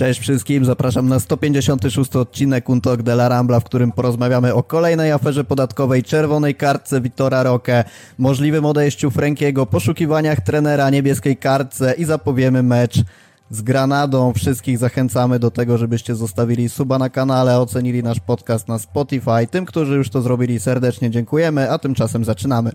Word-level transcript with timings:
Cześć 0.00 0.20
wszystkim, 0.20 0.64
zapraszam 0.64 1.08
na 1.08 1.20
156 1.20 2.16
odcinek 2.16 2.68
Untok 2.68 3.02
de 3.02 3.12
la 3.12 3.28
Rambla, 3.28 3.60
w 3.60 3.64
którym 3.64 3.92
porozmawiamy 3.92 4.54
o 4.54 4.62
kolejnej 4.62 5.12
aferze 5.12 5.44
podatkowej, 5.44 6.02
czerwonej 6.02 6.54
kartce 6.54 7.00
Wittora 7.00 7.42
Roque, 7.42 7.84
możliwym 8.18 8.64
odejściu 8.64 9.10
Frankiego, 9.10 9.66
poszukiwaniach 9.66 10.40
trenera, 10.40 10.90
niebieskiej 10.90 11.36
kartce 11.36 11.94
i 11.98 12.04
zapowiemy 12.04 12.62
mecz 12.62 13.02
z 13.50 13.62
Granadą. 13.62 14.32
Wszystkich 14.32 14.78
zachęcamy 14.78 15.38
do 15.38 15.50
tego, 15.50 15.78
żebyście 15.78 16.14
zostawili 16.14 16.68
suba 16.68 16.98
na 16.98 17.10
kanale, 17.10 17.60
ocenili 17.60 18.02
nasz 18.02 18.20
podcast 18.20 18.68
na 18.68 18.78
Spotify. 18.78 19.46
Tym, 19.50 19.64
którzy 19.64 19.94
już 19.94 20.10
to 20.10 20.22
zrobili, 20.22 20.60
serdecznie 20.60 21.10
dziękujemy, 21.10 21.70
a 21.70 21.78
tymczasem 21.78 22.24
zaczynamy. 22.24 22.72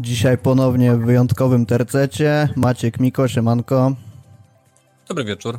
Dzisiaj 0.00 0.38
ponownie 0.38 0.92
w 0.92 1.04
wyjątkowym 1.04 1.66
tercecie 1.66 2.48
Maciek 2.56 3.00
Miko, 3.00 3.28
siemanko. 3.28 3.92
Dobry 5.08 5.24
wieczór. 5.24 5.58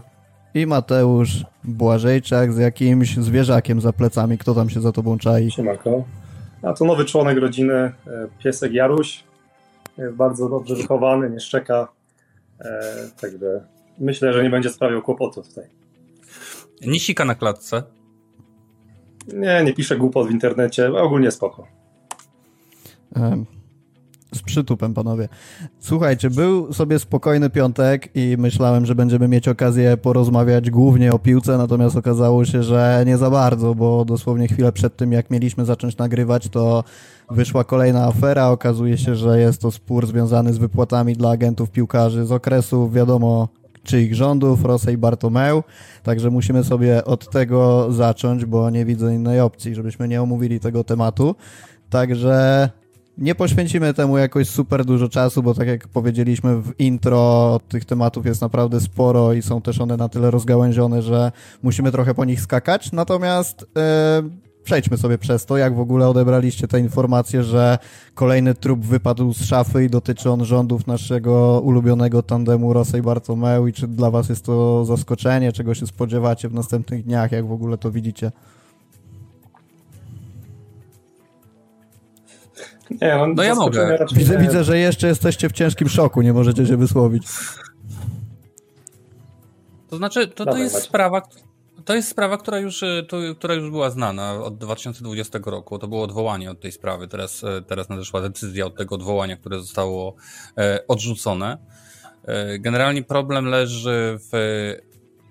I 0.53 0.65
Mateusz 0.67 1.45
Błażejczak 1.63 2.53
z 2.53 2.57
jakimś 2.57 3.17
zwierzakiem 3.17 3.81
za 3.81 3.93
plecami. 3.93 4.37
Kto 4.37 4.55
tam 4.55 4.69
się 4.69 4.81
za 4.81 4.91
tobą 4.91 5.17
czai? 5.17 5.51
Siemanko. 5.51 6.03
A 6.61 6.73
to 6.73 6.85
nowy 6.85 7.05
członek 7.05 7.37
rodziny, 7.37 7.73
e, 7.73 7.93
piesek 8.39 8.73
Jaruś. 8.73 9.23
Jest 9.97 10.15
bardzo 10.15 10.49
dobrze 10.49 10.75
wychowany, 10.75 11.29
nie 11.29 11.39
szczeka. 11.39 11.87
E, 12.59 12.81
także 13.21 13.65
myślę, 13.99 14.33
że 14.33 14.43
nie 14.43 14.49
będzie 14.49 14.69
sprawiał 14.69 15.01
kłopotu 15.01 15.43
tutaj. 15.43 15.65
Nie 16.85 16.99
sika 16.99 17.25
na 17.25 17.35
klatce. 17.35 17.83
Nie, 19.33 19.63
nie 19.63 19.73
pisze 19.73 19.97
głupot 19.97 20.27
w 20.27 20.31
internecie, 20.31 20.93
ogólnie 20.93 21.31
spoko. 21.31 21.67
Um. 23.15 23.60
Z 24.35 24.41
przytupem, 24.41 24.93
panowie. 24.93 25.29
Słuchajcie, 25.79 26.29
był 26.29 26.73
sobie 26.73 26.99
spokojny 26.99 27.49
piątek 27.49 28.09
i 28.15 28.35
myślałem, 28.39 28.85
że 28.85 28.95
będziemy 28.95 29.27
mieć 29.27 29.47
okazję 29.47 29.97
porozmawiać 29.97 30.69
głównie 30.69 31.13
o 31.13 31.19
piłce, 31.19 31.57
natomiast 31.57 31.95
okazało 31.95 32.45
się, 32.45 32.63
że 32.63 33.03
nie 33.07 33.17
za 33.17 33.29
bardzo, 33.29 33.75
bo 33.75 34.05
dosłownie 34.05 34.47
chwilę 34.47 34.71
przed 34.71 34.95
tym, 34.95 35.11
jak 35.11 35.31
mieliśmy 35.31 35.65
zacząć 35.65 35.97
nagrywać, 35.97 36.49
to 36.49 36.83
wyszła 37.31 37.63
kolejna 37.63 38.05
afera. 38.05 38.47
Okazuje 38.47 38.97
się, 38.97 39.15
że 39.15 39.39
jest 39.39 39.61
to 39.61 39.71
spór 39.71 40.07
związany 40.07 40.53
z 40.53 40.57
wypłatami 40.57 41.13
dla 41.15 41.29
agentów 41.29 41.71
piłkarzy 41.71 42.25
z 42.25 42.31
okresu, 42.31 42.89
wiadomo, 42.89 43.47
czyich 43.83 44.15
rządów, 44.15 44.65
Rosja 44.65 44.91
i 44.91 44.97
Bartomeu. 44.97 45.63
Także 46.03 46.29
musimy 46.29 46.63
sobie 46.63 47.05
od 47.05 47.29
tego 47.29 47.87
zacząć, 47.91 48.45
bo 48.45 48.69
nie 48.69 48.85
widzę 48.85 49.15
innej 49.15 49.39
opcji, 49.39 49.75
żebyśmy 49.75 50.07
nie 50.07 50.21
omówili 50.21 50.59
tego 50.59 50.83
tematu. 50.83 51.35
Także 51.89 52.69
nie 53.17 53.35
poświęcimy 53.35 53.93
temu 53.93 54.17
jakoś 54.17 54.49
super 54.49 54.85
dużo 54.85 55.09
czasu, 55.09 55.43
bo 55.43 55.53
tak 55.53 55.67
jak 55.67 55.87
powiedzieliśmy 55.87 56.61
w 56.61 56.79
intro, 56.79 57.59
tych 57.67 57.85
tematów 57.85 58.25
jest 58.25 58.41
naprawdę 58.41 58.81
sporo 58.81 59.33
i 59.33 59.41
są 59.41 59.61
też 59.61 59.81
one 59.81 59.97
na 59.97 60.09
tyle 60.09 60.31
rozgałęzione, 60.31 61.01
że 61.01 61.31
musimy 61.63 61.91
trochę 61.91 62.13
po 62.13 62.25
nich 62.25 62.41
skakać. 62.41 62.91
Natomiast 62.91 63.65
yy, 63.75 64.29
przejdźmy 64.63 64.97
sobie 64.97 65.17
przez 65.17 65.45
to, 65.45 65.57
jak 65.57 65.75
w 65.75 65.79
ogóle 65.79 66.07
odebraliście 66.07 66.67
te 66.67 66.79
informacje, 66.79 67.43
że 67.43 67.77
kolejny 68.15 68.55
trup 68.55 68.85
wypadł 68.85 69.33
z 69.33 69.43
szafy 69.45 69.83
i 69.83 69.89
dotyczy 69.89 70.29
on 70.29 70.45
rządów 70.45 70.87
naszego 70.87 71.61
ulubionego 71.63 72.23
tandemu 72.23 72.73
Rosja 72.73 72.99
i 72.99 73.01
Bartomeu 73.01 73.67
i 73.67 73.73
czy 73.73 73.87
dla 73.87 74.11
was 74.11 74.29
jest 74.29 74.45
to 74.45 74.85
zaskoczenie, 74.85 75.51
czego 75.51 75.73
się 75.73 75.87
spodziewacie 75.87 76.49
w 76.49 76.53
następnych 76.53 77.03
dniach, 77.03 77.31
jak 77.31 77.47
w 77.47 77.51
ogóle 77.51 77.77
to 77.77 77.91
widzicie? 77.91 78.31
Nie, 83.01 83.15
no, 83.17 83.27
no 83.27 83.43
ja 83.43 83.55
mogę. 83.55 84.05
Widzę, 84.13 84.37
widzę, 84.37 84.63
że 84.63 84.77
jeszcze 84.77 85.07
jesteście 85.07 85.49
w 85.49 85.51
ciężkim 85.51 85.89
szoku, 85.89 86.21
nie 86.21 86.33
możecie 86.33 86.65
się 86.65 86.77
wysłowić. 86.77 87.27
To 89.89 89.97
znaczy, 89.97 90.27
to, 90.27 90.45
to 90.45 90.57
jest 90.57 90.75
sprawa, 90.75 91.21
to 91.85 91.95
jest 91.95 92.09
sprawa, 92.09 92.37
która 92.37 92.59
już, 92.59 92.83
e, 92.83 93.03
to, 93.07 93.17
która 93.37 93.53
już 93.53 93.69
była 93.69 93.89
znana 93.89 94.33
od 94.33 94.57
2020 94.57 95.39
roku. 95.45 95.79
To 95.79 95.87
było 95.87 96.03
odwołanie 96.03 96.51
od 96.51 96.59
tej 96.59 96.71
sprawy. 96.71 97.07
Teraz, 97.07 97.43
e, 97.43 97.61
teraz 97.61 97.89
nadeszła 97.89 98.21
decyzja 98.21 98.65
od 98.65 98.75
tego 98.75 98.95
odwołania, 98.95 99.37
które 99.37 99.59
zostało 99.59 100.15
e, 100.57 100.87
odrzucone. 100.87 101.57
E, 102.25 102.59
generalnie 102.59 103.03
problem 103.03 103.45
leży 103.45 104.19
w, 104.31 104.31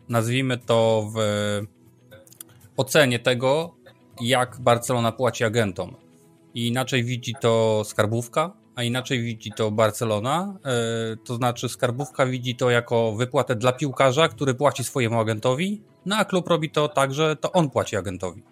nazwijmy 0.08 0.58
to, 0.58 1.10
w 1.14 1.18
ocenie 2.76 3.18
tego, 3.18 3.74
jak 4.20 4.60
Barcelona 4.60 5.12
płaci 5.12 5.44
agentom 5.44 5.94
i 6.54 6.68
inaczej 6.68 7.04
widzi 7.04 7.34
to 7.40 7.82
skarbówka, 7.84 8.52
a 8.74 8.82
inaczej 8.82 9.22
widzi 9.22 9.52
to 9.52 9.70
Barcelona. 9.70 10.58
E, 10.64 11.16
to 11.24 11.34
znaczy, 11.34 11.68
skarbówka 11.68 12.26
widzi 12.26 12.56
to 12.56 12.70
jako 12.70 13.12
wypłatę 13.12 13.56
dla 13.56 13.72
piłkarza, 13.72 14.28
który 14.28 14.54
płaci 14.54 14.84
swojemu 14.84 15.20
agentowi, 15.20 15.82
no 16.06 16.16
a 16.16 16.24
klub 16.24 16.48
robi 16.48 16.70
to 16.70 16.88
tak, 16.88 17.14
że 17.14 17.36
to 17.36 17.52
on 17.52 17.70
płaci 17.70 17.96
agentowi. 17.96 18.42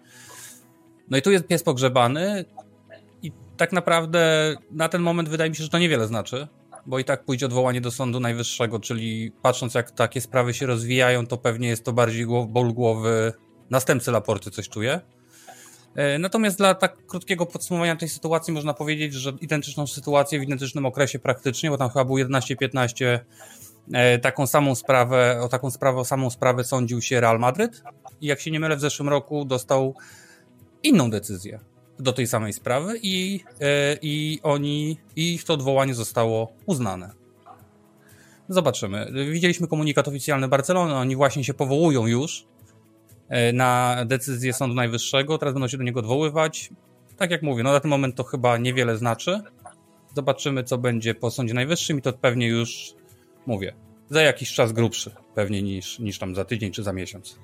No 1.09 1.17
i 1.17 1.21
tu 1.21 1.31
jest 1.31 1.47
pies 1.47 1.63
pogrzebany, 1.63 2.45
i 3.21 3.31
tak 3.57 3.71
naprawdę 3.71 4.55
na 4.71 4.89
ten 4.89 5.01
moment 5.01 5.29
wydaje 5.29 5.49
mi 5.49 5.55
się, 5.55 5.63
że 5.63 5.69
to 5.69 5.79
niewiele 5.79 6.07
znaczy, 6.07 6.47
bo 6.85 6.99
i 6.99 7.03
tak 7.03 7.25
pójdzie 7.25 7.45
odwołanie 7.45 7.81
do 7.81 7.91
Sądu 7.91 8.19
Najwyższego, 8.19 8.79
czyli 8.79 9.31
patrząc 9.41 9.73
jak 9.73 9.91
takie 9.91 10.21
sprawy 10.21 10.53
się 10.53 10.65
rozwijają, 10.65 11.27
to 11.27 11.37
pewnie 11.37 11.67
jest 11.67 11.85
to 11.85 11.93
bardziej 11.93 12.25
ból 12.47 12.73
głowy 12.73 13.33
następcy 13.69 14.11
Laporty, 14.11 14.51
coś 14.51 14.69
czuje. 14.69 15.01
E, 15.95 16.19
natomiast 16.19 16.57
dla 16.57 16.75
tak 16.75 17.05
krótkiego 17.05 17.45
podsumowania 17.45 17.95
tej 17.95 18.09
sytuacji 18.09 18.53
można 18.53 18.73
powiedzieć, 18.73 19.13
że 19.13 19.33
identyczną 19.41 19.87
sytuację 19.87 20.39
w 20.39 20.43
identycznym 20.43 20.85
okresie 20.85 21.19
praktycznie, 21.19 21.69
bo 21.69 21.77
tam 21.77 21.89
chyba 21.89 22.05
był 22.05 22.15
11-15, 22.15 23.19
e, 23.93 24.19
taką 24.19 24.47
samą 24.47 24.75
sprawę, 24.75 25.41
o 25.41 25.47
taką 25.47 25.71
sprawę, 25.71 25.99
o 25.99 26.05
samą 26.05 26.29
sprawę 26.29 26.63
sądził 26.63 27.01
się 27.01 27.21
Real 27.21 27.39
Madryt 27.39 27.83
i 28.21 28.27
jak 28.27 28.39
się 28.39 28.51
nie 28.51 28.59
mylę 28.59 28.75
w 28.75 28.81
zeszłym 28.81 29.09
roku 29.09 29.45
dostał 29.45 29.95
inną 30.83 31.09
decyzję 31.09 31.59
do 31.99 32.13
tej 32.13 32.27
samej 32.27 32.53
sprawy 32.53 32.99
i, 33.03 33.39
e, 33.61 33.97
i 34.01 34.39
oni, 34.43 34.97
i 35.15 35.33
ich 35.33 35.43
to 35.43 35.53
odwołanie 35.53 35.93
zostało 35.93 36.53
uznane. 36.65 37.11
Zobaczymy. 38.49 39.11
Widzieliśmy 39.31 39.67
komunikat 39.67 40.07
oficjalny 40.07 40.47
Barcelony, 40.47 40.95
oni 40.95 41.15
właśnie 41.15 41.43
się 41.43 41.53
powołują 41.53 42.07
już 42.07 42.45
na 43.53 43.97
decyzję 44.05 44.53
Sądu 44.53 44.75
Najwyższego, 44.75 45.37
teraz 45.37 45.53
będą 45.53 45.67
się 45.67 45.77
do 45.77 45.83
niego 45.83 45.99
odwoływać. 45.99 46.69
Tak 47.17 47.31
jak 47.31 47.41
mówię, 47.41 47.63
no 47.63 47.71
na 47.71 47.79
ten 47.79 47.89
moment 47.89 48.15
to 48.15 48.23
chyba 48.23 48.57
niewiele 48.57 48.97
znaczy. 48.97 49.41
Zobaczymy, 50.15 50.63
co 50.63 50.77
będzie 50.77 51.15
po 51.15 51.31
Sądzie 51.31 51.53
Najwyższym 51.53 51.99
i 51.99 52.01
to 52.01 52.13
pewnie 52.13 52.47
już, 52.47 52.93
mówię, 53.45 53.73
za 54.09 54.21
jakiś 54.21 54.53
czas 54.53 54.71
grubszy 54.71 55.11
pewnie 55.35 55.61
niż, 55.61 55.99
niż 55.99 56.19
tam 56.19 56.35
za 56.35 56.45
tydzień 56.45 56.71
czy 56.71 56.83
za 56.83 56.93
miesiąc. 56.93 57.39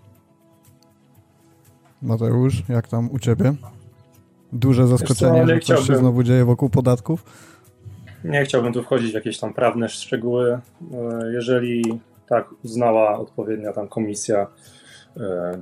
Mateusz, 2.01 2.63
jak 2.69 2.88
tam 2.88 3.12
u 3.12 3.19
Ciebie? 3.19 3.53
Duże 4.53 4.88
zaskoczenie, 4.88 5.47
że 5.47 5.59
coś 5.59 5.88
się 5.88 5.95
znowu 5.95 6.24
dzieje 6.24 6.45
wokół 6.45 6.69
podatków? 6.69 7.24
Nie 8.24 8.45
chciałbym 8.45 8.74
tu 8.74 8.84
wchodzić 8.84 9.12
w 9.12 9.16
jakieś 9.16 9.40
tam 9.40 9.53
prawne 9.53 9.90
szczegóły. 9.90 10.51
E, 10.51 10.59
jeżeli 11.34 11.84
tak 12.28 12.47
uznała 12.63 13.19
odpowiednia 13.19 13.74
tam 13.74 13.88
komisja 13.88 14.47
E, 14.47 14.47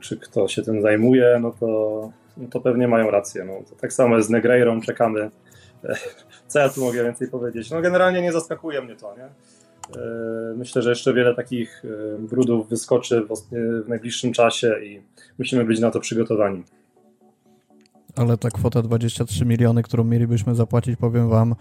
czy 0.02 0.18
kto 0.18 0.48
się 0.48 0.62
tym 0.62 0.82
zajmuje, 0.82 1.40
no 1.42 1.52
to, 1.60 2.12
no 2.38 2.48
to 2.48 2.60
pewnie 2.60 2.88
mają 2.88 3.12
rację. 3.12 3.46
No, 3.46 3.54
tak 3.82 3.94
samo 3.94 4.16
jest 4.16 4.28
z 4.28 4.32
Negreirą, 4.32 4.82
czekamy. 4.82 5.32
E, 5.84 5.96
co 6.48 6.60
ja 6.60 6.70
tu 6.70 6.82
mogę 6.82 7.04
więcej 7.04 7.28
powiedzieć? 7.28 7.72
No 7.72 7.82
generalnie 7.82 8.22
nie 8.22 8.32
zaskakuje 8.32 8.82
mnie 8.82 8.96
to, 8.96 9.16
nie? 9.18 9.24
E, 9.24 9.34
myślę, 10.56 10.82
że 10.82 10.90
jeszcze 10.90 11.14
wiele 11.14 11.36
takich 11.36 11.84
brudów 12.20 12.70
wyskoczy 12.70 13.26
w 13.86 13.88
najbliższym 13.88 14.34
czasie 14.34 14.76
i 14.84 15.02
musimy 15.40 15.66
być 15.66 15.80
na 15.80 15.92
to 15.92 16.00
przygotowani. 16.00 16.64
Ale 18.16 18.38
ta 18.38 18.50
kwota 18.50 18.82
23 18.82 19.46
miliony, 19.46 19.84
którą 19.84 20.04
mielibyśmy 20.04 20.56
zapłacić, 20.56 20.96
powiem 20.96 21.30
wam, 21.30 21.56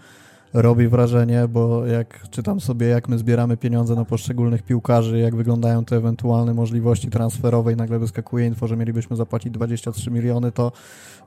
robi 0.53 0.87
wrażenie, 0.87 1.47
bo 1.47 1.85
jak 1.85 2.29
czytam 2.29 2.61
sobie, 2.61 2.87
jak 2.87 3.09
my 3.09 3.17
zbieramy 3.17 3.57
pieniądze 3.57 3.95
na 3.95 4.05
poszczególnych 4.05 4.63
piłkarzy, 4.63 5.19
jak 5.19 5.35
wyglądają 5.35 5.85
te 5.85 5.95
ewentualne 5.95 6.53
możliwości 6.53 7.09
transferowe 7.09 7.73
i 7.73 7.75
nagle 7.75 7.99
wyskakuje 7.99 8.47
info, 8.47 8.67
że 8.67 8.77
mielibyśmy 8.77 9.15
zapłacić 9.15 9.53
23 9.53 10.11
miliony, 10.11 10.51
to 10.51 10.71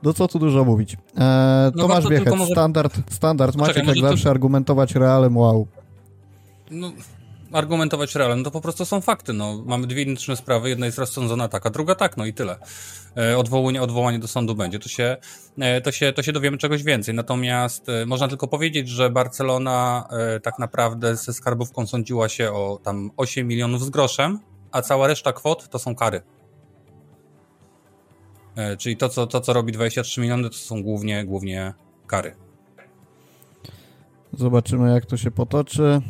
do 0.03 0.13
co 0.13 0.27
tu 0.27 0.39
dużo 0.39 0.65
mówić. 0.65 0.93
Eee, 0.93 1.71
no 1.75 1.81
Tomasz 1.81 2.09
Wiechec, 2.09 2.35
może... 2.35 2.51
standard, 2.51 3.13
standard. 3.13 3.55
Maciek 3.55 3.87
jak 3.87 3.97
zawsze 3.97 4.23
to... 4.23 4.29
argumentować 4.29 4.95
realem, 4.95 5.37
wow. 5.37 5.67
No, 6.71 6.91
argumentować 7.51 8.15
realem, 8.15 8.43
to 8.43 8.51
po 8.51 8.61
prostu 8.61 8.85
są 8.85 9.01
fakty. 9.01 9.33
No, 9.33 9.63
mamy 9.65 9.87
dwie 9.87 10.01
identyczne 10.01 10.35
sprawy, 10.35 10.69
jedna 10.69 10.85
jest 10.85 10.97
rozsądzona 10.97 11.47
tak, 11.47 11.65
a 11.65 11.69
druga 11.69 11.95
tak, 11.95 12.17
no 12.17 12.25
i 12.25 12.33
tyle. 12.33 12.57
E, 13.17 13.37
odwołanie, 13.37 13.81
odwołanie 13.81 14.19
do 14.19 14.27
sądu 14.27 14.55
będzie. 14.55 14.79
To 14.79 14.89
się, 14.89 15.17
e, 15.59 15.81
to, 15.81 15.91
się, 15.91 16.13
to 16.13 16.23
się 16.23 16.31
dowiemy 16.31 16.57
czegoś 16.57 16.83
więcej. 16.83 17.15
Natomiast 17.15 17.89
e, 17.89 18.05
można 18.05 18.27
tylko 18.27 18.47
powiedzieć, 18.47 18.89
że 18.89 19.09
Barcelona 19.09 20.07
tak 20.43 20.59
naprawdę 20.59 21.15
ze 21.15 21.33
skarbówką 21.33 21.87
sądziła 21.87 22.29
się 22.29 22.51
o 22.51 22.79
tam 22.83 23.11
8 23.17 23.47
milionów 23.47 23.85
z 23.85 23.89
groszem, 23.89 24.39
a 24.71 24.81
cała 24.81 25.07
reszta 25.07 25.33
kwot 25.33 25.69
to 25.69 25.79
są 25.79 25.95
kary. 25.95 26.21
Czyli 28.77 28.97
to 28.97 29.09
co, 29.09 29.27
to, 29.27 29.41
co 29.41 29.53
robi 29.53 29.71
23 29.71 30.21
miliony, 30.21 30.49
to 30.49 30.55
są 30.55 30.83
głównie, 30.83 31.25
głównie 31.25 31.73
kary. 32.07 32.35
Zobaczymy, 34.33 34.93
jak 34.93 35.05
to 35.05 35.17
się 35.17 35.31
potoczy. 35.31 36.01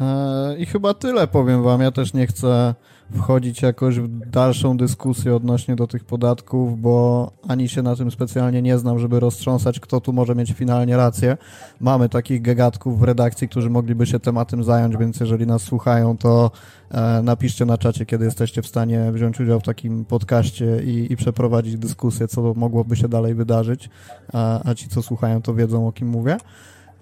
E, 0.00 0.56
I 0.58 0.66
chyba 0.66 0.94
tyle 0.94 1.26
powiem 1.26 1.62
wam. 1.62 1.80
Ja 1.80 1.90
też 1.90 2.14
nie 2.14 2.26
chcę 2.26 2.74
wchodzić 3.12 3.62
jakoś 3.62 4.00
w 4.00 4.30
dalszą 4.30 4.76
dyskusję 4.76 5.34
odnośnie 5.34 5.76
do 5.76 5.86
tych 5.86 6.04
podatków, 6.04 6.80
bo 6.80 7.30
ani 7.48 7.68
się 7.68 7.82
na 7.82 7.96
tym 7.96 8.10
specjalnie 8.10 8.62
nie 8.62 8.78
znam, 8.78 8.98
żeby 8.98 9.20
roztrząsać, 9.20 9.80
kto 9.80 10.00
tu 10.00 10.12
może 10.12 10.34
mieć 10.34 10.52
finalnie 10.52 10.96
rację. 10.96 11.36
Mamy 11.80 12.08
takich 12.08 12.42
gegatków 12.42 13.00
w 13.00 13.02
redakcji, 13.02 13.48
którzy 13.48 13.70
mogliby 13.70 14.06
się 14.06 14.20
tematem 14.20 14.64
zająć, 14.64 14.96
więc 14.96 15.20
jeżeli 15.20 15.46
nas 15.46 15.62
słuchają, 15.62 16.16
to 16.16 16.50
e, 16.90 17.22
napiszcie 17.22 17.64
na 17.64 17.78
czacie, 17.78 18.06
kiedy 18.06 18.24
jesteście 18.24 18.62
w 18.62 18.66
stanie 18.66 19.12
wziąć 19.12 19.40
udział 19.40 19.60
w 19.60 19.64
takim 19.64 20.04
podcaście 20.04 20.82
i, 20.84 21.12
i 21.12 21.16
przeprowadzić 21.16 21.76
dyskusję, 21.76 22.28
co 22.28 22.54
mogłoby 22.54 22.96
się 22.96 23.08
dalej 23.08 23.34
wydarzyć, 23.34 23.90
a, 24.32 24.70
a 24.70 24.74
ci, 24.74 24.88
co 24.88 25.02
słuchają, 25.02 25.42
to 25.42 25.54
wiedzą, 25.54 25.88
o 25.88 25.92
kim 25.92 26.08
mówię. 26.08 26.36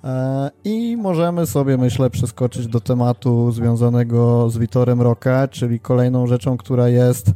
E, 0.04 0.50
I 0.64 0.96
możemy 0.96 1.46
sobie, 1.46 1.78
myślę, 1.78 2.10
przeskoczyć 2.10 2.66
do 2.66 2.80
tematu 2.80 3.52
związanego 3.52 4.50
z 4.50 4.58
Witorem 4.58 5.02
Roka, 5.02 5.48
czyli 5.48 5.80
kolejną 5.80 6.26
rzeczą, 6.26 6.56
która 6.56 6.88
jest 6.88 7.30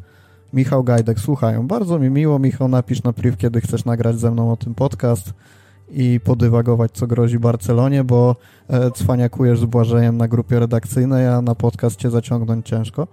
Michał 0.53 0.85
Gajdek. 0.85 1.21
Słuchają, 1.21 1.67
bardzo 1.67 1.99
mi 1.99 2.11
miło, 2.11 2.39
Michał, 2.39 2.69
napisz 2.69 3.03
na 3.03 3.13
priv, 3.13 3.37
kiedy 3.37 3.61
chcesz 3.61 3.85
nagrać 3.85 4.19
ze 4.19 4.31
mną 4.31 4.53
o 4.53 4.57
tym 4.57 4.75
podcast 4.75 5.33
i 5.91 6.21
podywagować, 6.25 6.93
co 6.93 7.07
grozi 7.07 7.39
Barcelonie, 7.39 8.05
bo 8.05 8.37
e, 8.69 8.91
cwaniakujesz 8.91 9.61
z 9.61 9.65
Błażejem 9.65 10.17
na 10.17 10.29
grupie 10.29 10.59
redakcyjnej, 10.59 11.29
a 11.29 11.43
na 11.43 11.55
podcast 11.55 11.97
cię 11.97 12.11
zaciągnąć 12.11 12.69
ciężko. 12.69 13.07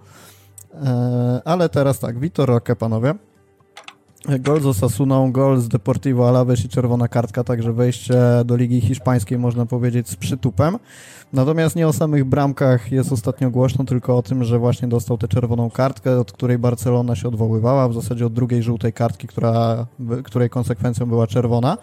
E, 0.74 1.40
ale 1.44 1.68
teraz 1.68 1.98
tak, 1.98 2.18
Witor 2.18 2.48
Roque, 2.48 2.76
panowie. 2.76 3.14
Gol 4.24 4.60
z 4.60 4.66
Osasuną, 4.66 5.32
gol 5.32 5.60
z 5.60 5.68
Deportivo 5.68 6.28
Alaves 6.28 6.64
i 6.64 6.68
czerwona 6.68 7.08
kartka, 7.08 7.44
także 7.44 7.72
wejście 7.72 8.14
do 8.44 8.56
Ligi 8.56 8.80
Hiszpańskiej 8.80 9.38
można 9.38 9.66
powiedzieć 9.66 10.08
z 10.08 10.16
przytupem. 10.16 10.78
Natomiast 11.32 11.76
nie 11.76 11.88
o 11.88 11.92
samych 11.92 12.24
bramkach 12.24 12.92
jest 12.92 13.12
ostatnio 13.12 13.50
głośno, 13.50 13.84
tylko 13.84 14.16
o 14.16 14.22
tym, 14.22 14.44
że 14.44 14.58
właśnie 14.58 14.88
dostał 14.88 15.18
tę 15.18 15.28
czerwoną 15.28 15.70
kartkę, 15.70 16.20
od 16.20 16.32
której 16.32 16.58
Barcelona 16.58 17.16
się 17.16 17.28
odwoływała, 17.28 17.88
w 17.88 17.94
zasadzie 17.94 18.26
od 18.26 18.32
drugiej 18.32 18.62
żółtej 18.62 18.92
kartki, 18.92 19.26
która, 19.26 19.86
której 20.24 20.50
konsekwencją 20.50 21.06
była 21.06 21.26
czerwona. 21.26 21.78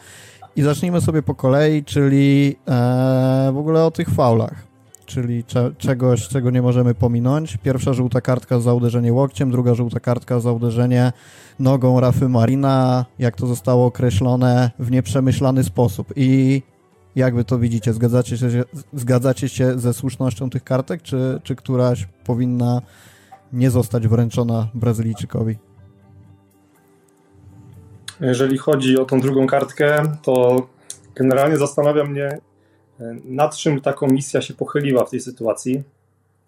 I 0.56 0.62
zacznijmy 0.62 1.02
sobie 1.02 1.22
po 1.22 1.36
kolei, 1.36 1.84
czyli 1.84 2.56
e, 2.68 3.52
w 3.54 3.58
ogóle 3.58 3.86
o 3.86 3.92
tych 3.92 4.10
faulach 4.10 4.73
czyli 5.06 5.44
cze 5.44 5.72
czegoś, 5.78 6.28
czego 6.28 6.52
nie 6.52 6.62
możemy 6.62 6.96
pominąć. 6.96 7.58
Pierwsza 7.58 7.94
żółta 7.94 8.22
kartka 8.22 8.60
za 8.60 8.74
uderzenie 8.74 9.14
łokciem, 9.14 9.52
druga 9.52 9.74
żółta 9.74 10.00
kartka 10.00 10.40
za 10.40 10.52
uderzenie 10.52 11.12
nogą 11.60 12.00
Rafy 12.00 12.30
Marina, 12.30 13.06
jak 13.20 13.36
to 13.36 13.48
zostało 13.48 13.86
określone, 13.86 14.72
w 14.80 14.92
nieprzemyślany 14.92 15.64
sposób. 15.64 16.14
I 16.16 16.62
jak 17.16 17.36
wy 17.36 17.44
to 17.44 17.60
widzicie? 17.60 17.94
Zgadzacie 17.94 18.38
się, 18.38 18.64
zgadzacie 18.94 19.50
się 19.50 19.80
ze 19.80 19.94
słusznością 19.94 20.50
tych 20.50 20.64
kartek, 20.64 21.02
czy, 21.02 21.40
czy 21.44 21.56
któraś 21.56 22.08
powinna 22.24 22.82
nie 23.54 23.72
zostać 23.72 24.08
wręczona 24.08 24.68
Brazylijczykowi? 24.74 25.58
Jeżeli 28.20 28.58
chodzi 28.58 28.98
o 28.98 29.06
tą 29.06 29.22
drugą 29.22 29.48
kartkę, 29.48 30.04
to 30.22 30.68
generalnie 31.16 31.58
zastanawia 31.58 32.04
mnie, 32.04 32.38
nad 33.26 33.56
czym 33.56 33.82
ta 33.82 33.94
komisja 33.94 34.42
się 34.42 34.54
pochyliła 34.54 35.06
w 35.06 35.10
tej 35.10 35.20
sytuacji, 35.20 35.84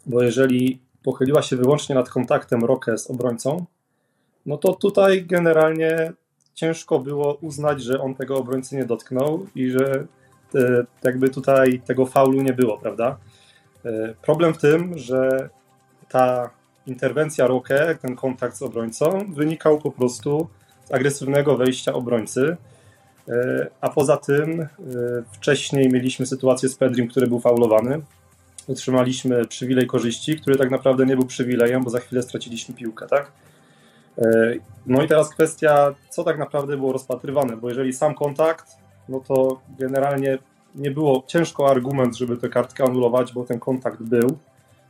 bo 0.06 0.24
jeżeli 0.24 0.80
pochyliła 1.04 1.42
się 1.42 1.56
wyłącznie 1.56 1.96
nad 1.96 2.10
kontaktem 2.10 2.66
Roque 2.66 2.98
z 2.98 3.12
obrońcą, 3.12 3.66
no 4.46 4.58
to 4.58 4.74
tutaj 4.74 5.26
generalnie 5.26 6.14
ciężko 6.54 7.00
było 7.00 7.34
uznać, 7.34 7.84
że 7.84 8.02
on 8.02 8.16
tego 8.16 8.38
obrońcy 8.38 8.76
nie 8.76 8.86
dotknął 8.86 9.48
i 9.56 9.70
że 9.70 10.06
te, 10.52 10.86
jakby 11.04 11.30
tutaj 11.30 11.82
tego 11.86 12.06
faulu 12.06 12.42
nie 12.42 12.54
było, 12.54 12.78
prawda? 12.78 13.18
E, 13.86 14.14
problem 14.22 14.54
w 14.54 14.58
tym, 14.58 14.98
że 14.98 15.50
ta 16.10 16.50
interwencja 16.88 17.48
Roque, 17.48 17.98
ten 18.02 18.16
kontakt 18.16 18.58
z 18.58 18.62
obrońcą, 18.62 19.34
wynikał 19.34 19.80
po 19.80 19.92
prostu 19.92 20.48
z 20.86 20.92
agresywnego 20.92 21.58
wejścia 21.58 21.94
obrońcy, 21.94 22.58
a 23.82 23.90
poza 23.90 24.18
tym 24.18 24.62
e, 24.62 24.68
wcześniej 25.32 25.90
mieliśmy 25.90 26.26
sytuację 26.26 26.70
z 26.70 26.76
Pedrim, 26.76 27.08
który 27.08 27.28
był 27.28 27.40
faulowany. 27.40 28.02
Otrzymaliśmy 28.70 29.46
przywilej 29.46 29.88
korzyści, 29.88 30.40
który 30.40 30.58
tak 30.58 30.72
naprawdę 30.72 31.06
nie 31.06 31.16
był 31.16 31.26
przywilejem, 31.26 31.84
bo 31.84 31.90
za 31.90 32.00
chwilę 32.00 32.22
straciliśmy 32.22 32.76
piłkę, 32.76 33.08
tak? 33.08 33.32
E, 34.18 34.54
no 34.86 35.04
i 35.04 35.08
teraz 35.08 35.30
kwestia, 35.30 35.96
co 36.10 36.24
tak 36.24 36.38
naprawdę 36.38 36.78
było 36.78 36.94
rozpatrywane, 36.94 37.58
bo 37.58 37.70
jeżeli 37.70 37.94
sam 37.94 38.16
kontakt, 38.16 38.66
no 39.10 39.20
to 39.20 39.62
generalnie 39.80 40.38
nie 40.76 40.92
było 40.92 41.24
ciężko 41.28 41.70
argument, 41.70 42.18
żeby 42.18 42.38
tę 42.38 42.50
kartkę 42.50 42.84
anulować, 42.84 43.34
bo 43.34 43.44
ten 43.44 43.60
kontakt 43.60 44.02
był, 44.02 44.38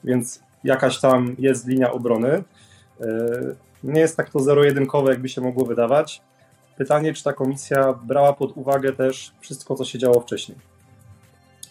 więc 0.03 0.43
jakaś 0.63 0.99
tam 0.99 1.35
jest 1.39 1.67
linia 1.67 1.91
obrony. 1.91 2.43
Nie 3.83 4.01
jest 4.01 4.17
tak 4.17 4.29
to 4.29 4.39
zero-jedynkowe, 4.39 5.11
jakby 5.11 5.29
się 5.29 5.41
mogło 5.41 5.65
wydawać. 5.65 6.21
Pytanie, 6.77 7.13
czy 7.13 7.23
ta 7.23 7.33
komisja 7.33 7.93
brała 7.93 8.33
pod 8.33 8.57
uwagę 8.57 8.93
też 8.93 9.31
wszystko, 9.39 9.75
co 9.75 9.85
się 9.85 9.99
działo 9.99 10.19
wcześniej. 10.19 10.57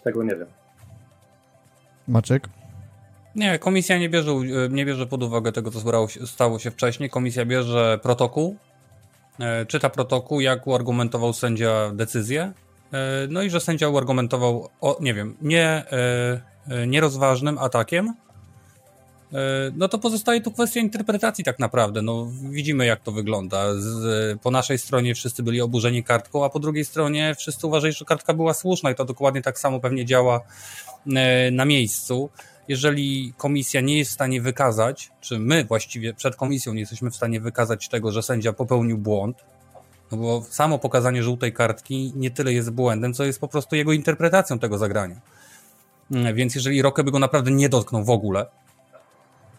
Tego 0.05 0.23
nie 0.23 0.37
wiem. 0.37 0.49
Maciek? 2.09 2.49
Nie, 3.35 3.59
komisja 3.59 3.99
nie 3.99 4.09
bierze, 4.09 4.33
nie 4.71 4.87
bierze 4.87 5.07
pod 5.07 5.23
uwagę 5.23 5.53
tego, 5.53 5.71
co 5.71 6.07
stało 6.27 6.59
się 6.59 6.71
wcześniej. 6.71 7.11
Komisja 7.11 7.45
bierze 7.45 7.99
protokół, 8.03 8.57
e, 9.41 9.67
czyta 9.67 9.91
protokół, 9.91 10.41
jak 10.41 10.67
uargumentował 10.67 11.33
sędzia 11.33 11.91
decyzję. 11.95 12.53
E, 12.93 13.27
no 13.31 13.43
i 13.43 13.51
że 13.51 13.61
sędzia 13.61 13.89
uargumentował, 13.89 14.69
o, 14.81 14.97
nie 15.01 15.15
wiem, 15.15 15.37
nie, 15.43 15.85
e, 16.69 16.87
nierozważnym 16.87 17.59
atakiem, 17.59 18.15
E, 18.24 18.24
no 19.77 19.89
to 19.89 19.99
pozostaje 19.99 20.41
tu 20.41 20.53
kwestia 20.53 20.81
interpretacji 20.81 21.45
tak 21.45 21.59
naprawdę. 21.59 22.03
No, 22.03 22.29
widzimy 22.51 22.87
jak 22.87 23.01
to 23.01 23.13
wygląda. 23.13 23.75
Z, 23.75 24.41
po 24.41 24.51
naszej 24.51 24.79
stronie 24.79 25.15
wszyscy 25.15 25.43
byli 25.43 25.61
oburzeni 25.61 26.05
kartką, 26.05 26.45
a 26.45 26.51
po 26.51 26.59
drugiej 26.59 26.85
stronie 26.85 27.35
wszyscy 27.39 27.67
uważali, 27.67 27.93
że 27.93 28.05
kartka 28.05 28.35
była 28.35 28.55
słuszna 28.55 28.91
i 28.91 28.95
to 28.95 29.05
dokładnie 29.05 29.43
tak 29.43 29.59
samo 29.59 29.81
pewnie 29.81 30.05
działa 30.05 30.41
e, 31.17 31.51
na 31.51 31.65
miejscu. 31.65 32.31
Jeżeli 32.69 33.33
komisja 33.37 33.81
nie 33.81 33.99
jest 33.99 34.11
w 34.11 34.15
stanie 34.15 34.41
wykazać, 34.41 35.11
czy 35.21 35.39
my 35.39 35.65
właściwie 35.65 36.15
przed 36.15 36.37
komisją 36.37 36.75
nie 36.75 36.81
jesteśmy 36.81 37.11
w 37.11 37.17
stanie 37.17 37.41
wykazać 37.41 37.89
tego, 37.89 38.13
że 38.13 38.23
sędzia 38.23 38.53
popełnił 38.53 38.99
błąd, 38.99 39.37
no 40.13 40.19
bo 40.19 40.43
samo 40.51 40.79
pokazanie 40.79 41.23
żółtej 41.23 41.53
kartki 41.53 42.13
nie 42.17 42.31
tyle 42.31 42.53
jest 42.53 42.71
błędem, 42.71 43.15
co 43.15 43.25
jest 43.25 43.41
po 43.41 43.49
prostu 43.49 43.77
jego 43.77 43.93
interpretacją 43.93 44.59
tego 44.59 44.79
zagrania. 44.79 45.21
Mm, 46.11 46.35
więc 46.35 46.55
jeżeli 46.55 46.83
Rokę 46.83 47.05
by 47.05 47.11
go 47.11 47.19
naprawdę 47.19 47.51
nie 47.51 47.69
dotknął 47.69 48.05
w 48.05 48.11
ogóle, 48.11 48.47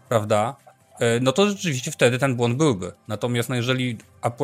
prawda, 0.10 0.56
e, 1.00 1.20
no 1.20 1.32
to 1.32 1.50
rzeczywiście 1.50 1.92
wtedy 1.92 2.20
ten 2.20 2.36
błąd 2.36 2.58
byłby. 2.58 2.92
Natomiast 3.08 3.50
no 3.50 3.56
jeżeli 3.56 3.98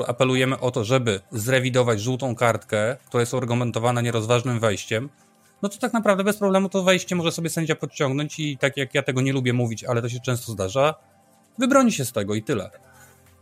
apelujemy 0.07 0.59
o 0.59 0.71
to, 0.71 0.83
żeby 0.83 1.19
zrewidować 1.31 2.01
żółtą 2.01 2.35
kartkę, 2.35 2.97
która 3.07 3.21
jest 3.21 3.33
argumentowana 3.33 4.01
nierozważnym 4.01 4.59
wejściem, 4.59 5.09
no 5.61 5.69
to 5.69 5.77
tak 5.77 5.93
naprawdę 5.93 6.23
bez 6.23 6.37
problemu 6.37 6.69
to 6.69 6.83
wejście 6.83 7.15
może 7.15 7.31
sobie 7.31 7.49
sędzia 7.49 7.75
podciągnąć 7.75 8.39
i 8.39 8.57
tak 8.57 8.77
jak 8.77 8.95
ja 8.95 9.03
tego 9.03 9.21
nie 9.21 9.33
lubię 9.33 9.53
mówić, 9.53 9.83
ale 9.83 10.01
to 10.01 10.09
się 10.09 10.19
często 10.19 10.51
zdarza, 10.51 10.95
wybroni 11.57 11.91
się 11.91 12.05
z 12.05 12.11
tego 12.11 12.35
i 12.35 12.43
tyle. 12.43 12.69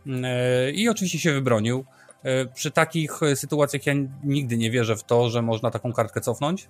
E, 0.06 0.70
I 0.70 0.88
oczywiście 0.88 1.18
się 1.18 1.32
wybronił. 1.32 1.84
E, 2.22 2.46
przy 2.46 2.70
takich 2.70 3.20
sytuacjach 3.34 3.86
ja 3.86 3.94
nigdy 4.24 4.56
nie 4.56 4.70
wierzę 4.70 4.96
w 4.96 5.04
to, 5.04 5.30
że 5.30 5.42
można 5.42 5.70
taką 5.70 5.92
kartkę 5.92 6.20
cofnąć. 6.20 6.66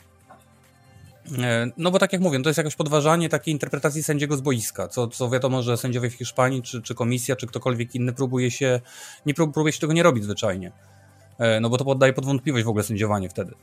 E, 1.38 1.70
no 1.76 1.90
bo 1.90 1.99
tak 1.99 2.12
jak 2.12 2.22
mówię, 2.22 2.38
no 2.38 2.44
to 2.44 2.50
jest 2.50 2.58
jakoś 2.58 2.76
podważanie 2.76 3.28
takiej 3.28 3.52
interpretacji 3.52 4.02
sędziego 4.02 4.37
z 4.37 4.40
boiska, 4.40 4.88
co, 4.88 5.08
co 5.08 5.30
wiadomo, 5.30 5.62
że 5.62 5.76
sędziowie 5.76 6.10
w 6.10 6.14
Hiszpanii, 6.14 6.62
czy, 6.62 6.82
czy 6.82 6.94
komisja, 6.94 7.37
czy 7.37 7.46
ktokolwiek 7.46 7.94
inny 7.94 8.12
próbuje 8.12 8.50
się, 8.50 8.80
nie 9.26 9.34
próbuje 9.34 9.72
się 9.72 9.80
tego 9.80 9.92
nie 9.92 10.02
robić 10.02 10.25
zwyczajnie. 10.25 10.72
E, 11.38 11.60
no 11.60 11.70
bo 11.70 11.78
to 11.78 11.84
poddaje 11.84 12.12
pod 12.12 12.25
wątpliwość 12.25 12.64
w 12.64 12.68
ogóle 12.68 12.84
sędziowanie 12.84 13.28
wtedy. 13.28 13.54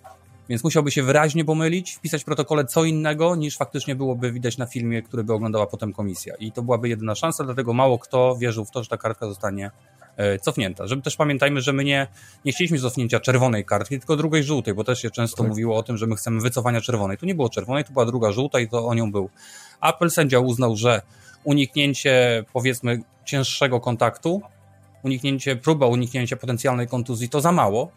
Więc 0.49 0.63
musiałby 0.63 0.91
się 0.91 1.03
wyraźnie 1.03 1.45
pomylić, 1.45 1.91
wpisać 1.91 2.21
w 2.21 2.25
protokole 2.25 2.65
co 2.65 2.83
innego, 2.83 3.35
niż 3.35 3.57
faktycznie 3.57 3.95
byłoby 3.95 4.31
widać 4.31 4.57
na 4.57 4.65
filmie, 4.65 5.01
który 5.01 5.23
by 5.23 5.33
oglądała 5.33 5.67
potem 5.67 5.93
komisja. 5.93 6.35
I 6.35 6.51
to 6.51 6.61
byłaby 6.61 6.89
jedyna 6.89 7.15
szansa, 7.15 7.43
dlatego 7.43 7.73
mało 7.73 7.99
kto 7.99 8.35
wierzył 8.35 8.65
w 8.65 8.71
to, 8.71 8.83
że 8.83 8.89
ta 8.89 8.97
kartka 8.97 9.27
zostanie 9.27 9.71
cofnięta. 10.41 10.87
Żeby 10.87 11.01
też 11.01 11.15
pamiętajmy, 11.15 11.61
że 11.61 11.73
my 11.73 11.83
nie, 11.83 12.07
nie 12.45 12.51
chcieliśmy 12.51 12.79
cofnięcia 12.79 13.19
czerwonej 13.19 13.65
kartki, 13.65 13.99
tylko 13.99 14.15
drugiej 14.15 14.43
żółtej, 14.43 14.73
bo 14.73 14.83
też 14.83 15.01
się 15.01 15.11
często 15.11 15.37
tak. 15.37 15.47
mówiło 15.47 15.77
o 15.77 15.83
tym, 15.83 15.97
że 15.97 16.07
my 16.07 16.15
chcemy 16.15 16.41
wycofania 16.41 16.81
czerwonej. 16.81 17.17
Tu 17.17 17.25
nie 17.25 17.35
było 17.35 17.49
czerwonej, 17.49 17.83
tu 17.83 17.93
była 17.93 18.05
druga 18.05 18.31
żółta 18.31 18.59
i 18.59 18.67
to 18.67 18.87
o 18.87 18.93
nią 18.93 19.11
był. 19.11 19.29
Apel 19.79 20.11
sędzia 20.11 20.39
uznał, 20.39 20.75
że 20.75 21.01
uniknięcie 21.43 22.43
powiedzmy 22.53 23.01
cięższego 23.25 23.79
kontaktu, 23.79 24.41
uniknięcie, 25.03 25.55
próba 25.55 25.87
uniknięcia 25.87 26.37
potencjalnej 26.37 26.87
kontuzji 26.87 27.29
to 27.29 27.41
za 27.41 27.51
mało, 27.51 27.91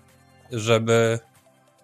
żeby 0.52 1.18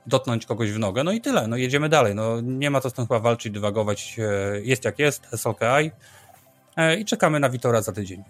dotknąć 0.07 0.47
kogoś 0.47 0.73
w 0.73 0.78
nogę, 0.78 1.05
no 1.05 1.12
i 1.12 1.21
tyle, 1.21 1.49
no 1.49 1.57
jedziemy 1.57 1.88
dalej, 1.88 2.14
no 2.14 2.40
nie 2.40 2.71
ma 2.71 2.81
co 2.81 2.90
z 2.90 2.93
tym 2.93 3.07
chyba 3.07 3.21
walczyć, 3.21 3.52
dywagować, 3.52 4.16
e, 4.19 4.61
jest 4.61 4.85
jak 4.85 4.99
jest, 4.99 5.26
SLKI, 5.37 5.90
i 6.99 7.05
czekamy 7.05 7.40
na 7.40 7.50
Witora 7.50 7.83
za 7.83 7.93
tydzień. 7.93 8.23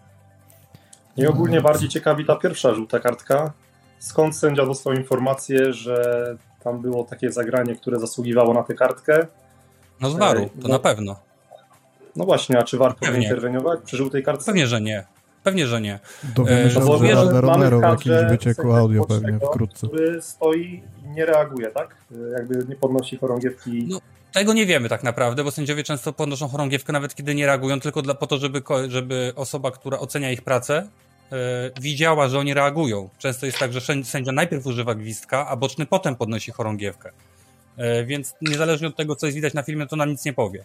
I 1.16 1.26
ogólnie 1.26 1.60
bardziej 1.60 1.88
ciekawi 1.88 2.24
ta 2.24 2.36
pierwsza 2.36 2.74
żółta 2.74 3.00
kartka. 3.00 3.52
Skąd 3.98 4.36
sędzia 4.36 4.66
dostał 4.66 4.92
informację, 4.92 5.72
że 5.72 6.36
tam 6.64 6.82
było 6.82 7.04
takie 7.04 7.32
zagranie, 7.32 7.76
które 7.76 8.00
zasługiwało 8.00 8.54
na 8.54 8.62
tę 8.62 8.74
kartkę? 8.74 9.26
No 10.00 10.10
z 10.10 10.16
waru, 10.16 10.40
to 10.40 10.68
no, 10.68 10.74
na 10.74 10.78
pewno. 10.78 11.16
No 12.16 12.24
właśnie, 12.24 12.58
a 12.58 12.62
czy 12.62 12.78
warto 12.78 13.00
powinien 13.00 13.22
interweniować 13.22 13.80
przy 13.84 13.96
żółtej 13.96 14.22
kartce? 14.22 14.46
Pewnie, 14.46 14.66
że 14.66 14.80
nie. 14.80 15.04
Pewnie, 15.42 15.66
że 15.66 15.80
nie. 15.80 15.98
Dowiemy 16.34 16.70
się, 16.70 16.80
e, 16.80 16.98
że, 16.98 17.30
że 17.30 17.40
Romero 17.40 17.78
w 17.78 17.82
jakimś 17.82 18.16
wycieku 18.30 18.72
audio 18.72 19.04
pewnie 19.04 19.38
wkrótce. 19.38 19.86
Który 19.86 20.22
stoi 20.22 20.82
i 21.04 21.08
nie 21.08 21.26
reaguje, 21.26 21.70
tak? 21.70 21.96
Jakby 22.32 22.66
nie 22.68 22.76
podnosi 22.76 23.16
chorągiewki. 23.16 23.86
No, 23.88 24.00
tego 24.32 24.52
nie 24.52 24.66
wiemy 24.66 24.88
tak 24.88 25.02
naprawdę, 25.02 25.44
bo 25.44 25.50
sędziowie 25.50 25.84
często 25.84 26.12
podnoszą 26.12 26.48
chorągiewkę 26.48 26.92
nawet 26.92 27.14
kiedy 27.14 27.34
nie 27.34 27.46
reagują, 27.46 27.80
tylko 27.80 28.02
dla, 28.02 28.14
po 28.14 28.26
to, 28.26 28.38
żeby, 28.38 28.62
żeby 28.88 29.32
osoba, 29.36 29.70
która 29.70 29.98
ocenia 29.98 30.30
ich 30.30 30.42
pracę, 30.42 30.88
widziała, 31.80 32.28
że 32.28 32.38
oni 32.38 32.54
reagują. 32.54 33.08
Często 33.18 33.46
jest 33.46 33.58
tak, 33.58 33.72
że 33.72 33.80
sędzia 34.04 34.32
najpierw 34.32 34.66
używa 34.66 34.94
gwizdka, 34.94 35.48
a 35.48 35.56
boczny 35.56 35.86
potem 35.86 36.16
podnosi 36.16 36.50
chorągiewkę. 36.50 37.10
Yy, 37.76 38.06
więc 38.06 38.34
niezależnie 38.42 38.88
od 38.88 38.96
tego, 38.96 39.16
co 39.16 39.26
jest 39.26 39.34
widać 39.34 39.54
na 39.54 39.62
filmie, 39.62 39.86
to 39.86 39.96
nam 39.96 40.10
nic 40.10 40.24
nie 40.24 40.32
powie. 40.32 40.64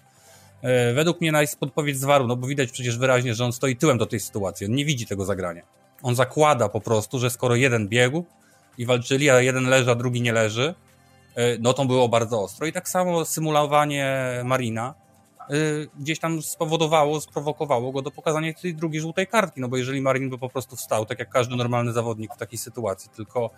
E, 0.62 0.94
według 0.94 1.22
mnie 1.22 1.32
jest 1.42 1.60
podpowiedź 1.60 1.98
z 1.98 2.04
waru, 2.04 2.28
no 2.28 2.36
bo 2.36 2.48
widać 2.48 2.72
przecież 2.72 2.98
wyraźnie, 2.98 3.36
że 3.36 3.46
on 3.46 3.54
stoi 3.54 3.76
tyłem 3.76 3.98
do 3.98 4.06
tej 4.06 4.20
sytuacji. 4.20 4.66
On 4.68 4.74
nie 4.74 4.86
widzi 4.86 5.06
tego 5.06 5.26
zagrania. 5.26 5.62
On 6.04 6.16
zakłada 6.16 6.70
po 6.70 6.82
prostu, 6.82 7.20
że 7.20 7.30
skoro 7.30 7.56
jeden 7.56 7.88
biegł 7.88 8.26
i 8.78 8.86
walczyli, 8.86 9.30
a 9.30 9.42
jeden 9.42 9.66
leży, 9.66 9.92
a 9.92 9.96
drugi 9.96 10.22
nie 10.22 10.34
leży, 10.34 10.74
e, 11.36 11.58
no 11.60 11.74
to 11.74 11.86
było 11.86 12.10
bardzo 12.10 12.42
ostro. 12.42 12.68
I 12.68 12.74
tak 12.74 12.90
samo 12.90 13.26
symulowanie 13.26 14.28
Marina 14.44 14.94
gdzieś 16.00 16.20
tam 16.20 16.42
spowodowało, 16.42 17.22
sprowokowało 17.22 17.92
go 17.92 18.02
do 18.02 18.12
pokazania 18.12 18.54
tej 18.54 18.76
drugiej 18.76 19.02
żółtej 19.02 19.28
kartki, 19.28 19.62
no 19.62 19.68
bo 19.68 19.78
jeżeli 19.78 20.02
Marin 20.02 20.30
by 20.30 20.38
po 20.38 20.50
prostu 20.50 20.76
wstał, 20.76 21.06
tak 21.06 21.20
jak 21.20 21.30
każdy 21.30 21.56
normalny 21.56 21.94
zawodnik 21.94 22.34
w 22.34 22.38
takiej 22.38 22.58
sytuacji, 22.60 23.10
tylko 23.16 23.50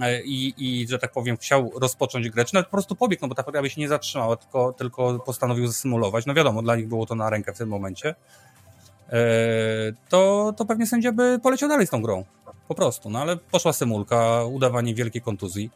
e, 0.00 0.22
i, 0.22 0.54
i 0.58 0.88
że 0.88 0.98
tak 0.98 1.12
powiem, 1.12 1.36
chciał 1.36 1.70
rozpocząć 1.74 2.28
grę, 2.28 2.44
czy 2.44 2.54
nawet 2.54 2.66
po 2.66 2.70
prostu 2.70 2.96
pobiegł, 2.96 3.22
no 3.22 3.28
bo 3.28 3.34
ta 3.34 3.62
by 3.62 3.70
się 3.70 3.80
nie 3.80 3.88
zatrzymała, 3.88 4.36
tylko, 4.36 4.72
tylko 4.72 5.18
postanowił 5.18 5.66
zasymulować, 5.66 6.26
no 6.26 6.34
wiadomo, 6.34 6.62
dla 6.62 6.76
nich 6.76 6.88
było 6.88 7.06
to 7.06 7.14
na 7.14 7.30
rękę 7.30 7.54
w 7.54 7.58
tym 7.58 7.68
momencie, 7.68 8.14
e, 9.08 9.18
to, 10.08 10.52
to 10.56 10.64
pewnie 10.64 10.86
sędzia 10.86 11.12
by 11.12 11.38
poleciał 11.42 11.68
dalej 11.68 11.86
z 11.86 11.90
tą 11.90 12.02
grą. 12.02 12.24
Po 12.68 12.74
prostu, 12.74 13.10
no 13.10 13.18
ale 13.18 13.36
poszła 13.36 13.72
symulka, 13.72 14.44
udawanie 14.44 14.94
wielkiej 14.94 15.22
kontuzji. 15.22 15.70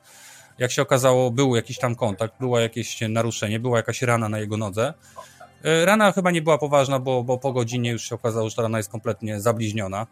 Jak 0.58 0.70
się 0.70 0.82
okazało, 0.82 1.30
był 1.30 1.56
jakiś 1.56 1.78
tam 1.78 1.94
kontakt, 1.94 2.34
było 2.40 2.60
jakieś 2.60 3.00
naruszenie, 3.08 3.60
była 3.60 3.76
jakaś 3.76 4.02
rana 4.02 4.28
na 4.28 4.38
jego 4.38 4.56
nodze. 4.56 4.94
E, 5.64 5.84
rana 5.84 6.12
chyba 6.12 6.30
nie 6.30 6.42
była 6.42 6.58
poważna, 6.58 6.98
bo, 6.98 7.24
bo 7.24 7.38
po 7.38 7.52
godzinie 7.52 7.90
już 7.90 8.08
się 8.08 8.14
okazało, 8.14 8.50
że 8.50 8.56
ta 8.56 8.62
rana 8.62 8.78
jest 8.78 8.90
kompletnie 8.90 9.40
zabliźniona. 9.40 10.06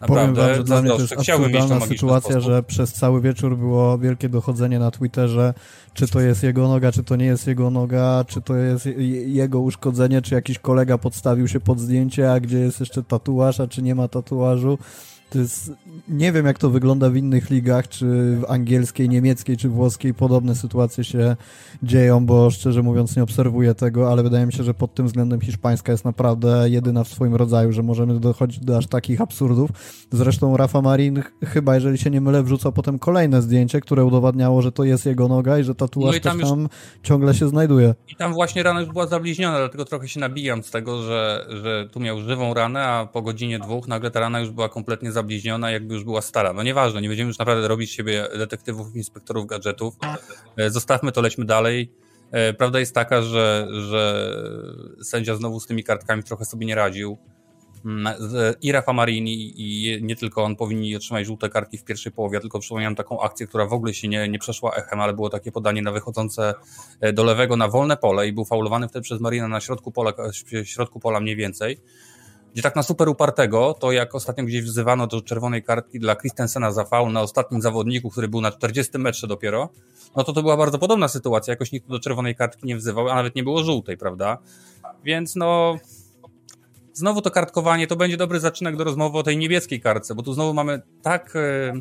Naprawdę, 0.00 0.16
Powiem 0.16 0.34
wam, 0.34 0.54
że 0.54 0.64
dla 0.64 0.82
mnie 0.82 0.90
to 0.90 1.00
jest 1.00 1.12
absurdalna 1.12 1.80
sytuacja, 1.80 2.30
sposób. 2.30 2.42
że 2.42 2.62
przez 2.62 2.92
cały 2.92 3.20
wieczór 3.20 3.56
było 3.56 3.98
wielkie 3.98 4.28
dochodzenie 4.28 4.78
na 4.78 4.90
Twitterze, 4.90 5.54
czy 5.94 6.08
to 6.08 6.20
jest 6.20 6.42
jego 6.42 6.68
noga, 6.68 6.92
czy 6.92 7.04
to 7.04 7.16
nie 7.16 7.24
jest 7.26 7.46
jego 7.46 7.70
noga, 7.70 8.24
czy 8.28 8.42
to 8.42 8.56
jest 8.56 8.86
jego 9.26 9.60
uszkodzenie, 9.60 10.22
czy 10.22 10.34
jakiś 10.34 10.58
kolega 10.58 10.98
podstawił 10.98 11.48
się 11.48 11.60
pod 11.60 11.80
zdjęcie, 11.80 12.32
a 12.32 12.40
gdzie 12.40 12.58
jest 12.58 12.80
jeszcze 12.80 13.02
tatuaż, 13.02 13.60
a 13.60 13.66
czy 13.68 13.82
nie 13.82 13.94
ma 13.94 14.08
tatuażu. 14.08 14.78
Jest, 15.34 15.72
nie 16.08 16.32
wiem 16.32 16.46
jak 16.46 16.58
to 16.58 16.70
wygląda 16.70 17.10
w 17.10 17.16
innych 17.16 17.50
ligach, 17.50 17.88
czy 17.88 18.06
w 18.36 18.44
angielskiej, 18.48 19.08
niemieckiej, 19.08 19.56
czy 19.56 19.68
włoskiej 19.68 20.14
podobne 20.14 20.54
sytuacje 20.54 21.04
się 21.04 21.36
dzieją, 21.82 22.26
bo 22.26 22.50
szczerze 22.50 22.82
mówiąc 22.82 23.16
nie 23.16 23.22
obserwuję 23.22 23.74
tego, 23.74 24.12
ale 24.12 24.22
wydaje 24.22 24.46
mi 24.46 24.52
się, 24.52 24.64
że 24.64 24.74
pod 24.74 24.94
tym 24.94 25.06
względem 25.06 25.40
hiszpańska 25.40 25.92
jest 25.92 26.04
naprawdę 26.04 26.70
jedyna 26.70 27.04
w 27.04 27.08
swoim 27.08 27.34
rodzaju, 27.34 27.72
że 27.72 27.82
możemy 27.82 28.20
dochodzić 28.20 28.64
do 28.64 28.76
aż 28.76 28.86
takich 28.86 29.20
absurdów. 29.20 29.70
Zresztą 30.12 30.56
Rafa 30.56 30.82
Marin 30.82 31.22
chyba, 31.44 31.74
jeżeli 31.74 31.98
się 31.98 32.10
nie 32.10 32.20
mylę, 32.20 32.42
wrzucał 32.42 32.72
potem 32.72 32.98
kolejne 32.98 33.42
zdjęcie, 33.42 33.80
które 33.80 34.04
udowadniało, 34.04 34.62
że 34.62 34.72
to 34.72 34.84
jest 34.84 35.06
jego 35.06 35.28
noga 35.28 35.58
i 35.58 35.64
że 35.64 35.74
tatuaż 35.74 36.10
no 36.10 36.16
i 36.16 36.20
tam, 36.20 36.38
też 36.38 36.48
tam 36.48 36.60
już... 36.60 36.70
ciągle 37.02 37.34
się 37.34 37.48
znajduje. 37.48 37.94
I 38.08 38.16
tam 38.16 38.32
właśnie 38.32 38.62
rana 38.62 38.80
już 38.80 38.90
była 38.90 39.06
zabliźniona, 39.06 39.58
dlatego 39.58 39.84
trochę 39.84 40.08
się 40.08 40.20
nabijam 40.20 40.62
z 40.62 40.70
tego, 40.70 41.02
że, 41.02 41.46
że 41.62 41.88
tu 41.92 42.00
miał 42.00 42.20
żywą 42.20 42.54
ranę, 42.54 42.84
a 42.84 43.06
po 43.06 43.22
godzinie 43.22 43.58
dwóch 43.58 43.88
nagle 43.88 44.10
ta 44.10 44.20
rana 44.20 44.40
już 44.40 44.50
była 44.50 44.68
kompletnie 44.68 45.12
zabliźniona, 45.12 45.19
jakby 45.70 45.94
już 45.94 46.04
była 46.04 46.22
stara. 46.22 46.52
No 46.52 46.62
nieważne, 46.62 47.02
nie 47.02 47.08
będziemy 47.08 47.28
już 47.28 47.38
naprawdę 47.38 47.68
robić 47.68 47.92
siebie 47.92 48.28
detektywów, 48.38 48.96
inspektorów 48.96 49.46
gadżetów. 49.46 49.94
E, 50.56 50.70
zostawmy 50.70 51.12
to, 51.12 51.20
lećmy 51.20 51.44
dalej. 51.44 51.92
E, 52.30 52.52
prawda 52.52 52.80
jest 52.80 52.94
taka, 52.94 53.22
że, 53.22 53.68
że 53.70 54.34
sędzia 55.02 55.34
znowu 55.34 55.60
z 55.60 55.66
tymi 55.66 55.84
kartkami 55.84 56.22
trochę 56.22 56.44
sobie 56.44 56.66
nie 56.66 56.74
radził. 56.74 57.18
Mm, 57.84 58.14
I 58.62 58.72
Rafa 58.72 58.92
Marini, 58.92 59.52
i 59.56 59.98
nie 60.02 60.16
tylko 60.16 60.44
on 60.44 60.56
powinni 60.56 60.96
otrzymać 60.96 61.26
żółte 61.26 61.48
kartki 61.48 61.78
w 61.78 61.84
pierwszej 61.84 62.12
połowie, 62.12 62.40
tylko 62.40 62.58
przypominam 62.58 62.94
taką 62.94 63.20
akcję, 63.20 63.46
która 63.46 63.66
w 63.66 63.72
ogóle 63.72 63.94
się 63.94 64.08
nie, 64.08 64.28
nie 64.28 64.38
przeszła 64.38 64.74
echem, 64.74 65.00
ale 65.00 65.12
było 65.12 65.30
takie 65.30 65.52
podanie 65.52 65.82
na 65.82 65.92
wychodzące 65.92 66.54
e, 67.00 67.12
do 67.12 67.24
lewego 67.24 67.56
na 67.56 67.68
wolne 67.68 67.96
pole 67.96 68.28
i 68.28 68.32
był 68.32 68.44
faulowany 68.44 68.88
wtedy 68.88 69.02
przez 69.02 69.20
Marina 69.20 69.48
na 69.48 69.60
środku 69.60 69.92
pola, 69.92 70.12
środku 70.64 71.00
pola 71.00 71.20
mniej 71.20 71.36
więcej 71.36 71.78
gdzie 72.52 72.62
tak 72.62 72.76
na 72.76 72.82
super 72.82 73.08
upartego, 73.08 73.74
to 73.74 73.92
jak 73.92 74.14
ostatnio 74.14 74.44
gdzieś 74.44 74.62
wzywano 74.62 75.06
do 75.06 75.22
czerwonej 75.22 75.62
kartki 75.62 75.98
dla 75.98 76.16
Christensena 76.16 76.72
za 76.72 76.84
faul 76.84 77.12
na 77.12 77.20
ostatnim 77.20 77.62
zawodniku, 77.62 78.10
który 78.10 78.28
był 78.28 78.40
na 78.40 78.50
40 78.50 78.98
metrze 78.98 79.26
dopiero, 79.26 79.68
no 80.16 80.24
to 80.24 80.32
to 80.32 80.42
była 80.42 80.56
bardzo 80.56 80.78
podobna 80.78 81.08
sytuacja. 81.08 81.52
Jakoś 81.52 81.72
nikt 81.72 81.88
do 81.88 82.00
czerwonej 82.00 82.34
kartki 82.34 82.66
nie 82.66 82.76
wzywał, 82.76 83.08
a 83.08 83.14
nawet 83.14 83.34
nie 83.34 83.42
było 83.42 83.64
żółtej, 83.64 83.96
prawda? 83.96 84.38
Więc 85.04 85.36
no, 85.36 85.78
znowu 86.92 87.22
to 87.22 87.30
kartkowanie 87.30 87.86
to 87.86 87.96
będzie 87.96 88.16
dobry 88.16 88.40
zaczynek 88.40 88.76
do 88.76 88.84
rozmowy 88.84 89.18
o 89.18 89.22
tej 89.22 89.36
niebieskiej 89.36 89.80
kartce, 89.80 90.14
bo 90.14 90.22
tu 90.22 90.32
znowu 90.32 90.54
mamy 90.54 90.82
tak, 91.02 91.36
e, 91.36 91.72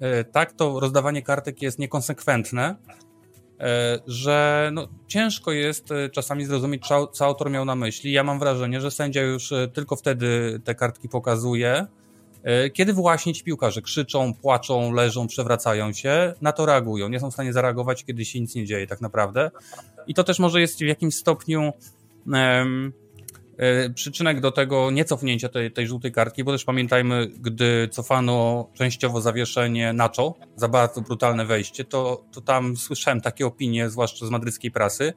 e, 0.00 0.24
tak 0.24 0.52
to 0.52 0.80
rozdawanie 0.80 1.22
kartek 1.22 1.62
jest 1.62 1.78
niekonsekwentne, 1.78 2.76
że 4.06 4.70
no, 4.72 4.88
ciężko 5.06 5.52
jest 5.52 5.92
e, 5.92 6.08
czasami 6.08 6.44
zrozumieć, 6.44 6.82
co 7.12 7.24
autor 7.24 7.50
miał 7.50 7.64
na 7.64 7.74
myśli. 7.74 8.12
Ja 8.12 8.24
mam 8.24 8.38
wrażenie, 8.38 8.80
że 8.80 8.90
sędzia 8.90 9.22
już 9.22 9.52
e, 9.52 9.68
tylko 9.68 9.96
wtedy 9.96 10.60
te 10.64 10.74
kartki 10.74 11.08
pokazuje, 11.08 11.86
kiedy 12.72 12.92
właśnie 12.92 13.34
ci 13.34 13.44
piłkarze 13.44 13.82
krzyczą, 13.82 14.34
płaczą, 14.34 14.92
leżą, 14.92 15.26
przewracają 15.26 15.92
się, 15.92 16.34
na 16.40 16.52
to 16.52 16.66
reagują. 16.66 17.08
Nie 17.08 17.20
są 17.20 17.30
w 17.30 17.34
stanie 17.34 17.52
zareagować, 17.52 18.04
kiedy 18.04 18.24
się 18.24 18.40
nic 18.40 18.54
nie 18.54 18.66
dzieje 18.66 18.86
tak 18.86 19.00
naprawdę. 19.00 19.50
I 20.06 20.14
to 20.14 20.24
też 20.24 20.38
może 20.38 20.60
jest 20.60 20.78
w 20.78 20.80
jakimś 20.80 21.14
stopniu 21.14 21.72
um, 22.26 22.92
E, 23.09 23.09
przyczynek 23.94 24.40
do 24.40 24.52
tego 24.52 24.90
niecofnięcia 24.90 25.48
tej, 25.48 25.72
tej 25.72 25.86
żółtej 25.86 26.12
kartki, 26.12 26.44
bo 26.44 26.52
też 26.52 26.64
pamiętajmy, 26.64 27.26
gdy 27.26 27.88
cofano 27.88 28.68
częściowo 28.74 29.20
zawieszenie 29.20 29.92
Nacho 29.92 30.34
za 30.56 30.68
bardzo 30.68 31.00
brutalne 31.00 31.46
wejście, 31.46 31.84
to, 31.84 32.24
to 32.32 32.40
tam 32.40 32.76
słyszałem 32.76 33.20
takie 33.20 33.46
opinie, 33.46 33.90
zwłaszcza 33.90 34.26
z 34.26 34.30
madryckiej 34.30 34.70
prasy, 34.70 35.12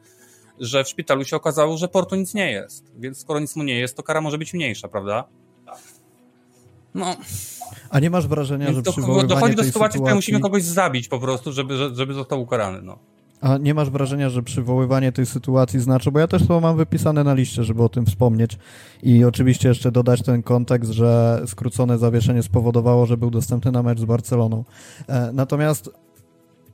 że 0.60 0.84
w 0.84 0.88
szpitalu 0.88 1.26
się 1.26 1.36
okazało, 1.36 1.78
że 1.78 1.88
Portu 1.88 2.16
nic 2.16 2.34
nie 2.34 2.52
jest. 2.52 2.92
Więc 2.98 3.20
skoro 3.22 3.40
nic 3.40 3.56
mu 3.56 3.64
nie 3.64 3.80
jest, 3.80 3.98
to 3.98 4.04
kara 4.04 4.22
może 4.22 4.38
być 4.38 4.54
mniejsza, 4.54 4.88
prawda? 4.88 5.24
No. 6.94 7.16
A 7.90 8.00
nie 8.00 8.10
masz 8.10 8.28
wrażenia, 8.28 8.74
że 8.74 8.82
do, 8.82 8.92
przywoływanie 8.92 9.28
Dochodzi 9.28 9.56
do 9.56 9.64
sytuacji, 9.64 9.74
sytuacji, 9.74 9.98
w 10.00 10.02
której 10.02 10.16
musimy 10.16 10.40
kogoś 10.40 10.64
zabić 10.64 11.08
po 11.08 11.20
prostu, 11.20 11.52
żeby, 11.52 11.78
żeby 11.96 12.14
został 12.14 12.42
ukarany, 12.42 12.82
no. 12.82 13.00
A 13.44 13.58
nie 13.58 13.74
masz 13.74 13.90
wrażenia, 13.90 14.30
że 14.30 14.44
przywoływanie 14.44 15.12
tej 15.12 15.26
sytuacji 15.26 15.80
znaczy, 15.80 16.12
bo 16.12 16.20
ja 16.20 16.28
też 16.28 16.48
to 16.48 16.62
mam 16.62 16.78
wypisane 16.78 17.24
na 17.24 17.34
liście, 17.34 17.64
żeby 17.64 17.84
o 17.84 17.90
tym 17.90 18.06
wspomnieć 18.06 18.58
i 19.04 19.26
oczywiście 19.26 19.70
jeszcze 19.70 19.92
dodać 19.92 20.22
ten 20.22 20.44
kontekst, 20.44 20.92
że 20.92 21.42
skrócone 21.46 21.98
zawieszenie 21.98 22.44
spowodowało, 22.44 23.06
że 23.06 23.18
był 23.18 23.32
dostępny 23.32 23.72
na 23.72 23.84
mecz 23.84 24.00
z 24.00 24.06
Barceloną. 24.06 24.64
E, 25.08 25.32
natomiast 25.34 25.90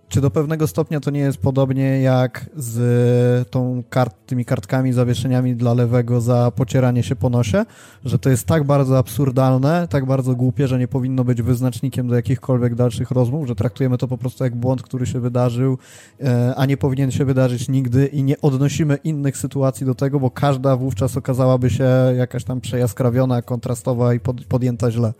czy 0.09 0.21
do 0.21 0.31
pewnego 0.31 0.67
stopnia 0.67 0.99
to 0.99 1.11
nie 1.11 1.19
jest 1.19 1.37
podobnie 1.37 2.01
jak 2.01 2.49
z 2.55 3.49
tą 3.49 3.83
kart, 3.89 4.15
tymi 4.25 4.45
kartkami, 4.45 4.93
zawieszeniami 4.93 5.55
dla 5.55 5.73
lewego 5.73 6.21
za 6.21 6.51
pocieranie 6.51 7.03
się 7.03 7.15
po 7.15 7.29
nosie, 7.29 7.65
że 8.05 8.19
to 8.19 8.29
jest 8.29 8.45
tak 8.45 8.63
bardzo 8.63 8.97
absurdalne, 8.97 9.87
tak 9.89 10.05
bardzo 10.05 10.35
głupie, 10.35 10.67
że 10.67 10.79
nie 10.79 10.87
powinno 10.87 11.23
być 11.23 11.41
wyznacznikiem 11.41 12.07
do 12.07 12.15
jakichkolwiek 12.15 12.75
dalszych 12.75 13.11
rozmów, 13.11 13.47
że 13.47 13.55
traktujemy 13.55 13.97
to 13.97 14.07
po 14.07 14.17
prostu 14.17 14.43
jak 14.43 14.55
błąd, 14.55 14.81
który 14.81 15.05
się 15.05 15.19
wydarzył, 15.19 15.77
e, 16.21 16.53
a 16.55 16.65
nie 16.65 16.77
powinien 16.77 17.11
się 17.11 17.25
wydarzyć 17.25 17.69
nigdy 17.69 18.07
i 18.07 18.23
nie 18.23 18.41
odnosimy 18.41 18.95
innych 19.03 19.37
sytuacji 19.37 19.85
do 19.85 19.95
tego, 19.95 20.19
bo 20.19 20.31
każda 20.31 20.75
wówczas 20.75 21.17
okazałaby 21.17 21.69
się 21.69 21.89
jakaś 22.17 22.43
tam 22.43 22.61
przejaskrawiona, 22.61 23.41
kontrastowa 23.41 24.13
i 24.13 24.19
podjęta 24.49 24.91
źle. 24.91 25.13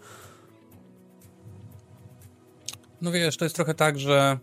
No 3.01 3.11
wiesz, 3.11 3.37
to 3.37 3.45
jest 3.45 3.55
trochę 3.55 3.73
tak, 3.73 3.99
że 3.99 4.39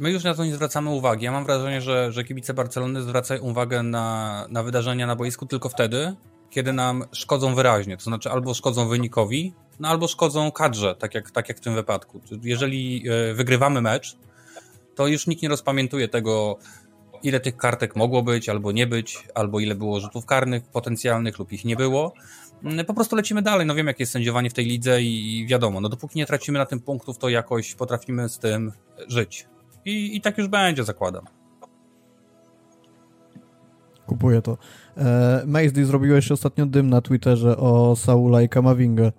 My 0.00 0.10
już 0.10 0.24
na 0.24 0.34
to 0.34 0.44
nie 0.44 0.54
zwracamy 0.54 0.90
uwagi. 0.90 1.24
Ja 1.24 1.32
mam 1.32 1.44
wrażenie, 1.44 1.80
że, 1.80 2.12
że 2.12 2.24
kibice 2.24 2.54
Barcelony 2.54 3.02
zwracają 3.02 3.42
uwagę 3.42 3.82
na, 3.82 4.46
na 4.50 4.62
wydarzenia 4.62 5.06
na 5.06 5.16
boisku 5.16 5.46
tylko 5.46 5.68
wtedy, 5.68 6.14
kiedy 6.50 6.72
nam 6.72 7.04
szkodzą 7.12 7.54
wyraźnie. 7.54 7.96
To 7.96 8.04
znaczy 8.04 8.30
albo 8.30 8.54
szkodzą 8.54 8.88
wynikowi, 8.88 9.54
no 9.80 9.88
albo 9.88 10.08
szkodzą 10.08 10.52
kadrze, 10.52 10.94
tak 10.94 11.14
jak, 11.14 11.30
tak 11.30 11.48
jak 11.48 11.58
w 11.58 11.60
tym 11.60 11.74
wypadku. 11.74 12.20
Jeżeli 12.42 13.04
e, 13.08 13.34
wygrywamy 13.34 13.80
mecz, 13.80 14.16
to 14.94 15.06
już 15.06 15.26
nikt 15.26 15.42
nie 15.42 15.48
rozpamiętuje 15.48 16.08
tego, 16.08 16.58
ile 17.22 17.40
tych 17.40 17.56
kartek 17.56 17.96
mogło 17.96 18.22
być, 18.22 18.48
albo 18.48 18.72
nie 18.72 18.86
być, 18.86 19.18
albo 19.34 19.60
ile 19.60 19.74
było 19.74 20.00
rzutów 20.00 20.26
karnych 20.26 20.62
potencjalnych 20.64 21.38
lub 21.38 21.52
ich 21.52 21.64
nie 21.64 21.76
było. 21.76 22.14
Mm, 22.64 22.86
po 22.86 22.94
prostu 22.94 23.16
lecimy 23.16 23.42
dalej. 23.42 23.66
No 23.66 23.74
wiem, 23.74 23.86
jakie 23.86 24.02
jest 24.02 24.12
sędziowanie 24.12 24.50
w 24.50 24.54
tej 24.54 24.66
lidze 24.66 25.02
i 25.02 25.46
wiadomo, 25.48 25.80
no 25.80 25.88
dopóki 25.88 26.18
nie 26.18 26.26
tracimy 26.26 26.58
na 26.58 26.66
tym 26.66 26.80
punktów, 26.80 27.18
to 27.18 27.28
jakoś 27.28 27.74
potrafimy 27.74 28.28
z 28.28 28.38
tym 28.38 28.72
żyć. 29.08 29.46
I, 29.84 30.16
i 30.16 30.20
tak 30.20 30.38
już 30.38 30.48
będzie, 30.48 30.84
zakładam. 30.84 31.24
Kupuję 34.06 34.42
to. 34.42 34.58
E, 34.96 35.42
Mazdy 35.46 35.84
zrobiłeś 35.84 36.32
ostatnio 36.32 36.66
dym 36.66 36.90
na 36.90 37.00
Twitterze 37.00 37.56
o 37.56 37.96
Saula 37.96 38.42
i 38.42 38.48
Kamawingę. 38.48 39.12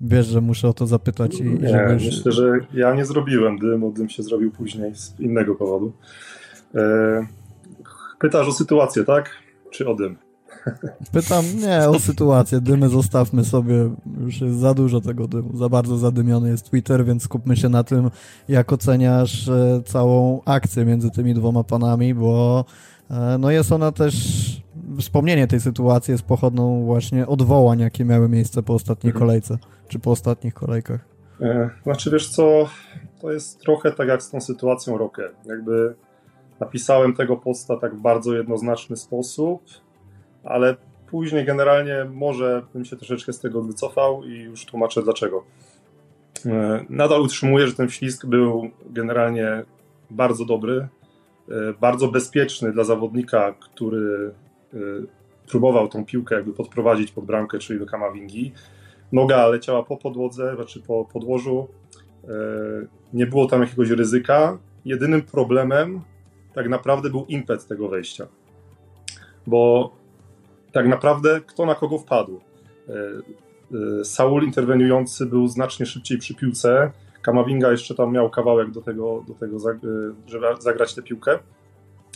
Wiesz, 0.00 0.26
że 0.26 0.40
muszę 0.40 0.68
o 0.68 0.72
to 0.72 0.86
zapytać. 0.86 1.40
I, 1.40 1.44
nie, 1.44 1.68
żebyś... 1.68 2.06
myślę, 2.06 2.32
że 2.32 2.52
ja 2.74 2.94
nie 2.94 3.04
zrobiłem 3.04 3.58
dym, 3.58 3.92
dym 3.92 4.08
się 4.08 4.22
zrobił 4.22 4.50
później 4.52 4.94
z 4.94 5.20
innego 5.20 5.54
powodu. 5.54 5.92
E, 6.74 7.26
pytasz 8.20 8.48
o 8.48 8.52
sytuację, 8.52 9.04
tak? 9.04 9.30
Czy 9.70 9.88
o 9.88 9.94
dym? 9.94 10.16
Pytam, 11.12 11.44
nie, 11.60 11.88
o 11.88 11.98
sytuację. 11.98 12.60
Dymy 12.60 12.88
zostawmy 12.88 13.44
sobie. 13.44 13.90
Już 14.20 14.40
jest 14.40 14.58
za 14.58 14.74
dużo 14.74 15.00
tego 15.00 15.28
dymu. 15.28 15.56
Za 15.56 15.68
bardzo 15.68 15.96
zadymiony 15.98 16.48
jest 16.48 16.70
Twitter, 16.70 17.04
więc 17.04 17.22
skupmy 17.22 17.56
się 17.56 17.68
na 17.68 17.84
tym, 17.84 18.10
jak 18.48 18.72
oceniasz 18.72 19.48
e, 19.48 19.82
całą 19.84 20.40
akcję 20.44 20.84
między 20.84 21.10
tymi 21.10 21.34
dwoma 21.34 21.64
panami, 21.64 22.14
bo 22.14 22.64
e, 23.10 23.38
no 23.38 23.50
jest 23.50 23.72
ona 23.72 23.92
też 23.92 24.14
wspomnienie 24.98 25.46
tej 25.46 25.60
sytuacji 25.60 26.12
jest 26.12 26.24
pochodną 26.24 26.84
właśnie 26.84 27.26
odwołań, 27.26 27.80
jakie 27.80 28.04
miały 28.04 28.28
miejsce 28.28 28.62
po 28.62 28.74
ostatniej 28.74 29.10
mhm. 29.10 29.26
kolejce, 29.26 29.58
czy 29.88 29.98
po 29.98 30.10
ostatnich 30.10 30.54
kolejkach. 30.54 31.00
E, 31.40 31.70
znaczy, 31.82 32.10
wiesz 32.10 32.30
co, 32.30 32.68
to 33.20 33.32
jest 33.32 33.60
trochę 33.60 33.92
tak 33.92 34.08
jak 34.08 34.22
z 34.22 34.30
tą 34.30 34.40
sytuacją 34.40 34.98
Rocket. 34.98 35.32
Jakby 35.46 35.94
napisałem 36.60 37.14
tego 37.14 37.36
posta 37.36 37.76
tak 37.76 37.96
w 37.96 38.00
bardzo 38.00 38.34
jednoznaczny 38.34 38.96
sposób, 38.96 39.62
ale 40.44 40.76
później 41.10 41.44
generalnie 41.44 42.06
może 42.12 42.62
bym 42.74 42.84
się 42.84 42.96
troszeczkę 42.96 43.32
z 43.32 43.40
tego 43.40 43.62
wycofał 43.62 44.24
i 44.24 44.40
już 44.40 44.64
tłumaczę 44.64 45.02
dlaczego. 45.02 45.44
E, 46.46 46.84
nadal 46.88 47.20
utrzymuję, 47.20 47.66
że 47.66 47.74
ten 47.74 47.88
ślisk 47.88 48.26
był 48.26 48.70
generalnie 48.90 49.64
bardzo 50.10 50.44
dobry, 50.44 50.88
e, 51.48 51.54
bardzo 51.80 52.08
bezpieczny 52.08 52.72
dla 52.72 52.84
zawodnika, 52.84 53.54
który 53.60 54.34
e, 54.74 54.78
próbował 55.48 55.88
tą 55.88 56.04
piłkę 56.04 56.34
jakby 56.34 56.52
podprowadzić 56.52 57.12
pod 57.12 57.24
bramkę, 57.24 57.58
czyli 57.58 57.78
do 57.78 57.86
Kamawingi. 57.86 58.52
Noga 59.12 59.46
leciała 59.46 59.82
po 59.82 59.96
podłodze, 59.96 60.54
znaczy 60.56 60.82
po 60.82 61.04
podłożu. 61.04 61.68
Nie 63.12 63.26
było 63.26 63.46
tam 63.46 63.60
jakiegoś 63.60 63.90
ryzyka. 63.90 64.58
Jedynym 64.84 65.22
problemem 65.22 66.00
tak 66.54 66.68
naprawdę 66.68 67.10
był 67.10 67.24
impet 67.28 67.66
tego 67.66 67.88
wejścia. 67.88 68.26
Bo 69.46 69.92
tak 70.72 70.88
naprawdę 70.88 71.40
kto 71.40 71.66
na 71.66 71.74
kogo 71.74 71.98
wpadł. 71.98 72.40
E, 72.88 72.92
e, 74.00 74.04
Saul 74.04 74.44
interweniujący 74.44 75.26
był 75.26 75.48
znacznie 75.48 75.86
szybciej 75.86 76.18
przy 76.18 76.34
piłce. 76.34 76.92
Kamavinga 77.22 77.70
jeszcze 77.70 77.94
tam 77.94 78.12
miał 78.12 78.30
kawałek 78.30 78.70
do 78.70 78.82
tego, 78.82 79.24
do 79.28 79.34
tego 79.34 79.56
e, 79.56 79.78
żeby 80.26 80.46
zagrać 80.58 80.94
tę 80.94 81.02
piłkę. 81.02 81.38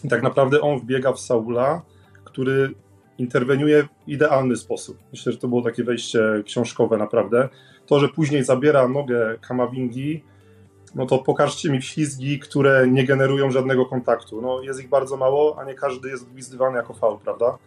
I 0.05 0.09
tak 0.09 0.23
naprawdę 0.23 0.61
on 0.61 0.79
wbiega 0.79 1.13
w 1.13 1.21
Saula, 1.21 1.83
który 2.25 2.75
interweniuje 3.19 3.83
w 3.83 4.09
idealny 4.09 4.57
sposób. 4.57 4.99
Myślę, 5.13 5.33
że 5.33 5.39
to 5.39 5.49
było 5.49 5.63
takie 5.63 5.85
wejście 5.85 6.43
książkowe 6.45 6.97
naprawdę. 6.97 7.49
To, 7.87 8.01
że 8.01 8.09
później 8.09 8.45
zabiera 8.45 8.89
nogę 8.89 9.39
Kamavingi, 9.41 10.25
no 10.95 11.07
to 11.07 11.19
pokażcie 11.19 11.71
mi 11.71 11.83
ślizgi, 11.83 12.39
które 12.39 12.89
nie 12.89 13.05
generują 13.05 13.51
żadnego 13.51 13.87
kontaktu. 13.87 14.43
No, 14.43 14.63
jest 14.63 14.81
ich 14.81 14.89
bardzo 14.89 15.17
mało, 15.17 15.59
a 15.59 15.65
nie 15.65 15.75
każdy 15.75 16.09
jest 16.09 16.31
gwizdywany 16.31 16.77
jako 16.77 16.95
faul, 16.95 17.19
prawda? 17.19 17.59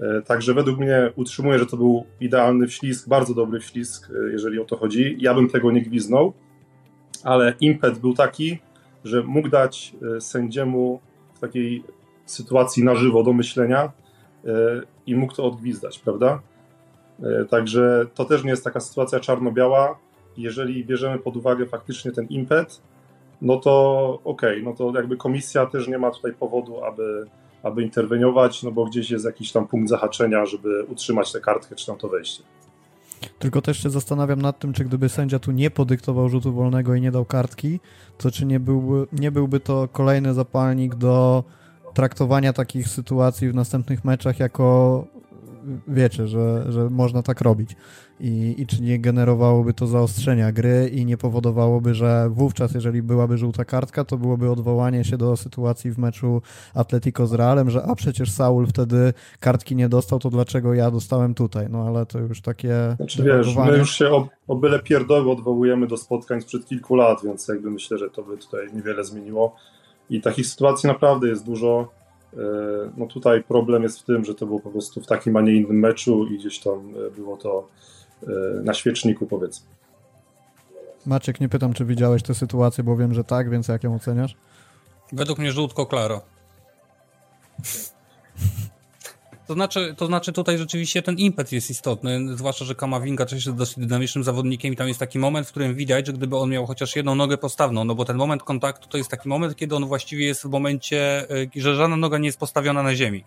E, 0.00 0.22
także 0.22 0.54
według 0.54 0.78
mnie 0.78 1.12
utrzymuję, 1.16 1.58
że 1.58 1.66
to 1.66 1.76
był 1.76 2.04
idealny 2.20 2.66
wślizg, 2.66 3.08
bardzo 3.08 3.34
dobry 3.34 3.60
wślizg, 3.60 4.10
e, 4.10 4.32
jeżeli 4.32 4.58
o 4.58 4.64
to 4.64 4.76
chodzi. 4.76 5.16
Ja 5.18 5.34
bym 5.34 5.48
tego 5.48 5.70
nie 5.70 5.82
gwiznął, 5.82 6.32
ale 7.24 7.54
impet 7.60 7.98
był 7.98 8.14
taki, 8.14 8.58
że 9.04 9.22
mógł 9.22 9.48
dać 9.48 9.94
e, 10.16 10.20
sędziemu 10.20 11.00
w 11.34 11.40
takiej 11.40 11.84
sytuacji 12.26 12.84
na 12.84 12.94
żywo 12.94 13.22
do 13.22 13.32
myślenia 13.32 13.92
i 15.06 15.14
mógł 15.14 15.34
to 15.34 15.44
odgwizdać, 15.44 15.98
prawda? 15.98 16.40
Także 17.50 18.06
to 18.14 18.24
też 18.24 18.44
nie 18.44 18.50
jest 18.50 18.64
taka 18.64 18.80
sytuacja 18.80 19.20
czarno-biała. 19.20 19.98
Jeżeli 20.36 20.84
bierzemy 20.84 21.18
pod 21.18 21.36
uwagę 21.36 21.66
faktycznie 21.66 22.12
ten 22.12 22.26
impet, 22.26 22.82
no 23.42 23.56
to 23.56 24.04
okej, 24.24 24.52
okay, 24.52 24.62
no 24.62 24.72
to 24.72 24.98
jakby 24.98 25.16
komisja 25.16 25.66
też 25.66 25.88
nie 25.88 25.98
ma 25.98 26.10
tutaj 26.10 26.32
powodu, 26.32 26.84
aby 26.84 27.26
aby 27.62 27.82
interweniować, 27.82 28.62
no 28.62 28.70
bo 28.72 28.84
gdzieś 28.84 29.10
jest 29.10 29.24
jakiś 29.24 29.52
tam 29.52 29.68
punkt 29.68 29.88
zahaczenia, 29.88 30.46
żeby 30.46 30.84
utrzymać 30.84 31.32
tę 31.32 31.40
kartkę 31.40 31.76
czy 31.76 31.86
tam 31.86 31.96
to 31.98 32.08
wejście. 32.08 32.42
Tylko 33.38 33.62
też 33.62 33.82
się 33.82 33.90
zastanawiam 33.90 34.42
nad 34.42 34.58
tym, 34.58 34.72
czy 34.72 34.84
gdyby 34.84 35.08
sędzia 35.08 35.38
tu 35.38 35.52
nie 35.52 35.70
podyktował 35.70 36.28
rzutu 36.28 36.52
wolnego 36.52 36.94
i 36.94 37.00
nie 37.00 37.10
dał 37.10 37.24
kartki, 37.24 37.80
to 38.18 38.30
czy 38.30 38.46
nie 38.46 38.60
byłby, 38.60 39.06
nie 39.12 39.32
byłby 39.32 39.60
to 39.60 39.88
kolejny 39.92 40.34
zapalnik 40.34 40.94
do 40.94 41.44
traktowania 41.94 42.52
takich 42.52 42.88
sytuacji 42.88 43.48
w 43.48 43.54
następnych 43.54 44.04
meczach 44.04 44.40
jako 44.40 45.04
wiecie, 45.88 46.28
że, 46.28 46.72
że 46.72 46.90
można 46.90 47.22
tak 47.22 47.40
robić. 47.40 47.76
I, 48.20 48.54
I 48.58 48.66
czy 48.66 48.82
nie 48.82 48.98
generowałoby 48.98 49.74
to 49.74 49.86
zaostrzenia 49.86 50.52
gry 50.52 50.90
i 50.92 51.06
nie 51.06 51.16
powodowałoby, 51.16 51.94
że 51.94 52.30
wówczas, 52.30 52.74
jeżeli 52.74 53.02
byłaby 53.02 53.38
żółta 53.38 53.64
kartka, 53.64 54.04
to 54.04 54.18
byłoby 54.18 54.50
odwołanie 54.50 55.04
się 55.04 55.16
do 55.16 55.36
sytuacji 55.36 55.90
w 55.90 55.98
meczu 55.98 56.42
Atletico 56.74 57.26
z 57.26 57.32
Realem, 57.32 57.70
że 57.70 57.82
a 57.82 57.94
przecież 57.94 58.30
Saul 58.30 58.66
wtedy 58.66 59.12
kartki 59.40 59.76
nie 59.76 59.88
dostał, 59.88 60.18
to 60.18 60.30
dlaczego 60.30 60.74
ja 60.74 60.90
dostałem 60.90 61.34
tutaj? 61.34 61.66
No 61.70 61.86
ale 61.86 62.06
to 62.06 62.18
już 62.18 62.40
takie... 62.40 62.74
Znaczy 62.96 63.22
wiesz, 63.22 63.56
my 63.56 63.78
już 63.78 63.94
się 63.94 64.08
o, 64.08 64.28
o 64.48 64.56
byle 64.56 64.78
pierdoły 64.78 65.30
odwołujemy 65.30 65.86
do 65.86 65.96
spotkań 65.96 66.40
sprzed 66.40 66.66
kilku 66.66 66.94
lat, 66.94 67.18
więc 67.24 67.48
jakby 67.48 67.70
myślę, 67.70 67.98
że 67.98 68.10
to 68.10 68.22
by 68.22 68.38
tutaj 68.38 68.66
niewiele 68.74 69.04
zmieniło. 69.04 69.56
I 70.10 70.20
takich 70.20 70.46
sytuacji 70.46 70.86
naprawdę 70.86 71.28
jest 71.28 71.46
dużo. 71.46 72.01
E, 72.32 72.36
no 72.96 73.06
tutaj 73.06 73.42
problem 73.42 73.82
jest 73.82 74.00
w 74.00 74.04
tym, 74.04 74.24
że 74.24 74.34
to 74.34 74.46
było 74.46 74.60
po 74.60 74.70
prostu 74.70 75.00
w 75.00 75.06
takim, 75.06 75.36
a 75.36 75.40
nie 75.40 75.52
innym 75.52 75.78
meczu 75.78 76.26
i 76.26 76.38
gdzieś 76.38 76.58
tam 76.58 76.94
e, 77.06 77.10
było 77.10 77.36
to 77.36 77.68
e, 78.22 78.26
na 78.62 78.74
świeczniku, 78.74 79.26
powiedzmy. 79.26 79.66
Maciek, 81.06 81.40
nie 81.40 81.48
pytam, 81.48 81.72
czy 81.72 81.84
widziałeś 81.84 82.22
tę 82.22 82.34
sytuację, 82.34 82.84
bo 82.84 82.96
wiem, 82.96 83.14
że 83.14 83.24
tak, 83.24 83.50
więc 83.50 83.68
jak 83.68 83.84
ją 83.84 83.94
oceniasz? 83.94 84.36
Według 85.12 85.38
mnie 85.38 85.52
żółtko 85.52 85.86
klaro. 85.86 86.20
To 89.46 89.54
znaczy, 89.54 89.94
to 89.98 90.06
znaczy 90.06 90.32
tutaj 90.32 90.58
rzeczywiście 90.58 91.02
ten 91.02 91.18
impet 91.18 91.52
jest 91.52 91.70
istotny, 91.70 92.36
zwłaszcza, 92.36 92.64
że 92.64 92.74
Kamavinga 92.74 93.26
też 93.26 93.46
jest 93.46 93.58
dosyć 93.58 93.78
dynamicznym 93.78 94.24
zawodnikiem 94.24 94.72
i 94.72 94.76
tam 94.76 94.88
jest 94.88 95.00
taki 95.00 95.18
moment, 95.18 95.46
w 95.46 95.50
którym 95.50 95.74
widać, 95.74 96.06
że 96.06 96.12
gdyby 96.12 96.36
on 96.36 96.50
miał 96.50 96.66
chociaż 96.66 96.96
jedną 96.96 97.14
nogę 97.14 97.38
postawną, 97.38 97.84
no 97.84 97.94
bo 97.94 98.04
ten 98.04 98.16
moment 98.16 98.42
kontaktu 98.42 98.88
to 98.88 98.98
jest 98.98 99.10
taki 99.10 99.28
moment, 99.28 99.56
kiedy 99.56 99.76
on 99.76 99.86
właściwie 99.86 100.26
jest 100.26 100.42
w 100.42 100.44
momencie, 100.44 101.30
y, 101.56 101.62
że 101.62 101.76
żadna 101.76 101.96
noga 101.96 102.18
nie 102.18 102.26
jest 102.26 102.38
postawiona 102.38 102.82
na 102.82 102.94
ziemi. 102.94 103.24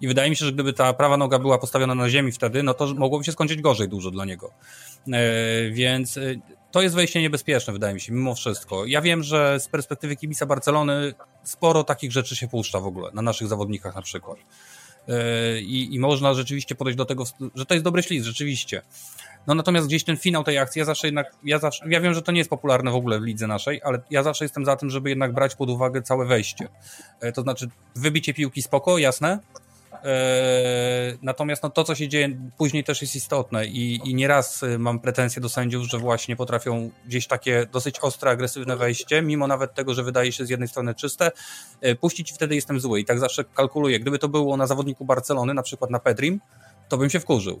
I 0.00 0.08
wydaje 0.08 0.30
mi 0.30 0.36
się, 0.36 0.44
że 0.44 0.52
gdyby 0.52 0.72
ta 0.72 0.92
prawa 0.92 1.16
noga 1.16 1.38
była 1.38 1.58
postawiona 1.58 1.94
na 1.94 2.10
ziemi 2.10 2.32
wtedy, 2.32 2.62
no 2.62 2.74
to 2.74 2.94
mogłoby 2.94 3.24
się 3.24 3.32
skończyć 3.32 3.60
gorzej 3.60 3.88
dużo 3.88 4.10
dla 4.10 4.24
niego. 4.24 4.50
E, 5.12 5.70
więc 5.70 6.16
y, 6.16 6.40
to 6.70 6.82
jest 6.82 6.94
wejście 6.94 7.20
niebezpieczne, 7.20 7.72
wydaje 7.72 7.94
mi 7.94 8.00
się, 8.00 8.12
mimo 8.12 8.34
wszystko. 8.34 8.86
Ja 8.86 9.00
wiem, 9.00 9.22
że 9.22 9.60
z 9.60 9.68
perspektywy 9.68 10.16
kibica 10.16 10.46
Barcelony 10.46 11.14
sporo 11.44 11.84
takich 11.84 12.12
rzeczy 12.12 12.36
się 12.36 12.48
puszcza 12.48 12.80
w 12.80 12.86
ogóle, 12.86 13.10
na 13.14 13.22
naszych 13.22 13.48
zawodnikach 13.48 13.94
na 13.94 14.02
przykład. 14.02 14.38
E, 15.08 15.60
i, 15.60 15.94
i 15.94 15.98
można 15.98 16.34
rzeczywiście 16.34 16.74
podejść 16.74 16.96
do 16.96 17.04
tego, 17.04 17.24
że 17.54 17.66
to 17.66 17.74
jest 17.74 17.84
dobry 17.84 18.02
ślizg, 18.02 18.26
rzeczywiście. 18.26 18.82
No 19.46 19.54
natomiast 19.54 19.86
gdzieś 19.86 20.04
ten 20.04 20.16
finał 20.16 20.44
tej 20.44 20.58
akcji, 20.58 20.78
ja 20.78 20.84
zawsze 20.84 21.06
jednak, 21.06 21.36
ja 21.44 21.58
zawsze, 21.58 21.84
ja 21.88 22.00
wiem, 22.00 22.14
że 22.14 22.22
to 22.22 22.32
nie 22.32 22.38
jest 22.38 22.50
popularne 22.50 22.90
w 22.90 22.94
ogóle 22.94 23.20
w 23.20 23.22
lidze 23.22 23.46
naszej, 23.46 23.80
ale 23.84 24.00
ja 24.10 24.22
zawsze 24.22 24.44
jestem 24.44 24.64
za 24.64 24.76
tym, 24.76 24.90
żeby 24.90 25.08
jednak 25.08 25.32
brać 25.32 25.54
pod 25.54 25.70
uwagę 25.70 26.02
całe 26.02 26.26
wejście. 26.26 26.68
E, 27.20 27.32
to 27.32 27.42
znaczy, 27.42 27.68
wybicie 27.96 28.34
piłki 28.34 28.62
spoko, 28.62 28.98
jasne, 28.98 29.38
natomiast 31.22 31.62
no, 31.62 31.70
to, 31.70 31.84
co 31.84 31.94
się 31.94 32.08
dzieje 32.08 32.36
później 32.58 32.84
też 32.84 33.02
jest 33.02 33.16
istotne 33.16 33.66
i, 33.66 34.00
i 34.04 34.14
nieraz 34.14 34.62
y, 34.62 34.78
mam 34.78 35.00
pretensje 35.00 35.42
do 35.42 35.48
sędziów, 35.48 35.86
że 35.86 35.98
właśnie 35.98 36.36
potrafią 36.36 36.90
gdzieś 37.06 37.26
takie 37.26 37.66
dosyć 37.72 38.00
ostre, 38.00 38.30
agresywne 38.30 38.76
wejście, 38.76 39.22
mimo 39.22 39.46
nawet 39.46 39.74
tego, 39.74 39.94
że 39.94 40.02
wydaje 40.02 40.32
się 40.32 40.46
z 40.46 40.50
jednej 40.50 40.68
strony 40.68 40.94
czyste, 40.94 41.30
e, 41.80 41.94
puścić 41.94 42.30
i 42.30 42.34
wtedy 42.34 42.54
jestem 42.54 42.80
zły. 42.80 43.00
I 43.00 43.04
tak 43.04 43.18
zawsze 43.18 43.44
kalkuluję. 43.44 44.00
Gdyby 44.00 44.18
to 44.18 44.28
było 44.28 44.56
na 44.56 44.66
zawodniku 44.66 45.04
Barcelony, 45.04 45.54
na 45.54 45.62
przykład 45.62 45.90
na 45.90 45.98
Pedrim, 45.98 46.40
to 46.88 46.98
bym 46.98 47.10
się 47.10 47.20
wkurzył. 47.20 47.60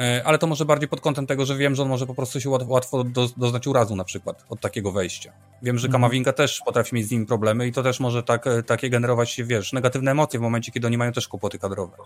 E, 0.00 0.22
ale 0.24 0.38
to 0.38 0.46
może 0.46 0.64
bardziej 0.64 0.88
pod 0.88 1.00
kątem 1.00 1.26
tego, 1.26 1.46
że 1.46 1.56
wiem, 1.56 1.74
że 1.74 1.82
on 1.82 1.88
może 1.88 2.06
po 2.06 2.14
prostu 2.14 2.40
się 2.40 2.50
łatwo 2.50 3.04
do, 3.04 3.28
doznać 3.36 3.66
urazu 3.66 3.96
na 3.96 4.04
przykład 4.04 4.44
od 4.48 4.60
takiego 4.60 4.92
wejścia. 4.92 5.32
Wiem, 5.62 5.78
że 5.78 5.86
mhm. 5.86 5.92
Kamavinga 5.92 6.32
też 6.32 6.60
potrafi 6.64 6.94
mieć 6.94 7.06
z 7.06 7.10
nim 7.10 7.26
problemy 7.26 7.66
i 7.66 7.72
to 7.72 7.82
też 7.82 8.00
może 8.00 8.22
tak, 8.22 8.46
e, 8.46 8.62
takie 8.62 8.90
generować, 8.90 9.42
wiesz, 9.44 9.72
negatywne 9.72 10.10
emocje 10.10 10.40
w 10.40 10.42
momencie, 10.42 10.72
kiedy 10.72 10.86
oni 10.86 10.98
mają 10.98 11.12
też 11.12 11.28
kłopoty 11.28 11.58
kadrowe. 11.58 11.96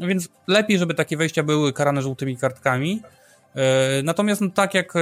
Więc 0.00 0.28
lepiej, 0.46 0.78
żeby 0.78 0.94
takie 0.94 1.16
wejścia 1.16 1.42
były 1.42 1.72
karane 1.72 2.02
żółtymi 2.02 2.36
kartkami, 2.36 3.02
E, 3.56 4.02
natomiast 4.02 4.40
no, 4.40 4.48
tak 4.54 4.74
jak, 4.74 4.94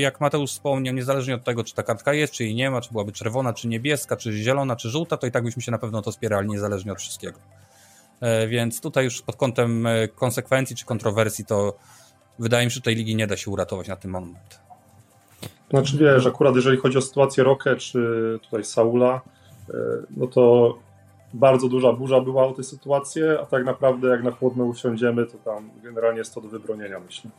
jak 0.00 0.20
Mateusz 0.20 0.50
wspomniał, 0.50 0.94
niezależnie 0.94 1.34
od 1.34 1.44
tego, 1.44 1.64
czy 1.64 1.74
ta 1.74 1.82
kartka 1.82 2.12
jest, 2.12 2.32
czy 2.32 2.44
jej 2.44 2.54
nie 2.54 2.70
ma, 2.70 2.80
czy 2.80 2.90
byłaby 2.90 3.12
czerwona, 3.12 3.52
czy 3.52 3.68
niebieska, 3.68 4.16
czy 4.16 4.32
zielona, 4.32 4.76
czy 4.76 4.90
żółta, 4.90 5.16
to 5.16 5.26
i 5.26 5.30
tak 5.30 5.44
byśmy 5.44 5.62
się 5.62 5.70
na 5.70 5.78
pewno 5.78 6.02
to 6.02 6.12
spierali, 6.12 6.48
niezależnie 6.48 6.92
od 6.92 6.98
wszystkiego. 6.98 7.38
E, 8.20 8.48
więc 8.48 8.80
tutaj 8.80 9.04
już 9.04 9.22
pod 9.22 9.36
kątem 9.36 9.88
konsekwencji 10.14 10.76
czy 10.76 10.84
kontrowersji, 10.84 11.44
to 11.44 11.76
wydaje 12.38 12.64
mi 12.64 12.70
się, 12.70 12.74
że 12.74 12.80
tej 12.80 12.94
ligi 12.94 13.16
nie 13.16 13.26
da 13.26 13.36
się 13.36 13.50
uratować 13.50 13.88
na 13.88 13.96
ten 13.96 14.10
moment. 14.10 14.60
Znaczy 15.70 15.98
wiesz, 15.98 16.26
akurat 16.26 16.56
jeżeli 16.56 16.76
chodzi 16.76 16.98
o 16.98 17.02
sytuację 17.02 17.44
Rokę 17.44 17.76
czy 17.76 18.38
tutaj 18.42 18.64
Saula, 18.64 19.20
no 20.16 20.26
to 20.26 20.74
bardzo 21.34 21.68
duża 21.68 21.92
burza 21.92 22.20
była 22.20 22.46
o 22.46 22.52
tej 22.52 22.64
sytuacji, 22.64 23.22
a 23.42 23.46
tak 23.46 23.64
naprawdę 23.64 24.08
jak 24.08 24.22
na 24.22 24.30
chłodno 24.30 24.64
usiądziemy, 24.64 25.26
to 25.26 25.38
tam 25.38 25.70
generalnie 25.82 26.18
jest 26.18 26.34
to 26.34 26.40
do 26.40 26.48
wybronienia, 26.48 27.00
myślę. 27.00 27.30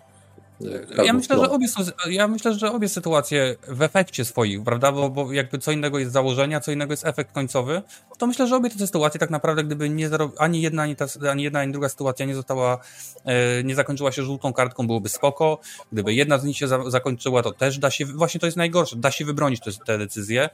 Ja 1.06 1.14
myślę, 1.14 1.38
że 1.40 1.50
obie 1.50 1.68
są, 1.68 1.82
ja 2.10 2.28
myślę, 2.28 2.54
że 2.54 2.72
obie 2.72 2.90
sytuacje 2.90 3.56
w 3.68 3.82
efekcie 3.82 4.26
swoich, 4.26 4.64
prawda, 4.64 4.92
bo, 4.92 5.10
bo 5.10 5.34
jakby 5.34 5.58
co 5.58 5.72
innego 5.72 6.00
jest 6.00 6.12
założenia, 6.12 6.60
co 6.60 6.72
innego 6.72 6.94
jest 6.94 7.06
efekt 7.06 7.32
końcowy, 7.32 7.82
to 8.18 8.28
myślę, 8.28 8.48
że 8.48 8.56
obie 8.56 8.70
te 8.70 8.88
sytuacje 8.88 9.20
tak 9.20 9.30
naprawdę, 9.30 9.64
gdyby 9.64 9.90
nie 9.90 10.10
ani 10.38 10.62
jedna, 10.62 10.84
ani, 10.84 10.96
ta, 10.96 11.06
ani 11.32 11.44
jedna, 11.44 11.60
ani 11.60 11.72
druga 11.72 11.90
sytuacja 11.90 12.26
nie 12.26 12.36
została, 12.36 12.80
e, 13.26 13.64
nie 13.64 13.76
zakończyła 13.76 14.12
się 14.12 14.24
żółtą 14.24 14.54
kartką, 14.54 14.88
byłoby 14.88 15.10
spoko. 15.10 15.60
Gdyby 15.92 16.14
jedna 16.14 16.38
z 16.38 16.44
nich 16.44 16.58
się 16.58 16.68
za, 16.68 16.90
zakończyła, 16.90 17.44
to 17.44 17.52
też 17.52 17.78
da 17.78 17.92
się, 17.92 18.06
właśnie 18.06 18.40
to 18.40 18.46
jest 18.48 18.58
najgorsze, 18.58 18.96
da 18.96 19.12
się 19.12 19.26
wybronić 19.26 19.60
te, 19.60 19.72
te 19.86 19.98
decyzje. 19.98 20.50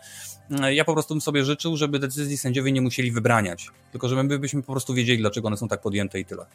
E, 0.62 0.74
ja 0.74 0.86
po 0.86 0.94
prostu 0.94 1.14
bym 1.14 1.22
sobie 1.22 1.46
życzył, 1.46 1.78
żeby 1.78 2.00
decyzji 2.00 2.38
sędziowie 2.38 2.72
nie 2.72 2.82
musieli 2.82 3.12
wybraniać, 3.12 3.70
tylko 3.92 4.08
żeby 4.08 4.40
byśmy 4.40 4.64
po 4.64 4.72
prostu 4.72 4.94
wiedzieli, 4.94 5.20
dlaczego 5.20 5.48
one 5.48 5.58
są 5.58 5.68
tak 5.68 5.82
podjęte 5.82 6.20
i 6.20 6.26
tyle. 6.26 6.46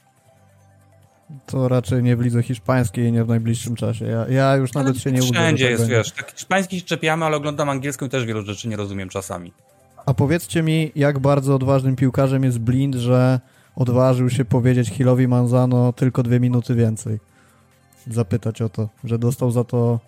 To 1.46 1.68
raczej 1.68 2.02
nie 2.02 2.16
w 2.16 2.20
lidze 2.20 2.42
hiszpańskiej 2.42 3.06
i 3.06 3.12
nie 3.12 3.24
w 3.24 3.28
najbliższym 3.28 3.76
czasie. 3.76 4.04
Ja, 4.04 4.28
ja 4.28 4.56
już 4.56 4.72
nawet 4.72 4.98
się 4.98 5.12
nie 5.12 5.22
uda. 5.22 5.40
Wszędzie 5.40 5.70
jest, 5.70 5.88
wiesz. 5.88 6.12
Tak 6.12 6.32
hiszpański 6.32 6.80
się 6.80 6.87
czepiamy, 6.87 7.24
ale 7.24 7.37
oglądam 7.37 7.68
angielską 7.68 8.06
i 8.06 8.08
też 8.08 8.24
wielu 8.24 8.42
rzeczy 8.42 8.68
nie 8.68 8.76
rozumiem 8.76 9.08
czasami. 9.08 9.52
A 10.06 10.14
powiedzcie 10.14 10.62
mi, 10.62 10.92
jak 10.96 11.18
bardzo 11.18 11.54
odważnym 11.54 11.96
piłkarzem 11.96 12.44
jest 12.44 12.58
Blind, 12.58 12.94
że 12.94 13.40
odważył 13.76 14.30
się 14.30 14.44
powiedzieć 14.44 14.88
Hillowi 14.88 15.28
Manzano 15.28 15.92
tylko 15.92 16.22
dwie 16.22 16.40
minuty 16.40 16.74
więcej. 16.74 17.18
Zapytać 18.06 18.62
o 18.62 18.68
to, 18.68 18.88
że 19.04 19.18
dostał 19.18 19.50
za 19.50 19.64
to, 19.64 20.00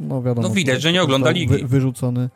no 0.00 0.22
wiadomo. 0.22 0.48
No 0.48 0.54
widać, 0.54 0.82
że 0.82 0.92
nie 0.92 1.02
ogląda 1.02 1.30
ligi. 1.30 1.46
Wy, 1.46 1.68
wyrzucony. 1.68 2.28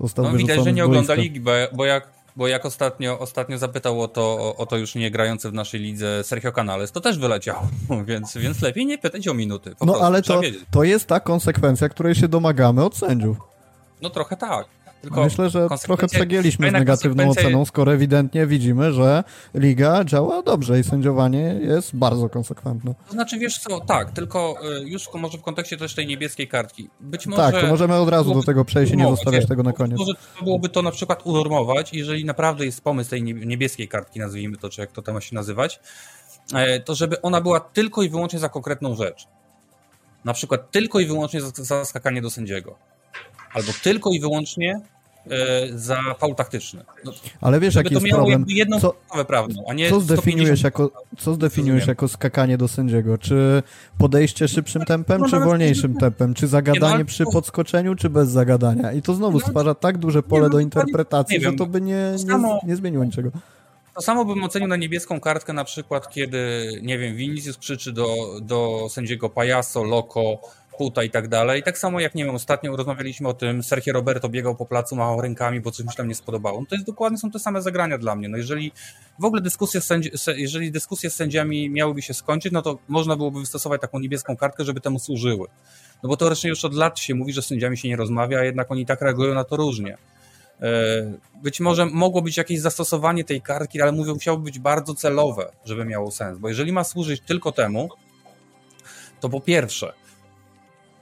Został 0.00 0.24
no 0.24 0.32
widać, 0.32 0.64
że 0.64 0.72
nie 0.72 0.84
ogląda 0.84 1.14
ligi, 1.14 1.40
bo, 1.40 1.50
bo 1.72 1.84
jak 1.84 2.17
bo 2.38 2.48
jak 2.48 2.66
ostatnio, 2.66 3.18
ostatnio 3.18 3.58
zapytał 3.58 4.02
o 4.02 4.08
to, 4.08 4.22
o, 4.22 4.56
o, 4.56 4.66
to 4.66 4.76
już 4.76 4.94
nie 4.94 5.10
grający 5.10 5.50
w 5.50 5.52
naszej 5.54 5.80
lidze 5.80 6.24
Sergio 6.24 6.52
Canales, 6.52 6.92
to 6.92 7.00
też 7.00 7.18
wyleciał, 7.18 7.56
więc, 8.08 8.36
więc 8.36 8.62
lepiej 8.62 8.86
nie 8.86 8.98
pytać 8.98 9.28
o 9.28 9.34
minuty. 9.34 9.74
no 9.80 9.96
ale 10.00 10.22
to, 10.22 10.40
to 10.70 10.84
jest 10.84 11.06
ta 11.06 11.20
konsekwencja, 11.20 11.88
której 11.88 12.14
się 12.14 12.28
domagamy 12.28 12.84
od 12.84 12.96
sędziów. 12.96 13.36
No 14.02 14.10
trochę 14.10 14.36
tak. 14.36 14.66
Tylko 15.02 15.24
Myślę, 15.24 15.50
że 15.50 15.68
trochę 15.82 16.06
przegięliśmy 16.06 16.70
z 16.70 16.72
negatywną 16.72 17.30
oceną, 17.30 17.64
skoro 17.64 17.92
ewidentnie 17.92 18.46
widzimy, 18.46 18.92
że 18.92 19.24
liga 19.54 20.04
działa 20.04 20.42
dobrze 20.42 20.80
i 20.80 20.84
sędziowanie 20.84 21.58
jest 21.60 21.96
bardzo 21.96 22.28
konsekwentne. 22.28 22.94
To 23.06 23.12
znaczy, 23.12 23.38
wiesz 23.38 23.58
co, 23.58 23.80
tak, 23.80 24.10
tylko 24.10 24.56
y, 24.80 24.88
już 24.88 25.14
może 25.14 25.38
w 25.38 25.42
kontekście 25.42 25.76
też 25.76 25.94
tej 25.94 26.06
niebieskiej 26.06 26.48
kartki. 26.48 26.90
Być 27.00 27.26
może... 27.26 27.42
Tak, 27.42 27.60
to 27.60 27.66
możemy 27.66 27.94
od 27.94 28.08
razu 28.08 28.34
do 28.34 28.42
tego 28.42 28.64
przejść 28.64 28.92
i 28.92 28.96
nie 28.96 29.04
zostawiać 29.04 29.46
tego 29.46 29.62
na 29.62 29.72
koniec. 29.72 29.98
Może 29.98 30.12
byłoby 30.42 30.68
to 30.68 30.82
na 30.82 30.90
przykład 30.90 31.26
unormować, 31.26 31.92
jeżeli 31.92 32.24
naprawdę 32.24 32.64
jest 32.64 32.80
pomysł 32.80 33.10
tej 33.10 33.22
niebieskiej 33.22 33.88
kartki, 33.88 34.20
nazwijmy 34.20 34.56
to, 34.56 34.68
czy 34.68 34.80
jak 34.80 34.92
to 34.92 35.02
tam 35.02 35.14
ma 35.14 35.20
się 35.20 35.34
nazywać, 35.34 35.80
e, 36.54 36.80
to 36.80 36.94
żeby 36.94 37.22
ona 37.22 37.40
była 37.40 37.60
tylko 37.60 38.02
i 38.02 38.08
wyłącznie 38.08 38.38
za 38.38 38.48
konkretną 38.48 38.94
rzecz. 38.94 39.26
Na 40.24 40.32
przykład 40.32 40.70
tylko 40.70 41.00
i 41.00 41.06
wyłącznie 41.06 41.40
za, 41.40 41.50
za 41.54 41.84
skakanie 41.84 42.22
do 42.22 42.30
sędziego 42.30 42.88
albo 43.52 43.72
tylko 43.82 44.10
i 44.10 44.20
wyłącznie 44.20 44.80
e, 45.30 45.78
za 45.78 46.14
faul 46.18 46.34
taktyczny. 46.34 46.84
No, 47.04 47.12
Ale 47.40 47.60
wiesz, 47.60 47.74
jaki 47.74 47.94
jest 47.94 48.06
problem? 48.06 48.44
jedną 48.48 48.80
co, 48.80 48.94
prawną, 49.26 49.64
a 49.68 49.74
nie 49.74 49.90
co 49.90 50.00
zdefiniujesz, 50.00 50.62
jako, 50.62 50.90
co 51.18 51.34
zdefiniujesz 51.34 51.86
jako 51.86 52.08
skakanie 52.08 52.58
do 52.58 52.68
sędziego? 52.68 53.18
Czy 53.18 53.62
podejście 53.98 54.48
szybszym 54.48 54.84
tempem, 54.84 55.24
czy 55.30 55.40
wolniejszym 55.40 55.96
tempem? 55.96 56.34
Czy 56.34 56.46
zagadanie 56.46 56.98
no, 56.98 57.04
przy 57.04 57.24
podskoczeniu, 57.32 57.94
czy 57.94 58.10
bez 58.10 58.28
zagadania? 58.28 58.92
I 58.92 59.02
to 59.02 59.14
znowu 59.14 59.38
no, 59.38 59.46
stwarza 59.46 59.74
tak 59.74 59.98
duże 59.98 60.22
pole 60.22 60.42
no, 60.42 60.50
do 60.50 60.60
interpretacji, 60.60 61.40
że 61.40 61.52
to 61.52 61.66
by 61.66 61.80
nie, 61.80 62.14
nie, 62.24 62.58
nie 62.66 62.76
zmieniło 62.76 63.04
niczego. 63.04 63.30
To 63.98 64.02
samo 64.02 64.24
bym 64.24 64.44
ocenił 64.44 64.68
na 64.68 64.76
niebieską 64.76 65.20
kartkę 65.20 65.52
na 65.52 65.64
przykład, 65.64 66.10
kiedy, 66.10 66.70
nie 66.82 66.98
wiem, 66.98 67.16
Vinicius 67.16 67.58
krzyczy 67.58 67.92
do, 67.92 68.06
do 68.42 68.86
sędziego 68.90 69.28
Pajaso, 69.28 69.84
Loco, 69.84 70.38
puta 70.78 71.02
i 71.02 71.10
tak 71.10 71.28
dalej. 71.28 71.62
Tak 71.62 71.78
samo 71.78 72.00
jak, 72.00 72.14
nie 72.14 72.24
wiem, 72.24 72.34
ostatnio 72.34 72.76
rozmawialiśmy 72.76 73.28
o 73.28 73.34
tym, 73.34 73.62
Sergio 73.62 73.92
Roberto 73.92 74.28
biegał 74.28 74.56
po 74.56 74.66
placu, 74.66 74.96
machał 74.96 75.20
rękami, 75.20 75.60
bo 75.60 75.70
coś 75.70 75.86
mi 75.86 75.92
się 75.92 75.96
tam 75.96 76.08
nie 76.08 76.14
spodobało. 76.14 76.60
No 76.60 76.66
to 76.66 76.74
jest 76.74 76.86
dokładnie, 76.86 77.18
są 77.18 77.30
te 77.30 77.38
same 77.38 77.62
zagrania 77.62 77.98
dla 77.98 78.16
mnie. 78.16 78.28
No 78.28 78.36
jeżeli 78.36 78.72
w 79.18 79.24
ogóle 79.24 79.42
dyskusje, 79.42 79.80
sędzi, 79.80 80.10
jeżeli 80.36 80.72
dyskusje 80.72 81.10
z 81.10 81.14
sędziami 81.14 81.70
miałyby 81.70 82.02
się 82.02 82.14
skończyć, 82.14 82.52
no 82.52 82.62
to 82.62 82.78
można 82.88 83.16
byłoby 83.16 83.40
wystosować 83.40 83.80
taką 83.80 83.98
niebieską 83.98 84.36
kartkę, 84.36 84.64
żeby 84.64 84.80
temu 84.80 84.98
służyły. 84.98 85.46
No 86.02 86.08
bo 86.08 86.16
teoretycznie 86.16 86.50
już 86.50 86.64
od 86.64 86.74
lat 86.74 86.98
się 86.98 87.14
mówi, 87.14 87.32
że 87.32 87.42
z 87.42 87.46
sędziami 87.46 87.78
się 87.78 87.88
nie 87.88 87.96
rozmawia, 87.96 88.38
a 88.38 88.44
jednak 88.44 88.70
oni 88.70 88.86
tak 88.86 89.00
reagują 89.00 89.34
na 89.34 89.44
to 89.44 89.56
różnie. 89.56 89.96
E, 90.60 90.68
być 91.42 91.60
może 91.60 91.86
mogło 91.86 92.22
być 92.22 92.36
jakieś 92.36 92.60
zastosowanie 92.60 93.24
tej 93.24 93.42
kartki, 93.42 93.82
ale 93.82 93.92
mówię, 93.92 94.12
musiało 94.12 94.38
być 94.38 94.58
bardzo 94.58 94.94
celowe, 94.94 95.52
żeby 95.64 95.84
miało 95.84 96.10
sens, 96.10 96.38
bo 96.38 96.48
jeżeli 96.48 96.72
ma 96.72 96.84
służyć 96.84 97.20
tylko 97.20 97.52
temu, 97.52 97.88
to 99.20 99.28
po 99.28 99.40
pierwsze, 99.40 99.92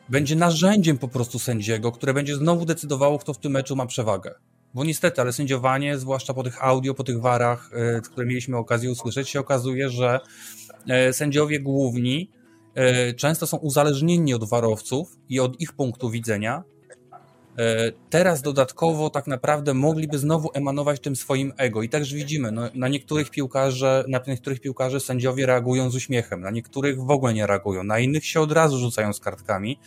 będzie 0.09 0.37
narzędziem 0.37 0.99
po 0.99 1.09
prostu 1.09 1.39
sędziego, 1.39 1.93
które 1.93 2.15
będzie 2.15 2.37
znowu 2.37 2.65
decydowało, 2.65 3.19
kto 3.19 3.35
w 3.35 3.39
tym 3.39 3.53
meczu 3.53 3.77
ma 3.77 3.87
przewagę. 3.87 4.35
Bo 4.75 4.85
niestety, 4.85 5.21
ale 5.21 5.33
sędziowanie, 5.33 5.99
zwłaszcza 5.99 6.35
po 6.35 6.43
tych 6.43 6.65
audio, 6.65 6.95
po 6.95 7.05
tych 7.05 7.21
warach, 7.21 7.71
e, 7.73 8.01
które 8.01 8.27
mieliśmy 8.27 8.57
okazję 8.57 8.91
usłyszeć, 8.91 9.29
się 9.29 9.41
okazuje, 9.41 9.91
że 9.91 10.21
e, 10.89 11.13
sędziowie 11.13 11.61
główni 11.61 12.31
e, 12.75 13.15
często 13.15 13.47
są 13.47 13.57
uzależnieni 13.57 14.35
od 14.35 14.49
warowców 14.49 15.17
i 15.29 15.41
od 15.41 15.61
ich 15.61 15.73
punktu 15.73 16.11
widzenia, 16.11 16.63
teraz 18.11 18.43
dodatkowo 18.43 19.11
tak 19.11 19.27
naprawdę 19.27 19.75
mogliby 19.75 20.19
znowu 20.19 20.51
emanować 20.55 21.01
tym 21.01 21.17
swoim 21.17 21.53
ego. 21.57 21.83
I 21.83 21.89
także 21.89 22.17
widzimy, 22.17 22.53
no, 22.53 22.63
na 22.75 22.89
niektórych 22.89 23.31
piłkarzy, 23.31 24.05
na 24.09 24.21
niektórych 24.27 24.61
piłkarzy 24.61 25.01
sędziowie 25.01 25.47
reagują 25.47 25.91
z 25.91 25.95
uśmiechem, 25.95 26.41
na 26.41 26.51
niektórych 26.51 27.05
w 27.05 27.11
ogóle 27.11 27.35
nie 27.35 27.47
reagują, 27.47 27.85
na 27.85 27.99
innych 27.99 28.27
się 28.27 28.41
od 28.41 28.53
razu 28.53 28.79
rzucają 28.79 29.13
z 29.13 29.21
kartkami. 29.21 29.79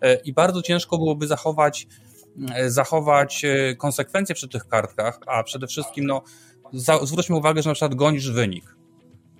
E, 0.00 0.14
I 0.14 0.32
bardzo 0.32 0.62
ciężko 0.62 0.98
byłoby 0.98 1.26
zachować, 1.26 1.86
e, 2.54 2.70
zachować 2.70 3.42
konsekwencje 3.78 4.34
przy 4.34 4.48
tych 4.48 4.68
kartkach, 4.68 5.18
a 5.26 5.42
przede 5.42 5.66
wszystkim, 5.66 6.06
no, 6.06 6.22
zwróćmy 7.02 7.36
uwagę, 7.36 7.62
że 7.62 7.70
na 7.70 7.74
przykład 7.74 7.94
gonisz 7.94 8.30
wynik 8.30 8.83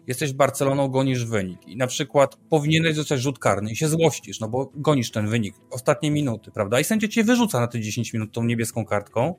jesteś 0.07 0.33
Barceloną, 0.33 0.89
gonisz 0.89 1.25
wynik 1.25 1.69
i 1.69 1.77
na 1.77 1.87
przykład 1.87 2.37
powinieneś 2.37 2.95
zostać 2.95 3.21
rzut 3.21 3.39
karny 3.39 3.71
i 3.71 3.77
się 3.77 3.89
złościsz, 3.89 4.41
no 4.41 4.49
bo 4.49 4.71
gonisz 4.75 5.11
ten 5.11 5.29
wynik, 5.29 5.55
ostatnie 5.71 6.11
minuty, 6.11 6.51
prawda? 6.51 6.81
I 6.81 6.85
sędzia 6.85 7.09
cię 7.09 7.25
wyrzuca 7.25 7.61
na 7.61 7.67
te 7.67 7.81
10 7.81 8.13
minut 8.13 8.33
tą 8.33 8.45
niebieską 8.45 8.85
kartką, 8.85 9.35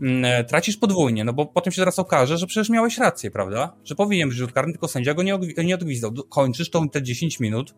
mm, 0.00 0.24
e, 0.24 0.44
tracisz 0.44 0.76
podwójnie, 0.76 1.24
no 1.24 1.32
bo 1.32 1.46
potem 1.46 1.72
się 1.72 1.80
zaraz 1.80 1.98
okaże, 1.98 2.38
że 2.38 2.46
przecież 2.46 2.70
miałeś 2.70 2.98
rację, 2.98 3.30
prawda? 3.30 3.76
Że 3.84 3.94
powinien 3.94 4.28
być 4.28 4.38
rzut 4.38 4.52
karny, 4.52 4.72
tylko 4.72 4.88
sędzia 4.88 5.14
go 5.14 5.22
nie, 5.22 5.38
nie 5.64 5.74
odgwizdał. 5.74 6.12
Kończysz 6.28 6.70
tą, 6.70 6.88
te 6.88 7.02
10 7.02 7.40
minut, 7.40 7.74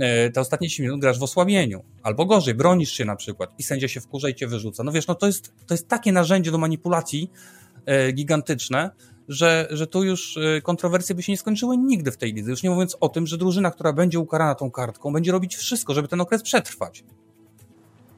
e, 0.00 0.30
te 0.30 0.40
ostatnie 0.40 0.68
10 0.68 0.80
minut 0.80 1.00
grasz 1.00 1.18
w 1.18 1.22
osłabieniu. 1.22 1.84
Albo 2.02 2.26
gorzej, 2.26 2.54
bronisz 2.54 2.92
się 2.92 3.04
na 3.04 3.16
przykład 3.16 3.50
i 3.58 3.62
sędzia 3.62 3.88
się 3.88 4.00
wkurza 4.00 4.28
i 4.28 4.34
cię 4.34 4.46
wyrzuca. 4.46 4.84
No 4.84 4.92
wiesz, 4.92 5.06
no 5.06 5.14
to 5.14 5.26
jest, 5.26 5.52
to 5.66 5.74
jest 5.74 5.88
takie 5.88 6.12
narzędzie 6.12 6.50
do 6.50 6.58
manipulacji 6.58 7.30
e, 7.86 8.12
gigantyczne, 8.12 8.90
że, 9.32 9.68
że 9.70 9.86
tu 9.86 10.04
już 10.04 10.36
y, 10.36 10.60
kontrowersje 10.62 11.14
by 11.14 11.22
się 11.22 11.32
nie 11.32 11.38
skończyły 11.38 11.76
nigdy 11.76 12.10
w 12.12 12.16
tej 12.16 12.32
lidze. 12.32 12.50
Już 12.50 12.62
nie 12.62 12.70
mówiąc 12.70 12.96
o 13.00 13.08
tym, 13.08 13.26
że 13.26 13.38
drużyna, 13.38 13.70
która 13.70 13.92
będzie 13.92 14.18
ukarana 14.18 14.54
tą 14.54 14.70
kartką, 14.70 15.12
będzie 15.12 15.32
robić 15.32 15.56
wszystko, 15.56 15.94
żeby 15.94 16.08
ten 16.08 16.20
okres 16.20 16.42
przetrwać. 16.42 17.04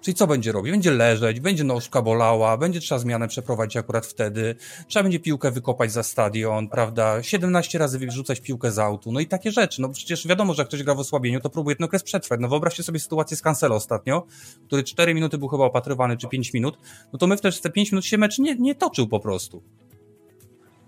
Czyli 0.05 0.15
co 0.15 0.27
będzie 0.27 0.53
robić? 0.53 0.73
Będzie 0.73 0.91
leżeć, 0.91 1.41
będzie 1.41 1.65
nóżka 1.65 2.03
bolała, 2.03 2.57
będzie 2.57 2.81
trzeba 2.81 2.99
zmianę 2.99 3.29
przeprowadzić 3.29 3.77
akurat 3.77 4.07
wtedy, 4.07 4.55
trzeba 4.89 5.03
będzie 5.03 5.21
piłkę 5.21 5.51
wykopać 5.51 5.93
za 5.93 6.03
stadion, 6.03 6.69
prawda? 6.69 7.23
17 7.23 7.79
razy 7.79 7.99
wyrzucać 7.99 8.41
piłkę 8.41 8.73
z 8.73 8.79
autu, 8.79 9.13
no 9.13 9.21
i 9.21 9.27
takie 9.27 9.53
rzeczy. 9.53 9.83
No 9.83 9.89
przecież 9.89 10.27
wiadomo, 10.27 10.55
że 10.55 10.63
jak 10.63 10.69
ktoś 10.69 10.83
gra 10.83 10.95
w 10.95 10.99
osłabieniu, 10.99 11.41
to 11.41 11.51
próbuje 11.51 11.77
ten 11.77 11.85
okres 11.85 12.03
przetrwać. 12.03 12.41
No 12.41 12.49
wyobraźcie 12.49 12.83
sobie 12.83 13.01
sytuację 13.01 13.37
z 13.37 13.43
Cancelo 13.43 13.75
ostatnio, 13.75 14.27
który 14.67 14.83
4 14.83 15.15
minuty 15.15 15.39
był 15.39 15.49
chyba 15.49 15.65
opatrywany, 15.65 16.17
czy 16.17 16.29
5 16.29 16.53
minut, 16.53 16.79
no 17.13 17.19
to 17.19 17.27
my 17.27 17.37
wtedy 17.37 17.57
te 17.61 17.71
5 17.71 17.93
minut 17.93 18.05
się 18.05 18.19
mecz 18.19 18.39
nie, 18.39 18.55
nie 18.55 18.75
toczył 18.75 19.09
po 19.09 19.21
prostu. 19.21 19.63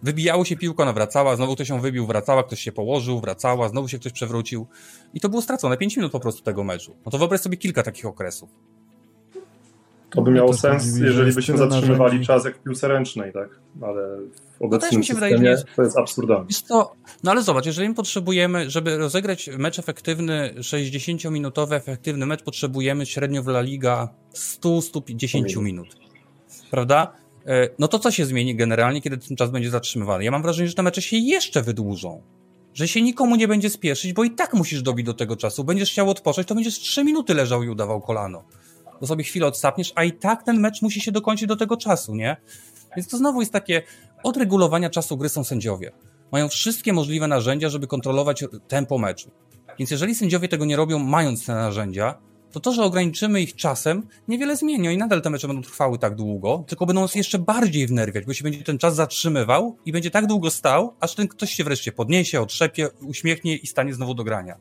Wybijało 0.03 0.45
się 0.45 0.57
piłka, 0.57 0.83
ona 0.83 0.93
wracała, 0.93 1.37
znowu 1.37 1.55
ktoś 1.55 1.69
ją 1.69 1.81
wybił, 1.81 2.07
wracała, 2.07 2.43
ktoś 2.43 2.61
się 2.61 2.73
położył, 2.73 3.21
wracała, 3.21 3.69
znowu 3.69 3.89
się 3.89 3.99
ktoś 3.99 4.13
przewrócił. 4.13 4.67
I 5.15 5.21
to 5.21 5.29
było 5.29 5.43
stracone 5.43 5.77
5 5.77 5.97
minut 5.97 6.13
po 6.13 6.21
prostu 6.21 6.43
tego 6.43 6.65
meczu. 6.65 6.97
No 7.05 7.13
to 7.13 7.19
wyobraź 7.19 7.41
sobie 7.41 7.57
kilka 7.57 7.83
takich 7.83 8.07
okresów. 8.07 8.51
To 10.11 10.23
by 10.23 10.31
miało 10.31 10.55
sens, 10.55 10.85
dziwi, 10.85 11.07
jeżeli 11.07 11.33
byśmy 11.33 11.59
zatrzymywali 11.59 11.99
narzędzi. 11.99 12.27
czas 12.27 12.45
jak 12.45 12.57
w 12.57 12.63
piłce 12.63 12.89
ręcznej, 12.89 13.33
tak? 13.33 13.49
Ale 13.83 14.19
w 14.61 14.63
obecnym 14.63 14.91
no 14.93 14.99
mi 14.99 15.05
się 15.05 15.15
systemie 15.15 15.37
wydaje, 15.37 15.51
jest, 15.51 15.65
to 15.77 15.83
jest 15.83 15.99
absurdalne. 15.99 16.47
Jest 16.49 16.69
to, 16.69 16.93
no 17.25 17.31
ale 17.31 17.43
zobacz, 17.43 17.67
jeżeli 17.67 17.95
potrzebujemy, 17.95 18.71
żeby 18.71 18.99
rozegrać 18.99 19.51
mecz 19.59 19.79
efektywny, 19.79 20.55
60-minutowy 20.59 21.75
efektywny 21.75 22.27
mecz, 22.27 22.43
potrzebujemy 22.43 23.07
średnio 23.07 23.43
w 23.43 23.49
La 23.49 23.61
Liga 23.61 24.09
100-150 24.35 25.63
minut. 25.63 25.97
Prawda? 26.71 27.13
E, 27.47 27.69
no 27.79 27.89
to 27.89 27.99
co 27.99 28.11
się 28.11 28.27
zmieni 28.27 28.57
generalnie, 28.57 29.01
kiedy 29.01 29.19
ten 29.19 29.37
czas 29.37 29.51
będzie 29.51 29.71
zatrzymywany? 29.71 30.25
Ja 30.25 30.31
mam 30.31 30.43
wrażenie, 30.43 30.69
że 30.69 30.75
te 30.75 30.83
mecze 30.83 31.03
się 31.03 31.17
jeszcze 31.17 31.63
wydłużą. 31.63 32.23
Że 32.75 32.89
się 32.89 33.03
nikomu 33.03 33.37
nie 33.37 33.49
będzie 33.49 33.71
spieszyć, 33.71 34.13
bo 34.13 34.25
i 34.25 34.31
tak 34.31 34.55
musisz 34.55 34.83
dobić 34.83 35.07
do 35.07 35.15
tego 35.15 35.37
czasu. 35.37 35.65
Będziesz 35.65 35.91
chciał 35.91 36.11
odpocząć, 36.11 36.49
to 36.49 36.55
będziesz 36.55 36.79
3 36.79 37.05
minuty 37.05 37.35
leżał 37.35 37.63
i 37.63 37.69
udawał 37.69 38.01
kolano. 38.01 38.45
Bo 39.01 39.07
sobie 39.07 39.25
chwilę 39.25 39.47
odsapniesz, 39.47 39.93
a 39.95 40.05
i 40.05 40.13
tak 40.13 40.43
ten 40.43 40.61
mecz 40.61 40.83
musi 40.83 41.01
się 41.01 41.13
dokończyć 41.13 41.49
do 41.49 41.57
tego 41.57 41.77
czasu, 41.77 42.15
nie? 42.15 42.37
Więc 42.97 43.09
to 43.09 43.17
znowu 43.17 43.41
jest 43.41 43.53
takie, 43.53 43.83
od 44.23 44.37
regulowania 44.37 44.91
czasu 44.91 45.17
gry 45.17 45.29
są 45.29 45.45
sędziowie. 45.45 45.93
Mają 46.33 46.49
wszystkie 46.49 46.93
możliwe 46.93 47.29
narzędzia, 47.29 47.69
żeby 47.69 47.87
kontrolować 47.87 48.45
tempo 48.69 48.99
meczu. 48.99 49.31
Więc 49.79 49.91
jeżeli 49.91 50.15
sędziowie 50.15 50.49
tego 50.49 50.65
nie 50.65 50.77
robią, 50.77 50.99
mając 50.99 51.47
te 51.47 51.55
narzędzia, 51.55 52.19
to 52.57 52.61
to, 52.61 52.73
że 52.73 52.83
ograniczymy 52.83 53.43
ich 53.43 53.55
czasem, 53.55 54.07
niewiele 54.29 54.57
zmieni. 54.57 54.95
I 54.95 54.99
nadal 54.99 55.23
te 55.23 55.31
mecze 55.31 55.47
będą 55.47 55.63
trwały 55.63 55.99
tak 55.99 56.15
długo, 56.15 56.65
tylko 56.67 56.87
będą 56.87 57.03
nas 57.03 57.15
jeszcze 57.15 57.39
bardziej 57.39 57.87
wnerwiać, 57.87 58.25
bo 58.25 58.35
się 58.35 58.45
będzie 58.45 58.63
ten 58.63 58.79
czas 58.79 58.95
zatrzymywał 58.95 59.77
i 59.87 59.93
będzie 59.93 60.11
tak 60.11 60.27
długo 60.27 60.51
stał, 60.51 60.95
aż 61.01 61.15
ten 61.15 61.29
ktoś 61.29 61.51
się 61.51 61.65
wreszcie 61.65 61.93
podniesie, 61.93 62.41
otrzepie, 62.41 62.89
uśmiechnie 63.01 63.57
i 63.57 63.67
stanie 63.67 63.95
znowu 63.95 64.15
do 64.15 64.25
grania. 64.25 64.57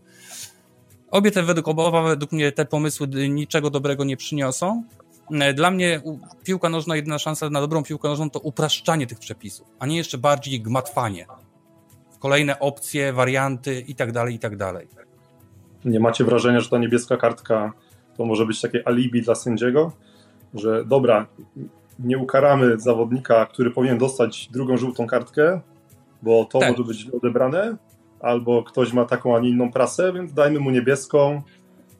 Obie 1.11 1.31
te, 1.31 1.43
według, 1.43 1.67
oba 1.67 2.01
według 2.01 2.31
mnie 2.31 2.51
te 2.51 2.65
pomysły 2.65 3.07
niczego 3.07 3.69
dobrego 3.69 4.03
nie 4.03 4.17
przyniosą. 4.17 4.83
E, 5.31 5.53
dla 5.53 5.71
mnie 5.71 6.01
piłka 6.43 6.69
nożna, 6.69 6.95
jedyna 6.95 7.19
szansa 7.19 7.49
na 7.49 7.61
dobrą 7.61 7.83
piłkę 7.83 8.07
nożną 8.07 8.29
to 8.29 8.39
upraszczanie 8.39 9.07
tych 9.07 9.19
przepisów, 9.19 9.67
a 9.79 9.85
nie 9.85 9.97
jeszcze 9.97 10.17
bardziej 10.17 10.61
gmatwanie. 10.61 11.25
Kolejne 12.19 12.59
opcje, 12.59 13.13
warianty 13.13 13.81
i 13.87 13.95
tak 13.95 14.11
dalej, 14.11 14.35
i 14.35 14.39
tak 14.39 14.57
dalej. 14.57 14.87
Nie 15.85 15.99
macie 15.99 16.23
wrażenia, 16.23 16.59
że 16.59 16.69
ta 16.69 16.77
niebieska 16.77 17.17
kartka 17.17 17.73
to 18.17 18.25
może 18.25 18.45
być 18.45 18.61
takie 18.61 18.87
alibi 18.87 19.21
dla 19.21 19.35
sędziego, 19.35 19.91
że 20.53 20.85
dobra, 20.85 21.27
nie 21.99 22.17
ukaramy 22.17 22.79
zawodnika, 22.79 23.45
który 23.45 23.71
powinien 23.71 23.97
dostać 23.97 24.49
drugą 24.51 24.77
żółtą 24.77 25.07
kartkę, 25.07 25.61
bo 26.21 26.45
to 26.45 26.59
tak. 26.59 26.71
może 26.71 26.83
być 26.83 27.09
odebrane, 27.09 27.77
albo 28.19 28.63
ktoś 28.63 28.93
ma 28.93 29.05
taką, 29.05 29.35
a 29.35 29.39
nie 29.39 29.49
inną 29.49 29.71
prasę, 29.71 30.13
więc 30.13 30.33
dajmy 30.33 30.59
mu 30.59 30.71
niebieską, 30.71 31.41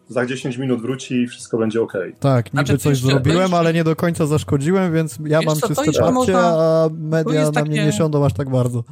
za 0.08 0.26
10 0.26 0.58
minut 0.58 0.82
wróci 0.82 1.16
i 1.16 1.28
wszystko 1.28 1.58
będzie 1.58 1.82
ok. 1.82 1.94
Tak, 2.20 2.46
niby 2.46 2.66
znaczy, 2.66 2.78
coś 2.78 2.98
zrobiłem, 2.98 3.54
ale 3.54 3.74
nie 3.74 3.84
do 3.84 3.96
końca 3.96 4.26
zaszkodziłem, 4.26 4.94
więc 4.94 5.20
ja 5.26 5.42
mam 5.42 5.56
co, 5.56 5.68
czyste 5.68 6.12
można... 6.12 6.40
a 6.40 6.90
media 6.94 7.42
na 7.42 7.52
takie... 7.52 7.70
mnie 7.70 7.86
nie 7.86 7.94
siądą 7.94 8.26
aż 8.26 8.34
tak 8.34 8.50
bardzo. 8.50 8.84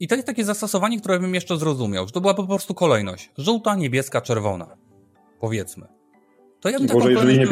I 0.00 0.08
to 0.08 0.14
jest 0.14 0.26
takie 0.26 0.44
zastosowanie, 0.44 1.00
które 1.00 1.20
bym 1.20 1.34
jeszcze 1.34 1.56
zrozumiał, 1.56 2.06
że 2.06 2.12
to 2.12 2.20
była 2.20 2.34
po 2.34 2.46
prostu 2.46 2.74
kolejność. 2.74 3.30
Żółta, 3.38 3.74
niebieska, 3.74 4.20
czerwona. 4.20 4.66
Powiedzmy. 5.40 6.01
To 6.62 6.68
ja 6.68 6.78
bym 6.78 6.88
taką 6.88 7.00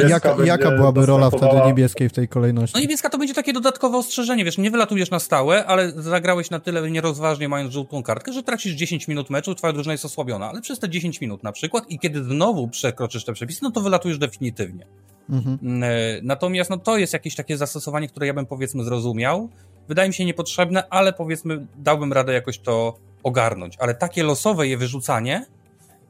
jaka, 0.08 0.36
jaka 0.44 0.70
byłaby 0.70 1.06
rola 1.06 1.30
wtedy 1.30 1.56
niebieskiej 1.66 2.08
w 2.08 2.12
tej 2.12 2.28
kolejności? 2.28 2.74
No 2.74 2.80
niebieska 2.80 3.10
to 3.10 3.18
będzie 3.18 3.34
takie 3.34 3.52
dodatkowe 3.52 3.98
ostrzeżenie, 3.98 4.44
wiesz, 4.44 4.58
nie 4.58 4.70
wylatujesz 4.70 5.10
na 5.10 5.18
stałe, 5.18 5.66
ale 5.66 5.92
zagrałeś 5.92 6.50
na 6.50 6.60
tyle 6.60 6.90
nierozważnie 6.90 7.48
mając 7.48 7.72
żółtą 7.72 8.02
kartkę, 8.02 8.32
że 8.32 8.42
tracisz 8.42 8.72
10 8.72 9.08
minut 9.08 9.30
meczu, 9.30 9.54
twoja 9.54 9.72
drużyna 9.72 9.92
jest 9.92 10.04
osłabiona, 10.04 10.48
ale 10.48 10.60
przez 10.60 10.78
te 10.78 10.88
10 10.88 11.20
minut 11.20 11.42
na 11.42 11.52
przykład 11.52 11.90
i 11.90 11.98
kiedy 11.98 12.24
znowu 12.24 12.68
przekroczysz 12.68 13.24
te 13.24 13.32
przepisy, 13.32 13.60
no 13.62 13.70
to 13.70 13.80
wylatujesz 13.80 14.18
definitywnie. 14.18 14.86
Mhm. 15.30 15.58
Mm, 15.62 15.82
e, 15.82 15.86
natomiast 16.22 16.70
no 16.70 16.76
to 16.78 16.98
jest 16.98 17.12
jakieś 17.12 17.34
takie 17.34 17.56
zastosowanie, 17.56 18.08
które 18.08 18.26
ja 18.26 18.34
bym 18.34 18.46
powiedzmy 18.46 18.84
zrozumiał. 18.84 19.48
Wydaje 19.88 20.08
mi 20.08 20.14
się 20.14 20.24
niepotrzebne, 20.24 20.88
ale 20.90 21.12
powiedzmy 21.12 21.66
dałbym 21.78 22.12
radę 22.12 22.32
jakoś 22.32 22.58
to 22.58 22.96
ogarnąć. 23.22 23.76
Ale 23.78 23.94
takie 23.94 24.22
losowe 24.22 24.68
je 24.68 24.76
wyrzucanie 24.76 25.46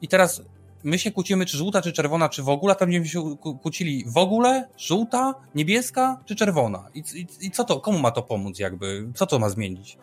i 0.01 0.07
teraz 0.07 0.41
my 0.83 0.99
się 0.99 1.11
kłócimy, 1.11 1.45
czy 1.45 1.57
żółta, 1.57 1.81
czy 1.81 1.91
czerwona, 1.93 2.29
czy 2.29 2.43
w 2.43 2.49
ogóle, 2.49 2.73
a 2.73 2.75
tam 2.75 2.85
będziemy 2.85 3.07
się 3.07 3.37
kłócili 3.61 4.03
w 4.07 4.17
ogóle, 4.17 4.67
żółta, 4.77 5.35
niebieska, 5.55 6.19
czy 6.25 6.35
czerwona. 6.35 6.89
I, 6.93 7.03
i, 7.13 7.45
I, 7.45 7.51
co 7.51 7.63
to, 7.63 7.79
komu 7.79 7.99
ma 7.99 8.11
to 8.11 8.21
pomóc 8.21 8.59
jakby? 8.59 9.07
Co 9.15 9.25
to 9.25 9.39
ma 9.39 9.49
zmienić? 9.49 9.97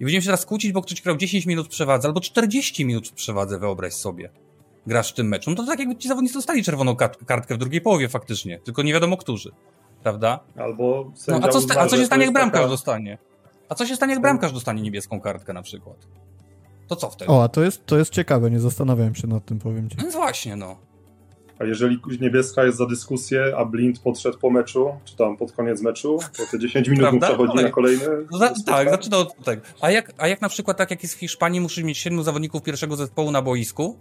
I 0.00 0.04
będziemy 0.04 0.22
się 0.22 0.26
teraz 0.26 0.46
kłócić, 0.46 0.72
bo 0.72 0.82
ktoś 0.82 1.02
grał 1.02 1.16
10 1.16 1.46
minut 1.46 1.66
w 1.66 1.70
przewadze, 1.70 2.08
albo 2.08 2.20
40 2.20 2.84
minut 2.84 3.08
w 3.08 3.12
przewadze, 3.12 3.58
wyobraź 3.58 3.92
sobie. 3.92 4.30
Grasz 4.86 5.10
w 5.10 5.14
tym 5.14 5.28
meczu. 5.28 5.50
No 5.50 5.56
to 5.56 5.66
tak 5.66 5.78
jakby 5.78 5.96
ci 5.96 6.08
zawodnicy 6.08 6.34
dostali 6.34 6.64
czerwoną 6.64 6.96
kartkę 7.26 7.54
w 7.54 7.58
drugiej 7.58 7.80
połowie 7.80 8.08
faktycznie, 8.08 8.58
tylko 8.58 8.82
nie 8.82 8.92
wiadomo 8.92 9.16
którzy. 9.16 9.50
Prawda? 10.02 10.40
Albo 10.56 11.12
no, 11.28 11.40
a, 11.42 11.48
co 11.48 11.80
a 11.80 11.86
co 11.86 11.96
się 11.96 12.06
stanie, 12.06 12.24
jak 12.24 12.32
bramkarz 12.32 12.60
taka... 12.60 12.68
dostanie? 12.68 13.18
A 13.68 13.74
co 13.74 13.86
się 13.86 13.96
stanie, 13.96 14.12
jak 14.12 14.22
bramkarz 14.22 14.52
dostanie 14.52 14.82
niebieską 14.82 15.20
kartkę 15.20 15.52
na 15.52 15.62
przykład? 15.62 15.96
To 16.86 16.96
co 16.96 17.10
wtedy? 17.10 17.30
O, 17.30 17.42
a 17.42 17.48
to 17.48 17.62
jest, 17.62 17.86
to 17.86 17.98
jest 17.98 18.10
ciekawe, 18.10 18.50
nie 18.50 18.60
zastanawiałem 18.60 19.14
się 19.14 19.26
nad 19.26 19.44
tym, 19.44 19.58
powiem 19.58 19.90
ci. 19.90 19.96
No 20.04 20.10
właśnie, 20.10 20.56
no. 20.56 20.76
A 21.58 21.64
jeżeli 21.64 22.00
niebieska 22.20 22.64
jest 22.64 22.78
za 22.78 22.86
dyskusję, 22.86 23.54
a 23.56 23.64
Blind 23.64 23.98
podszedł 23.98 24.38
po 24.38 24.50
meczu, 24.50 24.92
czy 25.04 25.16
tam 25.16 25.36
pod 25.36 25.52
koniec 25.52 25.82
meczu, 25.82 26.18
to 26.36 26.42
te 26.50 26.58
10 26.58 26.88
minut 26.88 27.12
mu 27.12 27.20
przechodzi 27.20 27.56
na 27.56 27.70
kolejny. 27.70 28.04
Za, 28.38 28.54
tak, 28.66 28.90
zaczyna 28.90 29.16
od 29.16 29.44
tego. 29.44 29.62
A 29.80 29.90
jak, 29.90 30.12
a 30.18 30.28
jak 30.28 30.40
na 30.40 30.48
przykład 30.48 30.76
tak 30.76 30.90
jak 30.90 31.02
jest 31.02 31.14
w 31.14 31.18
Hiszpanii, 31.18 31.60
musisz 31.60 31.84
mieć 31.84 31.98
7 31.98 32.22
zawodników 32.22 32.62
pierwszego 32.62 32.96
zespołu 32.96 33.30
na 33.30 33.42
boisku 33.42 33.98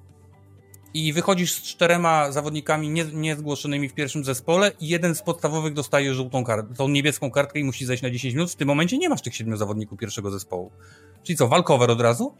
i 0.93 1.13
wychodzisz 1.13 1.53
z 1.53 1.61
czterema 1.61 2.31
zawodnikami 2.31 2.89
nie, 2.89 3.05
niezgłoszonymi 3.05 3.89
w 3.89 3.93
pierwszym 3.93 4.23
zespole 4.23 4.71
i 4.79 4.87
jeden 4.87 5.15
z 5.15 5.21
podstawowych 5.21 5.73
dostaje 5.73 6.13
żółtą 6.13 6.43
kartę, 6.43 6.75
tą 6.75 6.87
niebieską 6.87 7.31
kartkę 7.31 7.59
i 7.59 7.63
musi 7.63 7.85
zejść 7.85 8.03
na 8.03 8.09
10 8.09 8.33
minut. 8.33 8.51
W 8.51 8.55
tym 8.55 8.67
momencie 8.67 8.97
nie 8.97 9.09
masz 9.09 9.21
tych 9.21 9.35
siedmiu 9.35 9.57
zawodników 9.57 9.99
pierwszego 9.99 10.31
zespołu. 10.31 10.71
Czyli 11.23 11.37
co, 11.37 11.47
walkover 11.47 11.91
od 11.91 12.01
razu? 12.01 12.35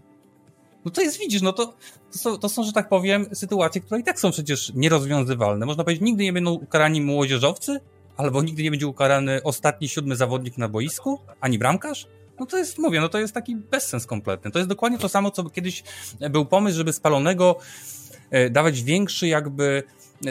No 0.85 0.91
to 0.91 1.01
jest, 1.01 1.19
widzisz, 1.19 1.41
no 1.41 1.53
to, 1.53 1.73
to, 2.11 2.17
są, 2.17 2.37
to 2.37 2.49
są, 2.49 2.63
że 2.63 2.73
tak 2.73 2.89
powiem, 2.89 3.25
sytuacje, 3.33 3.81
które 3.81 3.99
i 3.99 4.03
tak 4.03 4.19
są 4.19 4.31
przecież 4.31 4.71
nierozwiązywalne. 4.75 5.65
Można 5.65 5.83
powiedzieć, 5.83 6.03
nigdy 6.03 6.23
nie 6.23 6.33
będą 6.33 6.53
ukarani 6.53 7.01
młodzieżowcy, 7.01 7.79
albo 8.17 8.43
nigdy 8.43 8.63
nie 8.63 8.71
będzie 8.71 8.87
ukarany 8.87 9.43
ostatni 9.43 9.89
siódmy 9.89 10.15
zawodnik 10.15 10.57
na 10.57 10.69
boisku, 10.69 11.19
ani 11.41 11.59
bramkarz. 11.59 12.07
No 12.39 12.45
to 12.45 12.57
jest, 12.57 12.77
mówię, 12.77 13.01
no 13.01 13.09
to 13.09 13.19
jest 13.19 13.33
taki 13.33 13.55
bezsens 13.55 14.05
kompletny. 14.05 14.51
To 14.51 14.59
jest 14.59 14.69
dokładnie 14.69 14.97
to 14.97 15.09
samo, 15.09 15.31
co 15.31 15.49
kiedyś 15.49 15.83
był 16.29 16.45
pomysł, 16.45 16.77
żeby 16.77 16.93
spalonego 16.93 17.55
e, 18.31 18.49
dawać 18.49 18.83
większy 18.83 19.27
jakby 19.27 19.83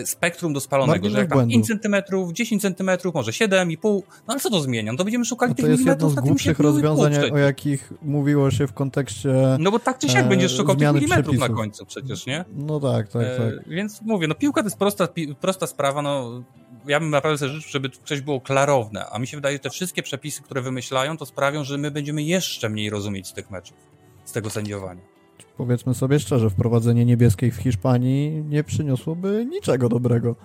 spektrum 0.04 0.52
do 0.52 0.60
spalonego, 0.60 1.10
że 1.10 1.18
jak 1.18 1.30
tam 1.30 1.48
5 1.48 1.66
cm, 1.66 1.96
10 2.32 2.62
cm, 2.62 2.90
może 3.14 3.30
7,5, 3.30 3.76
no 3.82 4.02
ale 4.26 4.40
co 4.40 4.50
to 4.50 4.60
zmienia? 4.60 4.92
No 4.92 4.98
to 4.98 5.04
będziemy 5.04 5.24
szukali 5.24 5.50
no 5.50 5.54
to 5.54 5.62
tych 5.62 5.70
milimetrów. 5.70 6.10
Jedno 6.10 6.22
z 6.22 6.24
głupszych 6.24 6.58
rozwiązań, 6.58 7.30
o 7.32 7.38
jakich 7.38 7.92
mówiło 8.02 8.50
się 8.50 8.66
w 8.66 8.72
kontekście 8.72 9.34
No 9.58 9.70
bo 9.70 9.78
tak 9.78 9.98
czy 9.98 10.08
siak 10.08 10.26
e, 10.26 10.28
będziesz 10.28 10.56
szukał 10.56 10.76
tych 10.76 10.92
milimetrów 10.92 11.24
przepisów. 11.24 11.48
na 11.48 11.56
końcu 11.56 11.86
przecież, 11.86 12.26
nie? 12.26 12.44
No 12.56 12.80
tak, 12.80 13.08
tak, 13.08 13.22
e, 13.22 13.36
tak. 13.36 13.68
Więc 13.68 14.02
mówię, 14.02 14.28
no 14.28 14.34
piłka 14.34 14.60
to 14.60 14.66
jest 14.66 14.78
prosta, 14.78 15.08
prosta 15.40 15.66
sprawa, 15.66 16.02
no 16.02 16.42
ja 16.86 17.00
bym 17.00 17.10
naprawdę 17.10 17.38
sobie 17.38 17.52
życzył, 17.52 17.70
żeby 17.70 17.90
coś 18.04 18.20
było 18.20 18.40
klarowne, 18.40 19.06
a 19.10 19.18
mi 19.18 19.26
się 19.26 19.36
wydaje, 19.36 19.56
że 19.56 19.60
te 19.60 19.70
wszystkie 19.70 20.02
przepisy, 20.02 20.42
które 20.42 20.62
wymyślają, 20.62 21.16
to 21.16 21.26
sprawią, 21.26 21.64
że 21.64 21.78
my 21.78 21.90
będziemy 21.90 22.22
jeszcze 22.22 22.68
mniej 22.68 22.90
rozumieć 22.90 23.26
z 23.28 23.32
tych 23.32 23.50
meczów, 23.50 23.76
z 24.24 24.32
tego 24.32 24.50
sędziowania 24.50 25.13
powiedzmy 25.56 25.94
sobie 25.94 26.18
szczerze, 26.18 26.50
wprowadzenie 26.50 27.04
niebieskiej 27.04 27.50
w 27.50 27.56
Hiszpanii 27.56 28.44
nie 28.48 28.64
przyniosłoby 28.64 29.46
niczego 29.50 29.88
dobrego. 29.88 30.36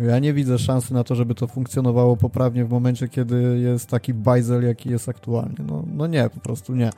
Ja 0.00 0.18
nie 0.18 0.32
widzę 0.32 0.58
szansy 0.58 0.94
na 0.94 1.04
to, 1.04 1.14
żeby 1.14 1.34
to 1.34 1.46
funkcjonowało 1.46 2.16
poprawnie 2.16 2.64
w 2.64 2.70
momencie, 2.70 3.08
kiedy 3.08 3.58
jest 3.58 3.86
taki 3.86 4.14
bajzel, 4.14 4.64
jaki 4.64 4.90
jest 4.90 5.08
aktualnie. 5.08 5.56
No, 5.66 5.84
no 5.94 6.06
nie, 6.06 6.30
po 6.30 6.40
prostu 6.40 6.74
nie. 6.74 6.90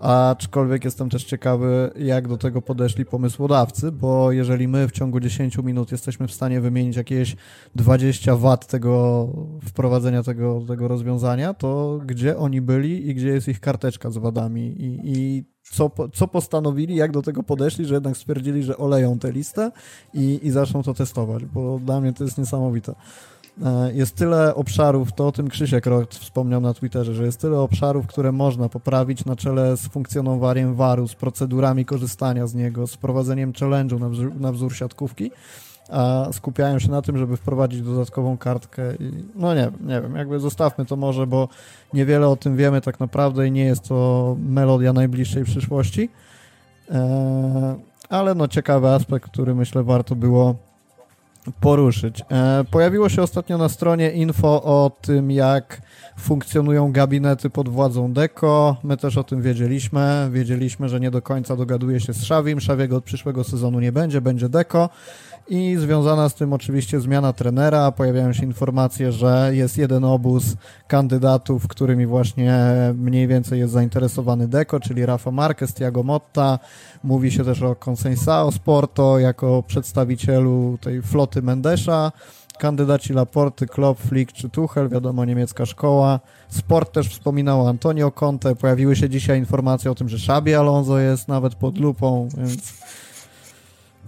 Aczkolwiek 0.00 0.84
jestem 0.84 1.10
też 1.10 1.24
ciekawy, 1.24 1.90
jak 1.96 2.28
do 2.28 2.36
tego 2.36 2.62
podeszli 2.62 3.04
pomysłodawcy, 3.04 3.92
bo 3.92 4.32
jeżeli 4.32 4.68
my 4.68 4.88
w 4.88 4.92
ciągu 4.92 5.20
10 5.20 5.58
minut 5.58 5.92
jesteśmy 5.92 6.28
w 6.28 6.32
stanie 6.32 6.60
wymienić 6.60 6.96
jakieś 6.96 7.36
20 7.74 8.36
wat 8.36 8.66
tego 8.66 9.28
wprowadzenia 9.64 10.22
tego, 10.22 10.60
tego 10.68 10.88
rozwiązania, 10.88 11.54
to 11.54 12.00
gdzie 12.06 12.38
oni 12.38 12.60
byli 12.60 13.08
i 13.08 13.14
gdzie 13.14 13.28
jest 13.28 13.48
ich 13.48 13.60
karteczka 13.60 14.10
z 14.10 14.18
wadami 14.18 14.60
i, 14.60 15.00
i 15.04 15.44
co, 15.62 15.90
co 16.12 16.28
postanowili, 16.28 16.96
jak 16.96 17.12
do 17.12 17.22
tego 17.22 17.42
podeszli, 17.42 17.84
że 17.84 17.94
jednak 17.94 18.16
stwierdzili, 18.16 18.62
że 18.62 18.76
oleją 18.76 19.18
tę 19.18 19.32
listę 19.32 19.72
i, 20.14 20.40
i 20.42 20.50
zaczną 20.50 20.82
to 20.82 20.94
testować, 20.94 21.44
bo 21.44 21.78
dla 21.78 22.00
mnie 22.00 22.12
to 22.12 22.24
jest 22.24 22.38
niesamowite. 22.38 22.94
E, 23.64 23.92
jest 23.92 24.16
tyle 24.16 24.54
obszarów, 24.54 25.12
to 25.12 25.26
o 25.26 25.32
tym 25.32 25.48
Krzysiek 25.48 25.86
Rot 25.86 26.14
wspomniał 26.14 26.60
na 26.60 26.74
Twitterze, 26.74 27.14
że 27.14 27.24
jest 27.24 27.40
tyle 27.40 27.58
obszarów, 27.58 28.06
które 28.06 28.32
można 28.32 28.68
poprawić 28.68 29.24
na 29.24 29.36
czele 29.36 29.76
z 29.76 29.88
funkcjonowaniem 29.88 30.74
waru, 30.74 31.08
z 31.08 31.14
procedurami 31.14 31.84
korzystania 31.84 32.46
z 32.46 32.54
niego, 32.54 32.86
z 32.86 32.96
prowadzeniem 32.96 33.52
challenge'u 33.52 34.00
na 34.00 34.08
wzór, 34.08 34.40
na 34.40 34.52
wzór 34.52 34.76
siatkówki, 34.76 35.30
a 35.90 36.28
skupiają 36.32 36.78
się 36.78 36.90
na 36.90 37.02
tym, 37.02 37.18
żeby 37.18 37.36
wprowadzić 37.36 37.82
dodatkową 37.82 38.38
kartkę. 38.38 38.94
I, 38.94 39.24
no 39.34 39.54
nie, 39.54 39.70
nie 39.80 40.00
wiem, 40.00 40.16
jakby 40.16 40.40
zostawmy 40.40 40.84
to 40.84 40.96
może, 40.96 41.26
bo 41.26 41.48
niewiele 41.94 42.28
o 42.28 42.36
tym 42.36 42.56
wiemy 42.56 42.80
tak 42.80 43.00
naprawdę 43.00 43.46
i 43.46 43.52
nie 43.52 43.64
jest 43.64 43.88
to 43.88 44.36
melodia 44.48 44.92
najbliższej 44.92 45.44
przyszłości. 45.44 46.08
Eee, 46.90 47.00
ale 48.08 48.34
no 48.34 48.48
ciekawy 48.48 48.88
aspekt, 48.88 49.30
który 49.30 49.54
myślę 49.54 49.82
warto 49.82 50.16
było 50.16 50.54
poruszyć. 51.60 52.22
E, 52.30 52.64
pojawiło 52.70 53.08
się 53.08 53.22
ostatnio 53.22 53.58
na 53.58 53.68
stronie 53.68 54.10
info 54.10 54.62
o 54.62 54.90
tym, 55.00 55.30
jak 55.30 55.82
funkcjonują 56.18 56.92
gabinety 56.92 57.50
pod 57.50 57.68
władzą 57.68 58.12
Deko. 58.12 58.76
My 58.84 58.96
też 58.96 59.16
o 59.16 59.24
tym 59.24 59.42
wiedzieliśmy. 59.42 60.28
Wiedzieliśmy, 60.32 60.88
że 60.88 61.00
nie 61.00 61.10
do 61.10 61.22
końca 61.22 61.56
dogaduje 61.56 62.00
się 62.00 62.12
z 62.12 62.24
Szawim. 62.24 62.60
Szawiego 62.60 62.96
od 62.96 63.04
przyszłego 63.04 63.44
sezonu 63.44 63.80
nie 63.80 63.92
będzie, 63.92 64.20
będzie 64.20 64.48
Deko. 64.48 64.88
I 65.50 65.76
związana 65.78 66.28
z 66.28 66.34
tym 66.34 66.52
oczywiście 66.52 67.00
zmiana 67.00 67.32
trenera. 67.32 67.92
Pojawiają 67.92 68.32
się 68.32 68.44
informacje, 68.44 69.12
że 69.12 69.50
jest 69.52 69.78
jeden 69.78 70.04
obóz 70.04 70.44
kandydatów, 70.86 71.68
którymi 71.68 72.06
właśnie 72.06 72.54
mniej 72.94 73.26
więcej 73.26 73.58
jest 73.58 73.72
zainteresowany 73.72 74.48
Deko, 74.48 74.80
czyli 74.80 75.06
Rafa 75.06 75.30
Marquez, 75.30 75.74
Tiago 75.74 76.02
Motta. 76.02 76.58
Mówi 77.04 77.30
się 77.30 77.44
też 77.44 77.62
o 77.62 77.76
Consensao 77.88 78.52
Sporto 78.52 79.18
jako 79.18 79.62
przedstawicielu 79.66 80.78
tej 80.80 81.02
floty 81.02 81.42
Mendesza. 81.42 82.12
Kandydaci 82.58 83.12
Laporty, 83.12 83.66
Klopp, 83.66 84.00
Flick 84.00 84.32
czy 84.32 84.48
Tuchel, 84.48 84.88
wiadomo, 84.88 85.24
niemiecka 85.24 85.66
szkoła. 85.66 86.20
Sport 86.48 86.92
też 86.92 87.08
wspominał 87.08 87.68
Antonio 87.68 88.10
Conte. 88.10 88.56
Pojawiły 88.56 88.96
się 88.96 89.08
dzisiaj 89.08 89.38
informacje 89.38 89.90
o 89.90 89.94
tym, 89.94 90.08
że 90.08 90.18
Szabi 90.18 90.54
Alonso 90.54 90.98
jest 90.98 91.28
nawet 91.28 91.54
pod 91.54 91.78
lupą, 91.78 92.28
więc 92.38 92.80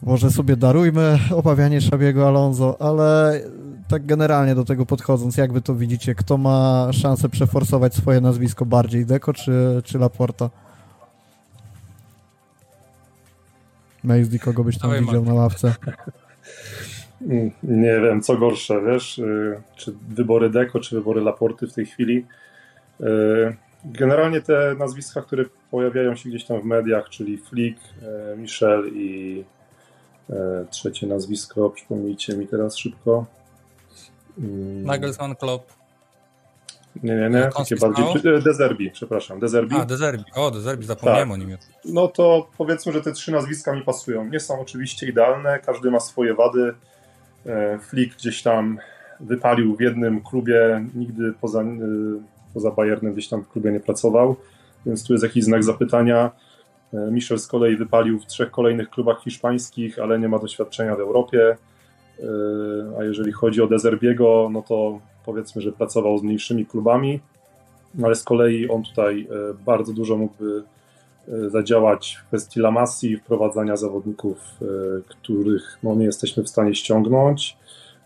może 0.03 0.31
sobie 0.31 0.57
darujmy 0.57 1.19
obawianie 1.35 1.81
Szabiego 1.81 2.29
Alonso, 2.29 2.77
ale 2.83 3.41
tak 3.89 4.07
generalnie 4.07 4.55
do 4.55 4.65
tego 4.65 4.87
podchodząc, 4.87 5.37
jak 5.37 5.53
wy 5.53 5.61
to 5.61 5.75
widzicie, 5.75 6.15
kto 6.15 6.39
ma 6.39 6.89
szansę 6.93 7.29
przeforsować 7.29 7.95
swoje 7.95 8.21
nazwisko 8.21 8.67
bardziej, 8.67 9.07
Deko 9.07 9.33
czy, 9.33 9.83
czy 9.85 9.99
Laporta? 9.99 10.51
Mejzdi, 14.05 14.39
kogo 14.39 14.65
byś 14.65 14.79
tam 14.79 14.91
Dawaj, 14.91 15.07
widział 15.07 15.25
na 15.25 15.35
ławce? 15.35 15.75
Nie 17.63 18.01
wiem, 18.01 18.23
co 18.23 18.37
gorsze, 18.37 18.81
wiesz, 18.87 19.19
y, 19.19 19.63
czy 19.77 19.95
wybory 20.09 20.51
Deko, 20.51 20.81
czy 20.81 20.95
wybory 20.97 21.21
Laporty 21.21 21.67
w 21.67 21.73
tej 21.73 21.87
chwili. 21.87 22.27
Y, 23.01 23.05
generalnie 23.85 24.41
te 24.41 24.75
nazwiska, 24.79 25.23
które 25.23 25.45
pojawiają 25.71 26.17
się 26.17 26.29
gdzieś 26.29 26.45
tam 26.45 26.61
w 26.61 26.65
mediach, 26.65 27.09
czyli 27.09 27.39
Flick, 27.39 27.81
y, 28.35 28.37
Michel 28.37 28.91
i 28.95 29.45
trzecie 30.71 31.07
nazwisko, 31.07 31.71
przypomnijcie 31.71 32.37
mi 32.37 32.47
teraz 32.49 32.77
szybko. 32.77 33.27
Mm. 34.39 34.85
Nagelsmann 34.85 35.37
Klopp. 35.37 35.73
Nie, 37.03 37.15
nie, 37.15 37.31
nie, 37.31 37.51
takie 37.57 37.77
bardziej. 37.77 38.05
Dezerbi, 38.45 38.91
przepraszam. 38.91 39.41
Dezerbi. 39.41 39.77
A, 39.77 39.85
Dezerbi. 39.85 40.25
O, 40.35 40.51
Dezerbi, 40.51 40.87
zapomniałem 40.87 41.29
tak. 41.29 41.35
o 41.35 41.37
nim. 41.37 41.57
No 41.85 42.09
to 42.09 42.51
powiedzmy, 42.59 42.93
że 42.93 43.01
te 43.01 43.13
trzy 43.13 43.33
nazwiska 43.33 43.73
mi 43.73 43.83
pasują. 43.83 44.25
Nie 44.25 44.41
są 44.41 44.61
oczywiście 44.61 45.09
idealne, 45.09 45.59
każdy 45.59 45.91
ma 45.91 46.01
swoje 46.01 46.35
wady. 46.35 46.75
E, 47.47 47.79
Flick 47.79 48.17
gdzieś 48.17 48.43
tam 48.43 48.79
wypalił 49.21 49.77
w 49.77 49.81
jednym 49.81 50.23
klubie, 50.23 50.85
nigdy 50.95 51.33
poza, 51.41 51.63
e, 51.63 51.77
poza 52.55 52.71
Bayernem 52.71 53.13
gdzieś 53.13 53.29
tam 53.29 53.43
w 53.43 53.49
klubie 53.49 53.73
nie 53.73 53.81
pracował, 53.81 54.37
więc 54.87 55.05
tu 55.05 55.13
jest 55.13 55.25
jakiś 55.25 55.45
znak 55.45 55.65
zapytania. 55.65 56.31
E, 56.95 57.11
Michel 57.11 57.39
z 57.39 57.47
kolei 57.47 57.77
wypalił 57.77 58.19
w 58.19 58.27
trzech 58.27 58.51
kolejnych 58.51 58.91
klubach 58.91 59.23
hiszpańskich, 59.23 59.99
ale 59.99 60.19
nie 60.19 60.29
ma 60.29 60.39
doświadczenia 60.39 60.97
w 60.97 61.01
Europie. 61.01 61.57
A 62.99 63.05
jeżeli 63.05 63.33
chodzi 63.33 63.63
o 63.63 63.67
Dezerbiego, 63.67 64.49
no 64.53 64.63
to 64.63 65.01
powiedzmy, 65.27 65.63
że 65.63 65.73
pracował 65.73 66.19
z 66.19 66.23
mniejszymi 66.23 66.67
klubami, 66.67 67.21
ale 68.05 68.15
z 68.15 68.25
kolei 68.25 68.69
on 68.69 68.83
tutaj 68.83 69.29
bardzo 69.65 69.93
dużo 69.93 70.17
mógłby 70.17 70.63
zadziałać 71.49 72.19
w 72.23 72.27
kwestii 72.27 72.61
Lamassi, 72.61 73.17
wprowadzania 73.17 73.77
zawodników, 73.77 74.39
e, 74.63 74.65
których 75.09 75.79
no, 75.83 75.95
nie 75.95 76.05
jesteśmy 76.05 76.43
w 76.43 76.49
stanie 76.49 76.75
ściągnąć. 76.75 77.57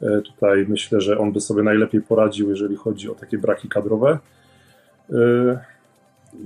E, 0.03 0.20
tutaj 0.20 0.66
myślę, 0.68 1.01
że 1.01 1.18
on 1.18 1.33
by 1.33 1.40
sobie 1.40 1.62
najlepiej 1.62 2.03
poradził, 2.03 2.51
jeżeli 2.51 2.77
chodzi 2.77 3.11
o 3.11 3.14
takie 3.14 3.38
braki 3.38 3.68
kadrowe. 3.68 4.18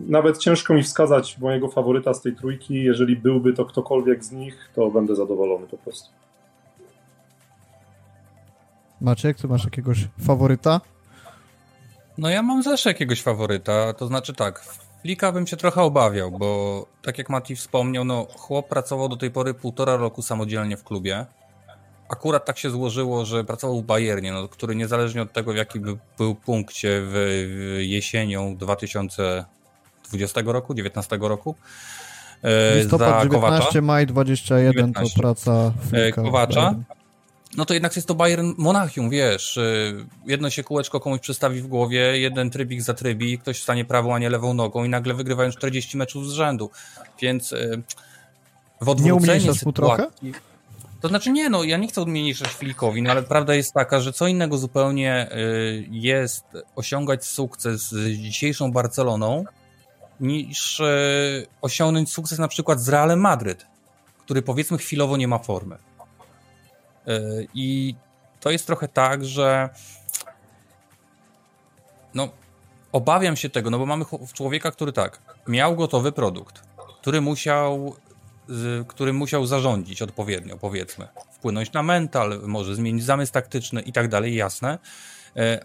Nawet 0.07 0.39
ciężko 0.39 0.75
mi 0.75 0.83
wskazać 0.83 1.39
mojego 1.39 1.69
faworyta 1.69 2.15
z 2.15 2.23
tej 2.23 2.37
trójki. 2.37 2.75
Jeżeli 2.75 3.17
byłby 3.17 3.53
to 3.53 3.65
ktokolwiek 3.65 4.25
z 4.25 4.33
nich, 4.33 4.71
to 4.75 4.91
będę 4.91 5.17
zadowolony 5.17 5.67
po 5.67 5.79
prostu. 5.79 6.11
Maciek, 9.01 9.37
ty 9.37 9.49
masz 9.49 9.65
jakiegoś 9.65 10.09
faworyta? 10.21 10.81
No 12.19 12.31
ja 12.31 12.43
mam 12.43 12.63
zawsze 12.63 12.91
jakiegoś 12.91 13.23
faworyta, 13.23 13.93
to 13.93 14.07
znaczy 14.07 14.35
tak, 14.35 14.65
Flika 15.03 15.33
bym 15.33 15.47
się 15.47 15.57
trochę 15.57 15.83
obawiał, 15.83 16.31
bo 16.31 16.87
tak 17.03 17.19
jak 17.19 17.31
Mati 17.31 17.57
wspomniał, 17.57 18.05
no 18.05 18.27
chłop 18.37 18.69
pracował 18.69 19.09
do 19.09 19.17
tej 19.17 19.31
pory 19.31 19.55
półtora 19.55 19.97
roku 19.97 20.23
samodzielnie 20.23 20.77
w 20.77 20.85
klubie. 20.85 21.27
Akurat 22.09 22.45
tak 22.45 22.59
się 22.59 22.71
złożyło, 22.71 23.25
że 23.25 23.45
pracował 23.45 23.81
w 23.81 23.85
Bayernie, 23.85 24.33
no, 24.33 24.49
który 24.49 24.77
niezależnie 24.77 25.23
od 25.23 25.33
tego, 25.33 25.53
w 25.53 25.57
jakim 25.57 25.83
by 25.83 25.99
był 26.19 26.35
punkcie 26.35 27.03
w, 27.05 27.13
w 27.13 27.83
jesienią 27.83 28.57
2020 30.11 30.53
roku, 30.53 30.75
19 30.75 31.19
roku, 31.21 31.55
e, 32.43 32.77
Listopad 32.77 33.23
19, 33.23 33.29
Kowacza, 33.29 33.81
maj 33.81 34.07
21 34.07 34.73
19. 34.73 35.15
to 35.15 35.21
praca 35.21 35.73
Flika 35.91 36.23
Kowacza 36.23 36.75
no 37.57 37.65
to 37.65 37.75
jednak 37.75 37.97
jest 37.97 38.09
to 38.09 38.15
Bayern 38.15 38.53
Monachium, 38.59 39.11
wiesz. 39.11 39.57
Y, 39.57 40.07
jedno 40.27 40.51
się 40.51 40.63
kółeczko 40.63 41.01
komuś 41.01 41.21
przestawi 41.21 41.61
w 41.61 41.67
głowie, 41.67 42.19
jeden 42.19 42.51
trybik 42.51 42.83
za 42.83 42.95
trybi, 42.95 43.39
ktoś 43.39 43.61
wstanie 43.61 43.85
prawą, 43.85 44.15
a 44.15 44.19
nie 44.19 44.31
lewą 44.31 44.55
nogą 44.55 44.85
i 44.85 44.89
nagle 44.89 45.15
wygrywają 45.15 45.51
40 45.51 45.97
meczów 45.97 46.29
z 46.29 46.33
rzędu. 46.33 46.71
Więc 47.23 47.55
w 48.81 48.89
odwrócenie 48.89 49.45
nie 49.45 49.55
sytuacji... 49.55 49.73
trochę? 49.73 50.07
To 51.01 51.09
znaczy 51.09 51.31
nie, 51.31 51.51
no 51.51 51.65
ja 51.65 51.77
nie 51.77 51.89
chcę 51.89 52.03
umniejszać 52.03 52.49
Filikowi, 52.49 53.03
no 53.03 53.11
ale 53.11 53.23
prawda 53.23 53.55
jest 53.55 53.73
taka, 53.73 54.01
że 54.01 54.13
co 54.13 54.27
innego 54.27 54.59
zupełnie 54.59 55.29
jest 55.91 56.45
osiągać 56.77 57.25
sukces 57.25 57.91
z 57.91 58.11
dzisiejszą 58.11 58.73
Barceloną, 58.73 59.45
niż 60.21 60.83
osiągnąć 61.61 62.13
sukces 62.13 62.39
na 62.39 62.49
przykład 62.49 62.81
z 62.81 62.89
Realem 62.89 63.21
Madryt, 63.21 63.67
który 64.25 64.43
powiedzmy 64.43 64.79
chwilowo 64.79 65.17
nie 65.17 65.29
ma 65.29 65.39
formy. 65.39 65.77
E, 67.07 67.21
I 67.55 67.95
to 68.41 68.51
jest 68.51 68.67
trochę 68.67 68.89
tak, 68.89 69.25
że 69.25 69.69
no, 72.15 72.29
obawiam 72.93 73.37
się 73.37 73.51
tego, 73.51 73.71
no 73.71 73.79
bo 73.79 73.87
mamy 73.87 74.05
człowieka, 74.33 74.71
który 74.71 74.93
tak, 74.93 75.19
miał 75.49 75.77
gotowy 75.77 76.13
produkt, 76.13 76.63
który 77.01 77.21
musiał, 77.21 77.97
który 78.89 79.13
musiał 79.13 79.47
zarządzić 79.47 80.03
odpowiednio, 80.03 80.57
powiedzmy, 80.57 81.09
wpłynąć 81.33 81.73
na 81.73 81.83
mental, 81.83 82.41
może 82.43 82.75
zmienić 82.75 83.05
zamysł 83.05 83.33
taktyczny 83.33 83.81
i 83.81 83.93
tak 83.93 84.09
dalej, 84.09 84.35
jasne, 84.35 84.73
e, 84.73 84.79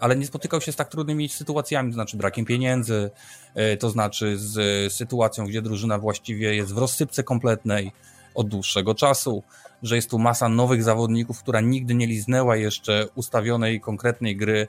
ale 0.00 0.16
nie 0.16 0.26
spotykał 0.26 0.60
się 0.60 0.72
z 0.72 0.76
tak 0.76 0.88
trudnymi 0.88 1.28
sytuacjami, 1.28 1.90
to 1.90 1.94
znaczy 1.94 2.16
brakiem 2.16 2.44
pieniędzy, 2.44 3.10
e, 3.54 3.76
to 3.76 3.90
znaczy 3.90 4.38
z 4.38 4.92
sytuacją, 4.92 5.46
gdzie 5.46 5.62
drużyna 5.62 5.98
właściwie 5.98 6.54
jest 6.54 6.74
w 6.74 6.78
rozsypce 6.78 7.24
kompletnej 7.24 7.92
od 8.34 8.48
dłuższego 8.48 8.94
czasu, 8.94 9.42
że 9.82 9.96
jest 9.96 10.10
tu 10.10 10.18
masa 10.18 10.48
nowych 10.48 10.82
zawodników, 10.82 11.38
która 11.42 11.60
nigdy 11.60 11.94
nie 11.94 12.06
liznęła 12.06 12.56
jeszcze 12.56 13.06
ustawionej 13.14 13.80
konkretnej 13.80 14.36
gry, 14.36 14.68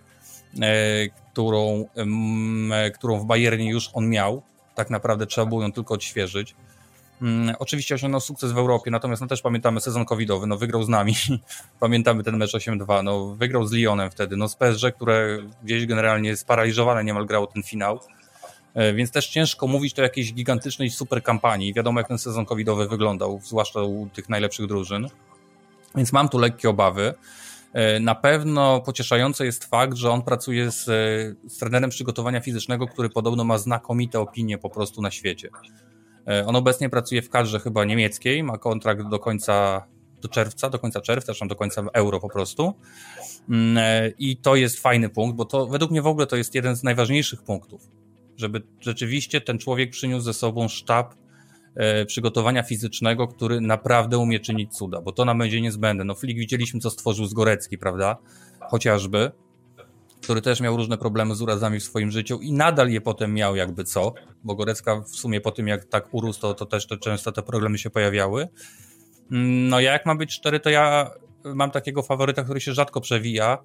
e, 0.62 1.08
którą, 1.32 1.86
e, 2.72 2.92
którą 2.92 3.20
w 3.20 3.26
Bayernie 3.26 3.70
już 3.70 3.90
on 3.94 4.10
miał. 4.10 4.42
Tak 4.76 4.90
naprawdę 4.90 5.26
trzeba 5.26 5.48
było 5.48 5.62
ją 5.62 5.72
tylko 5.72 5.94
odświeżyć. 5.94 6.56
Mm, 7.22 7.56
oczywiście 7.60 7.96
osiągnął 7.96 8.22
sukces 8.22 8.52
w 8.52 8.58
Europie, 8.58 8.92
natomiast 8.92 9.22
no 9.22 9.28
też 9.28 9.42
pamiętamy 9.42 9.82
sezon 9.82 10.06
covidowy, 10.06 10.48
no 10.48 10.58
wygrał 10.58 10.84
z 10.84 10.90
nami, 10.90 11.14
pamiętamy 11.80 12.24
ten 12.24 12.38
mecz 12.38 12.54
8-2, 12.54 13.04
no 13.04 13.36
wygrał 13.36 13.66
z 13.66 13.72
Lyonem 13.72 14.12
wtedy, 14.12 14.38
no 14.38 14.48
z 14.50 14.56
PSG, 14.56 14.96
które 14.96 15.38
gdzieś 15.64 15.86
generalnie 15.86 16.36
sparaliżowane 16.36 17.04
niemal 17.04 17.26
grało 17.26 17.48
ten 17.48 17.64
finał, 17.64 18.00
E, 18.78 18.94
więc 18.94 19.12
też 19.12 19.28
ciężko 19.28 19.68
mówić 19.68 20.00
o 20.00 20.02
jakiejś 20.02 20.34
gigantycznej 20.34 20.90
super 20.90 21.24
kampanii. 21.24 21.74
Wiadomo, 21.74 22.00
jak 22.00 22.08
ten 22.08 22.18
sezon 22.18 22.46
covidowy 22.46 22.88
wyglądał, 22.88 23.42
zwłaszcza 23.44 23.82
u 23.82 24.10
tych 24.14 24.30
najlepszych 24.30 24.68
drużyn. 24.68 25.08
Więc 25.96 26.14
mam 26.14 26.30
tu 26.30 26.38
lekkie 26.38 26.70
obawy. 26.70 27.14
E, 27.74 28.00
na 28.00 28.16
pewno 28.16 28.82
pocieszający 28.82 29.46
jest 29.46 29.66
fakt, 29.66 29.98
że 29.98 30.12
on 30.12 30.22
pracuje 30.22 30.72
z, 30.72 30.84
z 31.48 31.58
trenerem 31.60 31.90
przygotowania 31.90 32.42
fizycznego, 32.42 32.88
który 32.88 33.10
podobno 33.10 33.44
ma 33.44 33.58
znakomite 33.58 34.20
opinie 34.20 34.58
po 34.58 34.70
prostu 34.70 35.02
na 35.02 35.12
świecie. 35.12 35.50
E, 36.28 36.46
on 36.46 36.56
obecnie 36.56 36.90
pracuje 36.90 37.22
w 37.22 37.30
kadrze 37.30 37.60
chyba 37.60 37.86
niemieckiej, 37.86 38.44
ma 38.44 38.58
kontrakt 38.58 39.10
do 39.10 39.20
końca 39.20 39.88
do 40.22 40.28
czerwca, 40.28 40.70
do 40.70 40.80
końca 40.80 41.02
czerwca, 41.02 41.26
zresztą 41.26 41.48
do 41.48 41.56
końca 41.56 41.84
euro 41.94 42.20
po 42.20 42.30
prostu. 42.30 42.74
Mm, 43.50 43.78
I 44.20 44.38
to 44.38 44.56
jest 44.56 44.80
fajny 44.80 45.10
punkt, 45.10 45.38
bo 45.38 45.46
to 45.46 45.68
według 45.68 45.92
mnie 45.92 46.02
w 46.02 46.08
ogóle 46.08 46.28
to 46.28 46.36
jest 46.36 46.56
jeden 46.56 46.76
z 46.76 46.84
najważniejszych 46.84 47.44
punktów 47.44 47.90
żeby 48.38 48.62
rzeczywiście 48.82 49.42
ten 49.42 49.60
człowiek 49.60 49.90
przyniósł 49.90 50.26
ze 50.26 50.34
sobą 50.34 50.68
sztab 50.68 51.16
e, 51.76 52.06
przygotowania 52.06 52.64
fizycznego, 52.64 53.28
który 53.28 53.62
naprawdę 53.62 54.18
umie 54.18 54.40
czynić 54.40 54.78
cuda, 54.78 55.02
bo 55.02 55.12
to 55.12 55.26
nam 55.26 55.38
będzie 55.38 55.62
niezbędne. 55.62 56.04
No 56.04 56.16
Flick 56.16 56.40
widzieliśmy, 56.40 56.80
co 56.80 56.90
stworzył 56.90 57.26
z 57.26 57.34
Gorecki, 57.34 57.78
prawda? 57.78 58.18
Chociażby, 58.60 59.32
który 60.22 60.42
też 60.42 60.62
miał 60.62 60.78
różne 60.78 60.98
problemy 60.98 61.36
z 61.36 61.42
urazami 61.42 61.80
w 61.80 61.84
swoim 61.84 62.12
życiu 62.12 62.40
i 62.42 62.54
nadal 62.54 62.90
je 62.90 63.02
potem 63.02 63.34
miał 63.34 63.56
jakby 63.56 63.84
co, 63.84 64.14
bo 64.44 64.56
Gorecka 64.56 65.02
w 65.02 65.10
sumie 65.10 65.42
po 65.42 65.52
tym, 65.52 65.68
jak 65.68 65.86
tak 65.86 66.14
urósł, 66.14 66.42
to, 66.42 66.54
to 66.54 66.66
też 66.66 66.88
to 66.88 66.98
często 66.98 67.32
te 67.32 67.44
problemy 67.44 67.78
się 67.78 67.90
pojawiały. 67.90 68.48
Mm, 69.32 69.70
no 69.70 69.80
ja 69.80 69.92
jak 69.92 70.06
mam 70.06 70.18
być 70.18 70.34
szczery, 70.34 70.60
to 70.60 70.70
ja 70.70 71.12
mam 71.44 71.72
takiego 71.72 72.04
faworyta, 72.04 72.44
który 72.44 72.62
się 72.62 72.74
rzadko 72.74 73.02
przewija. 73.02 73.58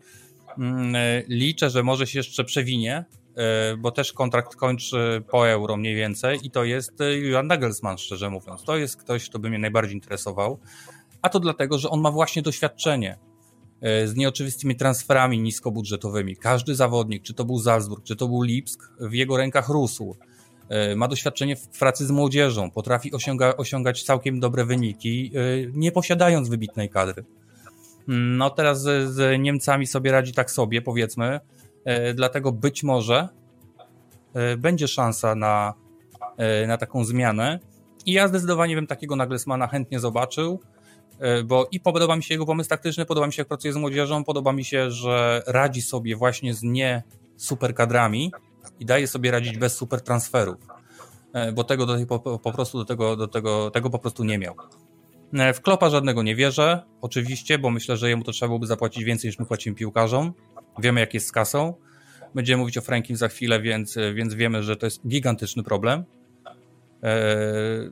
Mm, 0.58 0.94
liczę, 1.28 1.70
że 1.70 1.82
może 1.82 2.06
się 2.06 2.18
jeszcze 2.18 2.44
przewinie, 2.44 3.04
bo 3.78 3.90
też 3.90 4.12
kontrakt 4.12 4.56
kończy 4.56 5.22
po 5.30 5.48
euro 5.48 5.76
mniej 5.76 5.94
więcej 5.94 6.38
i 6.42 6.50
to 6.50 6.64
jest 6.64 6.92
Julian 7.00 7.46
Nagelsmann, 7.46 7.98
szczerze 7.98 8.30
mówiąc. 8.30 8.64
To 8.64 8.76
jest 8.76 8.96
ktoś, 8.96 9.28
kto 9.28 9.38
by 9.38 9.48
mnie 9.48 9.58
najbardziej 9.58 9.94
interesował, 9.94 10.58
a 11.22 11.28
to 11.28 11.40
dlatego, 11.40 11.78
że 11.78 11.90
on 11.90 12.00
ma 12.00 12.10
właśnie 12.10 12.42
doświadczenie 12.42 13.18
z 13.82 14.14
nieoczywistymi 14.16 14.76
transferami 14.76 15.40
niskobudżetowymi. 15.40 16.36
Każdy 16.36 16.74
zawodnik, 16.74 17.22
czy 17.22 17.34
to 17.34 17.44
był 17.44 17.58
Salzburg, 17.58 18.04
czy 18.04 18.16
to 18.16 18.28
był 18.28 18.42
Lipsk, 18.42 18.92
w 19.00 19.12
jego 19.12 19.36
rękach 19.36 19.68
rósł. 19.68 20.16
E, 20.72 20.96
ma 20.96 21.08
doświadczenie 21.08 21.56
w 21.56 21.68
pracy 21.68 22.06
z 22.06 22.10
młodzieżą, 22.10 22.70
potrafi 22.70 23.12
osiąga, 23.12 23.56
osiągać 23.56 24.02
całkiem 24.02 24.40
dobre 24.40 24.64
wyniki, 24.64 25.32
e, 25.34 25.40
nie 25.72 25.92
posiadając 25.92 26.48
wybitnej 26.48 26.88
kadry. 26.88 27.24
No 28.08 28.50
teraz 28.50 28.82
z, 28.82 29.10
z 29.10 29.40
Niemcami 29.40 29.86
sobie 29.86 30.12
radzi 30.12 30.32
tak 30.32 30.50
sobie, 30.50 30.82
powiedzmy, 30.82 31.40
e, 31.84 32.14
dlatego 32.14 32.52
być 32.52 32.82
może 32.82 33.28
będzie 34.58 34.88
szansa 34.88 35.34
na, 35.34 35.74
na 36.66 36.78
taką 36.78 37.04
zmianę. 37.04 37.58
I 38.06 38.12
ja 38.12 38.28
zdecydowanie 38.28 38.74
bym 38.74 38.86
takiego 38.86 39.16
Nagelsmana 39.16 39.66
chętnie 39.66 40.00
zobaczył, 40.00 40.60
bo 41.44 41.68
i 41.72 41.80
podoba 41.80 42.16
mi 42.16 42.22
się 42.22 42.34
jego 42.34 42.46
pomysł 42.46 42.70
taktyczny, 42.70 43.06
podoba 43.06 43.26
mi 43.26 43.32
się 43.32 43.40
jak 43.40 43.48
pracuje 43.48 43.72
z 43.72 43.76
młodzieżą, 43.76 44.24
podoba 44.24 44.52
mi 44.52 44.64
się, 44.64 44.90
że 44.90 45.42
radzi 45.46 45.82
sobie 45.82 46.16
właśnie 46.16 46.54
z 46.54 46.62
nie 46.62 47.02
super 47.36 47.74
kadrami, 47.74 48.32
i 48.80 48.84
daje 48.84 49.06
sobie 49.06 49.30
radzić 49.30 49.58
bez 49.58 49.76
super 49.76 50.00
transferów, 50.00 50.56
e, 51.32 51.52
bo 51.52 51.64
tego 51.64 51.86
do 51.86 51.96
tej, 51.96 52.06
po, 52.06 52.38
po 52.38 52.52
prostu 52.52 52.78
do 52.78 52.84
tego, 52.84 53.16
do 53.16 53.28
tego, 53.28 53.70
tego 53.70 53.90
po 53.90 53.98
prostu 53.98 54.24
nie 54.24 54.38
miał. 54.38 54.54
E, 55.32 55.52
w 55.52 55.60
Klopa 55.60 55.90
żadnego 55.90 56.22
nie 56.22 56.36
wierzę, 56.36 56.82
oczywiście, 57.00 57.58
bo 57.58 57.70
myślę, 57.70 57.96
że 57.96 58.08
jemu 58.08 58.24
to 58.24 58.32
trzeba 58.32 58.48
byłoby 58.48 58.66
zapłacić 58.66 59.04
więcej 59.04 59.28
niż 59.28 59.38
my 59.38 59.46
płacimy 59.46 59.76
piłkarzom. 59.76 60.32
Wiemy, 60.78 61.00
jak 61.00 61.14
jest 61.14 61.26
z 61.26 61.32
kasą. 61.32 61.74
Będziemy 62.34 62.60
mówić 62.60 62.78
o 62.78 62.80
Frankim 62.80 63.16
za 63.16 63.28
chwilę, 63.28 63.60
więc, 63.60 63.98
więc 64.14 64.34
wiemy, 64.34 64.62
że 64.62 64.76
to 64.76 64.86
jest 64.86 65.08
gigantyczny 65.08 65.62
problem. 65.62 66.04
E, 67.02 67.26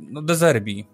no, 0.00 0.22
Dezerbi. 0.22 0.86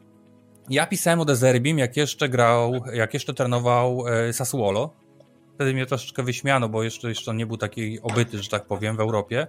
Ja 0.71 0.87
pisałem 0.87 1.21
o 1.21 1.25
Dezerbim, 1.25 1.79
jak 1.79 1.97
jeszcze 1.97 2.29
grał, 2.29 2.73
jak 2.93 3.15
jeszcze 3.15 3.35
trenował 3.35 4.05
Sassuolo 4.33 5.07
Wtedy 5.57 5.75
mnie 5.75 5.87
troszeczkę 5.87 6.23
wyśmiano, 6.23 6.69
bo 6.69 6.83
jeszcze, 6.83 7.09
jeszcze 7.09 7.35
nie 7.35 7.47
był 7.47 7.57
taki 7.57 8.01
obyty, 8.01 8.43
że 8.43 8.49
tak 8.49 8.67
powiem, 8.67 8.97
w 8.97 9.01
Europie. 9.01 9.47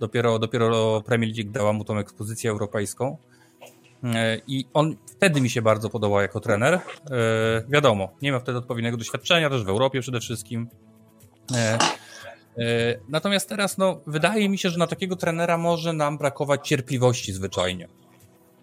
Dopiero, 0.00 0.38
dopiero 0.38 1.00
Premier 1.00 1.30
League 1.36 1.50
dała 1.52 1.72
mu 1.72 1.84
tą 1.84 1.98
ekspozycję 1.98 2.50
europejską. 2.50 3.16
E, 4.04 4.38
I 4.46 4.66
on 4.74 4.96
wtedy 5.06 5.40
mi 5.40 5.50
się 5.50 5.62
bardzo 5.62 5.90
podobał 5.90 6.20
jako 6.20 6.40
trener. 6.40 6.74
E, 6.74 6.80
wiadomo, 7.68 8.12
nie 8.22 8.32
ma 8.32 8.40
wtedy 8.40 8.58
odpowiedniego 8.58 8.96
doświadczenia, 8.96 9.50
też 9.50 9.64
w 9.64 9.68
Europie 9.68 10.00
przede 10.00 10.20
wszystkim. 10.20 10.68
E, 11.54 11.78
natomiast 13.08 13.48
teraz, 13.48 13.78
no, 13.78 14.00
wydaje 14.06 14.48
mi 14.48 14.58
się, 14.58 14.70
że 14.70 14.78
na 14.78 14.86
takiego 14.86 15.16
trenera 15.16 15.58
może 15.58 15.92
nam 15.92 16.18
brakować 16.18 16.68
cierpliwości 16.68 17.32
zwyczajnie. 17.32 17.88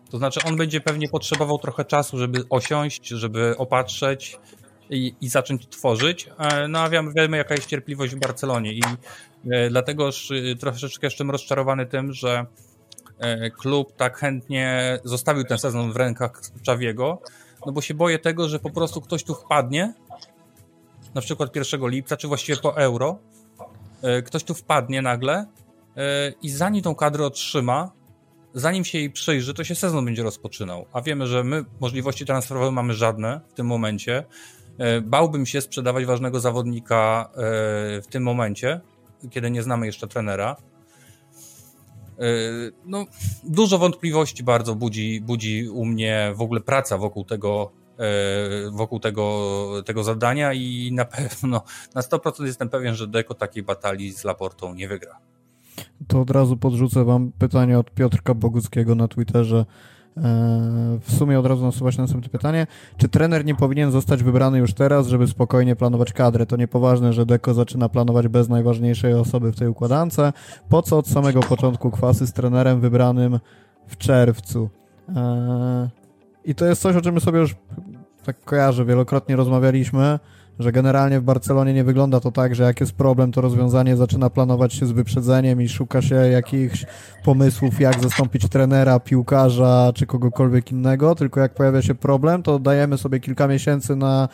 To 0.09 0.17
znaczy, 0.17 0.39
on 0.45 0.57
będzie 0.57 0.81
pewnie 0.81 1.09
potrzebował 1.09 1.57
trochę 1.57 1.85
czasu, 1.85 2.17
żeby 2.17 2.43
osiąść, 2.49 3.07
żeby 3.07 3.57
opatrzeć, 3.57 4.39
i, 4.89 5.15
i 5.21 5.29
zacząć 5.29 5.67
tworzyć. 5.67 6.29
E, 6.37 6.67
no 6.67 6.79
a 6.79 6.89
wiemy, 6.89 7.37
jaka 7.37 7.55
jest 7.55 7.67
cierpliwość 7.67 8.15
w 8.15 8.19
Barcelonie 8.19 8.73
i 8.73 8.81
e, 9.51 9.69
dlatego 9.69 10.09
e, 10.09 10.55
troszeczkę 10.55 11.07
jestem 11.07 11.31
rozczarowany 11.31 11.85
tym, 11.85 12.13
że 12.13 12.45
klub 13.57 13.95
tak 13.95 14.17
chętnie 14.17 14.99
zostawił 15.03 15.43
ten 15.43 15.57
sezon 15.57 15.93
w 15.93 15.95
rękach 15.95 16.41
Czawiego, 16.63 17.21
no 17.65 17.71
bo 17.71 17.81
się 17.81 17.93
boję 17.93 18.19
tego, 18.19 18.49
że 18.49 18.59
po 18.59 18.69
prostu 18.69 19.01
ktoś 19.01 19.23
tu 19.23 19.35
wpadnie, 19.35 19.93
na 21.15 21.21
przykład 21.21 21.55
1 21.55 21.89
lipca, 21.89 22.17
czy 22.17 22.27
właściwie 22.27 22.57
po 22.57 22.77
euro, 22.77 23.19
ktoś 24.25 24.43
tu 24.43 24.53
wpadnie 24.53 25.01
nagle 25.01 25.45
i 26.41 26.49
zanim 26.49 26.81
tą 26.81 26.95
kadrę 26.95 27.25
otrzyma, 27.25 27.91
zanim 28.53 28.85
się 28.85 28.97
jej 28.97 29.11
przyjrzy, 29.11 29.53
to 29.53 29.63
się 29.63 29.75
sezon 29.75 30.05
będzie 30.05 30.23
rozpoczynał. 30.23 30.85
A 30.93 31.01
wiemy, 31.01 31.27
że 31.27 31.43
my 31.43 31.65
możliwości 31.79 32.25
transferowe 32.25 32.71
mamy 32.71 32.93
żadne 32.93 33.41
w 33.49 33.53
tym 33.53 33.67
momencie. 33.67 34.25
E, 34.77 35.01
bałbym 35.01 35.45
się 35.45 35.61
sprzedawać 35.61 36.05
ważnego 36.05 36.39
zawodnika 36.39 37.29
e, 37.31 37.37
w 38.01 38.07
tym 38.09 38.23
momencie, 38.23 38.81
kiedy 39.31 39.51
nie 39.51 39.63
znamy 39.63 39.85
jeszcze 39.85 40.07
trenera. 40.07 40.55
E, 42.19 42.23
no, 42.85 43.05
dużo 43.43 43.77
wątpliwości 43.77 44.43
bardzo 44.43 44.75
budzi, 44.75 45.21
budzi 45.21 45.69
u 45.69 45.85
mnie 45.85 46.31
w 46.35 46.41
ogóle 46.41 46.61
praca 46.61 46.97
wokół 46.97 47.25
tego, 47.25 47.71
wokół 48.71 48.99
tego, 48.99 49.83
tego 49.85 50.03
zadania 50.03 50.53
i 50.53 50.91
na 50.93 51.05
pewno 51.05 51.63
na 51.95 52.01
100% 52.01 52.45
jestem 52.45 52.69
pewien, 52.69 52.95
że 52.95 53.07
Deko 53.07 53.33
takiej 53.33 53.63
batalii 53.63 54.13
z 54.13 54.23
Laportą 54.23 54.73
nie 54.73 54.87
wygra. 54.87 55.19
To 56.07 56.21
od 56.21 56.31
razu 56.31 56.57
podrzucę 56.57 57.05
wam 57.05 57.31
pytanie 57.37 57.79
od 57.79 57.91
Piotrka 57.91 58.33
Boguckiego 58.33 58.95
na 58.95 59.07
Twitterze. 59.07 59.65
E, 60.17 60.21
w 61.01 61.11
sumie 61.17 61.39
od 61.39 61.45
razu 61.45 61.65
nasuwa 61.65 61.91
się 61.91 62.01
następne 62.01 62.29
pytanie. 62.29 62.67
Czy 62.97 63.09
trener 63.09 63.45
nie 63.45 63.55
powinien 63.55 63.91
zostać 63.91 64.23
wybrany 64.23 64.57
już 64.57 64.73
teraz, 64.73 65.07
żeby 65.07 65.27
spokojnie 65.27 65.75
planować 65.75 66.13
kadrę? 66.13 66.45
To 66.45 66.57
niepoważne, 66.57 67.13
że 67.13 67.25
Deko 67.25 67.53
zaczyna 67.53 67.89
planować 67.89 68.27
bez 68.27 68.49
najważniejszej 68.49 69.13
osoby 69.13 69.51
w 69.51 69.55
tej 69.55 69.67
układance. 69.67 70.17
Po 70.69 70.81
co 70.81 70.97
od 70.97 71.07
samego 71.07 71.39
początku 71.39 71.91
kwasy 71.91 72.27
z 72.27 72.33
trenerem 72.33 72.79
wybranym 72.79 73.39
w 73.87 73.97
czerwcu? 73.97 74.69
E, 75.15 75.89
I 76.45 76.55
to 76.55 76.65
jest 76.65 76.81
coś, 76.81 76.95
o 76.95 77.01
czym 77.01 77.13
my 77.13 77.19
sobie 77.19 77.39
już 77.39 77.55
tak 78.23 78.43
kojarzę, 78.43 78.85
wielokrotnie 78.85 79.35
rozmawialiśmy 79.35 80.19
że 80.59 80.71
generalnie 80.71 81.19
w 81.19 81.23
Barcelonie 81.23 81.73
nie 81.73 81.83
wygląda 81.83 82.19
to 82.19 82.31
tak, 82.31 82.55
że 82.55 82.63
jak 82.63 82.79
jest 82.79 82.91
problem, 82.91 83.31
to 83.31 83.41
rozwiązanie 83.41 83.97
zaczyna 83.97 84.29
planować 84.29 84.73
się 84.73 84.85
z 84.85 84.91
wyprzedzeniem 84.91 85.61
i 85.61 85.69
szuka 85.69 86.01
się 86.01 86.15
jakichś 86.15 86.85
pomysłów, 87.23 87.79
jak 87.79 87.99
zastąpić 87.99 88.49
trenera, 88.49 88.99
piłkarza 88.99 89.91
czy 89.95 90.05
kogokolwiek 90.05 90.71
innego, 90.71 91.15
tylko 91.15 91.39
jak 91.39 91.53
pojawia 91.53 91.81
się 91.81 91.95
problem, 91.95 92.43
to 92.43 92.59
dajemy 92.59 92.97
sobie 92.97 93.19
kilka 93.19 93.47
miesięcy 93.47 93.95
na 93.95 94.29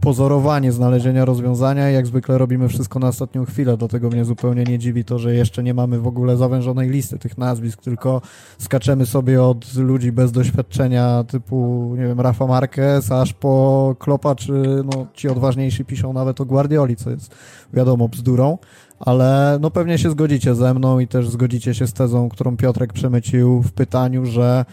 pozorowanie 0.00 0.72
znalezienia 0.72 1.24
rozwiązania. 1.24 1.90
Jak 1.90 2.06
zwykle 2.06 2.38
robimy 2.38 2.68
wszystko 2.68 2.98
na 2.98 3.08
ostatnią 3.08 3.44
chwilę, 3.44 3.76
dlatego 3.76 4.08
mnie 4.08 4.24
zupełnie 4.24 4.64
nie 4.64 4.78
dziwi 4.78 5.04
to, 5.04 5.18
że 5.18 5.34
jeszcze 5.34 5.62
nie 5.62 5.74
mamy 5.74 5.98
w 5.98 6.06
ogóle 6.06 6.36
zawężonej 6.36 6.90
listy 6.90 7.18
tych 7.18 7.38
nazwisk, 7.38 7.82
tylko 7.82 8.20
skaczemy 8.58 9.06
sobie 9.06 9.42
od 9.42 9.74
ludzi 9.74 10.12
bez 10.12 10.32
doświadczenia 10.32 11.24
typu, 11.24 11.94
nie 11.98 12.06
wiem, 12.06 12.20
Rafa 12.20 12.46
Marquez, 12.46 13.12
aż 13.12 13.32
po 13.32 13.96
Klopa, 13.98 14.34
czy 14.34 14.52
no, 14.84 15.06
ci 15.14 15.28
odważniejsi 15.28 15.84
piszą 15.84 16.12
nawet 16.12 16.40
o 16.40 16.44
Guardioli, 16.44 16.96
co 16.96 17.10
jest 17.10 17.34
wiadomo 17.72 18.08
bzdurą, 18.08 18.58
ale 19.00 19.58
no 19.60 19.70
pewnie 19.70 19.98
się 19.98 20.10
zgodzicie 20.10 20.54
ze 20.54 20.74
mną 20.74 20.98
i 20.98 21.08
też 21.08 21.28
zgodzicie 21.28 21.74
się 21.74 21.86
z 21.86 21.92
tezą, 21.92 22.28
którą 22.28 22.56
Piotrek 22.56 22.92
przemycił 22.92 23.62
w 23.62 23.72
pytaniu, 23.72 24.26
że 24.26 24.64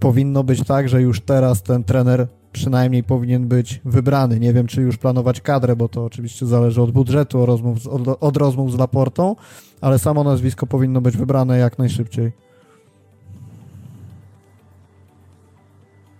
powinno 0.00 0.44
być 0.44 0.64
tak, 0.64 0.88
że 0.88 1.02
już 1.02 1.20
teraz 1.20 1.62
ten 1.62 1.84
trener 1.84 2.26
przynajmniej 2.56 3.04
powinien 3.04 3.48
być 3.48 3.80
wybrany. 3.84 4.40
Nie 4.40 4.52
wiem, 4.52 4.66
czy 4.66 4.82
już 4.82 4.96
planować 4.96 5.40
kadrę, 5.40 5.76
bo 5.76 5.88
to 5.88 6.04
oczywiście 6.04 6.46
zależy 6.46 6.82
od 6.82 6.90
budżetu, 6.90 7.40
od 7.40 7.46
rozmów, 7.46 7.86
od, 7.86 8.18
od 8.20 8.36
rozmów 8.36 8.72
z 8.72 8.78
Laportą, 8.78 9.36
ale 9.80 9.98
samo 9.98 10.24
nazwisko 10.24 10.66
powinno 10.66 11.00
być 11.00 11.16
wybrane 11.16 11.58
jak 11.58 11.78
najszybciej. 11.78 12.32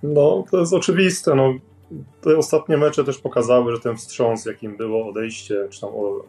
No, 0.03 0.45
to 0.51 0.61
jest 0.61 0.72
oczywiste. 0.72 1.34
No, 1.34 1.55
te 2.20 2.37
ostatnie 2.37 2.76
mecze 2.76 3.05
też 3.05 3.18
pokazały, 3.18 3.72
że 3.72 3.80
ten 3.80 3.97
wstrząs, 3.97 4.47
jakim 4.47 4.76
było 4.76 5.09
odejście, 5.09 5.68
czy 5.70 5.80
tam 5.80 5.91
o, 5.91 6.18
e, 6.18 6.22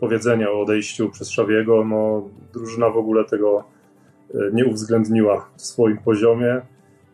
powiedzenie 0.00 0.50
o 0.50 0.60
odejściu 0.60 1.10
przez 1.10 1.30
Szawiego, 1.30 1.84
no, 1.84 2.22
drużyna 2.52 2.90
w 2.90 2.96
ogóle 2.96 3.24
tego 3.24 3.64
e, 4.34 4.38
nie 4.52 4.66
uwzględniła 4.66 5.48
w 5.56 5.62
swoim 5.62 5.98
poziomie. 5.98 6.60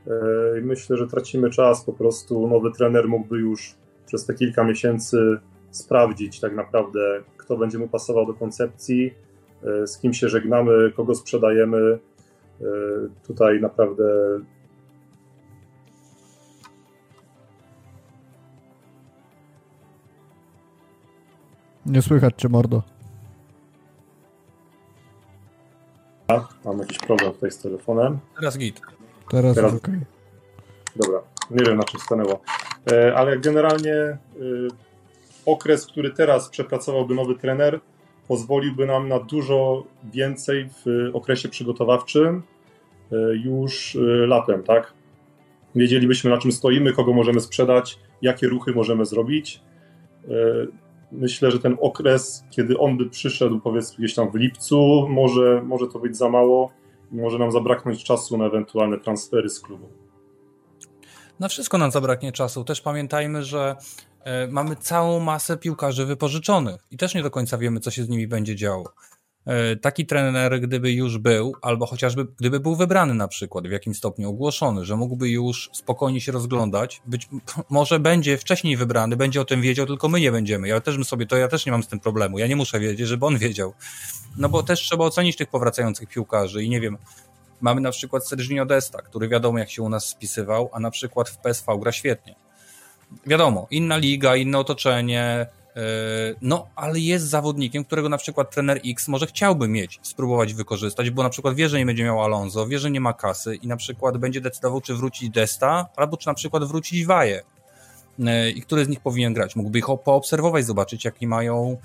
E, 0.09 0.61
myślę, 0.63 0.97
że 0.97 1.07
tracimy 1.07 1.51
czas. 1.51 1.85
Po 1.85 1.93
prostu 1.93 2.49
nowy 2.49 2.73
trener 2.73 3.09
mógłby 3.09 3.39
już 3.39 3.75
przez 4.07 4.27
te 4.27 4.35
kilka 4.35 4.65
miesięcy 4.65 5.39
sprawdzić 5.71 6.41
tak 6.41 6.55
naprawdę, 6.55 7.23
kto 7.37 7.57
będzie 7.57 7.79
mu 7.79 7.89
pasował 7.89 8.27
do 8.27 8.35
koncepcji, 8.35 9.15
e, 9.65 9.87
z 9.87 9.99
kim 9.99 10.15
się 10.15 10.29
żegnamy, 10.29 10.93
kogo 10.97 11.15
sprzedajemy. 11.15 11.99
E, 12.61 12.65
tutaj 13.27 13.61
naprawdę 13.61 14.05
Nie 21.87 22.03
słychać 22.03 22.35
cię, 22.37 22.49
mordo. 22.49 22.83
Mam 26.65 26.79
jakiś 26.79 26.99
problem 26.99 27.33
tutaj 27.33 27.51
z 27.51 27.59
telefonem. 27.59 28.19
Teraz 28.37 28.59
git. 28.59 28.81
Teraz, 29.31 29.55
Teraz... 29.55 29.75
Okay. 29.75 30.01
Dobra, 30.97 31.21
nie 31.51 31.65
wiem 31.65 31.77
na 31.77 31.85
czym 31.85 32.01
stanęło. 32.01 32.41
E, 32.93 33.15
ale 33.17 33.39
generalnie 33.39 33.95
e, 33.95 34.19
okres, 35.47 35.87
który 35.87 36.11
teraz 36.11 36.49
przepracowałby 36.49 37.15
nowy 37.15 37.35
trener, 37.35 37.81
pozwoliłby 38.29 38.87
nam 38.87 39.09
na 39.09 39.21
dużo 39.21 39.85
więcej 40.05 40.69
w 40.87 41.11
okresie 41.13 41.49
przygotowawczym 41.49 42.43
e, 43.13 43.17
już 43.37 43.99
latem, 44.27 44.63
tak? 44.63 44.93
wiedzielibyśmy 45.75 46.31
na 46.31 46.39
czym 46.39 46.53
stoimy, 46.53 46.93
kogo 46.93 47.13
możemy 47.13 47.41
sprzedać, 47.41 47.99
jakie 48.23 48.49
ruchy 48.49 48.73
możemy 48.73 49.07
zrobić. 49.07 49.61
E, 50.25 50.31
myślę, 51.13 51.51
że 51.51 51.59
ten 51.59 51.77
okres, 51.81 52.45
kiedy 52.51 52.79
on 52.79 52.97
by 52.97 53.11
przyszedł, 53.11 53.61
powiedzmy 53.61 53.99
gdzieś 53.99 54.15
tam 54.15 54.31
w 54.31 54.35
lipcu, 54.35 55.07
może, 55.09 55.63
może 55.67 55.87
to 55.87 55.99
być 55.99 56.17
za 56.17 56.29
mało 56.29 56.71
może 57.11 57.39
nam 57.39 57.53
zabraknąć 57.53 58.05
czasu 58.05 58.39
na 58.39 58.47
ewentualne 58.47 58.99
transfery 58.99 59.49
z 59.49 59.61
klubu. 59.61 59.89
Na 61.41 61.49
wszystko 61.49 61.79
nam 61.79 61.91
zabraknie 61.91 62.33
czasu. 62.33 62.65
Też 62.65 62.81
pamiętajmy, 62.81 63.45
że 63.45 63.77
e, 64.25 64.49
mamy 64.49 64.77
całą 64.77 65.21
masę 65.21 65.57
piłkarzy 65.57 66.07
wypożyczonych 66.07 66.81
i 66.91 66.97
też 66.97 67.15
nie 67.15 67.23
do 67.23 67.31
końca 67.31 67.59
wiemy, 67.59 67.81
co 67.81 67.91
się 67.91 68.05
z 68.05 68.09
nimi 68.09 68.27
będzie 68.27 68.57
działo. 68.57 68.93
E, 69.49 69.77
taki 69.77 70.07
trener, 70.07 70.61
gdyby 70.61 70.93
już 70.93 71.19
był, 71.19 71.55
albo 71.63 71.87
chociażby 71.87 72.27
gdyby 72.37 72.61
był 72.61 72.77
wybrany 72.77 73.15
na 73.15 73.29
przykład, 73.29 73.69
w 73.69 73.71
jakim 73.71 73.95
stopniu 73.95 74.31
ogłoszony, 74.31 74.85
że 74.85 74.97
mógłby 74.97 75.29
już 75.29 75.71
spokojnie 75.73 76.21
się 76.21 76.33
rozglądać, 76.33 77.03
być 77.07 77.29
może 77.71 78.01
będzie 78.01 78.39
wcześniej 78.39 78.77
wybrany, 78.77 79.17
będzie 79.17 79.41
o 79.41 79.45
tym 79.45 79.63
wiedział, 79.63 79.87
tylko 79.87 80.09
my 80.09 80.21
nie 80.21 80.33
będziemy. 80.33 80.69
Ja 80.69 80.81
też 80.81 80.95
bym 80.95 81.05
sobie, 81.05 81.27
to 81.27 81.37
ja 81.37 81.49
też 81.49 81.67
nie 81.67 81.73
mam 81.73 81.83
z 81.83 81.89
tym 81.89 82.01
problemu. 82.01 82.39
Ja 82.39 82.47
nie 82.47 82.57
muszę 82.57 82.81
wiedzieć, 82.81 83.09
żeby 83.09 83.27
on 83.27 83.39
wiedział. 83.39 83.75
No 84.37 84.49
bo 84.49 84.63
też 84.63 84.81
trzeba 84.81 85.05
ocenić 85.05 85.37
tych 85.37 85.49
powracających 85.49 86.09
piłkarzy 86.09 86.65
i 86.65 86.71
nie 86.71 86.81
wiem, 86.81 86.99
mamy 87.61 87.81
na 87.81 87.91
przykład 87.91 88.29
Serginio 88.29 88.67
Desta, 88.67 89.03
który 89.03 89.29
wiadomo 89.29 89.59
jak 89.59 89.71
się 89.71 89.83
u 89.83 89.89
nas 89.89 90.07
spisywał, 90.07 90.71
a 90.73 90.81
na 90.81 90.91
przykład 90.91 91.29
w 91.29 91.39
PSV 91.39 91.79
gra 91.81 91.93
świetnie. 91.93 92.35
Wiadomo, 93.27 93.67
inna 93.71 93.97
liga, 93.97 94.37
inne 94.37 94.59
otoczenie, 94.59 95.47
no, 96.43 96.67
ale 96.77 96.99
jest 96.99 97.27
zawodnikiem, 97.27 97.85
którego 97.85 98.09
na 98.09 98.19
przykład 98.19 98.51
trener 98.51 98.81
X 98.87 99.09
może 99.09 99.27
chciałby 99.27 99.69
mieć, 99.69 100.01
spróbować 100.03 100.55
wykorzystać, 100.55 101.11
bo 101.11 101.23
na 101.23 101.31
przykład 101.31 101.55
wie, 101.55 101.69
że 101.69 101.79
nie 101.79 101.87
będzie 101.87 102.05
miał 102.05 102.23
Alonso, 102.23 102.67
wie, 102.67 102.79
że 102.79 102.91
nie 102.91 103.01
ma 103.01 103.13
kasy 103.13 103.57
i 103.57 103.67
na 103.67 103.77
przykład 103.77 104.17
będzie 104.17 104.41
decydował, 104.41 104.81
czy 104.81 104.95
wrócić 104.95 105.31
Desta, 105.31 105.89
albo 105.97 106.17
czy 106.17 106.27
na 106.27 106.35
przykład 106.35 106.65
wrócić 106.65 107.07
Waje. 107.07 107.43
E, 108.27 108.51
I 108.51 108.63
który 108.63 108.85
z 108.85 108.89
nich 108.89 109.01
powinien 109.01 109.35
grać? 109.35 109.57
Mógłby 109.57 109.79
ich 109.79 109.87
poobserwować, 110.05 110.67
zobaczyć, 110.67 111.05
jakie 111.05 111.27
mają 111.27 111.77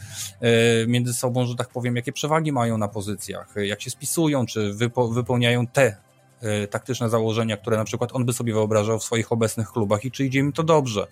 e, 0.42 0.88
między 0.88 1.14
sobą, 1.14 1.46
że 1.46 1.56
tak 1.56 1.70
powiem, 1.70 1.96
jakie 1.96 2.12
przewagi 2.12 2.52
mają 2.52 2.78
na 2.78 2.88
pozycjach, 2.88 3.54
jak 3.56 3.82
się 3.82 3.90
spisują, 3.90 4.46
czy 4.46 4.74
wypełniają 5.12 5.68
te 5.68 5.98
taktyczne 6.70 7.10
założenia, 7.10 7.58
które 7.58 7.78
na 7.78 7.84
przykład 7.84 8.10
on 8.14 8.26
by 8.26 8.34
sobie 8.34 8.54
wyobrażał 8.54 9.00
w 9.00 9.04
swoich 9.04 9.32
obecnych 9.32 9.72
klubach 9.72 10.06
i 10.06 10.12
czy 10.12 10.26
idzie 10.26 10.40
im 10.40 10.54
to 10.54 10.64
dobrze. 10.64 11.08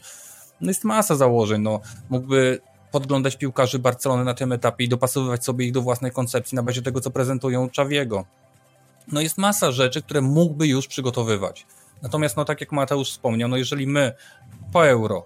No 0.61 0.67
jest 0.67 0.83
masa 0.83 1.15
założeń, 1.15 1.61
no 1.61 1.79
mógłby 2.09 2.59
podglądać 2.91 3.37
piłkarzy 3.37 3.79
Barcelony 3.79 4.23
na 4.23 4.33
tym 4.33 4.51
etapie 4.51 4.85
i 4.85 4.89
dopasowywać 4.89 5.45
sobie 5.45 5.65
ich 5.65 5.71
do 5.71 5.81
własnej 5.81 6.11
koncepcji 6.11 6.55
na 6.55 6.63
bazie 6.63 6.81
tego, 6.81 7.01
co 7.01 7.11
prezentują 7.11 7.69
Czawiego. 7.69 8.25
No 9.11 9.21
jest 9.21 9.37
masa 9.37 9.71
rzeczy, 9.71 10.01
które 10.01 10.21
mógłby 10.21 10.67
już 10.67 10.87
przygotowywać. 10.87 11.65
Natomiast, 12.01 12.37
no 12.37 12.45
tak 12.45 12.61
jak 12.61 12.71
Mateusz 12.71 13.11
wspomniał, 13.11 13.49
no 13.49 13.57
jeżeli 13.57 13.87
my 13.87 14.13
po 14.73 14.87
euro 14.87 15.25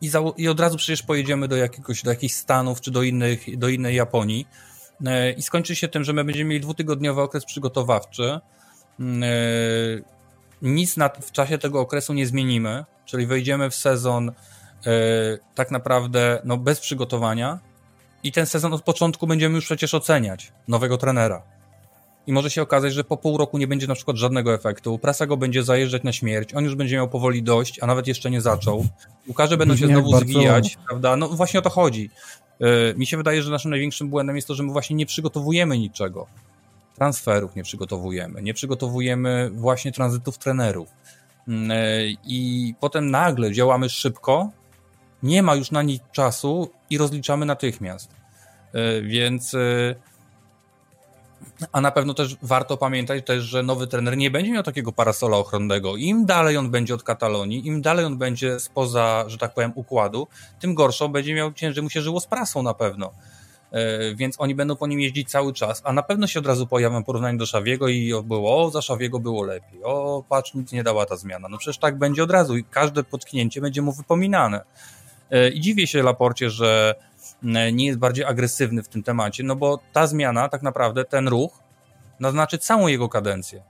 i, 0.00 0.08
za, 0.08 0.20
i 0.36 0.48
od 0.48 0.60
razu 0.60 0.76
przecież 0.76 1.02
pojedziemy 1.02 1.48
do 1.48 1.56
jakiegoś, 1.56 2.02
do 2.02 2.10
jakichś 2.10 2.34
Stanów 2.34 2.80
czy 2.80 2.90
do, 2.90 3.02
innych, 3.02 3.58
do 3.58 3.68
innej 3.68 3.96
Japonii 3.96 4.46
e, 5.06 5.32
i 5.32 5.42
skończy 5.42 5.76
się 5.76 5.88
tym, 5.88 6.04
że 6.04 6.12
my 6.12 6.24
będziemy 6.24 6.50
mieli 6.50 6.60
dwutygodniowy 6.60 7.20
okres 7.20 7.44
przygotowawczy, 7.44 8.24
e, 8.32 8.40
nic 10.62 10.96
na, 10.96 11.08
w 11.08 11.32
czasie 11.32 11.58
tego 11.58 11.80
okresu 11.80 12.12
nie 12.12 12.26
zmienimy, 12.26 12.84
czyli 13.04 13.26
wejdziemy 13.26 13.70
w 13.70 13.74
sezon 13.74 14.32
tak 15.54 15.70
naprawdę 15.70 16.40
no, 16.44 16.56
bez 16.56 16.80
przygotowania 16.80 17.58
i 18.22 18.32
ten 18.32 18.46
sezon 18.46 18.72
od 18.72 18.82
początku 18.82 19.26
będziemy 19.26 19.54
już 19.54 19.64
przecież 19.64 19.94
oceniać 19.94 20.52
nowego 20.68 20.98
trenera. 20.98 21.42
I 22.26 22.32
może 22.32 22.50
się 22.50 22.62
okazać, 22.62 22.92
że 22.94 23.04
po 23.04 23.16
pół 23.16 23.38
roku 23.38 23.58
nie 23.58 23.66
będzie 23.66 23.86
na 23.86 23.94
przykład 23.94 24.16
żadnego 24.16 24.54
efektu, 24.54 24.98
prasa 24.98 25.26
go 25.26 25.36
będzie 25.36 25.62
zajeżdżać 25.62 26.02
na 26.02 26.12
śmierć, 26.12 26.54
on 26.54 26.64
już 26.64 26.74
będzie 26.74 26.96
miał 26.96 27.08
powoli 27.08 27.42
dość, 27.42 27.82
a 27.82 27.86
nawet 27.86 28.06
jeszcze 28.06 28.30
nie 28.30 28.40
zaczął. 28.40 28.86
Piłkarze 29.24 29.56
będą 29.56 29.76
się 29.76 29.86
znowu 29.86 30.18
zwijać, 30.18 30.78
prawda? 30.86 31.16
No 31.16 31.28
właśnie 31.28 31.60
o 31.60 31.62
to 31.62 31.70
chodzi. 31.70 32.10
E, 32.60 32.94
mi 32.94 33.06
się 33.06 33.16
wydaje, 33.16 33.42
że 33.42 33.50
naszym 33.50 33.70
największym 33.70 34.08
błędem 34.08 34.36
jest 34.36 34.48
to, 34.48 34.54
że 34.54 34.62
my 34.62 34.72
właśnie 34.72 34.96
nie 34.96 35.06
przygotowujemy 35.06 35.78
niczego. 35.78 36.26
Transferów 36.94 37.56
nie 37.56 37.62
przygotowujemy, 37.62 38.42
nie 38.42 38.54
przygotowujemy 38.54 39.50
właśnie 39.50 39.92
tranzytów 39.92 40.38
trenerów. 40.38 40.88
Mm, 41.48 41.70
e, 41.70 41.76
I 42.24 42.74
potem 42.80 43.10
nagle 43.10 43.52
działamy 43.52 43.88
szybko, 43.88 44.50
nie 45.24 45.42
ma 45.42 45.54
już 45.54 45.70
na 45.70 45.82
nic 45.82 46.02
czasu 46.12 46.70
i 46.90 46.98
rozliczamy 46.98 47.46
natychmiast. 47.46 48.10
E, 48.72 49.02
więc 49.02 49.54
e, 49.54 49.94
a 51.72 51.80
na 51.80 51.90
pewno 51.90 52.14
też 52.14 52.36
warto 52.42 52.76
pamiętać 52.76 53.26
też, 53.26 53.44
że 53.44 53.62
nowy 53.62 53.86
trener 53.86 54.16
nie 54.16 54.30
będzie 54.30 54.52
miał 54.52 54.62
takiego 54.62 54.92
parasola 54.92 55.36
ochronnego. 55.36 55.96
Im 55.96 56.26
dalej 56.26 56.56
on 56.56 56.70
będzie 56.70 56.94
od 56.94 57.02
Katalonii, 57.02 57.66
im 57.66 57.82
dalej 57.82 58.04
on 58.04 58.18
będzie 58.18 58.60
spoza, 58.60 59.24
że 59.26 59.38
tak 59.38 59.54
powiem, 59.54 59.72
układu, 59.74 60.28
tym 60.60 60.74
gorszą 60.74 61.08
będzie 61.08 61.34
miał 61.34 61.52
ciężej 61.52 61.82
mu 61.82 61.90
się 61.90 62.02
żyło 62.02 62.20
z 62.20 62.26
prasą 62.26 62.62
na 62.62 62.74
pewno. 62.74 63.12
E, 63.72 64.14
więc 64.14 64.40
oni 64.40 64.54
będą 64.54 64.76
po 64.76 64.86
nim 64.86 65.00
jeździć 65.00 65.30
cały 65.30 65.52
czas, 65.52 65.82
a 65.84 65.92
na 65.92 66.02
pewno 66.02 66.26
się 66.26 66.40
od 66.40 66.46
razu 66.46 66.66
pojawią 66.66 67.04
porównanie 67.04 67.38
do 67.38 67.46
Szawiego 67.46 67.88
i 67.88 68.12
było, 68.24 68.64
o, 68.64 68.70
za 68.70 68.82
Szawiego 68.82 69.18
było 69.18 69.44
lepiej, 69.44 69.84
o, 69.84 70.24
patrz, 70.28 70.54
nic 70.54 70.72
nie 70.72 70.82
dała 70.82 71.06
ta 71.06 71.16
zmiana. 71.16 71.48
No 71.48 71.58
przecież 71.58 71.78
tak 71.78 71.98
będzie 71.98 72.22
od 72.22 72.30
razu 72.30 72.56
i 72.56 72.64
każde 72.64 73.04
potknięcie 73.04 73.60
będzie 73.60 73.82
mu 73.82 73.92
wypominane. 73.92 74.64
E, 75.30 75.48
I 75.48 75.60
dziwię 75.60 75.86
się 75.86 76.02
Laporcie, 76.02 76.50
że 76.50 76.94
e, 77.44 77.72
nie 77.72 77.86
jest 77.86 77.98
bardziej 77.98 78.24
agresywny 78.24 78.82
w 78.82 78.88
tym 78.88 79.02
temacie, 79.02 79.42
no 79.44 79.56
bo 79.56 79.80
ta 79.92 80.06
zmiana, 80.06 80.48
tak 80.48 80.62
naprawdę 80.62 81.04
ten 81.04 81.28
ruch 81.28 81.58
naznaczy 82.20 82.58
całą 82.58 82.86
jego 82.86 83.08
kadencję. 83.08 83.62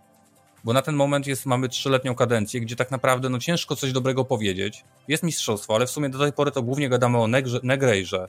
Bo 0.64 0.72
na 0.72 0.82
ten 0.82 0.94
moment 0.94 1.26
jest, 1.26 1.46
mamy 1.46 1.68
trzyletnią 1.68 2.14
kadencję, 2.14 2.60
gdzie 2.60 2.76
tak 2.76 2.90
naprawdę 2.90 3.28
no, 3.28 3.38
ciężko 3.38 3.76
coś 3.76 3.92
dobrego 3.92 4.24
powiedzieć. 4.24 4.84
Jest 5.08 5.22
mistrzostwo, 5.22 5.74
ale 5.74 5.86
w 5.86 5.90
sumie 5.90 6.08
do 6.08 6.18
tej 6.18 6.32
pory 6.32 6.50
to 6.50 6.62
głównie 6.62 6.88
gadamy 6.88 7.18
o 7.18 7.28
Negrejrze, 7.62 8.28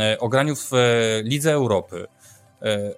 e, 0.00 0.18
o 0.18 0.28
graniu 0.28 0.56
w 0.56 0.70
Lidze 1.24 1.52
Europy, 1.52 2.06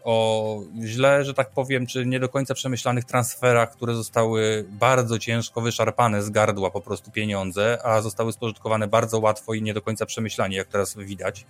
o 0.04 0.60
źle, 0.84 1.24
że 1.24 1.34
tak 1.34 1.50
powiem, 1.50 1.86
czy 1.86 2.06
nie 2.06 2.20
do 2.20 2.28
końca 2.28 2.54
przemyślanych 2.54 3.04
transferach, 3.04 3.72
które 3.72 3.94
zostały 3.94 4.64
bardzo 4.70 5.18
ciężko 5.18 5.60
wyszarpane 5.60 6.22
z 6.22 6.30
gardła 6.30 6.70
po 6.70 6.80
prostu 6.80 7.10
pieniądze, 7.10 7.78
a 7.84 8.00
zostały 8.00 8.32
spożytkowane 8.32 8.88
bardzo 8.88 9.18
łatwo 9.18 9.54
i 9.54 9.62
nie 9.62 9.74
do 9.74 9.82
końca 9.82 10.06
przemyślanie, 10.06 10.56
jak 10.56 10.68
teraz 10.68 10.96
widać. 10.96 11.46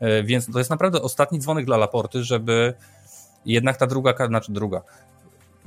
E, 0.00 0.22
więc 0.22 0.52
to 0.52 0.58
jest 0.58 0.70
naprawdę 0.70 1.02
ostatni 1.02 1.38
dzwonek 1.38 1.66
dla 1.66 1.76
Laporty, 1.76 2.24
żeby 2.24 2.74
jednak 3.46 3.76
ta 3.76 3.86
druga, 3.86 4.26
znaczy 4.26 4.52
druga, 4.52 4.82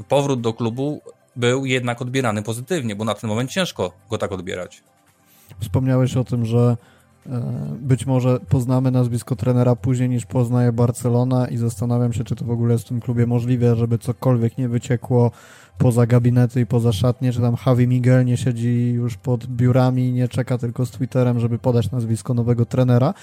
powrót 0.09 0.41
do 0.41 0.53
klubu 0.53 1.01
był 1.35 1.65
jednak 1.65 2.01
odbierany 2.01 2.43
pozytywnie, 2.43 2.95
bo 2.95 3.05
na 3.05 3.13
ten 3.13 3.27
moment 3.27 3.51
ciężko 3.51 3.91
go 4.09 4.17
tak 4.17 4.31
odbierać. 4.31 4.83
Wspomniałeś 5.59 6.17
o 6.17 6.23
tym, 6.23 6.45
że 6.45 6.77
E, 6.77 6.92
być 7.79 8.05
może 8.05 8.39
poznamy 8.39 8.91
nazwisko 8.91 9.35
trenera 9.35 9.75
później 9.75 10.09
niż 10.09 10.25
poznaje 10.25 10.71
Barcelona 10.71 11.47
i 11.47 11.57
zastanawiam 11.57 12.13
się, 12.13 12.23
czy 12.23 12.35
to 12.35 12.45
w 12.45 12.51
ogóle 12.51 12.73
jest 12.73 12.85
w 12.85 12.87
tym 12.87 12.99
klubie 12.99 13.25
możliwe, 13.25 13.75
żeby 13.75 13.97
cokolwiek 13.97 14.57
nie 14.57 14.69
wyciekło 14.69 15.31
poza 15.77 16.05
gabinety 16.05 16.61
i 16.61 16.65
poza 16.65 16.93
szatnie, 16.93 17.33
czy 17.33 17.41
tam 17.41 17.55
Javi 17.65 17.87
Miguel 17.87 18.25
nie 18.25 18.37
siedzi 18.37 18.91
już 18.93 19.17
pod 19.17 19.45
biurami 19.45 20.07
i 20.07 20.11
nie 20.11 20.27
czeka 20.27 20.57
tylko 20.57 20.85
z 20.85 20.91
Twitterem, 20.91 21.39
żeby 21.39 21.59
podać 21.59 21.91
nazwisko 21.91 22.33
nowego 22.33 22.65
trenera. 22.65 23.13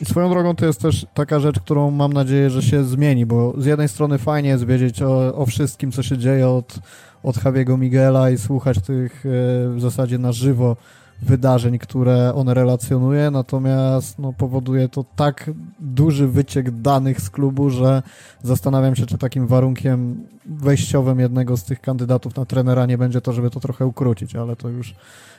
I 0.00 0.04
swoją 0.04 0.30
drogą 0.30 0.56
to 0.56 0.66
jest 0.66 0.80
też 0.80 1.06
taka 1.14 1.40
rzecz, 1.40 1.60
którą 1.60 1.90
mam 1.90 2.12
nadzieję, 2.12 2.50
że 2.50 2.62
się 2.62 2.84
zmieni, 2.84 3.26
bo 3.26 3.54
z 3.58 3.66
jednej 3.66 3.88
strony 3.88 4.18
fajnie 4.18 4.48
jest 4.48 4.66
wiedzieć 4.66 5.02
o, 5.02 5.34
o 5.34 5.46
wszystkim, 5.46 5.92
co 5.92 6.02
się 6.02 6.18
dzieje 6.18 6.48
od, 6.48 6.78
od 7.22 7.44
Javiego 7.44 7.76
Miguela 7.76 8.30
i 8.30 8.38
słuchać 8.38 8.80
tych 8.80 9.26
e, 9.26 9.28
w 9.74 9.80
zasadzie 9.80 10.18
na 10.18 10.32
żywo 10.32 10.76
wydarzeń, 11.22 11.78
które 11.78 12.34
on 12.34 12.48
relacjonuje, 12.48 13.30
natomiast 13.30 14.18
no, 14.18 14.32
powoduje 14.32 14.88
to 14.88 15.04
tak 15.16 15.50
duży 15.80 16.28
wyciek 16.28 16.70
danych 16.70 17.20
z 17.20 17.30
klubu, 17.30 17.70
że 17.70 18.02
zastanawiam 18.42 18.96
się, 18.96 19.06
czy 19.06 19.18
takim 19.18 19.46
warunkiem 19.46 20.26
wejściowym 20.46 21.20
jednego 21.20 21.56
z 21.56 21.64
tych 21.64 21.80
kandydatów 21.80 22.36
na 22.36 22.44
trenera 22.44 22.86
nie 22.86 22.98
będzie 22.98 23.20
to, 23.20 23.32
żeby 23.32 23.50
to 23.50 23.60
trochę 23.60 23.86
ukrócić, 23.86 24.36
ale 24.36 24.56
to 24.56 24.68
już 24.68 24.94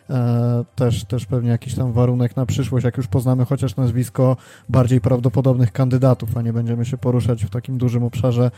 e, 0.09 0.65
też, 0.75 1.05
też 1.05 1.25
pewnie 1.25 1.49
jakiś 1.49 1.75
tam 1.75 1.93
warunek 1.93 2.36
na 2.36 2.45
przyszłość, 2.45 2.86
jak 2.86 2.97
już 2.97 3.07
poznamy 3.07 3.45
chociaż 3.45 3.75
nazwisko 3.75 4.38
bardziej 4.69 5.01
prawdopodobnych 5.01 5.71
kandydatów, 5.71 6.38
a 6.38 6.41
nie 6.41 6.53
będziemy 6.53 6.86
się 6.86 6.97
poruszać 6.97 7.45
w 7.45 7.49
takim 7.49 7.77
dużym 7.77 8.03
obszarze 8.03 8.51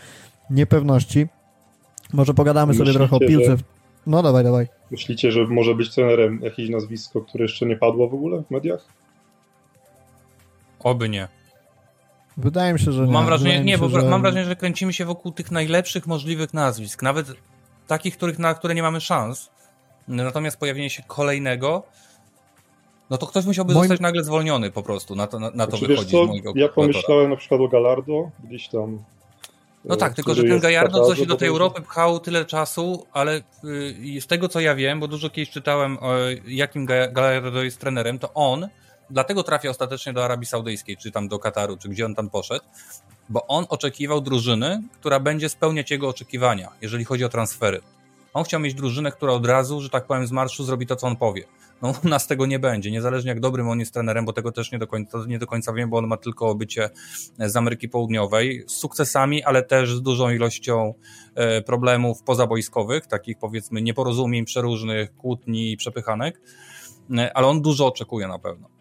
niepewności. 0.50 1.28
Może 2.14 2.34
pogadamy 2.34 2.74
Myślicie, 2.74 2.94
sobie 2.94 3.08
trochę 3.08 3.26
o 3.26 3.28
piłce. 3.28 3.58
Że 3.58 3.64
no 4.08 4.24
dawaj, 4.24 4.44
dawaj. 4.44 4.75
Myślicie, 4.92 5.32
że 5.32 5.48
może 5.48 5.76
być 5.76 5.96
trenerem 5.96 6.40
jakieś 6.44 6.70
nazwisko, 6.70 7.22
które 7.22 7.44
jeszcze 7.44 7.66
nie 7.66 7.76
padło 7.76 8.10
w 8.10 8.14
ogóle 8.14 8.44
w 8.44 8.52
mediach? 8.52 8.86
Oby 10.80 11.10
nie. 11.10 11.28
Wydaje 12.38 12.74
mi 12.74 12.80
się, 12.80 12.92
że 12.92 13.06
nie. 13.06 13.14
Mam 13.14 13.26
wrażenie, 13.26 13.64
nie, 13.64 13.78
bo 13.78 13.90
że... 13.90 14.02
mam 14.02 14.22
wrażenie, 14.22 14.46
że 14.46 14.56
kręcimy 14.56 14.94
się 14.94 15.06
wokół 15.06 15.32
tych 15.32 15.52
najlepszych 15.52 16.08
możliwych 16.08 16.54
nazwisk, 16.54 17.02
nawet 17.02 17.28
takich, 17.88 18.18
których, 18.18 18.40
na 18.40 18.54
które 18.54 18.76
nie 18.76 18.84
mamy 18.84 19.02
szans. 19.02 19.50
Natomiast 20.08 20.60
pojawienie 20.60 20.90
się 20.90 21.04
kolejnego, 21.08 21.84
no 23.10 23.18
to 23.18 23.28
ktoś 23.28 23.46
musiałby 23.46 23.74
Moim... 23.74 23.84
zostać 23.84 24.02
nagle 24.02 24.24
zwolniony 24.24 24.72
po 24.72 24.84
prostu, 24.84 25.16
na 25.16 25.28
to, 25.28 25.40
na, 25.40 25.52
na 25.52 25.68
to 25.68 25.78
znaczy, 25.78 25.88
wychodzi 25.88 26.12
co, 26.12 26.28
Ja 26.56 26.70
pomyślałem 26.70 27.30
na 27.30 27.36
przykład 27.36 27.62
o 27.62 27.68
Galardo, 27.68 28.30
gdzieś 28.44 28.68
tam 28.68 29.00
No 29.88 29.96
tak, 29.96 30.14
tylko 30.14 30.34
że 30.34 30.44
ten 30.44 30.60
Gajardo, 30.60 31.06
co 31.06 31.16
się 31.16 31.26
do 31.26 31.36
tej 31.36 31.48
Europy 31.48 31.82
pchał 31.82 32.20
tyle 32.20 32.46
czasu, 32.46 33.08
ale 33.14 33.42
y, 33.64 34.22
z 34.22 34.28
tego 34.28 34.50
co 34.50 34.60
ja 34.60 34.76
wiem, 34.76 35.00
bo 35.00 35.08
dużo 35.08 35.30
kiedyś 35.30 35.50
czytałem, 35.50 35.98
jakim 36.48 36.86
Gajardo 36.86 37.64
jest 37.64 37.80
trenerem, 37.80 38.20
to 38.20 38.34
on 38.34 38.68
dlatego 39.10 39.44
trafia 39.44 39.70
ostatecznie 39.70 40.14
do 40.14 40.26
Arabii 40.26 40.46
Saudyjskiej, 40.46 40.98
czy 40.98 41.12
tam 41.12 41.28
do 41.28 41.40
Kataru, 41.40 41.78
czy 41.78 41.90
gdzie 41.90 42.06
on 42.06 42.16
tam 42.16 42.30
poszedł, 42.30 42.66
bo 43.30 43.48
on 43.48 43.66
oczekiwał 43.70 44.22
drużyny, 44.22 44.82
która 45.00 45.20
będzie 45.20 45.50
spełniać 45.50 45.92
jego 45.92 46.10
oczekiwania, 46.10 46.70
jeżeli 46.82 47.06
chodzi 47.06 47.26
o 47.26 47.30
transfery. 47.30 47.82
On 48.34 48.44
chciał 48.44 48.60
mieć 48.60 48.74
drużynę, 48.74 49.12
która 49.12 49.34
od 49.34 49.46
razu, 49.46 49.82
że 49.82 49.90
tak 49.90 50.06
powiem, 50.06 50.28
z 50.28 50.32
marszu 50.32 50.64
zrobi 50.64 50.88
to, 50.88 50.96
co 50.96 51.08
on 51.08 51.16
powie. 51.16 51.44
No 51.82 51.94
u 52.04 52.08
nas 52.08 52.28
tego 52.28 52.46
nie 52.46 52.60
będzie, 52.60 52.92
niezależnie 52.92 53.30
jak 53.30 53.40
dobrym 53.40 53.70
on 53.70 53.80
jest 53.80 53.94
trenerem, 53.94 54.26
bo 54.26 54.34
tego 54.34 54.52
też 54.52 54.72
nie 54.72 54.80
do 54.80 54.88
końca, 54.88 55.18
nie 55.28 55.40
do 55.40 55.48
końca 55.48 55.74
wiem, 55.74 55.90
bo 55.90 55.98
on 55.98 56.08
ma 56.08 56.18
tylko 56.18 56.56
bycie 56.56 56.90
z 57.40 57.56
Ameryki 57.56 57.90
Południowej, 57.90 58.64
z 58.68 58.72
sukcesami, 58.72 59.44
ale 59.44 59.64
też 59.64 59.96
z 59.96 60.02
dużą 60.02 60.30
ilością 60.30 60.94
e, 61.36 61.62
problemów 61.62 62.24
pozabojskowych, 62.24 63.08
takich 63.08 63.38
powiedzmy 63.38 63.82
nieporozumień, 63.82 64.46
przeróżnych, 64.46 65.16
kłótni 65.16 65.72
i 65.72 65.78
przepychanek, 65.78 66.42
e, 67.18 67.38
ale 67.38 67.48
on 67.48 67.62
dużo 67.62 67.88
oczekuje 67.88 68.28
na 68.28 68.40
pewno. 68.40 68.75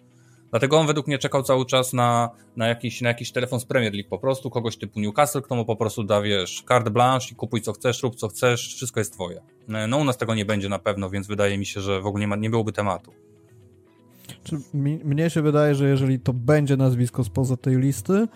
Dlatego 0.55 0.79
on 0.79 0.87
według 0.87 1.07
mnie 1.07 1.19
czekał 1.19 1.43
cały 1.43 1.67
czas 1.67 1.93
na, 1.93 2.31
na, 2.57 2.67
jakiś, 2.67 3.01
na 3.01 3.09
jakiś 3.09 3.33
telefon 3.33 3.61
z 3.61 3.65
Premier 3.65 3.93
League 3.93 4.09
po 4.09 4.19
prostu, 4.19 4.51
kogoś 4.51 4.77
typu 4.77 5.01
Newcastle, 5.01 5.41
kto 5.41 5.55
mu 5.55 5.65
po 5.65 5.77
prostu 5.77 6.05
da, 6.05 6.23
wiesz, 6.23 6.65
carte 6.69 6.91
blanche 6.91 7.29
i 7.33 7.35
kupuj 7.35 7.61
co 7.61 7.73
chcesz, 7.73 8.03
rób 8.03 8.17
co 8.17 8.29
chcesz, 8.29 8.75
wszystko 8.75 9.01
jest 9.01 9.13
twoje. 9.13 9.43
No 9.89 9.97
u 9.97 10.05
nas 10.05 10.17
tego 10.17 10.35
nie 10.35 10.45
będzie 10.45 10.69
na 10.69 10.79
pewno, 10.79 11.11
więc 11.11 11.27
wydaje 11.27 11.59
mi 11.59 11.67
się, 11.67 11.81
że 11.81 12.01
w 12.01 12.07
ogóle 12.07 12.21
nie, 12.21 12.29
ma, 12.29 12.37
nie 12.37 12.51
byłoby 12.51 12.73
tematu. 12.73 13.13
Czy 14.45 14.59
mi, 14.75 15.01
mnie 15.05 15.31
się 15.31 15.43
wydaje, 15.43 15.75
że 15.75 15.89
jeżeli 15.89 16.21
to 16.21 16.33
będzie 16.33 16.77
nazwisko 16.77 17.25
spoza 17.25 17.57
tej 17.57 17.77
listy, 17.77 18.29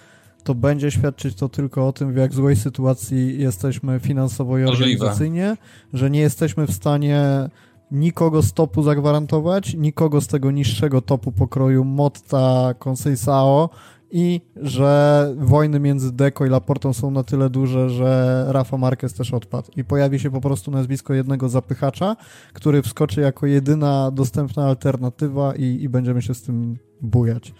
to 0.44 0.54
będzie 0.54 0.90
świadczyć 0.90 1.34
to 1.34 1.48
tylko 1.48 1.88
o 1.88 1.92
tym, 1.92 2.12
w 2.12 2.16
jak 2.16 2.34
złej 2.34 2.56
sytuacji 2.56 3.40
jesteśmy 3.40 4.00
finansowo 4.00 4.58
i 4.58 4.64
organizacyjnie, 4.64 5.56
że 5.92 6.10
nie 6.10 6.20
jesteśmy 6.20 6.66
w 6.66 6.72
stanie 6.72 7.48
nikogo 7.90 8.42
z 8.42 8.52
topu 8.52 8.82
zagwarantować, 8.82 9.74
nikogo 9.74 10.20
z 10.20 10.26
tego 10.26 10.50
niższego 10.50 11.02
topu 11.02 11.32
pokroju 11.32 11.84
Motta, 11.84 12.74
Conceição 12.78 13.68
i 14.10 14.40
że 14.56 15.34
wojny 15.38 15.80
między 15.80 16.12
Deco 16.12 16.46
i 16.46 16.48
Laportą 16.48 16.92
są 16.92 17.10
na 17.10 17.22
tyle 17.22 17.50
duże, 17.50 17.90
że 17.90 18.44
Rafa 18.48 18.76
Marquez 18.76 19.14
też 19.14 19.34
odpadł. 19.34 19.70
I 19.76 19.84
pojawi 19.84 20.20
się 20.20 20.30
po 20.30 20.40
prostu 20.40 20.70
nazwisko 20.70 21.14
jednego 21.14 21.48
zapychacza, 21.48 22.16
który 22.52 22.82
wskoczy 22.82 23.20
jako 23.20 23.46
jedyna 23.46 24.10
dostępna 24.10 24.64
alternatywa 24.64 25.54
i, 25.54 25.64
i 25.64 25.88
będziemy 25.88 26.22
się 26.22 26.34
z 26.34 26.42
tym 26.42 26.78
bujać. 27.00 27.54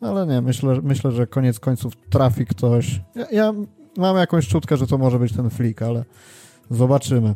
Ale 0.00 0.26
nie, 0.26 0.40
myślę, 0.40 0.80
myślę, 0.82 1.12
że 1.12 1.26
koniec 1.26 1.60
końców 1.60 1.92
trafi 2.10 2.46
ktoś. 2.46 3.00
Ja, 3.14 3.26
ja 3.32 3.52
mam 3.96 4.16
jakąś 4.16 4.48
czutkę, 4.48 4.76
że 4.76 4.86
to 4.86 4.98
może 4.98 5.18
być 5.18 5.32
ten 5.32 5.50
flik, 5.50 5.82
ale 5.82 6.04
zobaczymy. 6.70 7.34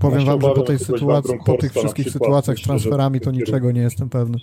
Powiem 0.00 0.24
wam, 0.24 0.40
że 0.40 0.48
po 0.48 0.62
tej 0.62 0.78
sytuacji, 0.78 1.38
po 1.46 1.56
tych 1.56 1.72
wszystkich 1.72 2.10
sytuacjach 2.10 2.58
z 2.58 2.62
transferami 2.62 3.20
to 3.20 3.30
niczego 3.30 3.72
nie 3.72 3.80
jestem 3.80 4.08
pewny. 4.08 4.38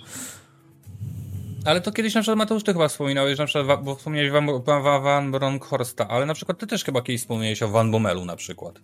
Ale 1.64 1.80
to 1.80 1.92
kiedyś 1.92 2.14
na 2.14 2.20
przykład 2.20 2.38
Mateusz, 2.38 2.64
ty 2.64 2.72
chyba 2.72 2.88
wspominałeś, 2.88 3.38
na 3.38 3.46
przykład, 3.46 3.84
bo 3.84 3.94
wspomniałeś 3.94 4.30
Van, 4.30 4.46
Van, 4.64 5.02
Van 5.02 5.30
Bronckhorsta, 5.30 6.08
ale 6.08 6.26
na 6.26 6.34
przykład 6.34 6.58
ty 6.58 6.66
też 6.66 6.84
chyba 6.84 7.02
kiedyś 7.02 7.20
wspomniałeś 7.20 7.62
o 7.62 7.68
Van 7.68 7.90
Bommelu 7.90 8.24
na 8.24 8.36
przykład. 8.36 8.80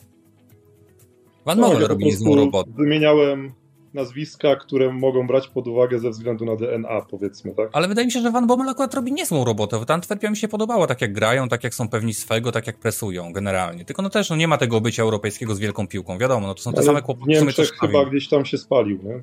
Van 1.44 1.58
no, 1.58 1.66
Bommel 1.66 1.82
ja 1.82 1.88
robi 1.88 2.12
złą 2.12 2.36
robotę. 2.36 2.70
Wymieniałem 2.76 3.52
nazwiska, 3.94 4.56
które 4.56 4.92
mogą 4.92 5.26
brać 5.26 5.48
pod 5.48 5.68
uwagę 5.68 5.98
ze 5.98 6.10
względu 6.10 6.44
na 6.44 6.56
DNA, 6.56 7.00
powiedzmy, 7.10 7.54
tak? 7.54 7.68
Ale 7.72 7.88
wydaje 7.88 8.06
mi 8.06 8.12
się, 8.12 8.20
że 8.20 8.30
Van 8.30 8.46
Bommel 8.46 8.68
akurat 8.68 8.94
robi 8.94 9.12
niezłą 9.12 9.44
robotę. 9.44 9.84
W 9.86 9.90
Antwerpia 9.90 10.30
mi 10.30 10.36
się 10.36 10.48
podobało, 10.48 10.86
tak 10.86 11.00
jak 11.00 11.12
grają, 11.12 11.48
tak 11.48 11.64
jak 11.64 11.74
są 11.74 11.88
pewni 11.88 12.14
swego, 12.14 12.52
tak 12.52 12.66
jak 12.66 12.78
presują 12.78 13.32
generalnie. 13.32 13.84
Tylko 13.84 14.02
no 14.02 14.10
też 14.10 14.30
no, 14.30 14.36
nie 14.36 14.48
ma 14.48 14.58
tego 14.58 14.80
bycia 14.80 15.02
europejskiego 15.02 15.54
z 15.54 15.58
wielką 15.58 15.88
piłką, 15.88 16.18
wiadomo, 16.18 16.46
no 16.46 16.54
to 16.54 16.62
są 16.62 16.72
te 16.72 16.78
Ale 16.78 16.86
same 16.86 17.02
kłopoty. 17.02 17.26
W 17.26 17.28
Niemczech 17.28 17.70
chyba 17.80 18.04
gdzieś 18.04 18.28
tam 18.28 18.44
się 18.44 18.58
spalił, 18.58 18.98
nie? 19.02 19.22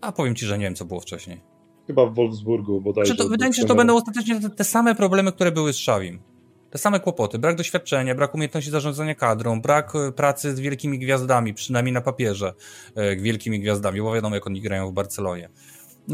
A 0.00 0.12
powiem 0.12 0.34
ci, 0.34 0.46
że 0.46 0.58
nie 0.58 0.64
wiem, 0.64 0.74
co 0.74 0.84
było 0.84 1.00
wcześniej. 1.00 1.40
Chyba 1.86 2.06
w 2.06 2.14
Wolfsburgu 2.14 2.80
bodajże. 2.80 3.14
To, 3.14 3.28
wydaje 3.28 3.50
mi 3.50 3.54
się, 3.54 3.62
że 3.62 3.68
to 3.68 3.74
będą 3.74 3.96
ostatecznie 3.96 4.40
te, 4.40 4.50
te 4.50 4.64
same 4.64 4.94
problemy, 4.94 5.32
które 5.32 5.52
były 5.52 5.72
z 5.72 5.76
Szawim. 5.76 6.18
Te 6.72 6.78
same 6.78 7.00
kłopoty, 7.00 7.38
brak 7.38 7.56
doświadczenia, 7.56 8.14
brak 8.14 8.34
umiejętności 8.34 8.70
zarządzania 8.70 9.14
kadrą, 9.14 9.60
brak 9.60 9.92
e, 9.96 10.12
pracy 10.12 10.56
z 10.56 10.60
wielkimi 10.60 10.98
gwiazdami, 10.98 11.54
przynajmniej 11.54 11.92
na 11.92 12.00
papierze 12.00 12.54
e, 12.94 13.16
wielkimi 13.16 13.60
gwiazdami, 13.60 14.02
bo 14.02 14.14
wiadomo 14.14 14.34
jak 14.34 14.46
oni 14.46 14.60
grają 14.60 14.88
w 14.88 14.92
Barcelonie. 14.92 15.48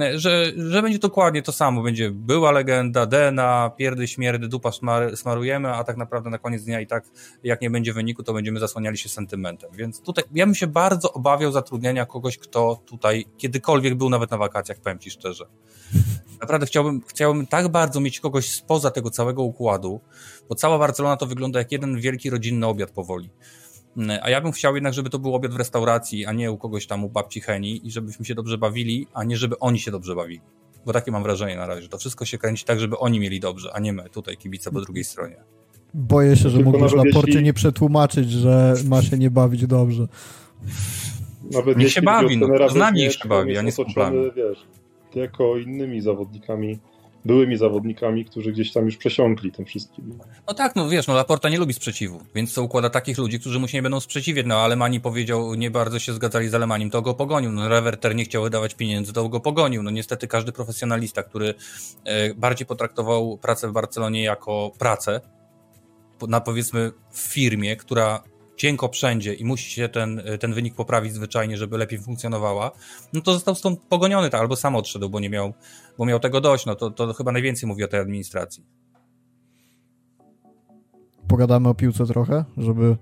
E, 0.00 0.18
że, 0.18 0.52
że 0.56 0.82
będzie 0.82 0.98
dokładnie 0.98 1.42
to 1.42 1.52
samo, 1.52 1.82
będzie 1.82 2.10
była 2.10 2.50
legenda, 2.50 3.06
Dena, 3.06 3.70
pierdy, 3.76 4.08
śmierdy, 4.08 4.48
dupa 4.48 4.72
smar, 4.72 5.16
smarujemy, 5.16 5.68
a 5.68 5.84
tak 5.84 5.96
naprawdę 5.96 6.30
na 6.30 6.38
koniec 6.38 6.64
dnia 6.64 6.80
i 6.80 6.86
tak 6.86 7.04
jak 7.44 7.60
nie 7.60 7.70
będzie 7.70 7.92
wyniku, 7.92 8.22
to 8.22 8.32
będziemy 8.32 8.60
zasłaniali 8.60 8.98
się 8.98 9.08
sentymentem. 9.08 9.70
Więc 9.72 10.00
tutaj 10.00 10.24
ja 10.34 10.46
bym 10.46 10.54
się 10.54 10.66
bardzo 10.66 11.12
obawiał 11.12 11.52
zatrudniania 11.52 12.06
kogoś, 12.06 12.38
kto 12.38 12.80
tutaj 12.86 13.26
kiedykolwiek 13.36 13.94
był 13.94 14.10
nawet 14.10 14.30
na 14.30 14.36
wakacjach, 14.36 14.78
powiem 14.80 14.98
Ci 14.98 15.10
szczerze. 15.10 15.46
Naprawdę 16.40 16.66
chciałbym, 16.66 17.02
chciałbym 17.08 17.46
tak 17.46 17.68
bardzo 17.68 18.00
mieć 18.00 18.20
kogoś 18.20 18.50
spoza 18.50 18.90
tego 18.90 19.10
całego 19.10 19.42
układu, 19.42 20.00
bo 20.48 20.54
cała 20.54 20.78
Barcelona 20.78 21.16
to 21.16 21.26
wygląda 21.26 21.58
jak 21.58 21.72
jeden 21.72 22.00
wielki 22.00 22.30
rodzinny 22.30 22.66
obiad 22.66 22.90
powoli. 22.90 23.30
Mm, 23.96 24.18
a 24.22 24.30
ja 24.30 24.40
bym 24.40 24.52
chciał 24.52 24.74
jednak, 24.74 24.94
żeby 24.94 25.10
to 25.10 25.18
był 25.18 25.34
obiad 25.34 25.52
w 25.52 25.56
restauracji, 25.56 26.26
a 26.26 26.32
nie 26.32 26.52
u 26.52 26.58
kogoś 26.58 26.86
tam 26.86 27.04
u 27.04 27.08
babci 27.08 27.40
Heni 27.40 27.86
i 27.86 27.90
żebyśmy 27.90 28.24
się 28.24 28.34
dobrze 28.34 28.58
bawili, 28.58 29.06
a 29.14 29.24
nie 29.24 29.36
żeby 29.36 29.58
oni 29.58 29.78
się 29.78 29.90
dobrze 29.90 30.14
bawili. 30.14 30.40
Bo 30.86 30.92
takie 30.92 31.10
mam 31.10 31.22
wrażenie 31.22 31.56
na 31.56 31.66
razie, 31.66 31.82
że 31.82 31.88
to 31.88 31.98
wszystko 31.98 32.24
się 32.24 32.38
kręci 32.38 32.64
tak, 32.64 32.80
żeby 32.80 32.98
oni 32.98 33.20
mieli 33.20 33.40
dobrze, 33.40 33.70
a 33.74 33.80
nie 33.80 33.92
my 33.92 34.10
tutaj 34.10 34.36
kibice 34.36 34.70
po 34.70 34.80
drugiej 34.80 35.04
stronie. 35.04 35.36
Boję 35.94 36.36
się, 36.36 36.48
że 36.48 36.60
mógłbyś 36.60 36.94
na 36.94 37.02
porcie 37.02 37.20
jeśli... 37.26 37.44
nie 37.44 37.52
przetłumaczyć, 37.52 38.30
że 38.30 38.74
ma 38.84 39.02
się 39.02 39.18
nie 39.18 39.30
bawić 39.30 39.66
dobrze. 39.66 40.08
Nawet 41.50 41.78
niech 41.78 41.92
się 41.92 42.02
bawi, 42.02 42.38
no, 42.38 42.68
z 42.68 42.74
nami 42.74 43.00
niech 43.00 43.12
się 43.12 43.28
bawi, 43.28 43.58
a 43.58 43.62
nie 43.62 43.72
z. 43.72 43.86
Wiesz, 44.36 44.66
jako 45.14 45.56
innymi 45.56 46.00
zawodnikami 46.00 46.78
byłymi 47.24 47.56
zawodnikami, 47.56 48.24
którzy 48.24 48.52
gdzieś 48.52 48.72
tam 48.72 48.84
już 48.84 48.96
przesiąkli 48.96 49.52
tym 49.52 49.64
wszystkim. 49.64 50.18
No 50.48 50.54
tak, 50.54 50.76
no 50.76 50.88
wiesz, 50.88 51.06
no 51.06 51.14
Laporta 51.14 51.48
nie 51.48 51.58
lubi 51.58 51.74
sprzeciwu, 51.74 52.20
więc 52.34 52.54
to 52.54 52.62
układa 52.62 52.90
takich 52.90 53.18
ludzi, 53.18 53.40
którzy 53.40 53.58
mu 53.58 53.68
się 53.68 53.78
nie 53.78 53.82
będą 53.82 54.00
sprzeciwiać. 54.00 54.46
No 54.46 54.56
Alemani 54.56 55.00
powiedział, 55.00 55.54
nie 55.54 55.70
bardzo 55.70 55.98
się 55.98 56.12
zgadzali 56.12 56.48
z 56.48 56.54
Alemaniem, 56.54 56.90
to 56.90 57.02
go 57.02 57.14
pogonił. 57.14 57.52
No 57.52 57.68
Reverter 57.68 58.14
nie 58.14 58.24
chciał 58.24 58.42
wydawać 58.42 58.74
pieniędzy, 58.74 59.12
to 59.12 59.28
go 59.28 59.40
pogonił. 59.40 59.82
No 59.82 59.90
niestety 59.90 60.28
każdy 60.28 60.52
profesjonalista, 60.52 61.22
który 61.22 61.54
e, 62.04 62.34
bardziej 62.34 62.66
potraktował 62.66 63.38
pracę 63.38 63.68
w 63.68 63.72
Barcelonie 63.72 64.22
jako 64.22 64.70
pracę, 64.78 65.20
na 66.28 66.40
powiedzmy 66.40 66.92
w 67.10 67.18
firmie, 67.18 67.76
która 67.76 68.22
cienko 68.58 68.88
wszędzie 68.88 69.34
i 69.34 69.44
musi 69.44 69.70
się 69.70 69.88
ten, 69.88 70.22
ten 70.40 70.54
wynik 70.54 70.74
poprawić 70.74 71.12
zwyczajnie, 71.12 71.56
żeby 71.56 71.78
lepiej 71.78 71.98
funkcjonowała, 71.98 72.70
no 73.12 73.20
to 73.20 73.32
został 73.32 73.54
stąd 73.54 73.80
pogoniony, 73.80 74.30
tak, 74.30 74.40
albo 74.40 74.56
sam 74.56 74.76
odszedł, 74.76 75.10
bo 75.10 75.20
nie 75.20 75.30
miał, 75.30 75.52
bo 75.98 76.04
miał 76.04 76.20
tego 76.20 76.40
dość. 76.40 76.66
No 76.66 76.74
to, 76.74 76.90
to 76.90 77.12
chyba 77.12 77.32
najwięcej 77.32 77.66
mówi 77.66 77.84
o 77.84 77.88
tej 77.88 78.00
administracji. 78.00 78.66
Pogadamy 81.28 81.68
o 81.68 81.74
piłce 81.74 82.06
trochę, 82.06 82.44
żeby 82.56 82.96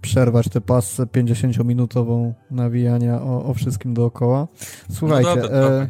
przerwać 0.00 0.48
tę 0.48 0.60
pasę 0.60 1.02
50-minutową 1.02 2.32
nawijania 2.50 3.22
o, 3.22 3.44
o 3.44 3.54
wszystkim 3.54 3.94
dookoła. 3.94 4.48
Słuchajcie, 4.90 5.30
no 5.36 5.42
dobra, 5.42 5.58
e, 5.58 5.88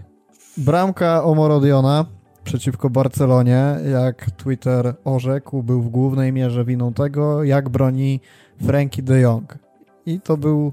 bramka 0.57 1.25
Omorodiona 1.25 2.07
przeciwko 2.45 2.91
Barcelonie, 2.91 3.77
jak 3.93 4.31
Twitter 4.31 4.95
orzekł, 5.05 5.63
był 5.63 5.83
w 5.83 5.89
głównej 5.89 6.33
mierze 6.33 6.65
winą 6.65 6.93
tego, 6.93 7.45
jak 7.45 7.69
broni 7.69 8.21
Frankie 8.67 9.03
de 9.03 9.21
Jong. 9.21 9.59
I 10.07 10.21
to 10.21 10.37
był 10.37 10.73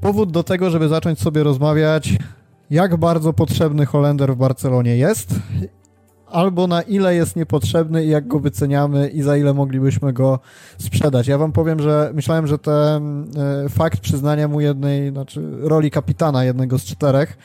powód 0.00 0.32
do 0.32 0.42
tego, 0.42 0.70
żeby 0.70 0.88
zacząć 0.88 1.20
sobie 1.20 1.42
rozmawiać, 1.42 2.16
jak 2.70 2.96
bardzo 2.96 3.32
potrzebny 3.32 3.86
Holender 3.86 4.34
w 4.34 4.36
Barcelonie 4.36 4.96
jest, 4.96 5.34
albo 6.26 6.66
na 6.66 6.82
ile 6.82 7.14
jest 7.14 7.36
niepotrzebny 7.36 8.04
i 8.04 8.08
jak 8.08 8.28
go 8.28 8.40
wyceniamy 8.40 9.08
i 9.08 9.22
za 9.22 9.36
ile 9.36 9.54
moglibyśmy 9.54 10.12
go 10.12 10.38
sprzedać. 10.78 11.28
Ja 11.28 11.38
wam 11.38 11.52
powiem, 11.52 11.80
że 11.80 12.10
myślałem, 12.14 12.46
że 12.46 12.58
ten 12.58 13.24
e, 13.64 13.68
fakt 13.68 14.00
przyznania 14.00 14.48
mu 14.48 14.60
jednej, 14.60 15.10
znaczy 15.10 15.42
roli 15.60 15.90
kapitana 15.90 16.44
jednego 16.44 16.78
z 16.78 16.84
czterech 16.84 17.38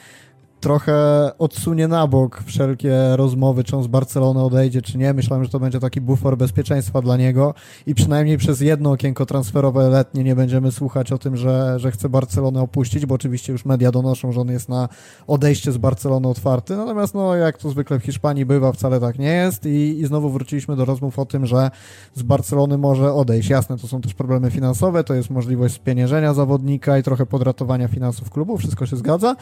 trochę 0.64 0.94
odsunie 1.38 1.88
na 1.88 2.08
bok 2.08 2.44
wszelkie 2.46 2.96
rozmowy, 3.16 3.64
czy 3.64 3.78
on 3.78 3.84
z 3.84 3.88
Barcelony 3.88 4.44
odejdzie, 4.44 4.82
czy 4.82 4.98
nie. 4.98 5.14
Myślałem, 5.14 5.44
że 5.44 5.50
to 5.50 5.60
będzie 5.60 5.80
taki 5.80 6.02
bufor 6.02 6.38
bezpieczeństwa 6.38 7.02
dla 7.02 7.18
niego 7.18 7.54
i 7.88 7.96
przynajmniej 7.96 8.38
przez 8.38 8.62
jedno 8.62 8.92
okienko 8.92 9.26
transferowe 9.26 9.90
letnie 9.90 10.24
nie 10.24 10.36
będziemy 10.36 10.72
słuchać 10.72 11.12
o 11.12 11.18
tym, 11.18 11.38
że, 11.38 11.80
że 11.80 11.92
chce 11.92 12.10
Barcelonę 12.10 12.62
opuścić, 12.62 13.06
bo 13.06 13.16
oczywiście 13.16 13.52
już 13.52 13.66
media 13.66 13.92
donoszą, 13.92 14.32
że 14.32 14.42
on 14.42 14.48
jest 14.48 14.70
na 14.70 14.90
odejście 15.28 15.72
z 15.72 15.78
Barcelony 15.78 16.28
otwarty. 16.28 16.76
Natomiast, 16.76 17.14
no, 17.14 17.36
jak 17.36 17.58
to 17.58 17.70
zwykle 17.70 18.00
w 18.00 18.04
Hiszpanii 18.04 18.46
bywa, 18.46 18.72
wcale 18.72 19.00
tak 19.00 19.20
nie 19.20 19.34
jest 19.34 19.66
i, 19.66 20.00
i 20.00 20.06
znowu 20.06 20.30
wróciliśmy 20.30 20.76
do 20.76 20.86
rozmów 20.86 21.20
o 21.20 21.26
tym, 21.26 21.46
że 21.46 21.72
z 22.16 22.24
Barcelony 22.24 22.78
może 22.78 23.14
odejść. 23.14 23.50
Jasne, 23.50 23.78
to 23.78 23.88
są 23.88 24.02
też 24.02 24.14
problemy 24.14 24.52
finansowe, 24.52 25.04
to 25.04 25.14
jest 25.14 25.30
możliwość 25.30 25.74
spieniężenia 25.74 26.34
zawodnika 26.34 26.98
i 26.98 27.04
trochę 27.04 27.26
podratowania 27.26 27.88
finansów 27.88 28.30
klubu, 28.30 28.58
wszystko 28.58 28.86
się 28.86 28.98
zgadza, 28.98 29.36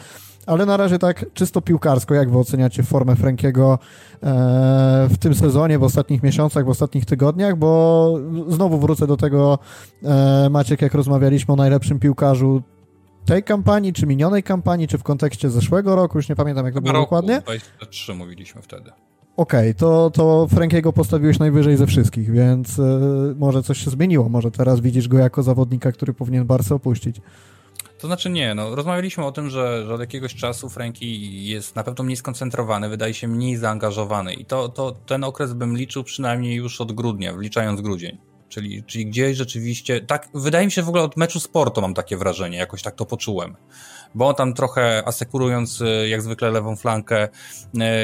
ale 0.46 0.66
na 0.66 0.76
razie 0.76 0.98
tak 0.98 1.11
tak 1.14 1.34
czysto 1.34 1.60
piłkarsko, 1.60 2.14
jak 2.14 2.30
wy 2.30 2.38
oceniacie 2.38 2.82
formę 2.82 3.16
Frankiego 3.16 3.78
e, 4.22 4.26
w 5.10 5.18
tym 5.18 5.34
sezonie, 5.34 5.78
w 5.78 5.82
ostatnich 5.82 6.22
miesiącach, 6.22 6.64
w 6.64 6.68
ostatnich 6.68 7.04
tygodniach, 7.04 7.56
bo 7.56 8.14
znowu 8.48 8.78
wrócę 8.78 9.06
do 9.06 9.16
tego, 9.16 9.58
e, 10.04 10.48
Maciek, 10.50 10.82
jak 10.82 10.94
rozmawialiśmy 10.94 11.54
o 11.54 11.56
najlepszym 11.56 11.98
piłkarzu 11.98 12.62
tej 13.24 13.42
kampanii, 13.42 13.92
czy 13.92 14.06
minionej 14.06 14.42
kampanii, 14.42 14.88
czy 14.88 14.98
w 14.98 15.02
kontekście 15.02 15.50
zeszłego 15.50 15.96
roku, 15.96 16.18
już 16.18 16.28
nie 16.28 16.36
pamiętam 16.36 16.66
jak 16.66 16.74
to 16.74 16.80
było 16.80 16.92
roku, 16.92 17.04
dokładnie. 17.04 17.40
23 17.40 18.14
mówiliśmy 18.14 18.62
wtedy. 18.62 18.90
Okej, 19.36 19.70
okay, 19.70 19.74
to, 19.74 20.10
to 20.10 20.46
Frankiego 20.48 20.92
postawiłeś 20.92 21.38
najwyżej 21.38 21.76
ze 21.76 21.86
wszystkich, 21.86 22.30
więc 22.30 22.78
y, 22.78 22.82
może 23.38 23.62
coś 23.62 23.78
się 23.78 23.90
zmieniło. 23.90 24.28
Może 24.28 24.50
teraz 24.50 24.80
widzisz 24.80 25.08
go 25.08 25.18
jako 25.18 25.42
zawodnika, 25.42 25.92
który 25.92 26.14
powinien 26.14 26.44
Barca 26.44 26.74
opuścić. 26.74 27.20
To 28.02 28.08
znaczy 28.08 28.30
nie, 28.30 28.54
no 28.54 28.74
rozmawialiśmy 28.74 29.26
o 29.26 29.32
tym, 29.32 29.50
że, 29.50 29.86
że 29.86 29.94
od 29.94 30.00
jakiegoś 30.00 30.34
czasu 30.34 30.68
Franki 30.68 31.44
jest 31.46 31.76
na 31.76 31.84
pewno 31.84 32.04
mniej 32.04 32.16
skoncentrowany, 32.16 32.88
wydaje 32.88 33.14
się 33.14 33.28
mniej 33.28 33.56
zaangażowany 33.56 34.34
i 34.34 34.44
to, 34.44 34.68
to 34.68 34.92
ten 34.92 35.24
okres 35.24 35.52
bym 35.52 35.76
liczył 35.76 36.04
przynajmniej 36.04 36.56
już 36.56 36.80
od 36.80 36.92
grudnia, 36.92 37.32
wliczając 37.32 37.80
grudzień. 37.80 38.18
Czyli, 38.48 38.84
czyli 38.84 39.06
gdzieś 39.06 39.36
rzeczywiście, 39.36 40.00
tak, 40.00 40.28
wydaje 40.34 40.66
mi 40.66 40.72
się 40.72 40.82
w 40.82 40.88
ogóle 40.88 41.02
od 41.02 41.16
meczu 41.16 41.40
sportu 41.40 41.80
mam 41.80 41.94
takie 41.94 42.16
wrażenie, 42.16 42.58
jakoś 42.58 42.82
tak 42.82 42.94
to 42.94 43.06
poczułem. 43.06 43.56
Bo 44.14 44.28
on 44.28 44.34
tam 44.34 44.54
trochę 44.54 45.02
asekurując 45.06 45.80
y, 45.80 46.08
jak 46.08 46.22
zwykle 46.22 46.50
lewą 46.50 46.76
flankę, 46.76 47.28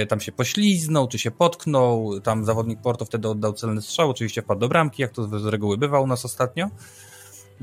y, 0.03 0.07
tam 0.07 0.21
się 0.21 0.33
pośliznął, 0.33 1.09
czy 1.09 1.19
się 1.19 1.31
potknął, 1.31 2.21
tam 2.21 2.45
zawodnik 2.45 2.81
Porto 2.81 3.05
wtedy 3.05 3.29
oddał 3.29 3.53
celny 3.53 3.83
strzał, 3.83 4.11
oczywiście 4.11 4.43
wpadł 4.43 4.61
do 4.61 4.69
bramki, 4.69 5.03
jak 5.03 5.13
to 5.13 5.39
z 5.39 5.47
reguły 5.47 5.79
bywa 5.79 6.01
u 6.01 6.07
nas 6.07 6.25
ostatnio. 6.25 6.71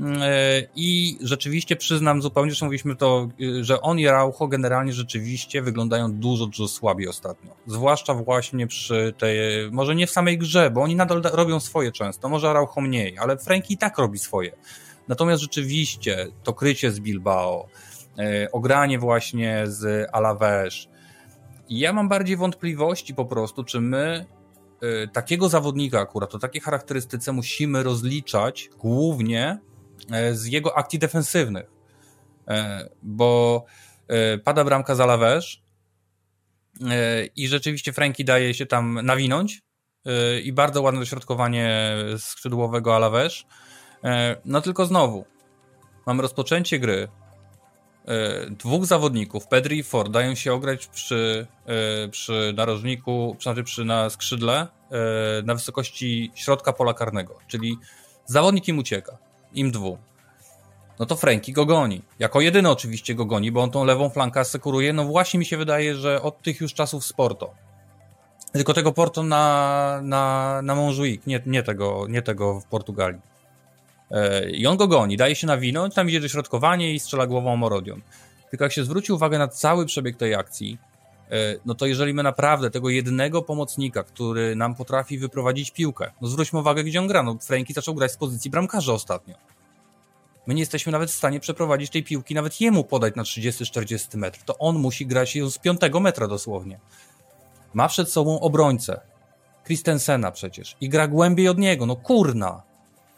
E, 0.00 0.62
I 0.76 1.18
rzeczywiście 1.20 1.76
przyznam 1.76 2.22
zupełnie, 2.22 2.52
że 2.52 2.66
mówiliśmy 2.66 2.96
to, 2.96 3.28
y, 3.40 3.64
że 3.64 3.80
on 3.80 3.98
i 3.98 4.06
Raucho 4.06 4.48
generalnie 4.48 4.92
rzeczywiście 4.92 5.62
wyglądają 5.62 6.12
dużo, 6.12 6.46
dużo 6.46 6.68
słabiej 6.68 7.08
ostatnio. 7.08 7.50
Zwłaszcza 7.66 8.14
właśnie 8.14 8.66
przy 8.66 9.14
tej, 9.18 9.38
może 9.70 9.94
nie 9.94 10.06
w 10.06 10.10
samej 10.10 10.38
grze, 10.38 10.70
bo 10.70 10.82
oni 10.82 10.96
nadal 10.96 11.22
robią 11.22 11.60
swoje 11.60 11.92
często, 11.92 12.28
może 12.28 12.52
Raucho 12.52 12.80
mniej, 12.80 13.18
ale 13.18 13.38
Franki 13.38 13.74
i 13.74 13.78
tak 13.78 13.98
robi 13.98 14.18
swoje. 14.18 14.52
Natomiast 15.08 15.42
rzeczywiście 15.42 16.26
to 16.42 16.52
krycie 16.52 16.90
z 16.90 17.00
Bilbao, 17.00 17.68
e, 18.18 18.52
ogranie 18.52 18.98
właśnie 18.98 19.62
z 19.66 20.08
Alaves, 20.12 20.88
ja 21.68 21.92
mam 21.92 22.08
bardziej 22.08 22.36
wątpliwości 22.36 23.14
po 23.14 23.24
prostu, 23.24 23.64
czy 23.64 23.80
my 23.80 24.26
e, 24.82 25.08
takiego 25.08 25.48
zawodnika 25.48 26.00
akurat 26.00 26.34
o 26.34 26.38
takiej 26.38 26.60
charakterystyce 26.60 27.32
musimy 27.32 27.82
rozliczać 27.82 28.70
głównie 28.78 29.58
z 30.32 30.46
jego 30.46 30.78
akcji 30.78 30.98
defensywnych, 30.98 31.70
e, 32.48 32.88
bo 33.02 33.64
e, 34.08 34.38
pada 34.38 34.64
bramka 34.64 34.94
za 34.94 35.06
Lawesz 35.06 35.62
i 37.36 37.48
rzeczywiście 37.48 37.92
Franki 37.92 38.24
daje 38.24 38.54
się 38.54 38.66
tam 38.66 39.00
nawinąć 39.02 39.62
i 40.44 40.52
bardzo 40.52 40.82
ładne 40.82 41.00
dośrodkowanie 41.00 41.96
skrzydłowego 42.18 42.96
Alawesz. 42.96 43.46
No 44.44 44.60
tylko 44.60 44.86
znowu, 44.86 45.24
mamy 46.06 46.22
rozpoczęcie 46.22 46.78
gry, 46.78 47.08
dwóch 48.50 48.86
zawodników, 48.86 49.48
Pedri 49.48 49.78
i 49.78 49.82
Ford, 49.82 50.12
dają 50.12 50.34
się 50.34 50.52
ograć 50.52 50.86
przy, 50.86 51.46
przy 52.10 52.54
narożniku, 52.56 53.36
znaczy 53.40 53.64
przy 53.64 53.84
na 53.84 54.10
skrzydle 54.10 54.66
na 55.44 55.54
wysokości 55.54 56.30
środka 56.34 56.72
pola 56.72 56.94
karnego, 56.94 57.38
czyli 57.46 57.76
zawodnik 58.26 58.68
im 58.68 58.78
ucieka 58.78 59.18
im 59.56 59.70
dwóm. 59.70 59.98
No 60.98 61.06
to 61.06 61.16
Franki 61.16 61.52
go 61.52 61.66
goni. 61.66 62.02
Jako 62.18 62.40
jedyny 62.40 62.70
oczywiście 62.70 63.14
go 63.14 63.24
goni, 63.24 63.52
bo 63.52 63.62
on 63.62 63.70
tą 63.70 63.84
lewą 63.84 64.10
flankę 64.10 64.40
asekuruje. 64.40 64.92
No 64.92 65.04
właśnie 65.04 65.38
mi 65.38 65.46
się 65.46 65.56
wydaje, 65.56 65.94
że 65.94 66.22
od 66.22 66.42
tych 66.42 66.60
już 66.60 66.74
czasów 66.74 67.12
Porto. 67.16 67.54
Tylko 68.52 68.74
tego 68.74 68.92
Porto 68.92 69.22
na, 69.22 70.00
na, 70.02 70.62
na 70.62 70.74
Montjuic, 70.74 71.26
nie, 71.26 71.40
nie, 71.46 71.62
tego, 71.62 72.06
nie 72.08 72.22
tego 72.22 72.60
w 72.60 72.64
Portugalii. 72.64 73.20
E, 74.10 74.50
I 74.50 74.66
on 74.66 74.76
go 74.76 74.88
goni, 74.88 75.16
daje 75.16 75.36
się 75.36 75.46
nawinąć, 75.46 75.94
tam 75.94 76.08
idzie 76.08 76.20
dośrodkowanie 76.20 76.94
i 76.94 77.00
strzela 77.00 77.26
głową 77.26 77.56
Morodion. 77.56 78.02
Tylko 78.50 78.64
jak 78.64 78.72
się 78.72 78.84
zwróci 78.84 79.12
uwagę 79.12 79.38
na 79.38 79.48
cały 79.48 79.86
przebieg 79.86 80.16
tej 80.16 80.34
akcji, 80.34 80.78
no 81.66 81.74
to 81.74 81.86
jeżeli 81.86 82.14
my 82.14 82.22
naprawdę 82.22 82.70
tego 82.70 82.88
jednego 82.88 83.42
pomocnika, 83.42 84.02
który 84.02 84.56
nam 84.56 84.74
potrafi 84.74 85.18
wyprowadzić 85.18 85.70
piłkę, 85.70 86.12
no 86.20 86.28
zwróćmy 86.28 86.58
uwagę, 86.58 86.84
gdzie 86.84 87.00
on 87.00 87.06
gra. 87.06 87.22
No 87.22 87.36
Franki 87.40 87.72
zaczął 87.72 87.94
grać 87.94 88.12
z 88.12 88.16
pozycji 88.16 88.50
bramkarza 88.50 88.92
ostatnio. 88.92 89.34
My 90.46 90.54
nie 90.54 90.60
jesteśmy 90.60 90.92
nawet 90.92 91.10
w 91.10 91.14
stanie 91.14 91.40
przeprowadzić 91.40 91.90
tej 91.90 92.04
piłki, 92.04 92.34
nawet 92.34 92.60
jemu 92.60 92.84
podać 92.84 93.14
na 93.14 93.22
30-40 93.22 94.16
metr. 94.16 94.38
To 94.44 94.58
on 94.58 94.78
musi 94.78 95.06
grać 95.06 95.36
ją 95.36 95.50
z 95.50 95.58
5 95.58 95.80
metra 96.00 96.28
dosłownie. 96.28 96.80
Ma 97.74 97.88
przed 97.88 98.10
sobą 98.10 98.40
obrońcę. 98.40 99.00
Christensena 99.64 100.32
przecież. 100.32 100.76
I 100.80 100.88
gra 100.88 101.08
głębiej 101.08 101.48
od 101.48 101.58
niego. 101.58 101.86
No 101.86 101.96
kurna. 101.96 102.62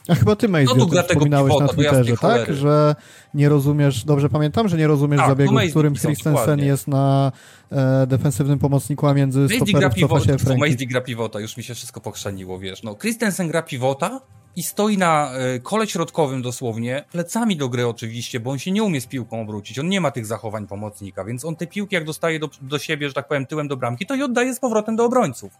A 0.08 0.14
chyba 0.14 0.36
ty, 0.36 0.48
Mejzi, 0.48 0.72
no, 0.76 1.02
wspominałeś 1.02 1.54
na 1.60 1.68
Twitterze, 1.68 2.16
tak? 2.16 2.54
Że 2.54 2.96
nie 3.34 3.48
rozumiesz, 3.48 4.04
dobrze 4.04 4.28
pamiętam, 4.28 4.68
że 4.68 4.76
nie 4.76 4.86
rozumiesz 4.86 5.20
tak, 5.20 5.28
zabiegu, 5.28 5.58
w 5.58 5.70
którym 5.70 5.94
Christensen 5.94 6.58
jest 6.58 6.88
na 6.88 7.32
e, 7.72 8.06
defensywnym 8.06 8.58
pomocniku, 8.58 9.06
a 9.06 9.14
między 9.14 9.40
Mejzi 9.40 9.56
stoperem 9.56 9.90
cofa 9.90 10.20
się 10.20 10.38
Franki. 10.38 10.86
Gra 10.86 11.00
pivota, 11.00 11.40
już 11.40 11.56
mi 11.56 11.62
się 11.62 11.74
wszystko 11.74 12.00
pochrzaniło, 12.00 12.58
wiesz. 12.58 12.82
No, 12.82 12.94
Christensen 12.94 13.48
gra 13.48 13.62
pivota, 13.62 14.20
i 14.58 14.62
stoi 14.62 14.98
na 14.98 15.32
e, 15.32 15.60
kole 15.60 15.86
środkowym 15.86 16.42
dosłownie, 16.42 17.04
plecami 17.12 17.56
do 17.56 17.68
gry 17.68 17.86
oczywiście, 17.86 18.40
bo 18.40 18.50
on 18.50 18.58
się 18.58 18.70
nie 18.70 18.82
umie 18.82 19.00
z 19.00 19.06
piłką 19.06 19.40
obrócić, 19.40 19.78
on 19.78 19.88
nie 19.88 20.00
ma 20.00 20.10
tych 20.10 20.26
zachowań 20.26 20.66
pomocnika, 20.66 21.24
więc 21.24 21.44
on 21.44 21.56
te 21.56 21.66
piłki 21.66 21.94
jak 21.94 22.04
dostaje 22.04 22.38
do, 22.38 22.50
do 22.62 22.78
siebie, 22.78 23.08
że 23.08 23.14
tak 23.14 23.28
powiem, 23.28 23.46
tyłem 23.46 23.68
do 23.68 23.76
bramki, 23.76 24.06
to 24.06 24.14
i 24.14 24.22
oddaje 24.22 24.54
z 24.54 24.60
powrotem 24.60 24.96
do 24.96 25.04
obrońców. 25.04 25.52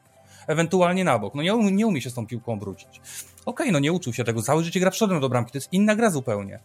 Ewentualnie 0.48 1.04
na 1.04 1.18
bok. 1.18 1.34
No 1.34 1.42
nie, 1.42 1.72
nie 1.72 1.86
umie 1.86 2.02
się 2.02 2.10
z 2.10 2.14
tą 2.14 2.26
piłką 2.26 2.52
obrócić. 2.52 2.88
Okej, 2.88 3.00
okay, 3.46 3.72
no 3.72 3.78
nie 3.78 3.92
uczył 3.92 4.12
się 4.12 4.24
tego, 4.24 4.42
całe 4.42 4.64
życie 4.64 4.80
gra 4.80 4.90
przodem 4.90 5.20
do 5.20 5.28
bramki, 5.28 5.52
to 5.52 5.58
jest 5.58 5.72
inna 5.72 5.96
gra 5.96 6.10
zupełnie. 6.10 6.60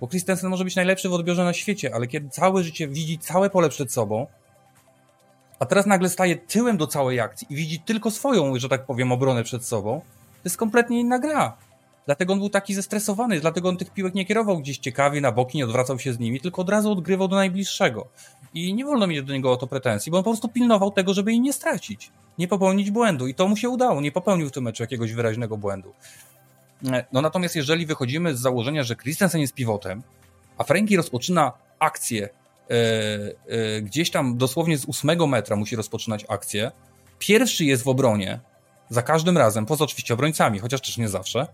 Bo 0.00 0.08
Christensen 0.08 0.50
może 0.50 0.64
być 0.64 0.76
najlepszy 0.76 1.08
w 1.08 1.12
odbiorze 1.12 1.44
na 1.44 1.52
świecie, 1.52 1.94
ale 1.94 2.06
kiedy 2.06 2.28
całe 2.28 2.62
życie 2.62 2.88
widzi 2.88 3.18
całe 3.18 3.50
pole 3.50 3.68
przed 3.68 3.92
sobą, 3.92 4.26
a 5.58 5.66
teraz 5.66 5.86
nagle 5.86 6.08
staje 6.08 6.36
tyłem 6.36 6.76
do 6.76 6.86
całej 6.86 7.20
akcji 7.20 7.46
i 7.50 7.56
widzi 7.56 7.80
tylko 7.80 8.10
swoją, 8.10 8.58
że 8.58 8.68
tak 8.68 8.86
powiem, 8.86 9.12
obronę 9.12 9.44
przed 9.44 9.64
sobą, 9.64 10.00
to 10.32 10.40
jest 10.44 10.56
kompletnie 10.56 11.00
inna 11.00 11.18
gra. 11.18 11.56
Dlatego 12.06 12.32
on 12.32 12.38
był 12.38 12.48
taki 12.48 12.74
zestresowany, 12.74 13.40
dlatego 13.40 13.68
on 13.68 13.76
tych 13.76 13.90
piłek 13.90 14.14
nie 14.14 14.24
kierował 14.24 14.58
gdzieś 14.58 14.78
ciekawie 14.78 15.20
na 15.20 15.32
boki, 15.32 15.58
nie 15.58 15.64
odwracał 15.64 15.98
się 15.98 16.12
z 16.12 16.18
nimi, 16.18 16.40
tylko 16.40 16.62
od 16.62 16.68
razu 16.68 16.92
odgrywał 16.92 17.28
do 17.28 17.36
najbliższego. 17.36 18.08
I 18.54 18.74
nie 18.74 18.84
wolno 18.84 19.06
mieć 19.06 19.22
do 19.22 19.32
niego 19.32 19.52
o 19.52 19.56
to 19.56 19.66
pretensji, 19.66 20.12
bo 20.12 20.18
on 20.18 20.24
po 20.24 20.30
prostu 20.30 20.48
pilnował 20.48 20.90
tego, 20.90 21.14
żeby 21.14 21.30
jej 21.30 21.40
nie 21.40 21.52
stracić, 21.52 22.10
nie 22.38 22.48
popełnić 22.48 22.90
błędu. 22.90 23.26
I 23.26 23.34
to 23.34 23.48
mu 23.48 23.56
się 23.56 23.68
udało, 23.68 24.00
nie 24.00 24.12
popełnił 24.12 24.48
w 24.48 24.52
tym 24.52 24.64
meczu 24.64 24.82
jakiegoś 24.82 25.12
wyraźnego 25.12 25.56
błędu. 25.56 25.92
E, 26.92 27.04
no 27.12 27.20
natomiast 27.20 27.56
jeżeli 27.56 27.86
wychodzimy 27.86 28.36
z 28.36 28.40
założenia, 28.40 28.82
że 28.82 28.96
Christensen 28.96 29.40
jest 29.40 29.54
pivotem, 29.54 30.02
a 30.58 30.64
Frankie 30.64 30.96
rozpoczyna 30.96 31.52
akcję 31.78 32.28
e, 32.28 32.74
e, 33.46 33.82
gdzieś 33.82 34.10
tam 34.10 34.36
dosłownie 34.36 34.78
z 34.78 34.84
ósmego 34.84 35.26
metra 35.26 35.56
musi 35.56 35.76
rozpoczynać 35.76 36.24
akcję, 36.28 36.72
pierwszy 37.18 37.64
jest 37.64 37.82
w 37.82 37.88
obronie, 37.88 38.40
za 38.88 39.02
każdym 39.02 39.38
razem, 39.38 39.66
poza 39.66 39.84
oczywiście 39.84 40.14
obrońcami, 40.14 40.58
chociaż 40.58 40.80
też 40.80 40.98
nie 40.98 41.08
zawsze, 41.08 41.46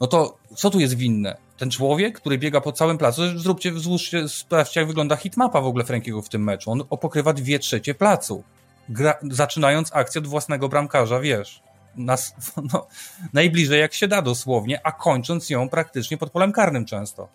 no 0.00 0.06
to 0.06 0.38
co 0.56 0.70
tu 0.70 0.80
jest 0.80 0.94
winne? 0.94 1.36
Ten 1.56 1.70
człowiek, 1.70 2.20
który 2.20 2.38
biega 2.38 2.60
po 2.60 2.72
całym 2.72 2.98
placu, 2.98 3.38
zróbcie, 3.38 3.72
złóżcie, 3.78 4.28
sprawdźcie 4.28 4.80
jak 4.80 4.88
wygląda 4.88 5.16
hitmapa 5.16 5.60
w 5.60 5.66
ogóle 5.66 5.84
Frankiego 5.84 6.22
w 6.22 6.28
tym 6.28 6.44
meczu. 6.44 6.70
On 6.70 6.84
pokrywa 7.00 7.32
dwie 7.32 7.58
trzecie 7.58 7.94
placu. 7.94 8.44
Gra, 8.88 9.14
zaczynając 9.30 9.90
akcję 9.92 10.18
od 10.18 10.26
własnego 10.26 10.68
bramkarza, 10.68 11.20
wiesz, 11.20 11.62
nas, 11.96 12.34
no, 12.72 12.86
najbliżej 13.32 13.80
jak 13.80 13.94
się 13.94 14.08
da 14.08 14.22
dosłownie, 14.22 14.80
a 14.86 14.92
kończąc 14.92 15.50
ją 15.50 15.68
praktycznie 15.68 16.18
pod 16.18 16.30
polem 16.30 16.52
karnym 16.52 16.84
często. 16.84 17.28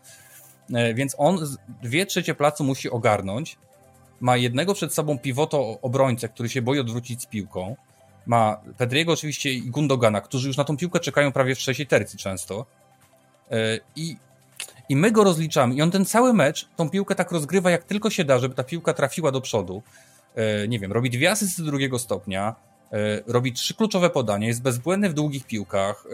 E, 0.74 0.94
więc 0.94 1.16
on 1.18 1.58
dwie 1.82 2.06
trzecie 2.06 2.36
placu 2.36 2.64
musi 2.64 2.90
ogarnąć. 2.90 3.58
Ma 4.20 4.38
jednego 4.38 4.74
przed 4.74 4.94
sobą 4.94 5.20
pivoto 5.20 5.80
obrońcę, 5.82 6.30
który 6.30 6.50
się 6.50 6.62
boi 6.62 6.80
odwrócić 6.80 7.22
z 7.22 7.26
piłką 7.26 7.76
ma 8.26 8.62
Pedriego 8.78 9.14
oczywiście 9.14 9.54
i 9.54 9.62
Gundogana, 9.62 10.22
którzy 10.22 10.48
już 10.48 10.58
na 10.58 10.64
tą 10.64 10.78
piłkę 10.78 11.00
czekają 11.00 11.32
prawie 11.32 11.56
w 11.56 11.58
trzeciej 11.58 11.88
tercji 11.88 12.20
często. 12.20 12.66
E, 13.52 13.80
I, 13.96 14.18
I 14.90 14.96
my 14.96 15.12
go 15.12 15.24
rozliczamy. 15.24 15.76
I 15.76 15.82
on 15.82 15.92
ten 15.92 16.06
cały 16.06 16.34
mecz 16.34 16.70
tą 16.76 16.90
piłkę 16.90 17.16
tak 17.16 17.32
rozgrywa, 17.32 17.72
jak 17.72 17.84
tylko 17.84 18.10
się 18.10 18.24
da, 18.24 18.40
żeby 18.40 18.56
ta 18.56 18.64
piłka 18.64 18.94
trafiła 18.94 19.32
do 19.32 19.42
przodu. 19.42 19.84
E, 20.36 20.68
nie 20.68 20.80
wiem, 20.80 20.92
robi 20.92 21.10
dwie 21.10 21.32
asysty 21.32 21.64
drugiego 21.64 22.00
stopnia, 22.00 22.56
e, 22.92 22.98
robi 23.28 23.54
trzy 23.54 23.74
kluczowe 23.74 24.10
podania, 24.10 24.48
jest 24.48 24.62
bezbłędny 24.62 25.10
w 25.10 25.14
długich 25.14 25.46
piłkach, 25.46 26.06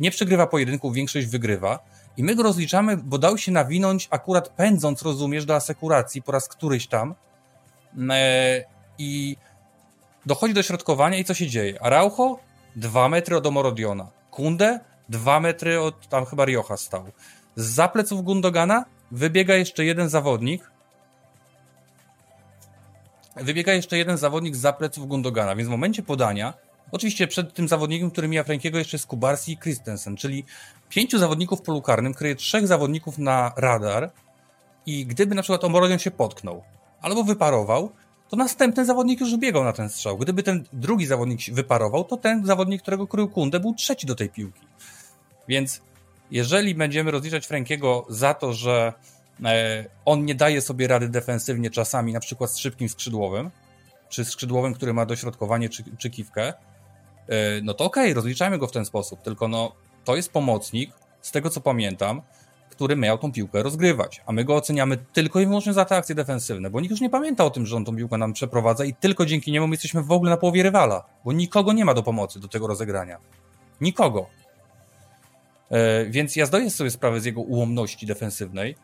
nie 0.00 0.10
przegrywa 0.10 0.46
pojedynków, 0.46 0.94
większość 0.94 1.26
wygrywa. 1.26 1.78
I 2.16 2.24
my 2.24 2.34
go 2.34 2.42
rozliczamy, 2.42 2.96
bo 2.96 3.18
dał 3.18 3.38
się 3.38 3.52
nawinąć 3.52 4.08
akurat 4.10 4.48
pędząc, 4.48 5.02
rozumiesz, 5.02 5.44
do 5.44 5.54
asekuracji 5.54 6.22
po 6.22 6.32
raz 6.32 6.48
któryś 6.48 6.86
tam. 6.86 7.14
I 8.98 9.36
Dochodzi 10.26 10.54
do 10.54 10.62
środkowania 10.62 11.18
i 11.18 11.24
co 11.24 11.34
się 11.34 11.46
dzieje? 11.46 11.82
Araujo, 11.82 12.38
dwa 12.76 13.08
metry 13.08 13.36
od 13.36 13.46
Omorodiona. 13.46 14.06
Kunde, 14.30 14.80
dwa 15.08 15.40
metry 15.40 15.80
od, 15.80 16.08
tam 16.08 16.26
chyba 16.26 16.44
Riocha 16.44 16.76
stał. 16.76 17.04
Z 17.56 17.92
pleców 17.92 18.22
Gundogana 18.22 18.84
wybiega 19.10 19.54
jeszcze 19.54 19.84
jeden 19.84 20.08
zawodnik 20.08 20.70
wybiega 23.36 23.72
jeszcze 23.72 23.98
jeden 23.98 24.18
zawodnik 24.18 24.56
z 24.56 24.76
pleców 24.76 25.08
Gundogana, 25.08 25.56
więc 25.56 25.68
w 25.68 25.70
momencie 25.70 26.02
podania, 26.02 26.54
oczywiście 26.92 27.26
przed 27.26 27.54
tym 27.54 27.68
zawodnikiem, 27.68 28.10
który 28.10 28.28
mija 28.28 28.44
Frankiego 28.44 28.78
jeszcze 28.78 28.96
jest 28.96 29.06
Kubarsi 29.06 29.52
i 29.52 29.58
Christensen, 29.58 30.16
czyli 30.16 30.44
pięciu 30.88 31.18
zawodników 31.18 31.60
w 31.60 31.62
polu 31.62 31.82
karnym 31.82 32.14
kryje 32.14 32.34
trzech 32.34 32.66
zawodników 32.66 33.18
na 33.18 33.52
radar 33.56 34.10
i 34.86 35.06
gdyby 35.06 35.34
na 35.34 35.42
przykład 35.42 35.64
Omorodion 35.64 35.98
się 35.98 36.10
potknął 36.10 36.62
albo 37.02 37.24
wyparował, 37.24 37.92
to 38.30 38.36
następny 38.36 38.84
zawodnik 38.84 39.20
już 39.20 39.36
biegał 39.36 39.64
na 39.64 39.72
ten 39.72 39.88
strzał. 39.88 40.18
Gdyby 40.18 40.42
ten 40.42 40.64
drugi 40.72 41.06
zawodnik 41.06 41.40
wyparował, 41.52 42.04
to 42.04 42.16
ten 42.16 42.46
zawodnik, 42.46 42.82
którego 42.82 43.06
krył 43.06 43.28
Kundę, 43.28 43.60
był 43.60 43.74
trzeci 43.74 44.06
do 44.06 44.14
tej 44.14 44.28
piłki. 44.28 44.60
Więc 45.48 45.80
jeżeli 46.30 46.74
będziemy 46.74 47.10
rozliczać 47.10 47.46
Frankiego 47.46 48.06
za 48.08 48.34
to, 48.34 48.52
że 48.52 48.92
e, 49.44 49.84
on 50.04 50.24
nie 50.24 50.34
daje 50.34 50.60
sobie 50.60 50.88
rady 50.88 51.08
defensywnie 51.08 51.70
czasami, 51.70 52.12
na 52.12 52.20
przykład 52.20 52.50
z 52.50 52.56
szybkim 52.56 52.88
skrzydłowym, 52.88 53.50
czy 54.08 54.24
skrzydłowym, 54.24 54.74
który 54.74 54.94
ma 54.94 55.06
dośrodkowanie 55.06 55.68
czy, 55.68 55.84
czy 55.98 56.10
kiwkę, 56.10 56.48
e, 56.48 56.54
no 57.62 57.74
to 57.74 57.84
okej, 57.84 58.04
okay, 58.04 58.14
rozliczajmy 58.14 58.58
go 58.58 58.66
w 58.66 58.72
ten 58.72 58.84
sposób. 58.84 59.22
Tylko 59.22 59.48
no, 59.48 59.72
to 60.04 60.16
jest 60.16 60.32
pomocnik, 60.32 60.90
z 61.22 61.30
tego 61.30 61.50
co 61.50 61.60
pamiętam, 61.60 62.22
który 62.80 62.96
miał 62.96 63.18
tą 63.18 63.32
piłkę 63.32 63.62
rozgrywać, 63.62 64.22
a 64.26 64.32
my 64.32 64.44
go 64.44 64.56
oceniamy 64.56 64.96
tylko 65.12 65.40
i 65.40 65.46
wyłącznie 65.46 65.72
za 65.72 65.84
te 65.84 65.96
akcje 65.96 66.14
defensywne, 66.14 66.70
bo 66.70 66.80
nikt 66.80 66.90
już 66.90 67.00
nie 67.00 67.10
pamięta 67.10 67.44
o 67.44 67.50
tym, 67.50 67.66
że 67.66 67.76
on 67.76 67.84
tą 67.84 67.96
piłkę 67.96 68.18
nam 68.18 68.32
przeprowadza 68.32 68.84
i 68.84 68.94
tylko 68.94 69.26
dzięki 69.26 69.52
niemu 69.52 69.66
my 69.66 69.74
jesteśmy 69.74 70.02
w 70.02 70.12
ogóle 70.12 70.30
na 70.30 70.36
połowie 70.36 70.62
rywala, 70.62 71.04
bo 71.24 71.32
nikogo 71.32 71.72
nie 71.72 71.84
ma 71.84 71.94
do 71.94 72.02
pomocy 72.02 72.40
do 72.40 72.48
tego 72.48 72.66
rozegrania. 72.66 73.18
Nikogo. 73.80 74.26
E, 75.70 76.06
więc 76.06 76.36
ja 76.36 76.46
zdaję 76.46 76.70
sobie 76.70 76.90
sprawę 76.90 77.20
z 77.20 77.24
jego 77.24 77.40
ułomności 77.40 78.06
defensywnej, 78.06 78.76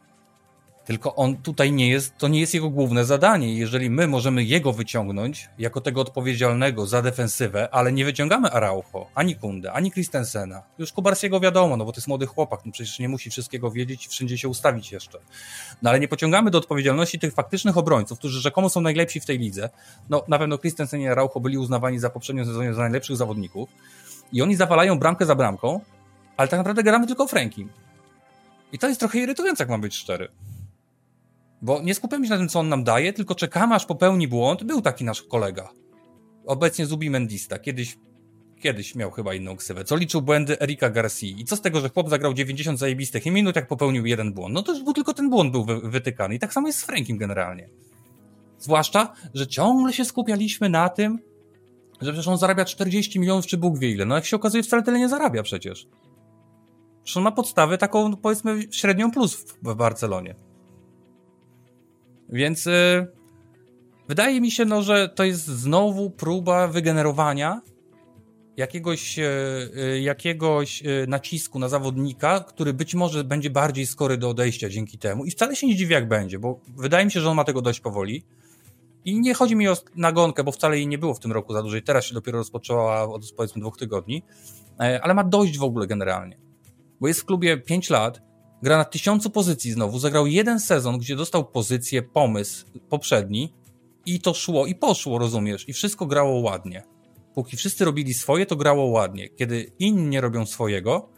tylko 0.86 1.14
on 1.14 1.36
tutaj 1.36 1.72
nie 1.72 1.88
jest, 1.88 2.18
to 2.18 2.28
nie 2.28 2.40
jest 2.40 2.54
jego 2.54 2.70
główne 2.70 3.04
zadanie. 3.04 3.58
Jeżeli 3.58 3.90
my 3.90 4.06
możemy 4.06 4.44
jego 4.44 4.72
wyciągnąć 4.72 5.48
jako 5.58 5.80
tego 5.80 6.00
odpowiedzialnego 6.00 6.86
za 6.86 7.02
defensywę, 7.02 7.68
ale 7.72 7.92
nie 7.92 8.04
wyciągamy 8.04 8.50
Araujo, 8.50 9.06
ani 9.14 9.36
Kunde, 9.36 9.72
ani 9.72 9.92
Christensena. 9.92 10.62
Już 10.78 10.92
Kubarsiego 10.92 11.40
wiadomo, 11.40 11.76
no 11.76 11.84
bo 11.84 11.92
to 11.92 11.98
jest 11.98 12.08
młody 12.08 12.26
chłopak, 12.26 12.60
no 12.66 12.72
przecież 12.72 12.98
nie 12.98 13.08
musi 13.08 13.30
wszystkiego 13.30 13.70
wiedzieć 13.70 14.06
i 14.06 14.08
wszędzie 14.08 14.38
się 14.38 14.48
ustawić 14.48 14.92
jeszcze. 14.92 15.18
No 15.82 15.90
ale 15.90 16.00
nie 16.00 16.08
pociągamy 16.08 16.50
do 16.50 16.58
odpowiedzialności 16.58 17.18
tych 17.18 17.34
faktycznych 17.34 17.76
obrońców, 17.76 18.18
którzy 18.18 18.40
rzekomo 18.40 18.68
są 18.68 18.80
najlepsi 18.80 19.20
w 19.20 19.26
tej 19.26 19.38
lidze. 19.38 19.70
No 20.10 20.24
na 20.28 20.38
pewno 20.38 20.58
Christensen 20.58 21.00
i 21.00 21.08
Araujo 21.08 21.40
byli 21.40 21.58
uznawani 21.58 21.98
za 21.98 22.10
poprzednią 22.10 22.44
sezonie 22.44 22.74
za 22.74 22.80
najlepszych 22.80 23.16
zawodników 23.16 23.68
i 24.32 24.42
oni 24.42 24.56
zawalają 24.56 24.98
bramkę 24.98 25.26
za 25.26 25.34
bramką, 25.34 25.80
ale 26.36 26.48
tak 26.48 26.58
naprawdę 26.58 26.82
gramy 26.82 27.06
tylko 27.06 27.26
Frankiem. 27.26 27.68
I 28.72 28.78
to 28.78 28.88
jest 28.88 29.00
trochę 29.00 29.18
irytujące, 29.18 29.62
jak 29.62 29.70
mam 29.70 29.80
być 29.80 29.96
szczery. 29.96 30.28
Bo 31.62 31.82
nie 31.82 31.94
skupiamy 31.94 32.26
się 32.26 32.30
na 32.30 32.38
tym, 32.38 32.48
co 32.48 32.60
on 32.60 32.68
nam 32.68 32.84
daje, 32.84 33.12
tylko 33.12 33.34
czekamy, 33.34 33.74
aż 33.74 33.86
popełni 33.86 34.28
błąd. 34.28 34.64
Był 34.64 34.82
taki 34.82 35.04
nasz 35.04 35.22
kolega. 35.22 35.68
Obecnie 36.46 36.86
Zubi 36.86 37.10
Mendista. 37.10 37.58
Kiedyś, 37.58 37.98
kiedyś 38.60 38.94
miał 38.94 39.10
chyba 39.10 39.34
inną 39.34 39.56
ksywę. 39.56 39.84
Co 39.84 39.96
liczył 39.96 40.22
błędy 40.22 40.60
Erika 40.60 40.90
Garcia. 40.90 41.26
I 41.26 41.44
co 41.44 41.56
z 41.56 41.60
tego, 41.60 41.80
że 41.80 41.88
chłop 41.88 42.08
zagrał 42.08 42.34
90 42.34 42.78
zajebistych 42.78 43.26
i 43.26 43.30
minut, 43.30 43.56
jak 43.56 43.68
popełnił 43.68 44.06
jeden 44.06 44.32
błąd. 44.32 44.54
No 44.54 44.62
to 44.62 44.72
już 44.72 44.82
był 44.82 44.92
tylko 44.92 45.14
ten 45.14 45.30
błąd 45.30 45.52
był 45.52 45.64
wy 45.64 45.80
wytykany. 45.80 46.34
I 46.34 46.38
tak 46.38 46.52
samo 46.52 46.66
jest 46.66 46.78
z 46.78 46.84
Frankiem 46.84 47.18
generalnie. 47.18 47.68
Zwłaszcza, 48.58 49.12
że 49.34 49.46
ciągle 49.46 49.92
się 49.92 50.04
skupialiśmy 50.04 50.68
na 50.68 50.88
tym, 50.88 51.18
że 52.00 52.12
przecież 52.12 52.28
on 52.28 52.38
zarabia 52.38 52.64
40 52.64 53.20
milionów 53.20 53.46
czy 53.46 53.56
Bóg 53.56 53.78
wie 53.78 53.90
ile. 53.90 54.04
No 54.04 54.14
jak 54.14 54.24
się 54.24 54.36
okazuje, 54.36 54.62
wcale 54.62 54.82
tyle 54.82 54.98
nie 54.98 55.08
zarabia 55.08 55.42
przecież. 55.42 55.86
Przecież 57.02 57.16
on 57.16 57.22
ma 57.22 57.32
podstawę 57.32 57.78
taką, 57.78 58.16
powiedzmy, 58.16 58.62
średnią 58.70 59.10
plus 59.10 59.34
w, 59.34 59.54
w 59.62 59.74
Barcelonie. 59.74 60.34
Więc 62.28 62.66
y, 62.66 63.06
wydaje 64.08 64.40
mi 64.40 64.50
się, 64.50 64.64
no, 64.64 64.82
że 64.82 65.08
to 65.08 65.24
jest 65.24 65.46
znowu 65.46 66.10
próba 66.10 66.68
wygenerowania 66.68 67.60
jakiegoś, 68.56 69.18
y, 69.18 69.22
y, 69.78 70.00
jakiegoś 70.00 70.82
nacisku 71.08 71.58
na 71.58 71.68
zawodnika, 71.68 72.40
który 72.40 72.74
być 72.74 72.94
może 72.94 73.24
będzie 73.24 73.50
bardziej 73.50 73.86
skory 73.86 74.16
do 74.16 74.28
odejścia 74.28 74.68
dzięki 74.68 74.98
temu. 74.98 75.24
I 75.24 75.30
wcale 75.30 75.56
się 75.56 75.66
nie 75.66 75.76
dziwię, 75.76 75.94
jak 75.94 76.08
będzie, 76.08 76.38
bo 76.38 76.60
wydaje 76.76 77.04
mi 77.04 77.10
się, 77.10 77.20
że 77.20 77.30
on 77.30 77.36
ma 77.36 77.44
tego 77.44 77.62
dość 77.62 77.80
powoli. 77.80 78.24
I 79.04 79.20
nie 79.20 79.34
chodzi 79.34 79.56
mi 79.56 79.68
o 79.68 79.76
nagonkę, 79.96 80.44
bo 80.44 80.52
wcale 80.52 80.76
jej 80.76 80.86
nie 80.86 80.98
było 80.98 81.14
w 81.14 81.20
tym 81.20 81.32
roku 81.32 81.52
za 81.52 81.62
dużo. 81.62 81.76
Teraz 81.84 82.04
się 82.04 82.14
dopiero 82.14 82.38
rozpoczęła 82.38 83.08
od 83.08 83.32
powiedzmy 83.36 83.60
dwóch 83.60 83.76
tygodni, 83.76 84.22
e, 84.80 85.00
ale 85.02 85.14
ma 85.14 85.24
dość 85.24 85.58
w 85.58 85.62
ogóle 85.62 85.86
generalnie. 85.86 86.38
Bo 87.00 87.08
jest 87.08 87.20
w 87.20 87.24
klubie 87.24 87.56
5 87.56 87.90
lat, 87.90 88.22
gra 88.62 88.76
na 88.76 88.84
tysiącu 88.84 89.30
pozycji 89.30 89.72
znowu, 89.72 89.98
zagrał 89.98 90.26
jeden 90.26 90.60
sezon, 90.60 90.98
gdzie 90.98 91.16
dostał 91.16 91.44
pozycję, 91.44 92.02
pomysł 92.02 92.66
poprzedni 92.88 93.52
i 94.06 94.20
to 94.20 94.34
szło 94.34 94.66
i 94.66 94.74
poszło, 94.74 95.18
rozumiesz? 95.18 95.68
I 95.68 95.72
wszystko 95.72 96.06
grało 96.06 96.40
ładnie. 96.40 96.82
Póki 97.34 97.56
wszyscy 97.56 97.84
robili 97.84 98.14
swoje, 98.14 98.46
to 98.46 98.56
grało 98.56 98.84
ładnie. 98.84 99.28
Kiedy 99.28 99.72
inni 99.78 100.02
nie 100.02 100.20
robią 100.20 100.46
swojego, 100.46 101.08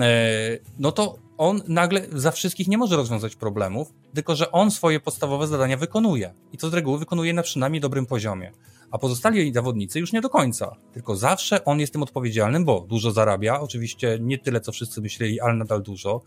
e, 0.00 0.58
no 0.78 0.92
to 0.92 1.18
on 1.38 1.62
nagle 1.68 2.06
za 2.12 2.30
wszystkich 2.30 2.68
nie 2.68 2.78
może 2.78 2.96
rozwiązać 2.96 3.36
problemów, 3.36 3.92
tylko 4.14 4.36
że 4.36 4.52
on 4.52 4.70
swoje 4.70 5.00
podstawowe 5.00 5.46
zadania 5.46 5.76
wykonuje. 5.76 6.34
I 6.52 6.58
to 6.58 6.70
z 6.70 6.74
reguły 6.74 6.98
wykonuje 6.98 7.32
na 7.32 7.42
przynajmniej 7.42 7.80
dobrym 7.80 8.06
poziomie 8.06 8.52
a 8.90 8.98
pozostali 8.98 9.52
zawodnicy 9.52 10.00
już 10.00 10.12
nie 10.12 10.20
do 10.20 10.30
końca. 10.30 10.76
Tylko 10.92 11.16
zawsze 11.16 11.64
on 11.64 11.80
jest 11.80 11.92
tym 11.92 12.02
odpowiedzialnym, 12.02 12.64
bo 12.64 12.80
dużo 12.80 13.10
zarabia, 13.10 13.60
oczywiście 13.60 14.18
nie 14.20 14.38
tyle, 14.38 14.60
co 14.60 14.72
wszyscy 14.72 15.00
myśleli, 15.00 15.40
ale 15.40 15.54
nadal 15.54 15.82
dużo, 15.82 16.22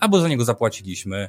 albo 0.00 0.20
za 0.20 0.28
niego 0.28 0.44
zapłaciliśmy, 0.44 1.28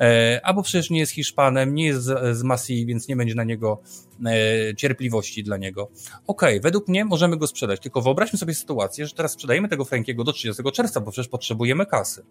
e, 0.00 0.40
albo 0.44 0.62
przecież 0.62 0.90
nie 0.90 0.98
jest 0.98 1.12
Hiszpanem, 1.12 1.74
nie 1.74 1.86
jest 1.86 2.02
z, 2.32 2.42
Masji, 2.42 2.86
więc 2.86 3.08
nie 3.08 3.16
będzie 3.16 3.34
na 3.34 3.44
niego 3.44 3.80
e, 4.26 4.74
cierpliwości 4.76 5.42
dla 5.42 5.56
niego. 5.56 5.82
Okej, 5.82 6.58
okay, 6.58 6.60
według 6.60 6.88
mnie 6.88 7.04
możemy 7.04 7.36
go 7.36 7.46
sprzedać, 7.46 7.80
tylko 7.80 8.02
wyobraźmy 8.02 8.38
sobie 8.38 8.54
sytuację, 8.54 9.06
że 9.06 9.14
teraz 9.14 9.32
sprzedajemy 9.32 9.68
tego 9.68 9.84
Frankiego 9.84 10.24
do 10.24 10.32
30 10.32 10.62
czerwca, 10.72 11.00
bo 11.00 11.10
przecież 11.10 11.28
potrzebujemy 11.28 11.86
kasy 11.86 12.24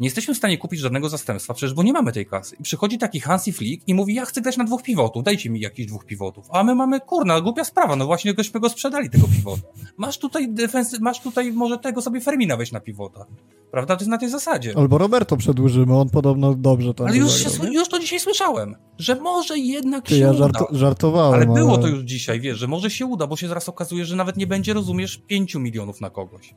nie 0.00 0.06
jesteśmy 0.06 0.34
w 0.34 0.36
stanie 0.36 0.58
kupić 0.58 0.80
żadnego 0.80 1.08
zastępstwa, 1.08 1.54
przecież 1.54 1.74
bo 1.74 1.82
nie 1.82 1.92
mamy 1.92 2.12
tej 2.12 2.26
kasy. 2.26 2.56
I 2.60 2.62
przychodzi 2.62 2.98
taki 2.98 3.20
Hansi 3.20 3.52
Flick 3.52 3.88
i 3.88 3.94
mówi, 3.94 4.14
ja 4.14 4.24
chcę 4.24 4.40
grać 4.40 4.56
na 4.56 4.64
dwóch 4.64 4.82
pivotów, 4.82 5.22
dajcie 5.22 5.50
mi 5.50 5.60
jakichś 5.60 5.88
dwóch 5.88 6.04
pivotów. 6.04 6.46
A 6.52 6.64
my 6.64 6.74
mamy, 6.74 7.00
kurna, 7.00 7.40
głupia 7.40 7.64
sprawa, 7.64 7.96
no 7.96 8.06
właśnie 8.06 8.34
gośmy 8.34 8.60
go 8.60 8.68
sprzedali, 8.68 9.10
tego 9.10 9.28
pivota. 9.28 9.62
Masz 9.96 10.18
tutaj 10.18 10.48
defensy, 10.48 11.00
masz 11.00 11.20
tutaj 11.20 11.52
może 11.52 11.78
tego 11.78 12.02
sobie 12.02 12.20
Fermina 12.20 12.56
weź 12.56 12.72
na 12.72 12.80
pivota. 12.80 13.26
Prawda? 13.70 13.96
To 13.96 14.00
jest 14.00 14.10
na 14.10 14.18
tej 14.18 14.28
zasadzie. 14.28 14.72
Albo 14.76 14.98
Roberto 14.98 15.36
przedłużymy, 15.36 15.96
on 15.96 16.10
podobno 16.10 16.54
dobrze 16.54 16.94
tam 16.94 17.06
Ale 17.06 17.16
już, 17.16 17.30
zagrał, 17.30 17.66
się, 17.66 17.74
już 17.74 17.88
to 17.88 17.98
dzisiaj 17.98 18.20
słyszałem, 18.20 18.76
że 18.98 19.14
może 19.14 19.58
jednak 19.58 20.06
Ty, 20.06 20.14
się 20.14 20.20
ja 20.20 20.30
uda. 20.30 20.38
Żart, 20.38 20.56
żartowałem. 20.70 21.34
Ale 21.34 21.46
było 21.46 21.74
ale... 21.74 21.82
to 21.82 21.88
już 21.88 22.02
dzisiaj, 22.02 22.40
wiesz, 22.40 22.58
że 22.58 22.66
może 22.66 22.90
się 22.90 23.06
uda, 23.06 23.26
bo 23.26 23.36
się 23.36 23.48
zaraz 23.48 23.68
okazuje, 23.68 24.04
że 24.04 24.16
nawet 24.16 24.36
nie 24.36 24.46
będzie, 24.46 24.74
rozumiesz, 24.74 25.22
pięciu 25.26 25.60
milionów 25.60 26.00
na 26.00 26.10
kogoś. 26.10 26.54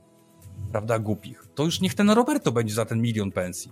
Prawda, 0.74 1.00
głupich. 1.00 1.48
To 1.56 1.64
już 1.64 1.82
niech 1.82 1.94
ten 1.94 2.10
Roberto 2.10 2.52
będzie 2.52 2.74
za 2.74 2.86
ten 2.86 3.02
milion 3.02 3.32
pensji. 3.32 3.72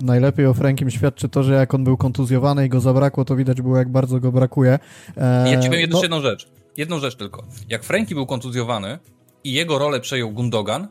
Najlepiej 0.00 0.46
o 0.46 0.54
Frankiem 0.54 0.90
świadczy 0.90 1.28
to, 1.28 1.42
że 1.42 1.54
jak 1.54 1.74
on 1.74 1.84
był 1.84 1.96
kontuzjowany 1.96 2.66
i 2.66 2.68
go 2.68 2.80
zabrakło, 2.80 3.24
to 3.24 3.36
widać 3.36 3.62
było, 3.62 3.76
jak 3.76 3.88
bardzo 3.88 4.20
go 4.20 4.32
brakuje. 4.32 4.78
Eee, 5.16 5.52
ja 5.52 5.60
ci 5.60 5.68
powiem 5.68 5.80
jeszcze 5.80 5.96
no... 5.96 6.02
jedną 6.02 6.20
rzecz. 6.20 6.48
Jedną 6.76 6.98
rzecz 6.98 7.16
tylko. 7.16 7.44
Jak 7.68 7.84
Franki 7.84 8.14
był 8.14 8.26
kontuzjowany 8.26 8.98
i 9.44 9.52
jego 9.52 9.78
rolę 9.78 10.00
przejął 10.00 10.30
Gundogan, 10.30 10.88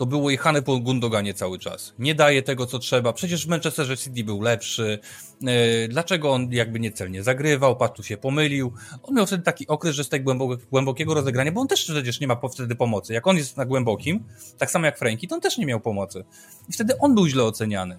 to 0.00 0.06
było 0.06 0.30
jechane 0.30 0.62
po 0.62 0.78
Gundoganie 0.78 1.34
cały 1.34 1.58
czas. 1.58 1.94
Nie 1.98 2.14
daje 2.14 2.42
tego, 2.42 2.66
co 2.66 2.78
trzeba. 2.78 3.12
Przecież 3.12 3.46
w 3.46 3.48
Manchesterze 3.48 3.96
City 3.96 4.24
był 4.24 4.40
lepszy. 4.40 4.98
Eee, 5.46 5.88
dlaczego 5.88 6.32
on 6.32 6.52
jakby 6.52 6.80
niecelnie 6.80 7.22
zagrywał, 7.22 7.76
patrz 7.76 8.06
się 8.06 8.16
pomylił. 8.16 8.72
On 9.02 9.14
miał 9.14 9.26
wtedy 9.26 9.42
taki 9.42 9.66
okres, 9.66 9.94
że 9.94 10.04
z 10.04 10.08
tego 10.08 10.34
głębokiego 10.70 11.14
rozegrania, 11.14 11.52
bo 11.52 11.60
on 11.60 11.68
też 11.68 11.84
przecież 11.84 12.20
nie 12.20 12.26
ma 12.26 12.40
wtedy 12.52 12.76
pomocy. 12.76 13.12
Jak 13.12 13.26
on 13.26 13.36
jest 13.36 13.56
na 13.56 13.64
głębokim, 13.64 14.24
tak 14.58 14.70
samo 14.70 14.86
jak 14.86 14.98
Franki, 14.98 15.28
to 15.28 15.34
on 15.34 15.40
też 15.40 15.58
nie 15.58 15.66
miał 15.66 15.80
pomocy. 15.80 16.24
I 16.68 16.72
wtedy 16.72 16.98
on 16.98 17.14
był 17.14 17.26
źle 17.26 17.44
oceniany. 17.44 17.98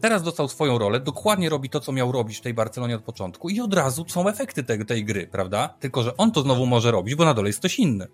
Teraz 0.00 0.22
dostał 0.22 0.48
swoją 0.48 0.78
rolę, 0.78 1.00
dokładnie 1.00 1.48
robi 1.48 1.70
to, 1.70 1.80
co 1.80 1.92
miał 1.92 2.12
robić 2.12 2.38
w 2.38 2.40
tej 2.40 2.54
Barcelonie 2.54 2.96
od 2.96 3.02
początku 3.02 3.48
i 3.48 3.60
od 3.60 3.74
razu 3.74 4.04
są 4.08 4.28
efekty 4.28 4.64
tej, 4.64 4.86
tej 4.86 5.04
gry, 5.04 5.26
prawda? 5.26 5.68
Tylko, 5.80 6.02
że 6.02 6.16
on 6.16 6.32
to 6.32 6.42
znowu 6.42 6.66
może 6.66 6.90
robić, 6.90 7.14
bo 7.14 7.24
na 7.24 7.34
dole 7.34 7.48
jest 7.48 7.58
ktoś 7.58 7.78
inny. 7.78 8.06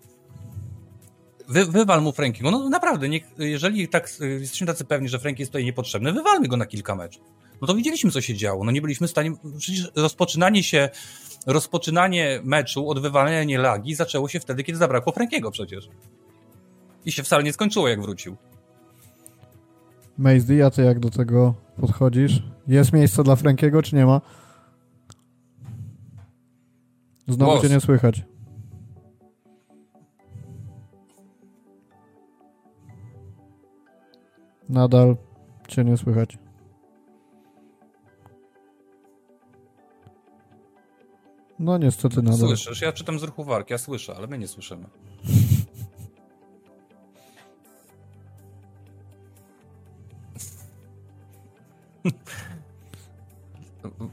Wy, 1.47 1.65
wywal 1.65 2.01
mu 2.01 2.11
Frankiego. 2.11 2.51
No 2.51 2.69
naprawdę, 2.69 3.09
nie, 3.09 3.19
jeżeli 3.37 3.87
tak, 3.87 4.09
jesteśmy 4.39 4.67
tacy 4.67 4.85
pewni, 4.85 5.09
że 5.09 5.19
Franki 5.19 5.41
jest 5.41 5.51
tutaj 5.51 5.65
niepotrzebny, 5.65 6.13
wywalmy 6.13 6.47
go 6.47 6.57
na 6.57 6.65
kilka 6.65 6.95
meczów. 6.95 7.23
No 7.61 7.67
to 7.67 7.75
widzieliśmy, 7.75 8.11
co 8.11 8.21
się 8.21 8.35
działo. 8.35 8.63
No 8.63 8.71
nie 8.71 8.81
byliśmy 8.81 9.07
w 9.07 9.11
stanie. 9.11 9.35
Przecież 9.57 9.91
rozpoczynanie 9.95 10.63
się, 10.63 10.89
rozpoczynanie 11.47 12.39
meczu 12.43 12.89
od 12.89 12.99
wywalenia 12.99 13.61
lagi 13.61 13.95
zaczęło 13.95 14.29
się 14.29 14.39
wtedy, 14.39 14.63
kiedy 14.63 14.79
zabrakło 14.79 15.13
Frankiego 15.13 15.51
przecież. 15.51 15.89
I 17.05 17.11
się 17.11 17.23
wcale 17.23 17.43
nie 17.43 17.53
skończyło, 17.53 17.87
jak 17.87 18.01
wrócił. 18.01 18.35
Maze 20.17 20.65
a 20.65 20.69
ty 20.69 20.81
jak 20.83 20.99
do 20.99 21.09
tego 21.09 21.53
podchodzisz? 21.81 22.43
Jest 22.67 22.93
miejsce 22.93 23.23
dla 23.23 23.35
Frankiego, 23.35 23.81
czy 23.81 23.95
nie 23.95 24.05
ma? 24.05 24.21
Znowu 27.27 27.51
Głos. 27.51 27.63
cię 27.63 27.69
nie 27.69 27.81
słychać. 27.81 28.21
Nadal 34.73 35.15
cię 35.67 35.83
nie 35.83 35.97
słychać. 35.97 36.37
No 41.59 41.77
niestety 41.77 42.21
nadal. 42.21 42.39
Słyszysz, 42.39 42.81
ja 42.81 42.91
czytam 42.91 43.19
z 43.19 43.23
ruchu 43.23 43.43
warki, 43.43 43.73
ja 43.73 43.77
słyszę, 43.77 44.15
ale 44.15 44.27
my 44.27 44.37
nie 44.37 44.47
słyszymy. 44.47 44.85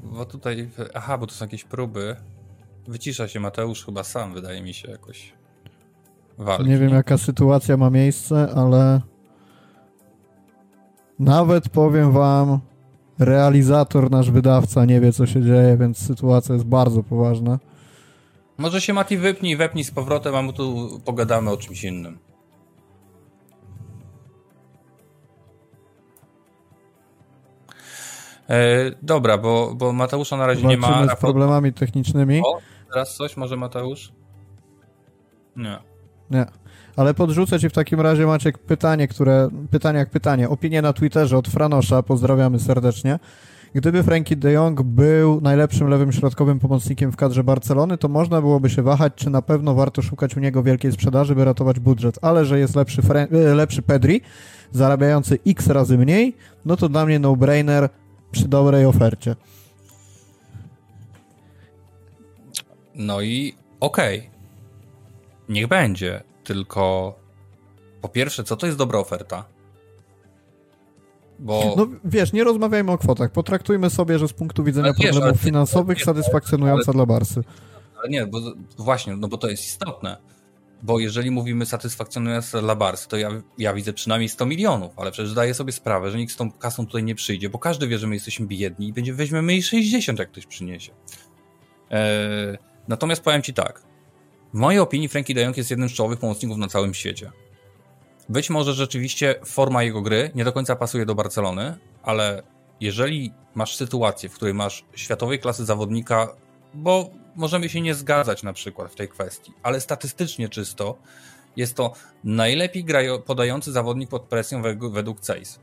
Bo 0.02 0.24
tutaj, 0.24 0.70
aha, 0.94 1.18
bo 1.18 1.26
to 1.26 1.34
są 1.34 1.44
jakieś 1.44 1.64
próby. 1.64 2.16
Wycisza 2.88 3.28
się 3.28 3.40
Mateusz 3.40 3.84
chyba 3.84 4.04
sam, 4.04 4.34
wydaje 4.34 4.62
mi 4.62 4.74
się, 4.74 4.90
jakoś 4.90 5.32
walki. 6.38 6.68
Nie 6.68 6.78
wiem, 6.78 6.90
jaka 6.90 7.18
sytuacja 7.18 7.76
ma 7.76 7.90
miejsce, 7.90 8.48
ale 8.54 9.00
nawet 11.21 11.68
powiem 11.68 12.12
wam, 12.12 12.59
realizator, 13.18 14.11
nasz 14.11 14.31
wydawca 14.31 14.85
nie 14.85 15.01
wie, 15.01 15.12
co 15.12 15.27
się 15.27 15.43
dzieje, 15.43 15.77
więc 15.77 15.99
sytuacja 15.99 16.55
jest 16.55 16.66
bardzo 16.66 17.03
poważna. 17.03 17.59
Może 18.59 18.81
się 18.81 18.93
Mati 18.93 19.16
wypnij, 19.16 19.57
wepnij 19.57 19.85
z 19.85 19.91
powrotem, 19.91 20.35
a 20.35 20.43
my 20.43 20.53
tu 20.53 20.89
pogadamy 21.05 21.51
o 21.51 21.57
czymś 21.57 21.85
innym. 21.85 22.18
E, 28.49 28.91
dobra, 29.03 29.39
bo, 29.39 29.75
bo 29.75 29.93
Mateusza 29.93 30.37
na 30.37 30.47
razie 30.47 30.62
Walczymy 30.62 30.87
nie 30.87 31.07
ma. 31.07 31.16
z 31.16 31.21
problemami 31.21 31.73
technicznymi. 31.73 32.43
O, 32.45 32.59
teraz 32.93 33.16
coś 33.16 33.37
może 33.37 33.57
Mateusz? 33.57 34.12
Nie. 35.57 35.89
Nie. 36.31 36.47
Ale 36.97 37.14
podrzucę 37.14 37.61
ci 37.61 37.68
w 37.68 37.72
takim 37.72 38.01
razie, 38.01 38.26
Maciek, 38.26 38.59
pytanie, 38.59 39.09
które... 39.09 39.49
Pytanie 39.70 39.99
jak 39.99 40.11
pytanie. 40.11 40.49
Opinie 40.49 40.83
na 40.83 40.93
Twitterze 40.93 41.39
od 41.39 41.49
Franosza, 41.49 42.03
pozdrawiamy 42.03 42.59
serdecznie. 42.59 43.18
Gdyby 43.74 44.03
Frankie 44.03 44.37
de 44.37 44.53
Jong 44.53 44.83
był 44.83 45.41
najlepszym 45.41 45.89
lewym 45.89 46.12
środkowym 46.12 46.59
pomocnikiem 46.59 47.12
w 47.12 47.16
kadrze 47.16 47.45
Barcelony, 47.45 47.99
to 47.99 48.09
można 48.09 48.41
byłoby 48.41 48.70
się 48.70 48.83
wahać, 48.83 49.12
czy 49.16 49.31
na 49.31 49.43
pewno 49.43 49.74
warto 49.74 50.03
szukać 50.03 50.37
u 50.37 50.41
niego 50.41 50.62
wielkiej 50.62 50.93
sprzedaży, 50.93 51.35
by 51.35 51.45
ratować 51.45 51.81
budżet. 51.81 52.18
Ale 52.22 52.45
że 52.45 52.59
jest 52.59 52.76
lepszy, 52.76 53.03
Fre 53.03 53.28
e, 53.33 53.55
lepszy 53.55 53.83
Pedri, 53.83 54.20
zarabiający 54.70 55.39
x 55.47 55.66
razy 55.66 55.99
mniej, 55.99 56.37
no 56.64 56.76
to 56.76 56.89
dla 56.89 57.07
mnie 57.07 57.18
no-brainer 57.18 57.89
przy 58.31 58.49
dobrej 58.49 58.87
ofercie. 58.87 59.37
No 62.95 63.20
i 63.20 63.55
okej. 63.81 64.18
Okay. 64.18 64.39
Niech 65.51 65.66
będzie. 65.66 66.22
Tylko 66.44 67.14
po 68.01 68.09
pierwsze, 68.09 68.44
co 68.44 68.57
to 68.57 68.66
jest 68.66 68.78
dobra 68.78 68.98
oferta? 68.98 69.44
Bo... 71.38 71.74
No 71.76 71.86
wiesz, 72.05 72.32
nie 72.32 72.44
rozmawiajmy 72.44 72.92
o 72.92 72.98
kwotach. 72.98 73.32
Potraktujmy 73.32 73.90
sobie, 73.90 74.18
że 74.18 74.28
z 74.28 74.32
punktu 74.32 74.64
widzenia 74.64 74.92
wiesz, 74.98 75.11
problemów 75.11 75.40
finansowych 75.40 76.05
satysfakcjonująca 76.05 76.84
ale, 76.86 76.94
dla 76.94 77.07
Barsy. 77.07 77.42
Ale 77.98 78.09
nie, 78.09 78.26
bo 78.26 78.38
właśnie, 78.78 79.16
no 79.16 79.28
bo 79.28 79.38
to 79.38 79.48
jest 79.48 79.64
istotne. 79.64 80.16
Bo 80.82 80.98
jeżeli 80.98 81.30
mówimy 81.30 81.66
satysfakcjonująca 81.66 82.61
dla 82.61 82.76
Barsy, 82.76 83.09
to 83.09 83.16
ja, 83.16 83.30
ja 83.59 83.74
widzę 83.74 83.92
przynajmniej 83.92 84.28
100 84.28 84.46
milionów, 84.46 84.92
ale 84.96 85.11
przecież 85.11 85.30
zdaję 85.30 85.55
sobie 85.55 85.72
sprawę, 85.72 86.11
że 86.11 86.18
nikt 86.18 86.32
z 86.32 86.36
tą 86.36 86.53
kasą 86.53 86.86
tutaj 86.86 87.05
nie 87.05 87.14
przyjdzie, 87.14 87.51
bo 87.51 87.59
każdy 87.59 87.88
wie, 87.88 87.98
że 87.98 88.07
my 88.07 88.14
jesteśmy 88.14 88.46
biedni 88.46 88.88
i 88.88 88.92
będzie 88.92 89.14
weźmiemy 89.14 89.53
jej 89.53 89.62
60, 89.62 90.18
jak 90.18 90.30
ktoś 90.30 90.46
przyniesie. 90.46 90.92
Eee, 91.90 92.59
natomiast 92.88 93.22
powiem 93.22 93.42
ci 93.42 93.55
tak. 93.55 93.89
W 94.55 94.59
mojej 94.59 94.80
opinii 94.80 95.09
Frankie 95.09 95.34
de 95.34 95.40
Jong 95.40 95.57
jest 95.57 95.70
jednym 95.70 95.88
z 95.88 95.92
czołowych 95.92 96.18
pomocników 96.18 96.59
na 96.59 96.68
całym 96.68 96.94
świecie. 96.94 97.30
Być 98.28 98.51
może 98.51 98.74
rzeczywiście 98.74 99.34
forma 99.44 99.82
jego 99.82 100.03
gry 100.03 100.30
nie 100.34 100.44
do 100.44 100.53
końca 100.53 100.76
pasuje 100.76 101.07
do 101.07 101.14
Barcelony, 101.14 101.78
ale 102.03 102.42
jeżeli 102.80 103.32
masz 103.55 103.76
sytuację, 103.76 104.28
w 104.28 104.34
której 104.34 104.55
masz 104.55 104.84
światowej 104.94 105.38
klasy 105.38 105.64
zawodnika, 105.64 106.28
bo 106.74 107.11
możemy 107.36 107.68
się 107.68 107.80
nie 107.80 107.94
zgadzać 107.94 108.42
na 108.42 108.53
przykład 108.53 108.92
w 108.92 108.94
tej 108.94 109.09
kwestii, 109.09 109.53
ale 109.62 109.80
statystycznie 109.80 110.48
czysto 110.48 110.98
jest 111.57 111.74
to 111.74 111.92
najlepiej 112.24 112.84
podający 113.26 113.72
zawodnik 113.72 114.11
pod 114.11 114.22
presją 114.22 114.62
według 114.92 115.20
CASE. 115.20 115.61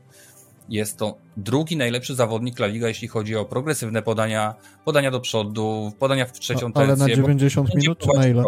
Jest 0.68 0.96
to 0.96 1.16
drugi 1.36 1.76
najlepszy 1.76 2.14
zawodnik 2.14 2.60
La 2.60 2.66
Liga, 2.66 2.88
jeśli 2.88 3.08
chodzi 3.08 3.36
o 3.36 3.44
progresywne 3.44 4.02
podania, 4.02 4.54
podania 4.84 5.10
do 5.10 5.20
przodu, 5.20 5.92
podania 5.98 6.26
w 6.26 6.32
trzecią 6.32 6.68
no, 6.68 6.80
Ale 6.80 6.96
na 6.96 7.08
90 7.08 7.74
minut 7.74 7.98
czy 7.98 8.08
na 8.18 8.28
ile? 8.28 8.44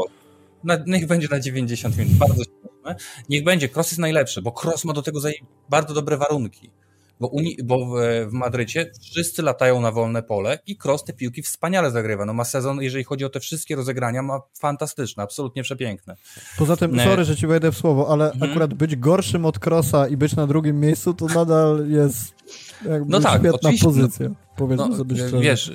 Na, 0.65 0.79
niech 0.87 1.07
będzie 1.07 1.29
na 1.31 1.41
90 1.41 1.97
minut, 1.97 2.13
bardzo 2.13 2.43
Niech 3.29 3.45
będzie, 3.45 3.69
Cross 3.69 3.91
jest 3.91 3.99
najlepszy, 3.99 4.43
bo 4.43 4.55
Cross 4.63 4.85
ma 4.85 4.93
do 4.93 5.03
tego 5.03 5.21
bardzo 5.69 5.95
dobre 5.95 6.17
warunki. 6.17 6.71
Bo, 7.21 7.27
Uni, 7.27 7.57
bo 7.65 7.87
w, 7.87 8.01
w 8.31 8.33
Madrycie 8.33 8.91
wszyscy 9.01 9.43
latają 9.43 9.81
na 9.81 9.93
wolne 9.93 10.23
pole 10.23 10.59
i 10.67 10.77
Cross 10.85 11.05
te 11.05 11.13
piłki 11.13 11.43
wspaniale 11.43 11.91
zagrywa. 11.91 12.25
No 12.25 12.33
ma 12.33 12.45
sezon, 12.45 12.83
jeżeli 12.83 13.05
chodzi 13.05 13.25
o 13.25 13.29
te 13.29 13.41
wszystkie 13.41 13.77
rozegrania, 13.77 14.23
ma 14.23 14.41
fantastyczne, 14.59 15.23
absolutnie 15.23 15.63
przepiękne. 15.63 16.17
Poza 16.59 16.77
tym, 16.77 16.97
ne... 16.97 17.05
sorry, 17.05 17.25
że 17.25 17.37
ci 17.37 17.47
wejdę 17.47 17.73
w 17.73 17.77
słowo, 17.77 18.09
ale 18.13 18.33
mhm. 18.33 18.51
akurat 18.51 18.75
być 18.75 18.97
gorszym 18.97 19.45
od 19.47 19.67
Crossa 19.67 20.09
i 20.09 20.17
być 20.17 20.37
na 20.37 20.47
drugim 20.47 20.81
miejscu, 20.81 21.15
to 21.15 21.27
nadal 21.27 21.89
jest 21.89 22.35
no 23.07 23.21
tak, 23.21 23.41
świetna 23.41 23.71
pozycja. 23.83 24.29
No, 24.29 24.35
powiedzmy 24.57 24.89
no, 24.89 24.97
sobie 24.97 25.17
szczerze. 25.17 25.41
Wiesz, 25.41 25.73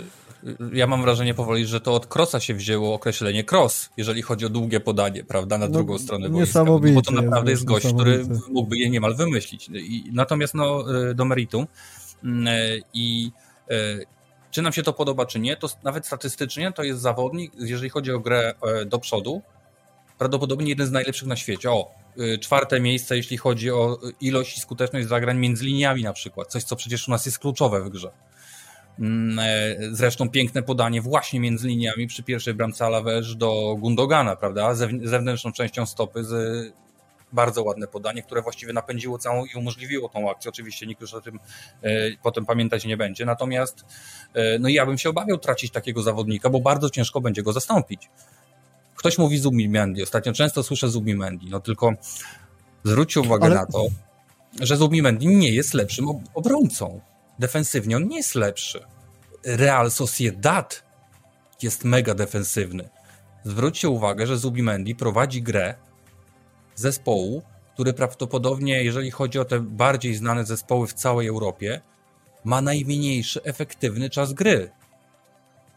ja 0.73 0.87
mam 0.87 1.01
wrażenie 1.01 1.33
powoli, 1.33 1.65
że 1.65 1.81
to 1.81 1.93
od 1.93 2.15
Crossa 2.15 2.39
się 2.39 2.53
wzięło 2.53 2.93
określenie 2.93 3.43
cross, 3.51 3.89
jeżeli 3.97 4.21
chodzi 4.21 4.45
o 4.45 4.49
długie 4.49 4.79
podanie, 4.79 5.23
prawda, 5.23 5.57
na 5.57 5.65
no, 5.65 5.71
drugą 5.71 5.97
stronę 5.99 6.29
boiska. 6.29 6.63
No, 6.63 6.79
bo 6.79 7.01
to 7.01 7.11
naprawdę 7.11 7.51
jest, 7.51 7.65
gość, 7.65 7.93
który 7.93 8.25
mógłby 8.49 8.77
je 8.77 8.89
niemal 8.89 9.15
wymyślić. 9.15 9.69
I, 9.73 10.09
natomiast 10.13 10.53
no, 10.53 10.85
e, 11.09 11.13
do 11.13 11.25
meritum 11.25 11.67
mm, 12.23 12.47
e, 12.47 12.51
i 12.93 13.31
e, 13.69 13.75
czy 14.51 14.61
nam 14.61 14.73
się 14.73 14.83
to 14.83 14.93
podoba, 14.93 15.25
czy 15.25 15.39
nie, 15.39 15.57
to 15.57 15.69
nawet 15.83 16.05
statystycznie 16.05 16.71
to 16.71 16.83
jest 16.83 17.01
zawodnik, 17.01 17.51
jeżeli 17.59 17.89
chodzi 17.89 18.11
o 18.11 18.19
grę 18.19 18.53
do 18.85 18.99
przodu, 18.99 19.41
prawdopodobnie 20.17 20.69
jeden 20.69 20.87
z 20.87 20.91
najlepszych 20.91 21.27
na 21.27 21.35
świecie. 21.35 21.71
O, 21.71 21.91
czwarte 22.41 22.79
miejsce, 22.79 23.17
jeśli 23.17 23.37
chodzi 23.37 23.71
o 23.71 23.99
ilość 24.21 24.57
i 24.57 24.61
skuteczność 24.61 25.07
zagrań 25.07 25.37
między 25.37 25.65
liniami 25.65 26.03
na 26.03 26.13
przykład. 26.13 26.47
Coś, 26.47 26.63
co 26.63 26.75
przecież 26.75 27.07
u 27.07 27.11
nas 27.11 27.25
jest 27.25 27.39
kluczowe 27.39 27.81
w 27.81 27.89
grze. 27.89 28.11
Mm, 28.99 29.39
e, 29.39 29.75
zresztą 29.91 30.29
piękne 30.29 30.63
podanie 30.63 31.01
właśnie 31.01 31.39
między 31.39 31.67
liniami 31.67 32.07
przy 32.07 32.23
pierwszej 32.23 32.53
bramce 32.53 32.85
Alaves 32.85 33.35
do 33.37 33.75
Gundogana, 33.79 34.35
prawda? 34.35 34.75
Zewnętrzną 35.03 35.51
częścią 35.51 35.85
stopy 35.85 36.23
z 36.23 36.33
bardzo 37.33 37.63
ładne 37.63 37.87
podanie, 37.87 38.23
które 38.23 38.41
właściwie 38.41 38.73
napędziło 38.73 39.17
całą 39.17 39.45
i 39.45 39.55
umożliwiło 39.55 40.09
tą 40.09 40.31
akcję. 40.31 40.49
Oczywiście 40.49 40.87
nikt 40.87 41.01
już 41.01 41.13
o 41.13 41.21
tym 41.21 41.39
e, 41.83 41.89
potem 42.23 42.45
pamiętać 42.45 42.85
nie 42.85 42.97
będzie. 42.97 43.25
Natomiast 43.25 43.85
e, 44.33 44.59
no 44.59 44.69
ja 44.69 44.85
bym 44.85 44.97
się 44.97 45.09
obawiał 45.09 45.37
tracić 45.37 45.71
takiego 45.71 46.01
zawodnika, 46.01 46.49
bo 46.49 46.59
bardzo 46.59 46.89
ciężko 46.89 47.21
będzie 47.21 47.43
go 47.43 47.53
zastąpić. 47.53 48.09
Ktoś 48.95 49.17
mówi 49.17 49.37
Zubimendi. 49.37 50.03
Ostatnio 50.03 50.33
często 50.33 50.63
słyszę 50.63 50.89
Zubimendi. 50.89 51.49
No 51.49 51.59
tylko 51.59 51.93
zwróćcie 52.83 53.19
uwagę 53.19 53.45
Ale... 53.45 53.55
na 53.55 53.65
to, 53.65 53.87
że 54.61 54.77
Zubimendi 54.77 55.27
nie 55.27 55.49
jest 55.49 55.73
lepszym 55.73 56.05
obrońcą 56.33 57.01
defensywnie 57.39 57.97
on 57.97 58.07
nie 58.07 58.17
jest 58.17 58.35
lepszy. 58.35 58.85
Real 59.45 59.91
Sociedad 59.91 60.83
jest 61.61 61.83
mega 61.83 62.15
defensywny. 62.15 62.89
Zwróćcie 63.43 63.89
uwagę, 63.89 64.27
że 64.27 64.37
Zubimendi 64.37 64.95
prowadzi 64.95 65.41
grę 65.41 65.75
zespołu, 66.75 67.43
który 67.73 67.93
prawdopodobnie, 67.93 68.83
jeżeli 68.83 69.11
chodzi 69.11 69.39
o 69.39 69.45
te 69.45 69.59
bardziej 69.59 70.15
znane 70.15 70.45
zespoły 70.45 70.87
w 70.87 70.93
całej 70.93 71.27
Europie, 71.27 71.81
ma 72.43 72.61
najmniejszy 72.61 73.43
efektywny 73.43 74.09
czas 74.09 74.33
gry. 74.33 74.71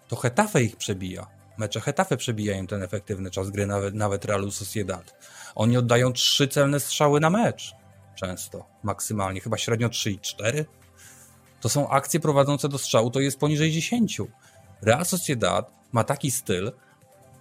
To 0.09 0.17
Hetafe 0.17 0.63
ich 0.63 0.77
przebija. 0.77 1.27
Mecze 1.59 1.81
Hetafe 1.81 2.17
przebijają 2.17 2.67
ten 2.67 2.83
efektywny 2.83 3.31
czas 3.31 3.51
gry, 3.51 3.67
nawet, 3.67 3.95
nawet 3.95 4.25
Realu 4.25 4.51
Sociedad. 4.51 5.15
Oni 5.55 5.77
oddają 5.77 6.13
trzy 6.13 6.49
celne 6.49 6.81
strzały 6.81 7.21
na 7.21 7.31
mecz. 7.31 7.73
Często, 8.15 8.67
maksymalnie. 8.83 9.41
Chyba 9.41 9.59
średnio 9.59 9.89
3 9.89 10.11
i 10.11 10.19
4 10.19 10.67
to 11.61 11.69
są 11.69 11.89
akcje 11.89 12.21
prowadzące 12.21 12.69
do 12.69 12.79
strzału, 12.79 13.11
to 13.11 13.21
jest 13.21 13.39
poniżej 13.39 13.73
10. 13.73 14.21
Real 14.83 15.05
Sociedad 15.05 15.73
ma 15.93 16.05
taki 16.05 16.31
styl, 16.31 16.73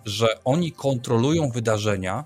że 0.06 0.44
oni 0.44 0.72
kontrolują 0.72 1.50
wydarzenia, 1.50 2.26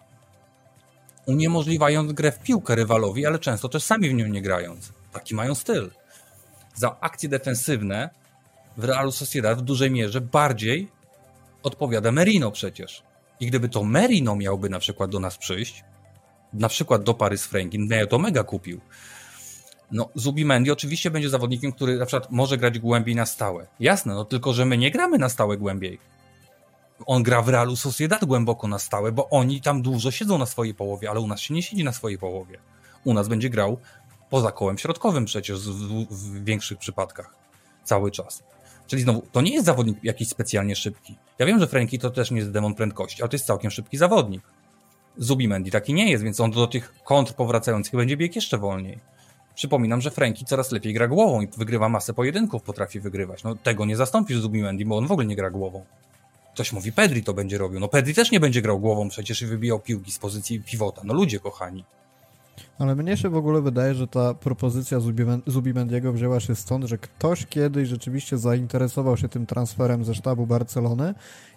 uniemożliwiając 1.25 2.13
grę 2.13 2.31
w 2.31 2.39
piłkę 2.39 2.75
rywalowi, 2.75 3.25
ale 3.25 3.39
często 3.39 3.69
też 3.69 3.83
sami 3.83 4.09
w 4.09 4.13
nią 4.13 4.27
nie 4.27 4.41
grając. 4.41 4.93
Taki 5.11 5.35
mają 5.35 5.55
styl. 5.55 5.91
Za 6.75 6.99
akcje 6.99 7.29
defensywne 7.29 8.09
w 8.77 8.83
Realu 8.83 9.11
Sociedad 9.11 9.59
w 9.59 9.61
dużej 9.61 9.91
mierze 9.91 10.21
bardziej 10.21 10.91
odpowiada 11.63 12.11
Merino 12.11 12.51
przecież. 12.51 13.03
I 13.39 13.47
gdyby 13.47 13.69
to 13.69 13.83
Merino 13.83 14.35
miałby 14.35 14.69
na 14.69 14.79
przykład 14.79 15.11
do 15.11 15.19
nas 15.19 15.37
przyjść, 15.37 15.83
na 16.53 16.69
przykład 16.69 17.03
do 17.03 17.13
Paris 17.13 17.45
Franklin, 17.45 17.87
no 17.89 17.95
ja 17.95 18.07
to 18.07 18.19
mega 18.19 18.43
kupił. 18.43 18.81
No, 19.91 20.09
Zubimendi 20.15 20.71
oczywiście 20.71 21.11
będzie 21.11 21.29
zawodnikiem, 21.29 21.71
który 21.71 21.97
na 21.97 22.05
przykład 22.05 22.31
może 22.31 22.57
grać 22.57 22.79
głębiej 22.79 23.15
na 23.15 23.25
stałe. 23.25 23.67
Jasne, 23.79 24.13
no 24.13 24.25
tylko, 24.25 24.53
że 24.53 24.65
my 24.65 24.77
nie 24.77 24.91
gramy 24.91 25.17
na 25.17 25.29
stałe 25.29 25.57
głębiej. 25.57 25.99
On 27.05 27.23
gra 27.23 27.41
w 27.41 27.49
Realu 27.49 27.75
Sociedad 27.75 28.25
głęboko 28.25 28.67
na 28.67 28.79
stałe, 28.79 29.11
bo 29.11 29.29
oni 29.29 29.61
tam 29.61 29.81
dużo 29.81 30.11
siedzą 30.11 30.37
na 30.37 30.45
swojej 30.45 30.73
połowie, 30.73 31.09
ale 31.09 31.19
u 31.19 31.27
nas 31.27 31.39
się 31.39 31.53
nie 31.53 31.63
siedzi 31.63 31.83
na 31.83 31.93
swojej 31.93 32.17
połowie. 32.17 32.59
U 33.03 33.13
nas 33.13 33.27
będzie 33.27 33.49
grał 33.49 33.77
poza 34.29 34.51
kołem 34.51 34.77
środkowym 34.77 35.25
przecież 35.25 35.59
w, 35.59 36.05
w 36.09 36.43
większych 36.43 36.77
przypadkach. 36.77 37.35
Cały 37.83 38.11
czas. 38.11 38.43
Czyli 38.87 39.01
znowu, 39.01 39.21
to 39.31 39.41
nie 39.41 39.53
jest 39.53 39.65
zawodnik 39.65 40.03
jakiś 40.03 40.27
specjalnie 40.27 40.75
szybki. 40.75 41.15
Ja 41.39 41.45
wiem, 41.45 41.59
że 41.59 41.67
Frankie 41.67 41.99
to 41.99 42.09
też 42.09 42.31
nie 42.31 42.37
jest 42.37 42.51
demon 42.51 42.75
prędkości, 42.75 43.21
ale 43.21 43.29
to 43.29 43.35
jest 43.35 43.45
całkiem 43.45 43.71
szybki 43.71 43.97
zawodnik. 43.97 44.41
Zubimendi 45.17 45.71
taki 45.71 45.93
nie 45.93 46.11
jest, 46.11 46.23
więc 46.23 46.39
on 46.39 46.51
do 46.51 46.67
tych 46.67 46.93
kontr 47.03 47.33
powracających 47.33 47.95
będzie 47.95 48.17
biegł 48.17 48.35
jeszcze 48.35 48.57
wolniej. 48.57 48.99
Przypominam, 49.55 50.01
że 50.01 50.11
Frankie 50.11 50.45
coraz 50.45 50.71
lepiej 50.71 50.93
gra 50.93 51.07
głową 51.07 51.41
i 51.41 51.47
wygrywa 51.47 51.89
masę 51.89 52.13
pojedynków, 52.13 52.63
potrafi 52.63 52.99
wygrywać. 52.99 53.43
No 53.43 53.55
tego 53.55 53.85
nie 53.85 53.95
zastąpisz 53.95 54.39
Zubimendi, 54.39 54.85
bo 54.85 54.97
on 54.97 55.07
w 55.07 55.11
ogóle 55.11 55.27
nie 55.27 55.35
gra 55.35 55.49
głową. 55.49 55.85
Ktoś 56.53 56.73
mówi, 56.73 56.91
Pedri 56.91 57.23
to 57.23 57.33
będzie 57.33 57.57
robił. 57.57 57.79
No 57.79 57.87
Pedri 57.87 58.13
też 58.13 58.31
nie 58.31 58.39
będzie 58.39 58.61
grał 58.61 58.79
głową 58.79 59.09
przecież 59.09 59.41
i 59.41 59.45
wybijał 59.45 59.79
piłki 59.79 60.11
z 60.11 60.19
pozycji 60.19 60.61
pivota. 60.61 61.01
No 61.05 61.13
ludzie 61.13 61.39
kochani. 61.39 61.83
Ale 62.79 62.95
mnie 62.95 63.17
się 63.17 63.29
w 63.29 63.35
ogóle 63.35 63.61
wydaje, 63.61 63.93
że 63.93 64.07
ta 64.07 64.33
propozycja 64.33 64.97
Zubimendiego 65.47 66.13
wzięła 66.13 66.39
się 66.39 66.55
stąd, 66.55 66.85
że 66.85 66.97
ktoś 66.97 67.45
kiedyś 67.45 67.89
rzeczywiście 67.89 68.37
zainteresował 68.37 69.17
się 69.17 69.29
tym 69.29 69.45
transferem 69.45 70.05
ze 70.05 70.15
sztabu 70.15 70.47
Barcelony 70.47 71.13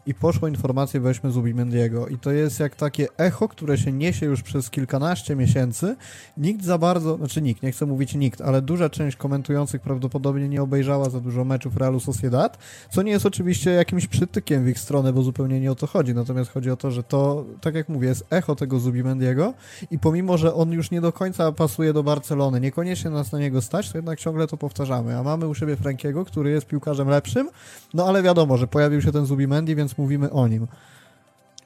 i 0.06 0.14
poszło 0.14 0.48
informacje 0.48 1.00
weźmy 1.00 1.30
Zubimendiego 1.30 2.08
i 2.08 2.18
to 2.18 2.32
jest 2.32 2.60
jak 2.60 2.76
takie 2.76 3.08
echo, 3.16 3.48
które 3.48 3.78
się 3.78 3.92
niesie 3.92 4.26
już 4.26 4.42
przez 4.42 4.70
kilkanaście 4.70 5.36
miesięcy. 5.36 5.96
Nikt 6.36 6.64
za 6.64 6.78
bardzo, 6.78 7.16
znaczy 7.16 7.42
nikt, 7.42 7.62
nie 7.62 7.72
chcę 7.72 7.86
mówić 7.86 8.14
nikt, 8.14 8.40
ale 8.40 8.62
duża 8.62 8.90
część 8.90 9.16
komentujących 9.16 9.82
prawdopodobnie 9.82 10.48
nie 10.48 10.62
obejrzała 10.62 11.10
za 11.10 11.20
dużo 11.20 11.44
meczów 11.44 11.76
Realu 11.76 12.00
Sociedad, 12.00 12.58
co 12.90 13.02
nie 13.02 13.12
jest 13.12 13.26
oczywiście 13.26 13.70
jakimś 13.70 14.06
przytykiem 14.06 14.64
w 14.64 14.68
ich 14.68 14.78
stronę, 14.78 15.12
bo 15.12 15.22
zupełnie 15.22 15.60
nie 15.60 15.72
o 15.72 15.74
to 15.74 15.86
chodzi, 15.86 16.14
natomiast 16.14 16.50
chodzi 16.50 16.70
o 16.70 16.76
to, 16.76 16.90
że 16.90 17.02
to, 17.02 17.44
tak 17.60 17.74
jak 17.74 17.88
mówię, 17.88 18.08
jest 18.08 18.26
echo 18.30 18.54
tego 18.54 18.78
Zubimendiego 18.78 19.54
i 19.90 19.98
pomimo, 19.98 20.38
że 20.38 20.54
on 20.54 20.72
już 20.72 20.90
nie 20.90 21.00
do 21.00 21.12
końca 21.12 21.52
pasuje 21.52 21.92
do 21.92 22.02
Barcelony, 22.02 22.60
niekoniecznie 22.60 23.10
nas 23.10 23.32
na 23.32 23.38
niego 23.38 23.62
stać, 23.62 23.92
to 23.92 23.98
jednak 23.98 24.18
ciągle 24.20 24.46
to 24.46 24.56
powtarzamy, 24.56 25.18
a 25.18 25.22
mamy 25.22 25.48
u 25.48 25.54
siebie 25.54 25.76
Frankiego, 25.76 26.24
który 26.24 26.50
jest 26.50 26.66
piłkarzem 26.66 27.08
lepszym, 27.08 27.50
no 27.94 28.06
ale 28.06 28.22
wiadomo, 28.22 28.56
że 28.56 28.66
pojawił 28.66 29.02
się 29.02 29.12
ten 29.12 29.26
Zubimendi, 29.26 29.76
więc 29.76 29.93
mówimy 29.98 30.30
o 30.30 30.48
nim. 30.48 30.66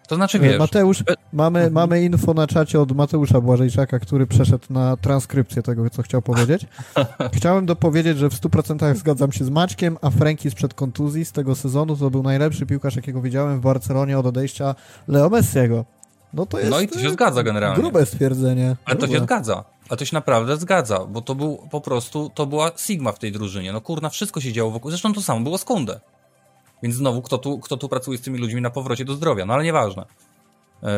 To 0.08 0.16
znaczy, 0.16 0.38
wiesz... 0.38 0.58
Mateusz, 0.58 1.04
mamy, 1.32 1.58
mhm. 1.58 1.74
mamy 1.74 2.02
info 2.02 2.34
na 2.34 2.46
czacie 2.46 2.80
od 2.80 2.92
Mateusza 2.92 3.40
Błażejczaka, 3.40 3.98
który 3.98 4.26
przeszedł 4.26 4.64
na 4.70 4.96
transkrypcję 4.96 5.62
tego, 5.62 5.90
co 5.90 6.02
chciał 6.02 6.22
powiedzieć. 6.22 6.66
Chciałem 7.36 7.66
dopowiedzieć, 7.66 8.18
że 8.18 8.30
w 8.30 8.34
100% 8.34 8.96
zgadzam 8.96 9.32
się 9.32 9.44
z 9.44 9.50
Maćkiem, 9.50 9.98
a 10.02 10.10
Franki 10.10 10.50
sprzed 10.50 10.74
kontuzji 10.74 11.24
z 11.24 11.32
tego 11.32 11.54
sezonu 11.54 11.96
to 11.96 12.10
był 12.10 12.22
najlepszy 12.22 12.66
piłkarz, 12.66 12.96
jakiego 12.96 13.20
widziałem 13.20 13.58
w 13.58 13.60
Barcelonie 13.60 14.18
od 14.18 14.26
odejścia 14.26 14.74
Leo 15.08 15.30
Messiego. 15.30 15.84
No 16.34 16.46
to 16.46 16.58
jest... 16.58 16.70
No 16.70 16.80
i 16.80 16.88
to 16.88 17.00
się 17.00 17.10
zgadza 17.10 17.42
generalnie. 17.42 17.82
Grube 17.82 18.06
stwierdzenie. 18.06 18.76
Ale 18.84 18.96
to 18.96 19.06
się 19.06 19.20
zgadza. 19.20 19.64
Ale 19.88 19.96
to 19.96 20.04
się 20.04 20.16
naprawdę 20.16 20.56
zgadza, 20.56 21.04
bo 21.04 21.20
to 21.20 21.34
był 21.34 21.58
po 21.70 21.80
prostu, 21.80 22.30
to 22.34 22.46
była 22.46 22.70
Sigma 22.76 23.12
w 23.12 23.18
tej 23.18 23.32
drużynie. 23.32 23.72
No 23.72 23.80
kurna, 23.80 24.08
wszystko 24.08 24.40
się 24.40 24.52
działo 24.52 24.70
wokół. 24.70 24.90
Zresztą 24.90 25.12
to 25.12 25.22
samo 25.22 25.40
było 25.40 25.58
z 25.58 25.64
Kunde. 25.64 26.00
Więc 26.82 26.94
znowu, 26.94 27.22
kto 27.22 27.38
tu, 27.38 27.58
kto 27.58 27.76
tu 27.76 27.88
pracuje 27.88 28.18
z 28.18 28.20
tymi 28.20 28.38
ludźmi 28.38 28.60
na 28.60 28.70
powrocie 28.70 29.04
do 29.04 29.14
zdrowia? 29.14 29.46
No 29.46 29.54
ale 29.54 29.64
nieważne. 29.64 30.04
Yy, 30.82 30.88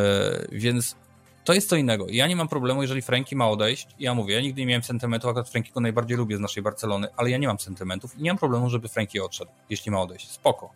więc 0.52 0.96
to 1.44 1.52
jest 1.52 1.68
co 1.68 1.76
innego. 1.76 2.06
Ja 2.08 2.26
nie 2.26 2.36
mam 2.36 2.48
problemu, 2.48 2.82
jeżeli 2.82 3.02
Franki 3.02 3.36
ma 3.36 3.48
odejść. 3.48 3.88
Ja 3.98 4.14
mówię, 4.14 4.34
ja 4.34 4.40
nigdy 4.40 4.60
nie 4.60 4.66
miałem 4.66 4.82
sentymentu, 4.82 5.28
akurat 5.28 5.48
Frankiego 5.48 5.80
najbardziej 5.80 6.16
lubię 6.16 6.36
z 6.36 6.40
naszej 6.40 6.62
Barcelony, 6.62 7.08
ale 7.16 7.30
ja 7.30 7.38
nie 7.38 7.46
mam 7.46 7.58
sentymentów 7.58 8.18
i 8.18 8.22
nie 8.22 8.30
mam 8.30 8.38
problemu, 8.38 8.70
żeby 8.70 8.88
Franki 8.88 9.20
odszedł, 9.20 9.50
jeśli 9.70 9.90
ma 9.90 10.00
odejść. 10.00 10.30
Spoko. 10.30 10.70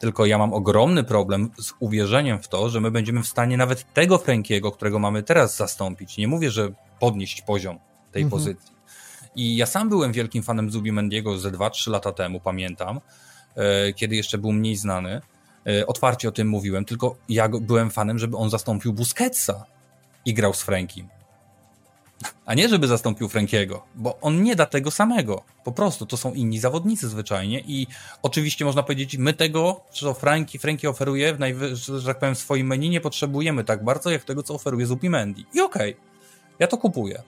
Tylko 0.00 0.26
ja 0.26 0.38
mam 0.38 0.52
ogromny 0.52 1.04
problem 1.04 1.50
z 1.58 1.72
uwierzeniem 1.80 2.42
w 2.42 2.48
to, 2.48 2.68
że 2.68 2.80
my 2.80 2.90
będziemy 2.90 3.22
w 3.22 3.26
stanie 3.26 3.56
nawet 3.56 3.92
tego 3.92 4.18
Frankiego, 4.18 4.72
którego 4.72 4.98
mamy 4.98 5.22
teraz 5.22 5.56
zastąpić. 5.56 6.16
Nie 6.16 6.28
mówię, 6.28 6.50
że 6.50 6.72
podnieść 7.00 7.42
poziom 7.42 7.78
tej 8.12 8.22
mhm. 8.22 8.30
pozycji. 8.30 8.74
I 9.36 9.56
ja 9.56 9.66
sam 9.66 9.88
byłem 9.88 10.12
wielkim 10.12 10.42
fanem 10.42 10.70
Zubimendiego 10.70 11.38
ze 11.38 11.50
2-3 11.50 11.90
lata 11.90 12.12
temu, 12.12 12.40
pamiętam. 12.40 13.00
E, 13.56 13.92
kiedy 13.92 14.16
jeszcze 14.16 14.38
był 14.38 14.52
mniej 14.52 14.76
znany. 14.76 15.20
E, 15.66 15.86
otwarcie 15.86 16.28
o 16.28 16.32
tym 16.32 16.48
mówiłem, 16.48 16.84
tylko 16.84 17.16
ja 17.28 17.48
byłem 17.48 17.90
fanem, 17.90 18.18
żeby 18.18 18.36
on 18.36 18.50
zastąpił 18.50 18.92
Busquetsa 18.92 19.64
i 20.24 20.34
grał 20.34 20.54
z 20.54 20.62
Frankiem. 20.62 21.08
A 22.46 22.54
nie, 22.54 22.68
żeby 22.68 22.86
zastąpił 22.86 23.28
Frankiego, 23.28 23.84
bo 23.94 24.20
on 24.20 24.42
nie 24.42 24.56
da 24.56 24.66
tego 24.66 24.90
samego. 24.90 25.42
Po 25.64 25.72
prostu 25.72 26.06
to 26.06 26.16
są 26.16 26.32
inni 26.32 26.58
zawodnicy 26.58 27.08
zwyczajnie 27.08 27.60
i 27.60 27.86
oczywiście 28.22 28.64
można 28.64 28.82
powiedzieć, 28.82 29.16
my 29.16 29.32
tego, 29.32 29.80
co 29.90 30.14
Franki, 30.14 30.58
Franki 30.58 30.86
oferuje, 30.86 31.34
w 31.34 31.76
że 31.76 32.04
tak 32.06 32.18
powiem, 32.18 32.34
w 32.34 32.38
swoim 32.38 32.66
menu 32.66 32.90
nie 32.90 33.00
potrzebujemy 33.00 33.64
tak 33.64 33.84
bardzo, 33.84 34.10
jak 34.10 34.24
tego, 34.24 34.42
co 34.42 34.54
oferuje 34.54 34.86
Zupimendi. 34.86 35.46
I 35.54 35.60
okej, 35.60 35.94
okay, 35.94 36.04
ja 36.58 36.66
to 36.66 36.78
kupuję. 36.78 37.22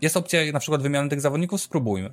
Jest 0.00 0.16
opcja 0.16 0.52
na 0.52 0.60
przykład 0.60 0.82
wymiany 0.82 1.08
tych 1.08 1.20
zawodników, 1.20 1.60
spróbujmy. 1.60 2.12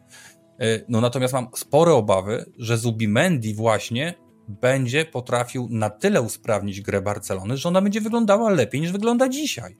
E, 0.62 0.82
no 0.89 1.01
natomiast 1.01 1.34
mam 1.34 1.47
spore 1.55 1.93
obawy, 1.93 2.45
że 2.57 2.78
Zubimendi 2.78 3.53
właśnie 3.53 4.14
będzie 4.47 5.05
potrafił 5.05 5.68
na 5.70 5.89
tyle 5.89 6.22
usprawnić 6.22 6.82
grę 6.82 7.01
Barcelony, 7.01 7.57
że 7.57 7.70
ona 7.70 7.82
będzie 7.82 8.01
wyglądała 8.01 8.49
lepiej 8.49 8.82
niż 8.82 8.91
wygląda 8.91 9.30
dzisiaj. 9.30 9.78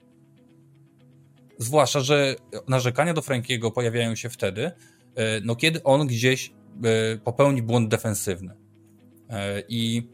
Zwłaszcza, 1.58 2.00
że 2.00 2.36
narzekania 2.68 3.14
do 3.14 3.22
Frankiego 3.22 3.70
pojawiają 3.70 4.14
się 4.14 4.28
wtedy, 4.28 4.64
e, 4.64 5.40
no 5.44 5.56
kiedy 5.56 5.82
on 5.82 6.06
gdzieś 6.06 6.52
e, 6.84 7.16
popełni 7.16 7.62
błąd 7.62 7.88
defensywny. 7.88 8.62
I 9.68 10.08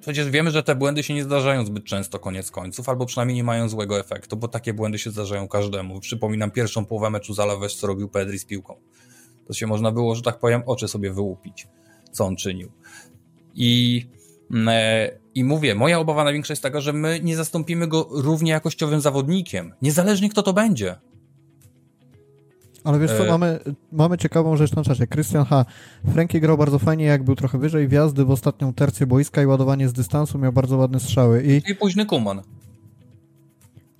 przecież 0.00 0.30
wiemy, 0.30 0.50
że 0.50 0.62
te 0.62 0.74
błędy 0.74 1.02
się 1.02 1.14
nie 1.14 1.24
zdarzają 1.24 1.66
zbyt 1.66 1.84
często 1.84 2.18
koniec 2.18 2.50
końców, 2.50 2.88
albo 2.88 3.06
przynajmniej 3.06 3.36
nie 3.36 3.44
mają 3.44 3.68
złego 3.68 4.00
efektu, 4.00 4.36
bo 4.36 4.48
takie 4.48 4.74
błędy 4.74 4.98
się 4.98 5.10
zdarzają 5.10 5.48
każdemu. 5.48 6.00
Przypominam 6.00 6.50
pierwszą 6.50 6.84
połowę 6.84 7.10
meczu 7.10 7.34
z 7.34 7.76
co 7.76 7.86
robił 7.86 8.08
Pedri 8.08 8.38
z 8.38 8.44
piłką 8.44 8.80
to 9.46 9.52
się 9.52 9.66
można 9.66 9.92
było, 9.92 10.14
że 10.14 10.22
tak 10.22 10.38
powiem, 10.38 10.62
oczy 10.66 10.88
sobie 10.88 11.12
wyłupić, 11.12 11.68
co 12.12 12.26
on 12.26 12.36
czynił. 12.36 12.70
I, 13.54 14.02
mm, 14.50 14.68
e, 14.68 15.10
i 15.34 15.44
mówię, 15.44 15.74
moja 15.74 15.98
obawa 15.98 16.24
największa 16.24 16.52
jest 16.52 16.62
taka, 16.62 16.80
że 16.80 16.92
my 16.92 17.20
nie 17.22 17.36
zastąpimy 17.36 17.88
go 17.88 18.08
równie 18.10 18.50
jakościowym 18.50 19.00
zawodnikiem, 19.00 19.74
niezależnie 19.82 20.30
kto 20.30 20.42
to 20.42 20.52
będzie. 20.52 20.96
Ale 22.86 22.98
wiesz 22.98 23.10
co, 23.10 23.26
e... 23.26 23.28
mamy, 23.28 23.60
mamy 23.92 24.18
ciekawą 24.18 24.56
rzecz 24.56 24.76
na 24.76 24.84
czasie. 24.84 25.06
Christian 25.06 25.44
H. 25.44 25.64
Frankie 26.12 26.40
grał 26.40 26.58
bardzo 26.58 26.78
fajnie, 26.78 27.04
jak 27.04 27.22
był 27.22 27.36
trochę 27.36 27.58
wyżej 27.58 27.88
wjazdy 27.88 28.24
w 28.24 28.30
ostatnią 28.30 28.74
tercję 28.74 29.06
boiska 29.06 29.42
i 29.42 29.46
ładowanie 29.46 29.88
z 29.88 29.92
dystansu, 29.92 30.38
miał 30.38 30.52
bardzo 30.52 30.76
ładne 30.76 31.00
strzały. 31.00 31.44
I, 31.44 31.70
I 31.70 31.74
późny 31.74 32.06
Kuman. 32.06 32.42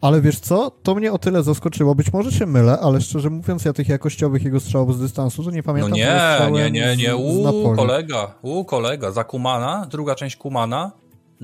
Ale 0.00 0.20
wiesz 0.20 0.40
co? 0.40 0.70
To 0.82 0.94
mnie 0.94 1.12
o 1.12 1.18
tyle 1.18 1.42
zaskoczyło. 1.42 1.94
Być 1.94 2.12
może 2.12 2.32
się 2.32 2.46
mylę, 2.46 2.78
ale 2.80 3.00
szczerze 3.00 3.30
mówiąc, 3.30 3.64
ja 3.64 3.72
tych 3.72 3.88
jakościowych 3.88 4.44
jego 4.44 4.60
strzałów 4.60 4.96
z 4.96 5.00
dystansu 5.00 5.44
to 5.44 5.50
nie 5.50 5.62
pamiętam. 5.62 5.90
No 5.90 5.96
nie, 5.96 6.50
nie, 6.50 6.70
nie, 6.70 6.96
nie. 6.96 7.16
U, 7.16 7.74
kolega, 7.76 8.34
u, 8.42 8.64
kolega. 8.64 9.10
Za 9.10 9.24
Kumana, 9.24 9.86
druga 9.90 10.14
część 10.14 10.36
Kumana. 10.36 10.92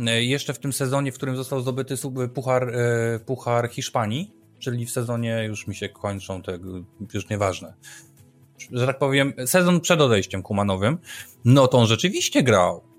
E, 0.06 0.22
jeszcze 0.22 0.54
w 0.54 0.58
tym 0.58 0.72
sezonie, 0.72 1.12
w 1.12 1.14
którym 1.14 1.36
został 1.36 1.60
zdobyty 1.60 1.94
puchar, 2.34 2.68
e, 2.68 3.18
puchar 3.26 3.68
Hiszpanii, 3.68 4.30
czyli 4.58 4.86
w 4.86 4.90
sezonie 4.90 5.44
już 5.48 5.66
mi 5.66 5.74
się 5.74 5.88
kończą 5.88 6.42
te, 6.42 6.58
już 7.14 7.28
nieważne. 7.28 7.74
Że 8.72 8.86
tak 8.86 8.98
powiem, 8.98 9.32
sezon 9.46 9.80
przed 9.80 10.00
odejściem 10.00 10.42
Kumanowym, 10.42 10.98
no 11.44 11.68
to 11.68 11.78
on 11.78 11.86
rzeczywiście 11.86 12.42
grał 12.42 12.91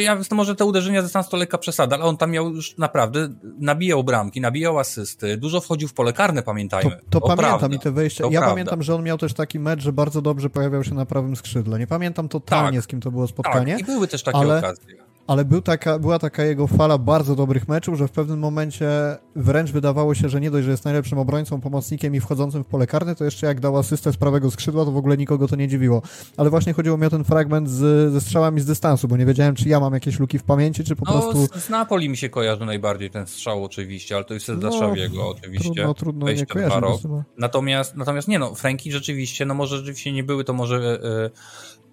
ja 0.00 0.24
to 0.24 0.34
może 0.34 0.54
te 0.54 0.64
uderzenia 0.64 1.02
ze 1.02 1.24
to 1.30 1.36
lekka 1.36 1.58
przesada, 1.58 1.96
ale 1.96 2.04
on 2.04 2.16
tam 2.16 2.30
miał 2.30 2.54
już 2.54 2.78
naprawdę, 2.78 3.28
nabijał 3.58 4.04
bramki, 4.04 4.40
nabijał 4.40 4.78
asysty, 4.78 5.36
dużo 5.36 5.60
wchodził 5.60 5.88
w 5.88 5.94
pole 5.94 6.12
karne, 6.12 6.42
pamiętajmy. 6.42 6.90
To, 6.90 6.96
to, 6.96 7.20
to 7.20 7.20
pamiętam 7.20 7.58
prawda. 7.58 7.76
i 7.76 7.78
te 7.78 7.90
wejścia. 7.90 8.24
To 8.24 8.30
ja 8.30 8.40
prawda. 8.40 8.54
pamiętam, 8.54 8.82
że 8.82 8.94
on 8.94 9.02
miał 9.02 9.18
też 9.18 9.34
taki 9.34 9.58
mecz, 9.58 9.80
że 9.80 9.92
bardzo 9.92 10.22
dobrze 10.22 10.50
pojawiał 10.50 10.84
się 10.84 10.94
na 10.94 11.06
prawym 11.06 11.36
skrzydle. 11.36 11.78
Nie 11.78 11.86
pamiętam 11.86 12.28
totalnie, 12.28 12.78
tak. 12.78 12.84
z 12.84 12.86
kim 12.86 13.00
to 13.00 13.10
było 13.10 13.26
spotkanie. 13.26 13.72
Tak. 13.72 13.80
I 13.80 13.84
były 13.84 14.08
też 14.08 14.22
takie 14.22 14.38
ale... 14.38 14.58
okazje 14.58 15.05
ale 15.26 15.44
był 15.44 15.62
taka, 15.62 15.98
była 15.98 16.18
taka 16.18 16.44
jego 16.44 16.66
fala 16.66 16.98
bardzo 16.98 17.36
dobrych 17.36 17.68
meczów, 17.68 17.98
że 17.98 18.08
w 18.08 18.10
pewnym 18.10 18.38
momencie 18.38 18.88
wręcz 19.36 19.70
wydawało 19.70 20.14
się, 20.14 20.28
że 20.28 20.40
nie 20.40 20.50
dość, 20.50 20.64
że 20.64 20.70
jest 20.70 20.84
najlepszym 20.84 21.18
obrońcą, 21.18 21.60
pomocnikiem 21.60 22.14
i 22.14 22.20
wchodzącym 22.20 22.64
w 22.64 22.66
pole 22.66 22.86
karne, 22.86 23.14
to 23.14 23.24
jeszcze 23.24 23.46
jak 23.46 23.60
dał 23.60 23.76
asystę 23.76 24.12
z 24.12 24.16
prawego 24.16 24.50
skrzydła, 24.50 24.84
to 24.84 24.92
w 24.92 24.96
ogóle 24.96 25.16
nikogo 25.16 25.48
to 25.48 25.56
nie 25.56 25.68
dziwiło. 25.68 26.02
Ale 26.36 26.50
właśnie 26.50 26.72
chodziło 26.72 26.96
mi 26.96 27.06
o 27.06 27.10
ten 27.10 27.24
fragment 27.24 27.70
z, 27.70 28.12
ze 28.12 28.20
strzałami 28.20 28.60
z 28.60 28.66
dystansu, 28.66 29.08
bo 29.08 29.16
nie 29.16 29.26
wiedziałem, 29.26 29.54
czy 29.54 29.68
ja 29.68 29.80
mam 29.80 29.94
jakieś 29.94 30.18
luki 30.18 30.38
w 30.38 30.42
pamięci, 30.42 30.84
czy 30.84 30.96
po 30.96 31.12
no, 31.12 31.12
prostu... 31.12 31.60
Z 31.60 31.68
Napoli 31.68 32.08
mi 32.08 32.16
się 32.16 32.28
kojarzy 32.28 32.66
najbardziej 32.66 33.10
ten 33.10 33.26
strzał 33.26 33.64
oczywiście, 33.64 34.16
ale 34.16 34.24
to 34.24 34.34
jest 34.34 34.48
no, 34.48 35.28
oczywiście. 35.28 35.70
Trudno, 35.74 35.94
trudno 35.94 36.32
nie 36.32 36.46
kojarzyć. 36.46 37.02
Natomiast, 37.38 37.96
natomiast 37.96 38.28
nie 38.28 38.38
no, 38.38 38.54
Franki 38.54 38.92
rzeczywiście, 38.92 39.46
no 39.46 39.54
może 39.54 39.76
rzeczywiście 39.76 40.12
nie 40.12 40.24
były 40.24 40.44
to 40.44 40.52
może... 40.52 41.00
Yy, 41.02 41.30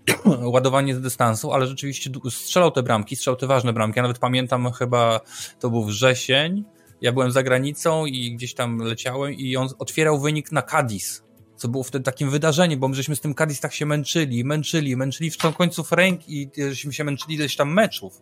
ładowanie 0.54 0.96
z 0.96 1.02
dystansu, 1.02 1.52
ale 1.52 1.68
rzeczywiście 1.68 2.12
strzelał 2.30 2.72
te 2.72 2.84
bramki, 2.84 3.16
strzelał 3.16 3.38
te 3.38 3.48
ważne 3.48 3.74
bramki. 3.74 4.00
Ja 4.00 4.04
nawet 4.04 4.20
pamiętam 4.20 4.72
chyba 4.72 5.22
to 5.60 5.70
był 5.70 5.86
wrzesień. 5.86 6.64
Ja 7.02 7.12
byłem 7.12 7.32
za 7.32 7.44
granicą 7.44 8.06
i 8.06 8.36
gdzieś 8.36 8.54
tam 8.54 8.78
leciałem 8.78 9.34
i 9.34 9.56
on 9.56 9.70
otwierał 9.80 10.20
wynik 10.20 10.52
na 10.52 10.62
Cadiz. 10.62 11.24
Co 11.56 11.68
było 11.68 11.84
wtedy 11.84 12.04
takim 12.04 12.30
wydarzeniem, 12.30 12.80
bo 12.80 12.88
my 12.88 12.96
żeśmy 12.96 13.16
z 13.16 13.22
tym 13.22 13.36
Cadiz 13.36 13.60
tak 13.60 13.74
się 13.74 13.86
męczyli, 13.86 14.46
męczyli, 14.46 14.98
męczyli 14.98 15.32
w 15.32 15.38
końcu 15.38 15.84
Frank 15.84 16.30
i 16.30 16.50
żeśmy 16.58 16.94
się 16.94 17.04
męczyli 17.04 17.36
ileś 17.36 17.56
tam 17.56 17.74
meczów. 17.74 18.22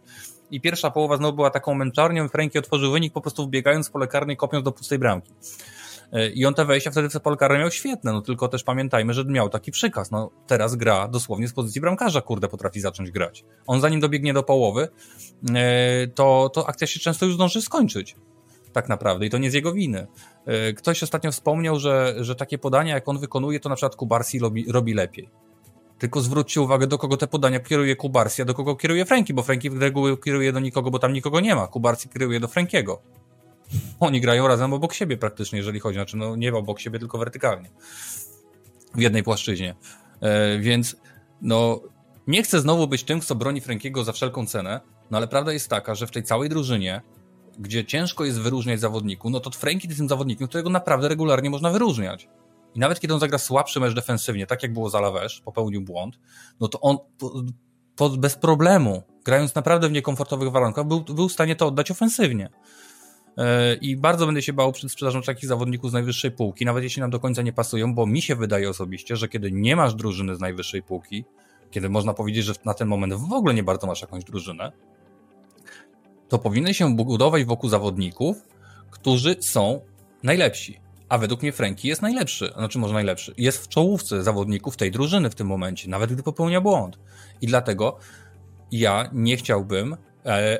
I 0.51 0.61
pierwsza 0.61 0.91
połowa 0.91 1.17
znowu 1.17 1.35
była 1.35 1.49
taką 1.49 1.73
męczarnią. 1.73 2.29
Franki 2.29 2.59
otworzył 2.59 2.91
wynik 2.91 3.13
po 3.13 3.21
prostu 3.21 3.47
wbiegając 3.47 3.87
w 3.87 3.91
pole 3.91 4.07
karne 4.07 4.33
i 4.33 4.37
kopiąc 4.37 4.65
do 4.65 4.71
pustej 4.71 4.99
bramki. 4.99 5.31
E, 6.11 6.29
I 6.29 6.45
on 6.45 6.53
te 6.53 6.65
wejścia 6.65 6.91
wtedy 6.91 7.09
w 7.09 7.21
Polkarę 7.21 7.59
miał 7.59 7.71
świetne, 7.71 8.11
no 8.11 8.21
tylko 8.21 8.47
też 8.47 8.63
pamiętajmy, 8.63 9.13
że 9.13 9.25
miał 9.25 9.49
taki 9.49 9.71
przykaz. 9.71 10.11
No 10.11 10.31
teraz 10.47 10.75
gra 10.75 11.07
dosłownie 11.07 11.47
z 11.47 11.53
pozycji 11.53 11.81
bramkarza, 11.81 12.21
kurde, 12.21 12.47
potrafi 12.47 12.81
zacząć 12.81 13.11
grać. 13.11 13.45
On 13.67 13.81
zanim 13.81 13.99
dobiegnie 13.99 14.33
do 14.33 14.43
połowy, 14.43 14.87
e, 15.55 16.07
to, 16.07 16.49
to 16.53 16.69
akcja 16.69 16.87
się 16.87 16.99
często 16.99 17.25
już 17.25 17.35
zdąży 17.35 17.61
skończyć. 17.61 18.15
Tak 18.73 18.89
naprawdę. 18.89 19.25
I 19.25 19.29
to 19.29 19.37
nie 19.37 19.51
z 19.51 19.53
jego 19.53 19.73
winy. 19.73 20.07
E, 20.45 20.73
ktoś 20.73 21.03
ostatnio 21.03 21.31
wspomniał, 21.31 21.79
że, 21.79 22.15
że 22.19 22.35
takie 22.35 22.57
podania, 22.57 22.93
jak 22.93 23.09
on 23.09 23.19
wykonuje, 23.19 23.59
to 23.59 23.69
na 23.69 23.75
przykład 23.75 23.95
Kubarsi 23.95 24.39
robi, 24.39 24.71
robi 24.71 24.93
lepiej. 24.93 25.29
Tylko 25.99 26.21
zwróćcie 26.21 26.61
uwagę, 26.61 26.87
do 26.87 26.97
kogo 26.97 27.17
te 27.17 27.27
podania 27.27 27.59
kieruje 27.59 27.95
Kubarsi, 27.95 28.41
a 28.41 28.45
do 28.45 28.53
kogo 28.53 28.75
kieruje 28.75 29.05
Franki, 29.05 29.33
bo 29.33 29.43
Franki 29.43 29.69
w 29.69 29.81
reguły 29.81 30.17
kieruje 30.17 30.53
do 30.53 30.59
nikogo, 30.59 30.91
bo 30.91 30.99
tam 30.99 31.13
nikogo 31.13 31.39
nie 31.39 31.55
ma. 31.55 31.67
Kubarsi 31.67 32.09
kieruje 32.09 32.39
do 32.39 32.47
Frankiego. 32.47 33.01
Oni 33.99 34.21
grają 34.21 34.47
razem 34.47 34.73
obok 34.73 34.93
siebie 34.93 35.17
praktycznie, 35.17 35.57
jeżeli 35.57 35.79
chodzi, 35.79 35.95
znaczy 35.95 36.17
no 36.17 36.35
nie 36.35 36.53
obok 36.53 36.79
siebie, 36.79 36.99
tylko 36.99 37.17
wertykalnie. 37.17 37.69
W 38.95 39.01
jednej 39.01 39.23
płaszczyźnie. 39.23 39.75
E, 40.21 40.59
więc 40.59 40.95
no 41.41 41.81
nie 42.27 42.43
chcę 42.43 42.61
znowu 42.61 42.87
być 42.87 43.03
tym, 43.03 43.19
kto 43.19 43.35
broni 43.35 43.61
Frankiego 43.61 44.03
za 44.03 44.11
wszelką 44.11 44.45
cenę, 44.45 44.81
no 45.11 45.17
ale 45.17 45.27
prawda 45.27 45.53
jest 45.53 45.69
taka, 45.69 45.95
że 45.95 46.07
w 46.07 46.11
tej 46.11 46.23
całej 46.23 46.49
drużynie, 46.49 47.01
gdzie 47.59 47.85
ciężko 47.85 48.25
jest 48.25 48.39
wyróżniać 48.39 48.79
zawodniku, 48.79 49.29
no 49.29 49.39
to 49.39 49.49
Franki 49.49 49.87
jest 49.87 49.99
tym 49.99 50.09
zawodnikiem, 50.09 50.47
którego 50.47 50.69
naprawdę 50.69 51.07
regularnie 51.07 51.49
można 51.49 51.69
wyróżniać. 51.69 52.27
I 52.75 52.79
nawet 52.79 52.99
kiedy 52.99 53.13
on 53.13 53.19
zagra 53.19 53.37
słabszy 53.37 53.79
mecz 53.79 53.93
defensywnie, 53.93 54.47
tak 54.47 54.63
jak 54.63 54.73
było 54.73 54.89
za 54.89 54.99
Lawesz, 54.99 55.41
popełnił 55.45 55.81
błąd, 55.81 56.19
no 56.59 56.67
to 56.67 56.81
on 56.81 56.97
bez 58.17 58.35
problemu, 58.35 59.03
grając 59.25 59.55
naprawdę 59.55 59.89
w 59.89 59.91
niekomfortowych 59.91 60.51
warunkach, 60.51 60.87
był, 60.87 61.01
był 61.01 61.29
w 61.29 61.33
stanie 61.33 61.55
to 61.55 61.67
oddać 61.67 61.91
ofensywnie. 61.91 62.49
E, 63.37 63.75
I 63.75 63.97
bardzo 63.97 64.25
będę 64.25 64.41
się 64.41 64.53
bał 64.53 64.71
przed 64.71 64.91
sprzedażą 64.91 65.21
takich 65.21 65.45
zawodników 65.45 65.89
z 65.89 65.93
najwyższej 65.93 66.31
półki, 66.31 66.65
nawet 66.65 66.83
jeśli 66.83 67.01
nam 67.01 67.09
do 67.09 67.19
końca 67.19 67.41
nie 67.41 67.53
pasują, 67.53 67.95
bo 67.95 68.05
mi 68.05 68.21
się 68.21 68.35
wydaje 68.35 68.69
osobiście, 68.69 69.15
że 69.15 69.27
kiedy 69.27 69.51
nie 69.51 69.75
masz 69.75 69.95
drużyny 69.95 70.35
z 70.35 70.39
najwyższej 70.39 70.83
półki, 70.83 71.25
kiedy 71.71 71.89
można 71.89 72.13
powiedzieć, 72.13 72.45
że 72.45 72.53
na 72.65 72.73
ten 72.73 72.87
moment 72.87 73.13
w 73.13 73.33
ogóle 73.33 73.53
nie 73.53 73.63
bardzo 73.63 73.87
masz 73.87 74.01
jakąś 74.01 74.23
drużynę, 74.23 74.71
to 76.29 76.39
powinny 76.39 76.73
się 76.73 76.95
budować 76.95 77.43
wokół 77.43 77.69
zawodników, 77.69 78.37
którzy 78.91 79.35
są 79.39 79.81
najlepsi. 80.23 80.79
A 81.09 81.17
według 81.17 81.41
mnie 81.41 81.51
Franki 81.51 81.87
jest 81.87 82.01
najlepszy, 82.01 82.51
znaczy 82.57 82.79
może 82.79 82.93
najlepszy. 82.93 83.33
Jest 83.37 83.63
w 83.63 83.67
czołówce 83.67 84.23
zawodników 84.23 84.77
tej 84.77 84.91
drużyny 84.91 85.29
w 85.29 85.35
tym 85.35 85.47
momencie, 85.47 85.89
nawet 85.89 86.13
gdy 86.13 86.23
popełnia 86.23 86.61
błąd. 86.61 86.99
I 87.41 87.47
dlatego 87.47 87.97
ja 88.71 89.09
nie 89.13 89.37
chciałbym 89.37 89.97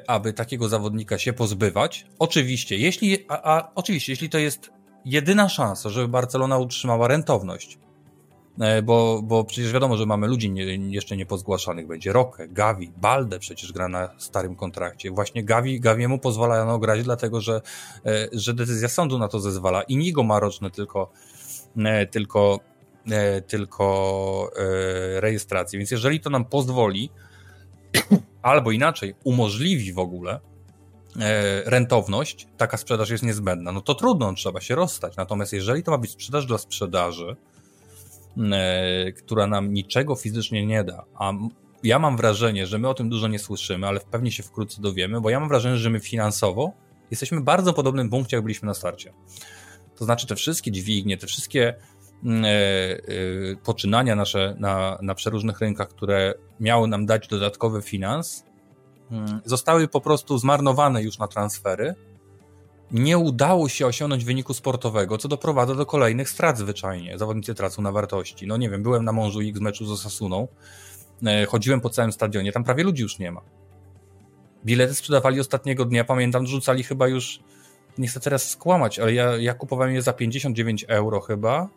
aby 0.07 0.33
takiego 0.33 0.69
zawodnika 0.69 1.17
się 1.17 1.33
pozbywać. 1.33 2.05
Oczywiście, 2.19 2.77
jeśli, 2.77 3.25
a, 3.27 3.55
a, 3.55 3.71
oczywiście, 3.75 4.11
jeśli 4.11 4.29
to 4.29 4.37
jest 4.37 4.71
jedyna 5.05 5.49
szansa, 5.49 5.89
żeby 5.89 6.07
Barcelona 6.07 6.57
utrzymała 6.57 7.07
rentowność, 7.07 7.79
e, 8.59 8.81
bo, 8.81 9.21
bo 9.23 9.43
przecież 9.43 9.73
wiadomo, 9.73 9.97
że 9.97 10.05
mamy 10.05 10.27
ludzi 10.27 10.51
nie, 10.51 10.63
jeszcze 10.75 11.17
niepozgłaszanych. 11.17 11.87
Będzie 11.87 12.13
Roque, 12.13 12.47
Gavi, 12.47 12.91
Balde 12.97 13.39
przecież 13.39 13.73
gra 13.73 13.87
na 13.87 14.09
starym 14.17 14.55
kontrakcie. 14.55 15.11
Właśnie 15.11 15.43
Gavi, 15.43 15.79
Gaviemu 15.79 16.19
pozwalano 16.19 16.79
grać, 16.79 17.03
dlatego 17.03 17.41
że, 17.41 17.61
e, 18.05 18.27
że 18.31 18.53
decyzja 18.53 18.89
sądu 18.89 19.19
na 19.19 19.27
to 19.27 19.39
zezwala. 19.39 19.81
I 19.81 19.97
Nigo 19.97 20.23
ma 20.23 20.39
roczne 20.39 20.71
tylko, 20.71 21.11
tylko, 22.11 22.59
tylko 23.47 24.49
rejestrację. 25.15 25.79
Więc 25.79 25.91
jeżeli 25.91 26.19
to 26.19 26.29
nam 26.29 26.45
pozwoli, 26.45 27.09
albo 28.41 28.71
inaczej 28.71 29.15
umożliwi 29.23 29.93
w 29.93 29.99
ogóle 29.99 30.39
e, 31.19 31.61
rentowność, 31.69 32.47
taka 32.57 32.77
sprzedaż 32.77 33.09
jest 33.09 33.23
niezbędna, 33.23 33.71
no 33.71 33.81
to 33.81 33.95
trudno, 33.95 34.33
trzeba 34.33 34.61
się 34.61 34.75
rozstać. 34.75 35.15
Natomiast 35.17 35.53
jeżeli 35.53 35.83
to 35.83 35.91
ma 35.91 35.97
być 35.97 36.11
sprzedaż 36.11 36.45
dla 36.45 36.57
sprzedaży, 36.57 37.35
e, 38.51 39.11
która 39.11 39.47
nam 39.47 39.73
niczego 39.73 40.15
fizycznie 40.15 40.65
nie 40.65 40.83
da, 40.83 41.05
a 41.15 41.33
ja 41.83 41.99
mam 41.99 42.17
wrażenie, 42.17 42.67
że 42.67 42.77
my 42.77 42.89
o 42.89 42.93
tym 42.93 43.09
dużo 43.09 43.27
nie 43.27 43.39
słyszymy, 43.39 43.87
ale 43.87 43.99
pewnie 43.99 44.31
się 44.31 44.43
wkrótce 44.43 44.81
dowiemy, 44.81 45.21
bo 45.21 45.29
ja 45.29 45.39
mam 45.39 45.49
wrażenie, 45.49 45.77
że 45.77 45.89
my 45.89 45.99
finansowo 45.99 46.71
jesteśmy 47.11 47.39
w 47.39 47.43
bardzo 47.43 47.73
podobnym 47.73 48.09
punkcie, 48.09 48.37
jak 48.37 48.43
byliśmy 48.43 48.65
na 48.65 48.73
starcie. 48.73 49.13
To 49.95 50.05
znaczy 50.05 50.27
te 50.27 50.35
wszystkie 50.35 50.71
dźwignie, 50.71 51.17
te 51.17 51.27
wszystkie 51.27 51.75
poczynania 53.63 54.15
nasze 54.15 54.55
na, 54.59 54.97
na 55.01 55.15
przeróżnych 55.15 55.59
rynkach, 55.59 55.87
które 55.87 56.33
miały 56.59 56.87
nam 56.87 57.05
dać 57.05 57.27
dodatkowy 57.27 57.81
finans, 57.81 58.45
mm, 59.11 59.41
zostały 59.45 59.87
po 59.87 60.01
prostu 60.01 60.37
zmarnowane 60.37 61.03
już 61.03 61.17
na 61.17 61.27
transfery. 61.27 61.95
Nie 62.91 63.17
udało 63.17 63.69
się 63.69 63.87
osiągnąć 63.87 64.25
wyniku 64.25 64.53
sportowego, 64.53 65.17
co 65.17 65.27
doprowadza 65.27 65.75
do 65.75 65.85
kolejnych 65.85 66.29
strat 66.29 66.57
zwyczajnie. 66.57 67.17
Zawodnicy 67.17 67.55
tracą 67.55 67.81
na 67.81 67.91
wartości. 67.91 68.47
No 68.47 68.57
nie 68.57 68.69
wiem, 68.69 68.83
byłem 68.83 69.05
na 69.05 69.11
mążu 69.11 69.39
X 69.39 69.59
meczu 69.59 69.85
z 69.85 69.91
Osasuną, 69.91 70.47
e, 71.25 71.45
chodziłem 71.45 71.81
po 71.81 71.89
całym 71.89 72.11
stadionie, 72.11 72.51
tam 72.51 72.63
prawie 72.63 72.83
ludzi 72.83 73.03
już 73.03 73.19
nie 73.19 73.31
ma. 73.31 73.41
Bilety 74.65 74.93
sprzedawali 74.93 75.39
ostatniego 75.39 75.85
dnia, 75.85 76.03
pamiętam, 76.03 76.47
rzucali 76.47 76.83
chyba 76.83 77.07
już, 77.07 77.39
nie 77.97 78.07
chcę 78.07 78.19
teraz 78.19 78.49
skłamać, 78.49 78.99
ale 78.99 79.13
ja, 79.13 79.37
ja 79.37 79.53
kupowałem 79.53 79.93
je 79.93 80.01
za 80.01 80.13
59 80.13 80.85
euro 80.87 81.21
chyba, 81.21 81.69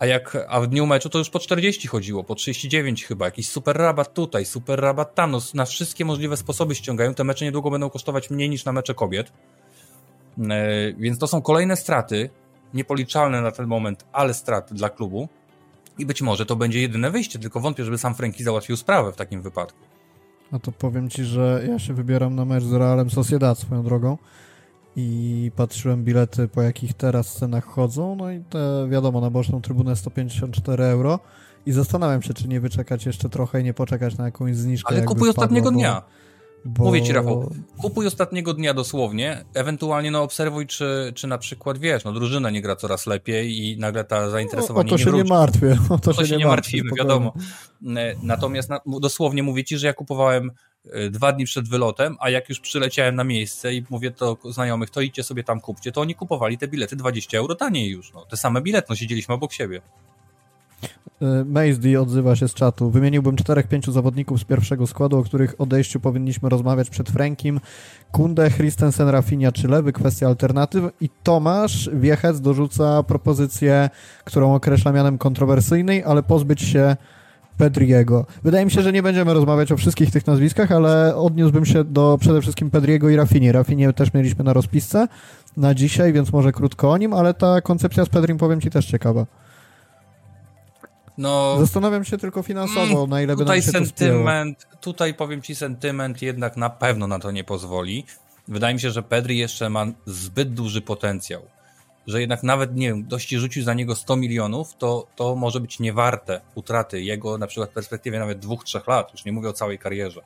a 0.00 0.06
jak 0.06 0.46
a 0.48 0.60
w 0.60 0.66
dniu 0.66 0.86
meczu 0.86 1.08
to 1.08 1.18
już 1.18 1.30
po 1.30 1.38
40 1.38 1.88
chodziło, 1.88 2.24
po 2.24 2.34
39 2.34 3.04
chyba, 3.04 3.24
jakiś 3.24 3.48
super 3.48 3.76
rabat 3.76 4.14
tutaj, 4.14 4.44
super 4.44 4.80
rabat 4.80 5.14
tam, 5.14 5.30
no, 5.30 5.40
na 5.54 5.64
wszystkie 5.64 6.04
możliwe 6.04 6.36
sposoby 6.36 6.74
ściągają, 6.74 7.14
te 7.14 7.24
mecze 7.24 7.44
niedługo 7.44 7.70
będą 7.70 7.90
kosztować 7.90 8.30
mniej 8.30 8.50
niż 8.50 8.64
na 8.64 8.72
mecze 8.72 8.94
kobiet, 8.94 9.32
e, 10.38 10.92
więc 10.92 11.18
to 11.18 11.26
są 11.26 11.42
kolejne 11.42 11.76
straty, 11.76 12.30
niepoliczalne 12.74 13.40
na 13.42 13.50
ten 13.50 13.66
moment, 13.66 14.06
ale 14.12 14.34
straty 14.34 14.74
dla 14.74 14.88
klubu. 14.90 15.28
I 15.98 16.06
być 16.06 16.22
może 16.22 16.46
to 16.46 16.56
będzie 16.56 16.80
jedyne 16.80 17.10
wyjście, 17.10 17.38
tylko 17.38 17.60
wątpię, 17.60 17.84
żeby 17.84 17.98
sam 17.98 18.14
Franki 18.14 18.44
załatwił 18.44 18.76
sprawę 18.76 19.12
w 19.12 19.16
takim 19.16 19.42
wypadku. 19.42 19.78
No 20.52 20.58
to 20.58 20.72
powiem 20.72 21.10
Ci, 21.10 21.24
że 21.24 21.64
ja 21.68 21.78
się 21.78 21.94
wybieram 21.94 22.34
na 22.34 22.44
mecz 22.44 22.64
z 22.64 22.72
Realem 22.72 23.10
Sociedad 23.10 23.58
swoją 23.58 23.82
drogą 23.82 24.18
i 24.96 25.50
patrzyłem 25.56 26.04
bilety, 26.04 26.48
po 26.48 26.62
jakich 26.62 26.94
teraz 26.94 27.34
cenach 27.34 27.64
chodzą, 27.64 28.16
no 28.16 28.30
i 28.30 28.40
te, 28.40 28.88
wiadomo, 28.90 29.20
na 29.20 29.30
boczną 29.30 29.60
trybunę 29.60 29.96
154 29.96 30.84
euro 30.84 31.18
i 31.66 31.72
zastanawiam 31.72 32.22
się, 32.22 32.34
czy 32.34 32.48
nie 32.48 32.60
wyczekać 32.60 33.06
jeszcze 33.06 33.28
trochę 33.28 33.60
i 33.60 33.64
nie 33.64 33.74
poczekać 33.74 34.18
na 34.18 34.24
jakąś 34.24 34.56
zniżkę. 34.56 34.94
Ale 34.94 35.02
kupuj 35.02 35.28
ostatniego 35.28 35.70
bo, 35.70 35.76
dnia. 35.76 36.02
Bo... 36.64 36.84
Mówię 36.84 37.02
ci, 37.02 37.12
Rafał, 37.12 37.50
kupuj 37.80 38.06
ostatniego 38.06 38.54
dnia 38.54 38.74
dosłownie, 38.74 39.44
ewentualnie 39.54 40.10
no 40.10 40.22
obserwuj, 40.22 40.66
czy, 40.66 41.12
czy 41.14 41.26
na 41.26 41.38
przykład, 41.38 41.78
wiesz, 41.78 42.04
no 42.04 42.12
drużyna 42.12 42.50
nie 42.50 42.62
gra 42.62 42.76
coraz 42.76 43.06
lepiej 43.06 43.58
i 43.58 43.78
nagle 43.78 44.04
ta 44.04 44.30
zainteresowanie 44.30 44.90
no, 44.90 44.94
o 44.94 44.98
to 44.98 45.04
się 45.04 45.12
nie, 45.12 45.24
martwię. 45.24 45.78
O 45.90 45.98
to, 45.98 46.10
o 46.10 46.14
to 46.14 46.22
się, 46.22 46.28
się, 46.28 46.36
nie 46.36 46.46
martwimy, 46.46 46.90
wiadomo. 46.98 47.32
E, 47.96 48.14
natomiast 48.22 48.68
na, 48.68 48.80
dosłownie 48.86 49.42
mówię 49.42 49.64
ci, 49.64 49.78
że 49.78 49.86
ja 49.86 49.92
kupowałem 49.92 50.50
dwa 51.10 51.32
dni 51.32 51.44
przed 51.44 51.68
wylotem, 51.68 52.16
a 52.20 52.30
jak 52.30 52.48
już 52.48 52.60
przyleciałem 52.60 53.14
na 53.14 53.24
miejsce 53.24 53.74
i 53.74 53.84
mówię 53.90 54.10
to 54.10 54.36
znajomych, 54.44 54.90
to 54.90 55.00
idźcie 55.00 55.22
sobie 55.22 55.44
tam 55.44 55.60
kupcie, 55.60 55.92
to 55.92 56.00
oni 56.00 56.14
kupowali 56.14 56.58
te 56.58 56.68
bilety 56.68 56.96
20 56.96 57.38
euro 57.38 57.54
taniej 57.54 57.90
już, 57.90 58.12
no. 58.12 58.24
Te 58.24 58.36
same 58.36 58.60
bilety, 58.60 58.86
no 58.90 58.96
siedzieliśmy 58.96 59.34
obok 59.34 59.52
siebie. 59.52 59.80
Y, 61.22 61.44
Mazdy 61.44 62.00
odzywa 62.00 62.36
się 62.36 62.48
z 62.48 62.54
czatu. 62.54 62.90
Wymieniłbym 62.90 63.36
czterech, 63.36 63.68
pięciu 63.68 63.92
zawodników 63.92 64.40
z 64.40 64.44
pierwszego 64.44 64.86
składu, 64.86 65.18
o 65.18 65.22
których 65.22 65.60
odejściu 65.60 66.00
powinniśmy 66.00 66.48
rozmawiać 66.48 66.90
przed 66.90 67.10
Frankiem. 67.10 67.60
Kunde, 68.12 68.50
Christensen, 68.50 69.08
Rafinha 69.08 69.52
czy 69.52 69.68
Lewy, 69.68 69.92
kwestia 69.92 70.26
alternatyw. 70.26 70.84
I 71.00 71.08
Tomasz 71.22 71.90
Wiechec 71.92 72.40
dorzuca 72.40 73.02
propozycję, 73.02 73.90
którą 74.24 74.54
określa 74.54 74.92
mianem 74.92 75.18
kontrowersyjnej, 75.18 76.04
ale 76.04 76.22
pozbyć 76.22 76.62
się 76.62 76.96
Pedriego. 77.60 78.26
Wydaje 78.42 78.64
mi 78.64 78.70
się, 78.70 78.82
że 78.82 78.92
nie 78.92 79.02
będziemy 79.02 79.34
rozmawiać 79.34 79.72
o 79.72 79.76
wszystkich 79.76 80.10
tych 80.10 80.26
nazwiskach, 80.26 80.72
ale 80.72 81.16
odniósłbym 81.16 81.66
się 81.66 81.84
do 81.84 82.18
przede 82.20 82.42
wszystkim 82.42 82.70
Pedriego 82.70 83.08
i 83.08 83.16
Rafini. 83.16 83.52
Rafinię 83.52 83.92
też 83.92 84.14
mieliśmy 84.14 84.44
na 84.44 84.52
rozpisce 84.52 85.08
na 85.56 85.74
dzisiaj, 85.74 86.12
więc 86.12 86.32
może 86.32 86.52
krótko 86.52 86.90
o 86.90 86.98
nim, 86.98 87.12
ale 87.12 87.34
ta 87.34 87.60
koncepcja 87.60 88.04
z 88.04 88.08
Pedrim 88.08 88.38
powiem 88.38 88.60
Ci 88.60 88.70
też 88.70 88.86
ciekawa. 88.86 89.26
No, 91.18 91.56
Zastanawiam 91.58 92.04
się 92.04 92.18
tylko 92.18 92.42
finansowo, 92.42 92.98
mm, 92.98 93.10
na 93.10 93.22
ile 93.22 93.36
by 93.36 93.44
nam 93.44 93.56
się 93.56 93.62
sentyment, 93.62 94.66
Tutaj 94.80 95.14
powiem 95.14 95.42
ci, 95.42 95.54
sentyment 95.54 96.22
jednak 96.22 96.56
na 96.56 96.70
pewno 96.70 97.06
na 97.06 97.18
to 97.18 97.30
nie 97.30 97.44
pozwoli. 97.44 98.04
Wydaje 98.48 98.74
mi 98.74 98.80
się, 98.80 98.90
że 98.90 99.02
Pedri 99.02 99.38
jeszcze 99.38 99.70
ma 99.70 99.86
zbyt 100.06 100.54
duży 100.54 100.80
potencjał. 100.80 101.42
Że 102.10 102.20
jednak 102.20 102.42
nawet, 102.42 102.76
nie 102.76 102.88
wiem, 102.88 103.04
dość 103.04 103.30
rzucił 103.30 103.62
za 103.62 103.74
niego 103.74 103.94
100 103.94 104.16
milionów, 104.16 104.76
to, 104.78 105.06
to 105.16 105.36
może 105.36 105.60
być 105.60 105.78
niewarte 105.78 106.40
utraty 106.54 107.02
jego 107.02 107.38
na 107.38 107.46
przykład 107.46 107.70
w 107.70 107.72
perspektywie 107.72 108.18
nawet 108.18 108.38
dwóch, 108.38 108.64
trzech 108.64 108.86
lat. 108.86 109.12
Już 109.12 109.24
nie 109.24 109.32
mówię 109.32 109.48
o 109.48 109.52
całej 109.52 109.78
karierze. 109.78 110.20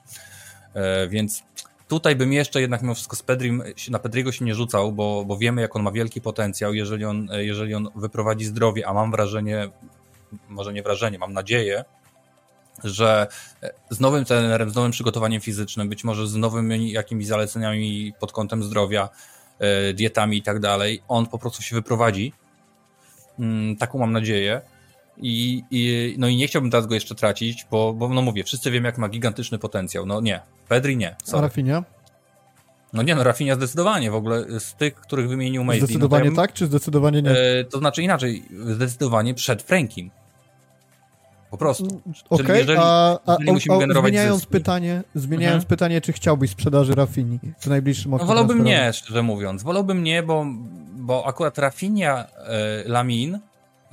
E, 0.75 1.09
więc 1.09 1.43
tutaj 1.89 2.17
bym 2.17 2.33
jeszcze 2.33 2.61
jednak 2.61 2.83
mimo 2.83 2.95
wszystko 2.95 3.17
z 3.17 3.23
Pedrim, 3.23 3.63
na 3.91 3.99
Pedriego 3.99 4.33
się 4.33 4.45
nie 4.45 4.55
rzucał, 4.55 4.93
bo, 4.93 5.25
bo 5.25 5.37
wiemy, 5.37 5.63
jak 5.63 5.77
on 5.77 5.83
ma 5.83 5.93
wielki 5.93 6.21
potencjał. 6.21 6.75
Jeżeli 6.75 7.05
on, 7.05 7.29
jeżeli 7.33 7.75
on 7.75 7.89
wyprowadzi 7.97 8.45
zdrowie, 8.45 8.87
a 8.87 8.93
mam 8.95 9.11
wrażenie, 9.11 9.69
może 10.49 10.73
nie 10.73 10.83
wrażenie, 10.83 11.19
mam 11.19 11.33
nadzieję, 11.33 11.85
że 12.85 13.27
z 13.91 14.01
nowym 14.01 14.25
trenerem, 14.25 14.71
z 14.71 14.75
nowym 14.75 14.91
przygotowaniem 14.91 15.41
fizycznym, 15.41 15.89
być 15.89 16.05
może 16.05 16.27
z 16.27 16.35
nowymi 16.35 16.93
jakimiś 16.93 17.27
zaleceniami 17.27 18.13
pod 18.21 18.33
kątem 18.33 18.63
zdrowia, 18.63 19.09
dietami 19.95 20.37
i 20.37 20.43
tak 20.43 20.61
dalej, 20.61 21.03
on 21.09 21.27
po 21.27 21.39
prostu 21.39 21.63
się 21.63 21.77
wyprowadzi. 21.77 22.33
Mm, 23.39 23.77
taką 23.77 23.99
mam 23.99 24.13
nadzieję. 24.13 24.61
I, 25.17 25.63
i, 25.71 26.15
no 26.19 26.29
i 26.29 26.37
nie 26.37 26.47
chciałbym 26.47 26.71
teraz 26.71 26.87
go 26.87 26.95
jeszcze 26.95 27.15
tracić, 27.15 27.67
bo, 27.71 27.93
bo 27.93 28.09
no 28.09 28.23
mówię, 28.23 28.45
wszyscy 28.45 28.71
wiemy, 28.71 28.89
jak 28.89 28.99
ma 28.99 29.09
gigantyczny 29.09 29.59
potencjał. 29.59 30.07
No 30.07 30.21
nie, 30.21 30.41
Pedri 30.69 30.97
nie. 30.97 31.17
Sorry. 31.25 31.39
A 31.39 31.43
Rafinha? 31.43 31.85
No 32.93 33.03
nie, 33.03 33.15
no 33.15 33.25
Rafinha 33.25 33.55
zdecydowanie 33.55 34.11
w 34.11 34.15
ogóle 34.15 34.61
z 34.61 34.75
tych, 34.75 34.95
których 34.95 35.29
wymienił 35.29 35.65
Maisley. 35.65 35.87
Zdecydowanie 35.87 36.25
no 36.25 36.31
ja, 36.31 36.37
tak, 36.37 36.53
czy 36.53 36.67
zdecydowanie 36.67 37.23
nie? 37.23 37.31
E, 37.31 37.65
to 37.65 37.79
znaczy 37.79 38.03
inaczej, 38.03 38.43
zdecydowanie 38.67 39.35
przed 39.35 39.63
Frankiem. 39.63 40.11
Po 41.55 41.59
prostu. 41.59 41.85
Mm, 41.85 42.01
okej, 42.31 42.47
okay, 42.47 42.59
jeżeli, 42.59 42.79
a, 42.83 43.19
a, 43.27 43.37
musimy 43.47 43.79
generować 43.79 44.11
zmieniając 44.11 44.41
zyski. 44.41 44.53
pytanie, 44.53 45.03
zmieniając 45.15 45.63
mhm. 45.63 45.69
pytanie, 45.69 46.01
czy 46.01 46.13
chciałbyś 46.13 46.51
sprzedaży 46.51 46.95
Rafini 46.95 47.39
w 47.59 47.67
najbliższym 47.67 48.15
okresie? 48.15 48.29
No, 48.29 48.35
wolałbym 48.35 48.65
nie, 48.65 48.93
szczerze 48.93 49.23
mówiąc. 49.23 49.63
Wolałbym 49.63 50.03
nie, 50.03 50.23
bo, 50.23 50.47
bo 50.97 51.27
akurat 51.27 51.59
Rafinia 51.59 52.27
e, 52.27 52.89
Lamin 52.89 53.39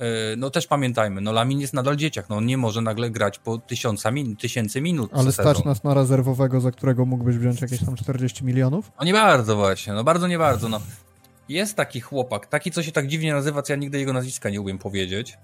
E, 0.02 0.36
no 0.36 0.50
też 0.50 0.66
pamiętajmy, 0.66 1.20
no 1.20 1.32
Lamin 1.32 1.60
jest 1.60 1.74
nadal 1.74 1.96
dzieciak, 1.96 2.28
no 2.28 2.36
on 2.36 2.46
nie 2.46 2.56
może 2.56 2.80
nagle 2.80 3.10
grać 3.10 3.38
po 3.38 3.58
tysiąca 3.58 4.10
min 4.10 4.36
tysięcy 4.36 4.80
minut. 4.80 5.10
Ale 5.14 5.32
stać 5.32 5.64
nas 5.64 5.84
na 5.84 5.94
rezerwowego, 5.94 6.60
za 6.60 6.70
którego 6.70 7.06
mógłbyś 7.06 7.36
wziąć 7.36 7.60
jakieś 7.60 7.84
tam 7.84 7.96
40 7.96 8.44
milionów? 8.44 8.92
No 8.98 9.04
nie 9.04 9.12
bardzo 9.12 9.56
właśnie, 9.56 9.92
no 9.92 10.04
bardzo 10.04 10.28
nie 10.28 10.38
bardzo, 10.38 10.68
no. 10.68 10.80
Jest 11.48 11.76
taki 11.76 12.00
chłopak, 12.00 12.46
taki 12.46 12.70
co 12.70 12.82
się 12.82 12.92
tak 12.92 13.06
dziwnie 13.06 13.32
nazywa, 13.32 13.62
co 13.62 13.72
ja 13.72 13.76
nigdy 13.76 13.98
jego 13.98 14.12
nazwiska 14.12 14.50
nie 14.50 14.60
umiem 14.60 14.78
powiedzieć. 14.78 15.38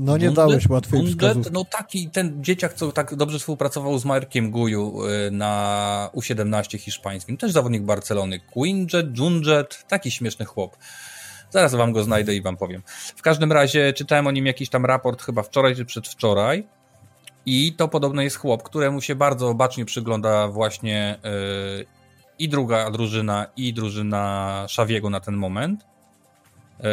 No 0.00 0.16
nie 0.16 0.26
Dundet? 0.26 0.34
dałeś 0.34 0.68
łatwej 0.68 1.06
wskazówki. 1.06 1.52
No 1.52 1.64
taki, 1.64 2.10
ten 2.10 2.44
dzieciak, 2.44 2.74
co 2.74 2.92
tak 2.92 3.14
dobrze 3.14 3.38
współpracował 3.38 3.98
z 3.98 4.04
Markiem 4.04 4.50
Guju 4.50 5.06
e, 5.06 5.30
na 5.30 6.10
U17 6.14 6.78
hiszpańskim, 6.78 7.36
też 7.36 7.52
zawodnik 7.52 7.82
Barcelony. 7.82 8.40
Quinjet, 8.40 9.18
Junjet, 9.18 9.84
taki 9.88 10.10
śmieszny 10.10 10.44
chłop. 10.44 10.76
Zaraz 11.50 11.74
wam 11.74 11.92
go 11.92 12.04
znajdę 12.04 12.34
i 12.34 12.42
wam 12.42 12.56
powiem. 12.56 12.82
W 13.16 13.22
każdym 13.22 13.52
razie 13.52 13.92
czytałem 13.92 14.26
o 14.26 14.30
nim 14.30 14.46
jakiś 14.46 14.68
tam 14.68 14.86
raport 14.86 15.22
chyba 15.22 15.42
wczoraj 15.42 15.76
czy 15.76 15.84
przedwczoraj. 15.84 16.66
I 17.46 17.72
to 17.72 17.88
podobno 17.88 18.22
jest 18.22 18.36
chłop, 18.36 18.62
któremu 18.62 19.00
się 19.00 19.14
bardzo 19.14 19.54
bacznie 19.54 19.84
przygląda 19.84 20.48
właśnie 20.48 21.18
yy, 21.78 21.86
i 22.38 22.48
druga 22.48 22.90
drużyna, 22.90 23.46
i 23.56 23.74
drużyna 23.74 24.64
Szawiego 24.68 25.10
na 25.10 25.20
ten 25.20 25.36
moment. 25.36 25.86
Yy, 26.82 26.88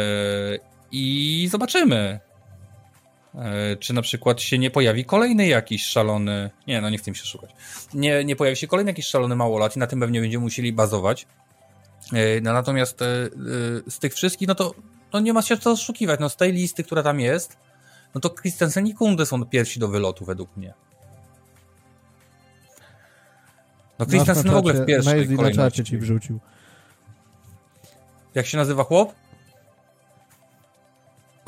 I 0.92 1.48
zobaczymy, 1.50 2.20
czy 3.80 3.92
na 3.92 4.02
przykład 4.02 4.40
się 4.40 4.58
nie 4.58 4.70
pojawi 4.70 5.04
kolejny 5.04 5.46
jakiś 5.46 5.86
szalony. 5.86 6.50
Nie, 6.66 6.80
no 6.80 6.90
nie 6.90 6.98
chcę 6.98 7.10
mi 7.10 7.16
się 7.16 7.24
szukać. 7.24 7.50
Nie, 7.94 8.24
nie 8.24 8.36
pojawi 8.36 8.56
się 8.56 8.66
kolejny 8.66 8.90
jakiś 8.90 9.06
szalony 9.06 9.36
małolat 9.36 9.76
i 9.76 9.78
na 9.78 9.86
tym 9.86 10.00
pewnie 10.00 10.20
będziemy 10.20 10.44
musieli 10.44 10.72
bazować. 10.72 11.26
E, 12.12 12.40
no, 12.40 12.52
natomiast 12.52 13.02
e, 13.02 13.06
e, 13.06 13.28
z 13.90 13.98
tych 13.98 14.14
wszystkich, 14.14 14.48
no 14.48 14.54
to 14.54 14.74
no 15.12 15.20
nie 15.20 15.32
ma 15.32 15.42
się 15.42 15.56
co 15.56 15.70
oszukiwać. 15.70 16.20
No 16.20 16.28
z 16.28 16.36
tej 16.36 16.52
listy, 16.52 16.84
która 16.84 17.02
tam 17.02 17.20
jest, 17.20 17.56
no 18.14 18.20
to 18.20 18.30
Christensen 18.30 18.86
i 18.86 18.94
Kunde 18.94 19.26
są 19.26 19.44
pierwsi 19.44 19.80
do 19.80 19.88
wylotu 19.88 20.24
według 20.24 20.56
mnie. 20.56 20.74
No 23.98 24.06
Christensen 24.06 24.50
w 24.50 24.56
ogóle 24.56 24.74
w 24.74 24.86
pierwszej 24.86 25.36
kolejności. 25.36 25.80
na 25.80 25.86
ci 25.86 25.98
wrzucił. 25.98 26.40
Jak 28.34 28.46
się 28.46 28.58
nazywa 28.58 28.84
chłop? 28.84 29.12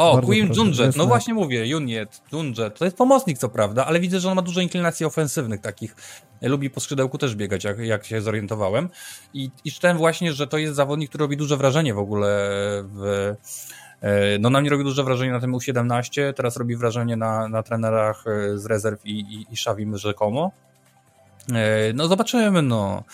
O, 0.02 0.22
Queen 0.22 0.52
Junjet, 0.54 0.96
no 0.96 1.06
właśnie 1.06 1.34
mówię, 1.34 1.66
Juniet, 1.66 2.22
Junjet, 2.32 2.78
to 2.78 2.84
jest 2.84 2.96
pomocnik 2.96 3.38
co 3.38 3.48
prawda, 3.48 3.86
ale 3.86 4.00
widzę, 4.00 4.20
że 4.20 4.28
on 4.28 4.34
ma 4.34 4.42
dużo 4.42 4.60
inklinacji 4.60 5.06
ofensywnych 5.06 5.60
takich, 5.60 5.96
lubi 6.42 6.70
po 6.70 6.80
skrzydełku 6.80 7.18
też 7.18 7.34
biegać, 7.34 7.64
jak, 7.64 7.78
jak 7.78 8.04
się 8.06 8.20
zorientowałem. 8.20 8.88
I, 9.34 9.50
i 9.64 9.72
czytałem 9.72 9.96
właśnie, 9.96 10.32
że 10.32 10.46
to 10.46 10.58
jest 10.58 10.74
zawodnik, 10.74 11.08
który 11.08 11.22
robi 11.22 11.36
duże 11.36 11.56
wrażenie 11.56 11.94
w 11.94 11.98
ogóle 11.98 12.28
w, 12.94 13.34
e, 14.00 14.38
no 14.40 14.50
na 14.50 14.60
mnie 14.60 14.70
robi 14.70 14.84
duże 14.84 15.04
wrażenie 15.04 15.32
na 15.32 15.40
tym 15.40 15.52
U17, 15.52 16.32
teraz 16.32 16.56
robi 16.56 16.76
wrażenie 16.76 17.16
na, 17.16 17.48
na 17.48 17.62
trenerach 17.62 18.24
e, 18.26 18.58
z 18.58 18.66
rezerw 18.66 19.06
i, 19.06 19.20
i, 19.20 19.46
i 19.50 19.56
Szawim 19.56 19.98
rzekomo. 19.98 20.52
E, 21.52 21.92
no 21.92 22.08
zobaczymy, 22.08 22.62
no. 22.62 23.04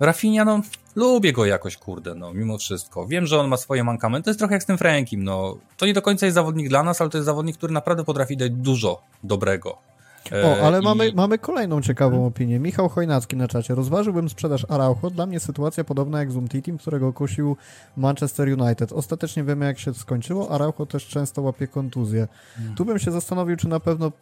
Rafinha, 0.00 0.44
no 0.44 0.60
lubię 0.96 1.32
go 1.32 1.46
jakoś, 1.46 1.76
kurde, 1.76 2.14
no 2.14 2.34
mimo 2.34 2.58
wszystko. 2.58 3.06
Wiem, 3.06 3.26
że 3.26 3.40
on 3.40 3.48
ma 3.48 3.56
swoje 3.56 3.84
mankamenty, 3.84 4.24
to 4.24 4.30
jest 4.30 4.38
trochę 4.38 4.54
jak 4.54 4.62
z 4.62 4.66
tym 4.66 4.78
Frankiem, 4.78 5.24
no. 5.24 5.56
To 5.76 5.86
nie 5.86 5.94
do 5.94 6.02
końca 6.02 6.26
jest 6.26 6.34
zawodnik 6.34 6.68
dla 6.68 6.82
nas, 6.82 7.00
ale 7.00 7.10
to 7.10 7.18
jest 7.18 7.26
zawodnik, 7.26 7.56
który 7.56 7.72
naprawdę 7.72 8.04
potrafi 8.04 8.36
dać 8.36 8.50
dużo 8.50 9.02
dobrego. 9.24 9.90
O, 10.32 10.36
e, 10.36 10.62
ale 10.62 10.80
I... 10.80 10.82
mamy, 10.82 11.12
mamy 11.14 11.38
kolejną 11.38 11.82
ciekawą 11.82 12.26
opinię. 12.26 12.58
Michał 12.58 12.88
Chojnacki 12.88 13.36
na 13.36 13.48
czacie. 13.48 13.74
Rozważyłbym 13.74 14.28
sprzedaż 14.28 14.66
Araujo. 14.68 15.10
Dla 15.10 15.26
mnie 15.26 15.40
sytuacja 15.40 15.84
podobna 15.84 16.18
jak 16.18 16.32
z 16.32 16.36
Umtitim, 16.36 16.78
którego 16.78 17.12
kusił 17.12 17.56
Manchester 17.96 18.60
United. 18.60 18.92
Ostatecznie 18.92 19.44
wiemy 19.44 19.66
jak 19.66 19.78
się 19.78 19.94
skończyło. 19.94 20.50
Araujo 20.50 20.86
też 20.86 21.06
często 21.06 21.42
łapie 21.42 21.66
kontuzję. 21.66 22.28
Hmm. 22.56 22.74
Tu 22.74 22.84
bym 22.84 22.98
się 22.98 23.10
zastanowił, 23.10 23.56
czy 23.56 23.68
na 23.68 23.80
pewno 23.80 24.12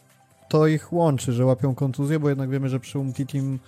to 0.48 0.66
ich 0.66 0.92
łączy, 0.92 1.32
że 1.32 1.44
łapią 1.44 1.74
kontuzję, 1.74 2.18
bo 2.18 2.28
jednak 2.28 2.50
wiemy, 2.50 2.68
że 2.68 2.80
przy 2.80 2.98
Umtitim 2.98 3.59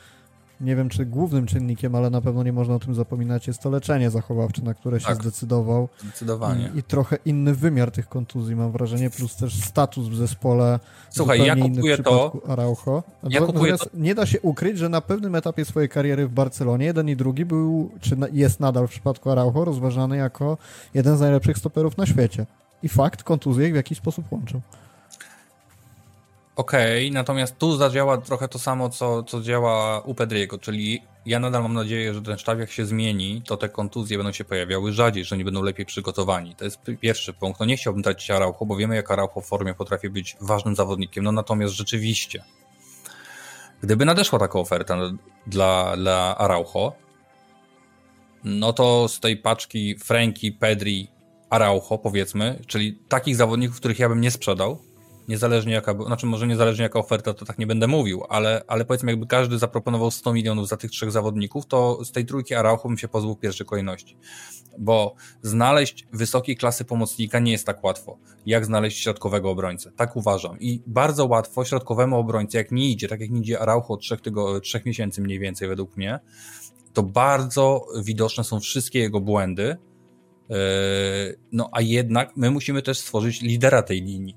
nie 0.60 0.76
wiem 0.76 0.88
czy 0.88 1.06
głównym 1.06 1.46
czynnikiem, 1.46 1.94
ale 1.94 2.10
na 2.10 2.20
pewno 2.20 2.42
nie 2.42 2.52
można 2.52 2.74
o 2.74 2.78
tym 2.78 2.94
zapominać, 2.94 3.46
jest 3.46 3.62
to 3.62 3.70
leczenie 3.70 4.10
zachowawcze, 4.10 4.62
na 4.62 4.74
które 4.74 5.00
się 5.00 5.06
tak, 5.06 5.22
zdecydował. 5.22 5.88
Zdecydowanie. 6.02 6.70
I, 6.74 6.78
I, 6.78 6.82
trochę 6.82 7.18
inny 7.24 7.54
wymiar 7.54 7.90
tych 7.90 8.08
kontuzji, 8.08 8.56
mam 8.56 8.72
wrażenie, 8.72 9.10
plus 9.10 9.36
też 9.36 9.64
status 9.64 10.08
w 10.08 10.14
zespole. 10.14 10.78
Słuchaj, 11.10 11.46
ja 11.46 11.56
kupuję 11.56 11.98
to. 11.98 12.32
Araujo. 12.48 13.02
Ja 13.22 13.40
kupuję 13.40 13.78
to. 13.78 13.86
Nie 13.94 14.14
da 14.14 14.26
się 14.26 14.40
ukryć, 14.40 14.78
że 14.78 14.88
na 14.88 15.00
pewnym 15.00 15.34
etapie 15.34 15.64
swojej 15.64 15.88
kariery 15.88 16.26
w 16.26 16.30
Barcelonie 16.30 16.86
jeden 16.86 17.08
i 17.08 17.16
drugi 17.16 17.44
był, 17.44 17.90
czy 18.00 18.16
jest 18.32 18.60
nadal 18.60 18.86
w 18.86 18.90
przypadku 18.90 19.30
Araujo, 19.30 19.64
rozważany 19.64 20.16
jako 20.16 20.58
jeden 20.94 21.16
z 21.16 21.20
najlepszych 21.20 21.58
stoperów 21.58 21.96
na 21.96 22.06
świecie. 22.06 22.46
I 22.82 22.88
fakt, 22.88 23.22
kontuzje 23.22 23.72
w 23.72 23.76
jakiś 23.76 23.98
sposób 23.98 24.32
łączą. 24.32 24.60
Okej, 26.60 27.06
okay, 27.06 27.14
natomiast 27.14 27.58
tu 27.58 27.76
zadziała 27.76 28.18
trochę 28.18 28.48
to 28.48 28.58
samo, 28.58 28.88
co, 28.88 29.22
co 29.22 29.40
działa 29.40 30.00
u 30.00 30.14
Pedriego, 30.14 30.58
czyli 30.58 31.02
ja 31.26 31.38
nadal 31.38 31.62
mam 31.62 31.74
nadzieję, 31.74 32.14
że 32.14 32.22
ten 32.22 32.38
sztab 32.38 32.58
jak 32.58 32.70
się 32.70 32.86
zmieni, 32.86 33.42
to 33.46 33.56
te 33.56 33.68
kontuzje 33.68 34.16
będą 34.16 34.32
się 34.32 34.44
pojawiały 34.44 34.92
rzadziej, 34.92 35.24
że 35.24 35.34
oni 35.34 35.44
będą 35.44 35.62
lepiej 35.62 35.86
przygotowani. 35.86 36.54
To 36.54 36.64
jest 36.64 36.80
pierwszy 37.00 37.32
punkt. 37.32 37.60
No 37.60 37.66
nie 37.66 37.76
chciałbym 37.76 38.02
tracić 38.02 38.30
Araujo, 38.30 38.66
bo 38.66 38.76
wiemy 38.76 38.96
jak 38.96 39.10
Araujo 39.10 39.40
w 39.40 39.46
formie 39.46 39.74
potrafi 39.74 40.10
być 40.10 40.36
ważnym 40.40 40.76
zawodnikiem, 40.76 41.24
no 41.24 41.32
natomiast 41.32 41.74
rzeczywiście, 41.74 42.44
gdyby 43.82 44.04
nadeszła 44.04 44.38
taka 44.38 44.58
oferta 44.58 44.96
dla, 45.46 45.96
dla 45.96 46.38
Araujo, 46.38 46.92
no 48.44 48.72
to 48.72 49.08
z 49.08 49.20
tej 49.20 49.36
paczki 49.36 49.98
Franki, 49.98 50.52
Pedri, 50.52 51.08
Araujo 51.50 51.98
powiedzmy, 51.98 52.60
czyli 52.66 52.98
takich 53.08 53.36
zawodników, 53.36 53.76
których 53.76 53.98
ja 53.98 54.08
bym 54.08 54.20
nie 54.20 54.30
sprzedał, 54.30 54.89
niezależnie 55.30 55.72
jaka, 55.72 55.94
znaczy 56.06 56.26
może 56.26 56.46
niezależnie 56.46 56.82
jaka 56.82 56.98
oferta, 56.98 57.34
to 57.34 57.44
tak 57.44 57.58
nie 57.58 57.66
będę 57.66 57.86
mówił, 57.86 58.24
ale, 58.28 58.64
ale 58.66 58.84
powiedzmy 58.84 59.12
jakby 59.12 59.26
każdy 59.26 59.58
zaproponował 59.58 60.10
100 60.10 60.32
milionów 60.32 60.68
za 60.68 60.76
tych 60.76 60.90
trzech 60.90 61.10
zawodników, 61.10 61.66
to 61.66 62.04
z 62.04 62.12
tej 62.12 62.26
trójki 62.26 62.54
Araujo 62.54 62.82
bym 62.88 62.98
się 62.98 63.08
pozbył 63.08 63.34
w 63.34 63.38
pierwszej 63.38 63.66
kolejności. 63.66 64.16
Bo 64.78 65.14
znaleźć 65.42 66.06
wysokiej 66.12 66.56
klasy 66.56 66.84
pomocnika 66.84 67.38
nie 67.38 67.52
jest 67.52 67.66
tak 67.66 67.84
łatwo, 67.84 68.18
jak 68.46 68.64
znaleźć 68.64 69.02
środkowego 69.02 69.50
obrońcę. 69.50 69.92
Tak 69.96 70.16
uważam. 70.16 70.60
I 70.60 70.82
bardzo 70.86 71.26
łatwo 71.26 71.64
środkowemu 71.64 72.18
obrońcy, 72.18 72.56
jak 72.56 72.72
nie 72.72 72.90
idzie, 72.90 73.08
tak 73.08 73.20
jak 73.20 73.30
nie 73.30 73.40
idzie 73.40 73.60
Araujo 73.60 73.88
od 73.88 74.00
trzech, 74.00 74.20
tygo, 74.20 74.60
trzech 74.60 74.86
miesięcy 74.86 75.20
mniej 75.20 75.38
więcej 75.38 75.68
według 75.68 75.96
mnie, 75.96 76.20
to 76.92 77.02
bardzo 77.02 77.86
widoczne 78.04 78.44
są 78.44 78.60
wszystkie 78.60 78.98
jego 78.98 79.20
błędy, 79.20 79.76
yy, 80.48 80.56
no 81.52 81.68
a 81.72 81.80
jednak 81.80 82.36
my 82.36 82.50
musimy 82.50 82.82
też 82.82 82.98
stworzyć 82.98 83.42
lidera 83.42 83.82
tej 83.82 84.02
linii. 84.02 84.36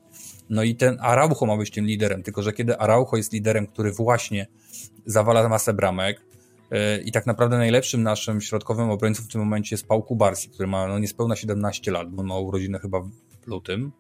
No 0.53 0.63
i 0.63 0.75
ten 0.75 0.97
Araujo 1.01 1.45
ma 1.45 1.57
być 1.57 1.71
tym 1.71 1.85
liderem, 1.85 2.23
tylko 2.23 2.41
że 2.41 2.53
kiedy 2.53 2.77
Araujo 2.77 3.17
jest 3.17 3.33
liderem, 3.33 3.67
który 3.67 3.91
właśnie 3.91 4.47
zawala 5.05 5.49
masę 5.49 5.73
bramek 5.73 6.21
yy, 6.71 6.77
i 7.05 7.11
tak 7.11 7.25
naprawdę 7.25 7.57
najlepszym 7.57 8.03
naszym 8.03 8.41
środkowym 8.41 8.89
obrońcą 8.89 9.23
w 9.23 9.27
tym 9.27 9.41
momencie 9.41 9.75
jest 9.75 9.87
Paul 9.87 10.03
Kubarski, 10.03 10.49
który 10.49 10.67
ma 10.67 10.87
no, 10.87 10.99
niespełna 10.99 11.35
17 11.35 11.91
lat, 11.91 12.11
bo 12.11 12.23
ma 12.23 12.37
urodziny 12.37 12.79
chyba 12.79 12.99
w 13.01 13.11
lutym, 13.47 13.91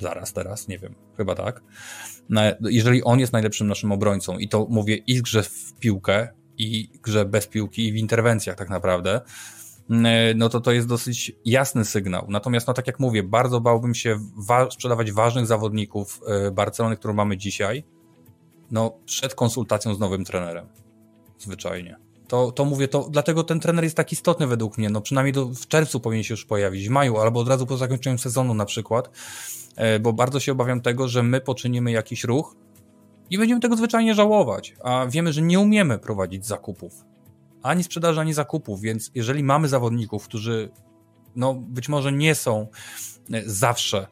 zaraz 0.00 0.32
teraz, 0.32 0.68
nie 0.68 0.78
wiem, 0.78 0.94
chyba 1.16 1.34
tak. 1.34 1.62
No, 2.28 2.40
jeżeli 2.60 3.04
on 3.04 3.20
jest 3.20 3.32
najlepszym 3.32 3.66
naszym 3.66 3.92
obrońcą 3.92 4.38
i 4.38 4.48
to 4.48 4.66
mówię 4.70 4.96
i 4.96 5.22
grze 5.22 5.42
w 5.42 5.74
piłkę, 5.80 6.28
i 6.58 6.88
grze 7.02 7.24
bez 7.24 7.46
piłki, 7.46 7.88
i 7.88 7.92
w 7.92 7.96
interwencjach 7.96 8.56
tak 8.56 8.70
naprawdę, 8.70 9.20
E, 9.20 9.57
no 10.34 10.48
to 10.48 10.60
to 10.60 10.72
jest 10.72 10.88
dosyć 10.88 11.32
jasny 11.44 11.84
sygnał. 11.84 12.26
Natomiast, 12.28 12.66
no 12.66 12.74
tak 12.74 12.86
jak 12.86 13.00
mówię, 13.00 13.22
bardzo 13.22 13.60
bałbym 13.60 13.94
się 13.94 14.18
wa 14.36 14.70
sprzedawać 14.70 15.12
ważnych 15.12 15.46
zawodników 15.46 16.20
e, 16.26 16.50
Barcelony, 16.50 16.96
którą 16.96 17.14
mamy 17.14 17.36
dzisiaj, 17.36 17.84
no 18.70 18.98
przed 19.04 19.34
konsultacją 19.34 19.94
z 19.94 19.98
nowym 19.98 20.24
trenerem. 20.24 20.66
Zwyczajnie. 21.38 21.96
To, 22.28 22.52
to 22.52 22.64
mówię, 22.64 22.88
to 22.88 23.08
dlatego 23.10 23.44
ten 23.44 23.60
trener 23.60 23.84
jest 23.84 23.96
tak 23.96 24.12
istotny 24.12 24.46
według 24.46 24.78
mnie. 24.78 24.90
No 24.90 25.00
przynajmniej 25.00 25.32
do, 25.32 25.46
w 25.46 25.66
czerwcu 25.66 26.00
powinien 26.00 26.24
się 26.24 26.34
już 26.34 26.44
pojawić, 26.44 26.88
w 26.88 26.90
maju 26.90 27.18
albo 27.18 27.40
od 27.40 27.48
razu 27.48 27.66
po 27.66 27.76
zakończeniu 27.76 28.18
sezonu 28.18 28.54
na 28.54 28.64
przykład, 28.64 29.10
e, 29.76 29.98
bo 29.98 30.12
bardzo 30.12 30.40
się 30.40 30.52
obawiam 30.52 30.80
tego, 30.80 31.08
że 31.08 31.22
my 31.22 31.40
poczynimy 31.40 31.90
jakiś 31.90 32.24
ruch 32.24 32.56
i 33.30 33.38
będziemy 33.38 33.60
tego 33.60 33.76
zwyczajnie 33.76 34.14
żałować, 34.14 34.76
a 34.84 35.06
wiemy, 35.06 35.32
że 35.32 35.42
nie 35.42 35.60
umiemy 35.60 35.98
prowadzić 35.98 36.46
zakupów 36.46 37.04
ani 37.62 37.84
sprzedaży, 37.84 38.20
ani 38.20 38.32
zakupów, 38.32 38.80
więc 38.80 39.10
jeżeli 39.14 39.42
mamy 39.42 39.68
zawodników, 39.68 40.24
którzy 40.24 40.70
no, 41.36 41.54
być 41.54 41.88
może 41.88 42.12
nie 42.12 42.34
są 42.34 42.66
e, 43.32 43.42
zawsze 43.46 44.06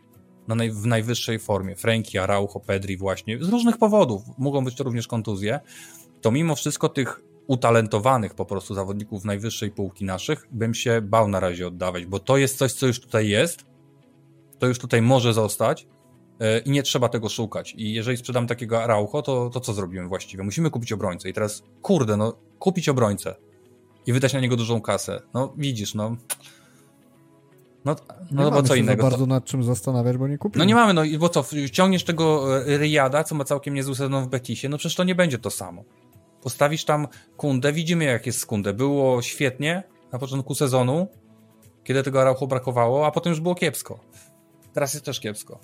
na 0.48 0.54
naj, 0.54 0.70
w 0.70 0.86
najwyższej 0.86 1.38
formie, 1.38 1.76
Frankie, 1.76 2.22
Araujo, 2.22 2.60
Pedri 2.66 2.96
właśnie, 2.96 3.44
z 3.44 3.48
różnych 3.48 3.78
powodów, 3.78 4.22
mogą 4.38 4.64
być 4.64 4.74
to 4.74 4.84
również 4.84 5.08
kontuzje, 5.08 5.60
to 6.20 6.30
mimo 6.30 6.54
wszystko 6.54 6.88
tych 6.88 7.20
utalentowanych 7.46 8.34
po 8.34 8.44
prostu 8.44 8.74
zawodników 8.74 9.24
najwyższej 9.24 9.70
półki 9.70 10.04
naszych 10.04 10.46
bym 10.50 10.74
się 10.74 11.00
bał 11.02 11.28
na 11.28 11.40
razie 11.40 11.66
oddawać, 11.66 12.06
bo 12.06 12.18
to 12.18 12.36
jest 12.36 12.58
coś, 12.58 12.72
co 12.72 12.86
już 12.86 13.00
tutaj 13.00 13.28
jest, 13.28 13.64
to 14.58 14.66
już 14.66 14.78
tutaj 14.78 15.02
może 15.02 15.34
zostać 15.34 15.86
i 16.64 16.70
nie 16.70 16.82
trzeba 16.82 17.08
tego 17.08 17.28
szukać. 17.28 17.74
I 17.76 17.92
jeżeli 17.92 18.16
sprzedam 18.16 18.46
takiego 18.46 18.82
Araujo, 18.82 19.22
to, 19.22 19.50
to 19.50 19.60
co 19.60 19.72
zrobimy 19.72 20.08
właściwie? 20.08 20.42
Musimy 20.42 20.70
kupić 20.70 20.92
obrońcę 20.92 21.28
i 21.28 21.32
teraz, 21.32 21.62
kurde, 21.82 22.16
no 22.16 22.36
kupić 22.58 22.88
obrońcę 22.88 23.34
i 24.06 24.12
wydać 24.12 24.32
na 24.32 24.40
niego 24.40 24.56
dużą 24.56 24.80
kasę. 24.80 25.22
No 25.34 25.54
widzisz, 25.56 25.94
no 25.94 26.16
no, 27.86 27.96
no 28.30 28.44
nie 28.44 28.50
bo 28.50 28.62
co 28.62 28.74
innego. 28.74 29.02
Bardzo 29.02 29.18
to... 29.18 29.26
nad 29.26 29.44
czym 29.44 29.64
zastanawiać, 29.64 30.16
bo 30.16 30.28
nie 30.28 30.38
kupimy. 30.38 30.64
No 30.64 30.68
nie 30.68 30.74
mamy, 30.74 30.94
no 30.94 31.04
i 31.04 31.18
bo 31.18 31.28
co, 31.28 31.42
wciągniesz 31.42 32.04
tego 32.04 32.56
e, 32.66 32.78
Riada, 32.78 33.24
co 33.24 33.34
ma 33.34 33.44
całkiem 33.44 33.74
niezły 33.74 33.94
sezon 33.94 34.24
w 34.24 34.28
Betisie, 34.28 34.68
no 34.68 34.78
przecież 34.78 34.96
to 34.96 35.04
nie 35.04 35.14
będzie 35.14 35.38
to 35.38 35.50
samo. 35.50 35.84
Postawisz 36.42 36.84
tam 36.84 37.08
Kundę, 37.36 37.72
widzimy 37.72 38.04
jak 38.04 38.26
jest 38.26 38.38
z 38.38 38.46
Kundę. 38.46 38.72
Było 38.72 39.22
świetnie 39.22 39.82
na 40.12 40.18
początku 40.18 40.54
sezonu, 40.54 41.08
kiedy 41.84 42.02
tego 42.02 42.20
Araujo 42.20 42.46
brakowało, 42.46 43.06
a 43.06 43.10
potem 43.10 43.30
już 43.30 43.40
było 43.40 43.54
kiepsko. 43.54 43.98
Teraz 44.72 44.94
jest 44.94 45.06
też 45.06 45.20
kiepsko. 45.20 45.58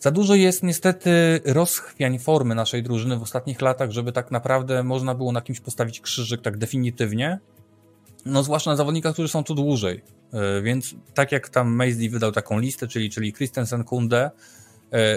Za 0.00 0.10
dużo 0.10 0.34
jest 0.34 0.62
niestety 0.62 1.40
rozchwiań 1.44 2.18
formy 2.18 2.54
naszej 2.54 2.82
drużyny 2.82 3.18
w 3.18 3.22
ostatnich 3.22 3.60
latach, 3.60 3.90
żeby 3.90 4.12
tak 4.12 4.30
naprawdę 4.30 4.82
można 4.82 5.14
było 5.14 5.32
na 5.32 5.40
kimś 5.40 5.60
postawić 5.60 6.00
krzyżyk 6.00 6.42
tak 6.42 6.56
definitywnie. 6.56 7.38
No 8.26 8.42
zwłaszcza 8.42 8.70
na 8.70 8.76
zawodnikach, 8.76 9.12
którzy 9.12 9.28
są 9.28 9.44
tu 9.44 9.54
dłużej. 9.54 10.02
E, 10.32 10.62
więc 10.62 10.94
tak 11.14 11.32
jak 11.32 11.48
tam 11.48 11.74
Maisley 11.74 12.10
wydał 12.10 12.32
taką 12.32 12.58
listę, 12.58 12.88
czyli, 12.88 13.10
czyli 13.10 13.32
Christensen, 13.32 13.84
Kunde, 13.84 14.30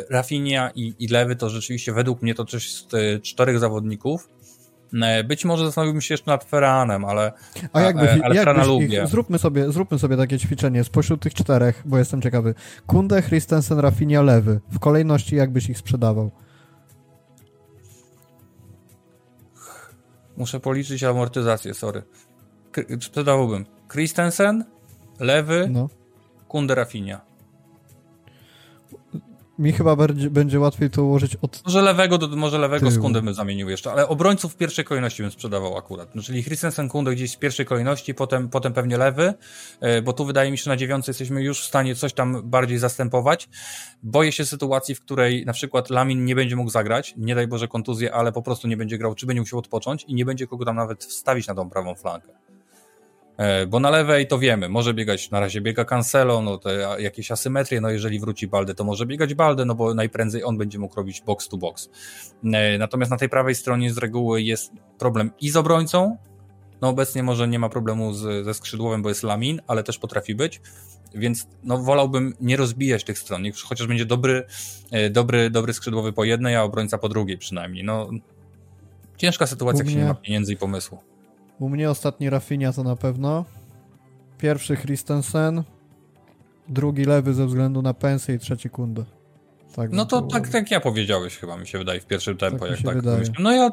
Rafinha 0.10 0.72
i, 0.76 0.95
i 0.99 1.07
Lewy, 1.07 1.35
to 1.35 1.49
rzeczywiście 1.49 1.93
według 1.93 2.22
mnie 2.22 2.35
to 2.35 2.45
coś 2.45 2.73
z 2.73 2.88
e, 2.93 3.19
czterech 3.19 3.60
zawodników. 3.60 4.30
Być 5.26 5.45
może 5.45 5.65
zastanowiłbym 5.65 6.02
się 6.02 6.14
jeszcze 6.14 6.32
nad 6.32 6.44
Ferranem, 6.44 7.06
ale, 7.06 7.32
A 7.74 7.82
jakby, 7.82 8.24
ale 8.24 8.36
Ferrana 8.36 8.65
lubię. 8.65 9.07
zróbmy, 9.07 9.40
sobie, 9.40 9.72
zróbmy 9.72 9.99
sobie 9.99 10.18
takie 10.18 10.40
ćwiczenie. 10.40 10.84
Spośród 10.84 11.22
tych 11.22 11.34
czterech, 11.34 11.82
bo 11.86 11.98
jestem 11.98 12.22
ciekawy. 12.22 12.56
Kunde, 12.88 13.22
Christensen, 13.22 13.80
Rafinha, 13.80 14.22
Lewy. 14.22 14.60
W 14.72 14.80
kolejności 14.80 15.36
jakbyś 15.36 15.70
ich 15.70 15.78
sprzedawał? 15.78 16.32
Muszę 20.38 20.60
policzyć 20.60 21.03
amortyzację, 21.03 21.74
sorry. 21.74 22.03
Sprzedawałbym 23.02 23.65
Christensen, 23.91 24.65
Lewy, 25.20 25.68
no. 25.72 25.90
Kunde 26.48 26.76
Rafinha. 26.76 27.22
Mi 29.59 29.73
chyba 29.73 29.95
będzie, 29.95 30.30
będzie 30.30 30.59
łatwiej 30.59 30.89
to 30.89 31.03
ułożyć 31.03 31.35
od. 31.35 31.61
Może 31.65 31.81
lewego, 31.81 32.17
do, 32.17 32.27
może 32.27 32.57
lewego 32.57 32.91
z 32.91 32.99
Kunde 32.99 33.21
bym 33.21 33.34
zamienił 33.34 33.69
jeszcze, 33.69 33.91
ale 33.91 34.07
obrońców 34.07 34.53
w 34.53 34.57
pierwszej 34.57 34.85
kolejności 34.85 35.21
bym 35.21 35.31
sprzedawał 35.31 35.77
akurat. 35.77 36.15
No, 36.15 36.21
czyli 36.21 36.43
Christensen 36.43 36.89
Kunde 36.89 37.15
gdzieś 37.15 37.35
w 37.35 37.39
pierwszej 37.39 37.65
kolejności, 37.65 38.13
potem, 38.13 38.49
potem 38.49 38.73
pewnie 38.73 38.97
lewy, 38.97 39.34
e, 39.80 40.01
bo 40.01 40.13
tu 40.13 40.25
wydaje 40.25 40.51
mi 40.51 40.57
się, 40.57 40.63
że 40.63 40.69
na 40.69 40.77
dziewiątce 40.77 41.09
jesteśmy 41.09 41.43
już 41.43 41.61
w 41.61 41.65
stanie 41.65 41.95
coś 41.95 42.13
tam 42.13 42.41
bardziej 42.49 42.77
zastępować. 42.77 43.49
Boję 44.03 44.31
się 44.31 44.45
sytuacji, 44.45 44.95
w 44.95 45.01
której 45.01 45.45
na 45.45 45.53
przykład 45.53 45.89
Lamin 45.89 46.25
nie 46.25 46.35
będzie 46.35 46.55
mógł 46.55 46.69
zagrać, 46.69 47.13
nie 47.17 47.35
daj 47.35 47.47
Boże 47.47 47.67
kontuzję, 47.67 48.13
ale 48.13 48.31
po 48.31 48.41
prostu 48.41 48.67
nie 48.67 48.77
będzie 48.77 48.97
grał, 48.97 49.15
czy 49.15 49.25
będzie 49.25 49.41
musiał 49.41 49.59
odpocząć 49.59 50.03
i 50.03 50.13
nie 50.13 50.25
będzie 50.25 50.47
kogo 50.47 50.65
tam 50.65 50.75
nawet 50.75 51.03
wstawić 51.03 51.47
na 51.47 51.55
tą 51.55 51.69
prawą 51.69 51.95
flankę. 51.95 52.43
E, 53.38 53.68
bo 53.68 53.80
na 53.80 53.89
lewej 53.89 54.27
to 54.27 54.39
wiemy, 54.39 54.69
może 54.69 54.93
biegać, 54.93 55.31
na 55.31 55.39
razie 55.39 55.61
biega 55.61 55.85
Cancelo, 55.85 56.41
no 56.41 56.57
to 56.57 56.99
jakieś 56.99 57.31
asymetrie, 57.31 57.81
no 57.81 57.89
jeżeli 57.89 58.19
wróci 58.19 58.47
Balde, 58.47 58.76
to 58.76 58.84
może 58.84 59.05
biegać 59.05 59.34
Balde, 59.34 59.65
no 59.65 59.76
bo 59.76 59.93
najprędzej 59.93 60.43
on 60.43 60.57
będzie 60.57 60.80
mógł 60.80 60.95
robić 60.95 61.22
box 61.22 61.49
to 61.49 61.57
box. 61.57 61.89
E, 62.53 62.77
natomiast 62.77 63.11
na 63.11 63.18
tej 63.18 63.30
prawej 63.30 63.55
stronie 63.55 63.93
z 63.93 63.97
reguły 63.97 64.41
jest 64.41 64.72
problem 64.99 65.31
i 65.41 65.49
z 65.49 65.55
obrońcą, 65.55 66.18
no 66.81 66.89
obecnie 66.89 67.23
może 67.23 67.47
nie 67.47 67.60
ma 67.60 67.69
problemu 67.69 68.14
z, 68.14 68.45
ze 68.45 68.53
skrzydłowym, 68.53 69.01
bo 69.01 69.10
jest 69.10 69.23
Lamin, 69.23 69.61
ale 69.68 69.84
też 69.84 69.97
potrafi 69.97 70.35
być, 70.35 70.61
więc 71.15 71.47
no 71.64 71.77
wolałbym 71.77 72.34
nie 72.41 72.57
rozbijać 72.57 73.03
tych 73.03 73.19
stron, 73.19 73.43
chociaż 73.64 73.88
będzie 73.88 74.05
dobry, 74.05 74.43
e, 74.91 75.10
dobry, 75.10 75.49
dobry 75.49 75.73
skrzydłowy 75.73 76.14
po 76.14 76.23
jednej, 76.23 76.55
a 76.55 76.64
obrońca 76.64 76.97
po 76.97 77.10
drugiej 77.10 77.38
przynajmniej. 77.38 77.84
No, 77.84 78.10
ciężka 79.18 79.47
sytuacja, 79.47 79.84
jak 79.84 79.93
się 79.93 79.99
nie 79.99 80.05
ma 80.05 80.14
pieniędzy 80.14 80.53
i 80.53 80.57
pomysłu. 80.57 81.12
U 81.59 81.69
mnie 81.69 81.89
ostatni 81.89 82.30
Rafinha 82.30 82.73
to 82.73 82.84
na 82.84 82.95
pewno. 82.95 83.45
Pierwszy 84.38 84.77
Christensen, 84.77 85.63
drugi 86.67 87.05
lewy 87.05 87.34
ze 87.34 87.45
względu 87.45 87.81
na 87.81 87.93
pensję 87.93 88.35
i 88.35 88.39
trzeci 88.39 88.69
Kunde. 88.69 89.03
Tak 89.75 89.91
no 89.91 90.05
to 90.05 90.21
tak, 90.21 90.49
tak 90.49 90.71
ja 90.71 90.80
powiedziałeś 90.80 91.38
chyba, 91.38 91.57
mi 91.57 91.67
się 91.67 91.77
wydaje, 91.77 91.99
w 91.99 92.05
pierwszym 92.05 92.38
tempo, 92.38 92.59
tak 92.59 92.69
jak 92.69 92.81
tak 92.81 92.95
wydaje. 92.95 93.23
No 93.39 93.51
ja, 93.51 93.71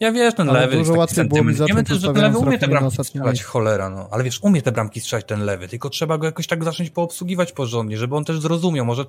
ja 0.00 0.12
wiesz, 0.12 0.34
ten 0.34 0.50
Ale 0.50 0.60
lewy 0.60 0.76
dużo 0.76 0.94
jest 0.94 1.16
taki 1.16 1.28
było 1.28 1.44
mi 1.44 1.54
też, 1.84 2.00
że 2.00 2.12
ten 2.12 2.22
lewy 2.22 2.38
umie 2.38 2.58
te 2.58 2.68
bramki 2.68 3.04
strzelać, 3.04 3.42
cholera, 3.42 3.90
no. 3.90 4.08
Ale 4.10 4.24
wiesz, 4.24 4.42
umie 4.42 4.62
te 4.62 4.72
bramki 4.72 5.00
strzelać 5.00 5.24
ten 5.24 5.44
lewy, 5.44 5.68
tylko 5.68 5.90
trzeba 5.90 6.18
go 6.18 6.26
jakoś 6.26 6.46
tak 6.46 6.64
zacząć 6.64 6.90
poobsługiwać 6.90 7.52
porządnie, 7.52 7.98
żeby 7.98 8.16
on 8.16 8.24
też 8.24 8.40
zrozumiał, 8.40 8.86
może... 8.86 9.04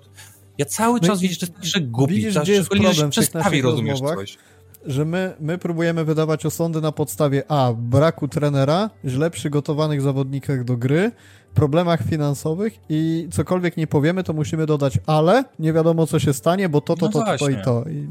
Ja 0.57 0.65
cały 0.65 0.99
no 1.01 1.07
czas, 1.07 1.19
widzisz, 1.19 1.39
że 1.61 1.81
głupi, 1.81 2.13
widzisz, 2.13 2.39
gdzie 2.39 2.53
jest 2.53 2.69
problem 2.69 2.93
naszych 3.33 3.63
rozumiesz 3.63 3.99
coś 3.99 4.37
że 4.85 5.05
my, 5.05 5.33
my 5.39 5.57
próbujemy 5.57 6.05
wydawać 6.05 6.45
osądy 6.45 6.81
na 6.81 6.91
podstawie 6.91 7.43
A. 7.47 7.73
braku 7.73 8.27
trenera, 8.27 8.89
źle 9.05 9.31
przygotowanych 9.31 10.01
zawodnikach 10.01 10.63
do 10.63 10.77
gry, 10.77 11.11
problemach 11.53 12.03
finansowych 12.03 12.79
i 12.89 13.27
cokolwiek 13.31 13.77
nie 13.77 13.87
powiemy, 13.87 14.23
to 14.23 14.33
musimy 14.33 14.65
dodać 14.65 14.99
ale, 15.05 15.43
nie 15.59 15.73
wiadomo 15.73 16.07
co 16.07 16.19
się 16.19 16.33
stanie, 16.33 16.69
bo 16.69 16.81
to, 16.81 16.95
to, 16.95 17.05
no 17.05 17.11
to, 17.11 17.19
to, 17.19 17.37
to, 17.37 17.49
i 17.49 17.61
to. 17.61 17.83
I... 17.89 18.07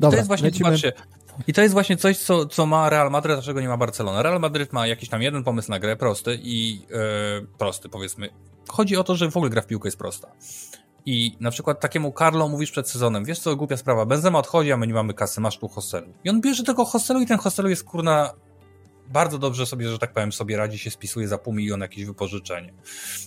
Dobra, 0.00 0.10
to 0.10 0.16
jest 0.16 0.28
właśnie, 0.28 0.46
lecimy... 0.46 0.68
zobaczcie, 0.68 0.92
i 1.46 1.52
to 1.52 1.62
jest 1.62 1.74
właśnie 1.74 1.96
coś, 1.96 2.18
co, 2.18 2.46
co 2.46 2.66
ma 2.66 2.90
Real 2.90 3.10
Madrid, 3.10 3.36
dlaczego 3.36 3.60
nie 3.60 3.68
ma 3.68 3.76
Barcelona. 3.76 4.22
Real 4.22 4.40
Madrid 4.40 4.72
ma 4.72 4.86
jakiś 4.86 5.08
tam 5.08 5.22
jeden 5.22 5.44
pomysł 5.44 5.70
na 5.70 5.78
grę, 5.78 5.96
prosty 5.96 6.38
i 6.42 6.80
yy, 6.80 6.86
prosty 7.58 7.88
powiedzmy. 7.88 8.28
Chodzi 8.68 8.96
o 8.96 9.04
to, 9.04 9.16
że 9.16 9.30
w 9.30 9.36
ogóle 9.36 9.50
gra 9.50 9.62
w 9.62 9.66
piłkę 9.66 9.88
jest 9.88 9.98
prosta. 9.98 10.28
I 11.06 11.36
na 11.40 11.50
przykład 11.50 11.80
takiemu 11.80 12.14
Carlo 12.18 12.48
mówisz 12.48 12.70
przed 12.70 12.90
sezonem, 12.90 13.24
wiesz 13.24 13.38
co, 13.38 13.56
głupia 13.56 13.76
sprawa, 13.76 14.06
Benzema 14.06 14.38
odchodzi, 14.38 14.72
a 14.72 14.76
my 14.76 14.86
nie 14.86 14.94
mamy 14.94 15.14
kasy, 15.14 15.40
masz 15.40 15.58
tu 15.58 15.68
hostelu. 15.68 16.12
I 16.24 16.30
on 16.30 16.40
bierze 16.40 16.64
tego 16.64 16.84
hostelu 16.84 17.20
i 17.20 17.26
ten 17.26 17.38
hostelu 17.38 17.68
jest 17.68 17.84
kurna 17.84 18.34
bardzo 19.10 19.38
dobrze 19.38 19.66
sobie, 19.66 19.88
że 19.88 19.98
tak 19.98 20.12
powiem, 20.12 20.32
sobie 20.32 20.56
radzi, 20.56 20.78
się 20.78 20.90
spisuje 20.90 21.28
za 21.28 21.38
pół 21.38 21.54
miliona 21.54 21.84
jakieś 21.84 22.04
wypożyczenie. 22.04 22.72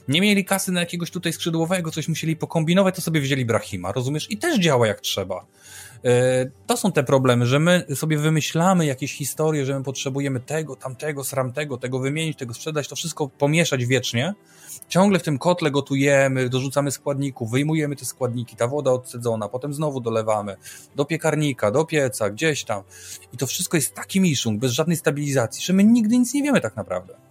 Nie 0.07 0.21
mieli 0.21 0.45
kasy 0.45 0.71
na 0.71 0.79
jakiegoś 0.79 1.11
tutaj 1.11 1.33
skrzydłowego, 1.33 1.91
coś 1.91 2.07
musieli 2.07 2.35
pokombinować, 2.35 2.95
to 2.95 3.01
sobie 3.01 3.21
wzięli 3.21 3.45
Brahima, 3.45 3.91
rozumiesz? 3.91 4.31
I 4.31 4.37
też 4.37 4.59
działa 4.59 4.87
jak 4.87 5.01
trzeba. 5.01 5.45
E, 6.05 6.45
to 6.67 6.77
są 6.77 6.91
te 6.91 7.03
problemy, 7.03 7.45
że 7.45 7.59
my 7.59 7.85
sobie 7.95 8.17
wymyślamy 8.17 8.85
jakieś 8.85 9.13
historie, 9.13 9.65
że 9.65 9.77
my 9.79 9.83
potrzebujemy 9.83 10.39
tego, 10.39 10.75
tamtego, 10.75 11.23
sramtego, 11.23 11.77
tego 11.77 11.99
wymienić, 11.99 12.37
tego 12.37 12.53
sprzedać, 12.53 12.87
to 12.87 12.95
wszystko 12.95 13.27
pomieszać 13.27 13.85
wiecznie. 13.85 14.33
Ciągle 14.87 15.19
w 15.19 15.23
tym 15.23 15.37
kotle 15.37 15.71
gotujemy, 15.71 16.49
dorzucamy 16.49 16.91
składników, 16.91 17.51
wyjmujemy 17.51 17.95
te 17.95 18.05
składniki, 18.05 18.55
ta 18.55 18.67
woda 18.67 18.91
odcedzona, 18.91 19.49
potem 19.49 19.73
znowu 19.73 20.01
dolewamy 20.01 20.55
do 20.95 21.05
piekarnika, 21.05 21.71
do 21.71 21.85
pieca, 21.85 22.29
gdzieś 22.29 22.63
tam. 22.63 22.83
I 23.33 23.37
to 23.37 23.47
wszystko 23.47 23.77
jest 23.77 23.93
taki 23.93 24.21
miszung, 24.21 24.59
bez 24.59 24.71
żadnej 24.71 24.97
stabilizacji, 24.97 25.63
że 25.65 25.73
my 25.73 25.83
nigdy 25.83 26.17
nic 26.17 26.33
nie 26.33 26.43
wiemy 26.43 26.61
tak 26.61 26.75
naprawdę. 26.75 27.22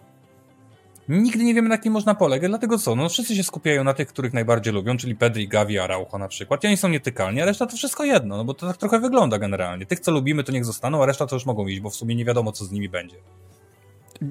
Nigdy 1.20 1.44
nie 1.44 1.54
wiemy, 1.54 1.68
na 1.68 1.78
kim 1.78 1.92
można 1.92 2.14
polegać, 2.14 2.50
dlatego 2.50 2.78
co? 2.78 2.96
No 2.96 3.08
wszyscy 3.08 3.36
się 3.36 3.42
skupiają 3.42 3.84
na 3.84 3.94
tych, 3.94 4.08
których 4.08 4.32
najbardziej 4.32 4.72
lubią, 4.72 4.96
czyli 4.96 5.16
Pedri, 5.16 5.48
Gavi, 5.48 5.78
Araujo 5.78 6.18
na 6.18 6.28
przykład. 6.28 6.64
I 6.64 6.66
oni 6.66 6.76
są 6.76 6.88
nietykalni, 6.88 7.40
a 7.40 7.44
reszta 7.44 7.66
to 7.66 7.76
wszystko 7.76 8.04
jedno, 8.04 8.36
no 8.36 8.44
bo 8.44 8.54
to 8.54 8.66
tak 8.66 8.76
trochę 8.76 9.00
wygląda 9.00 9.38
generalnie. 9.38 9.86
Tych, 9.86 10.00
co 10.00 10.12
lubimy, 10.12 10.44
to 10.44 10.52
niech 10.52 10.64
zostaną, 10.64 11.02
a 11.02 11.06
reszta 11.06 11.26
to 11.26 11.36
już 11.36 11.46
mogą 11.46 11.66
iść, 11.66 11.80
bo 11.80 11.90
w 11.90 11.94
sumie 11.94 12.14
nie 12.14 12.24
wiadomo, 12.24 12.52
co 12.52 12.64
z 12.64 12.70
nimi 12.70 12.88
będzie. 12.88 13.16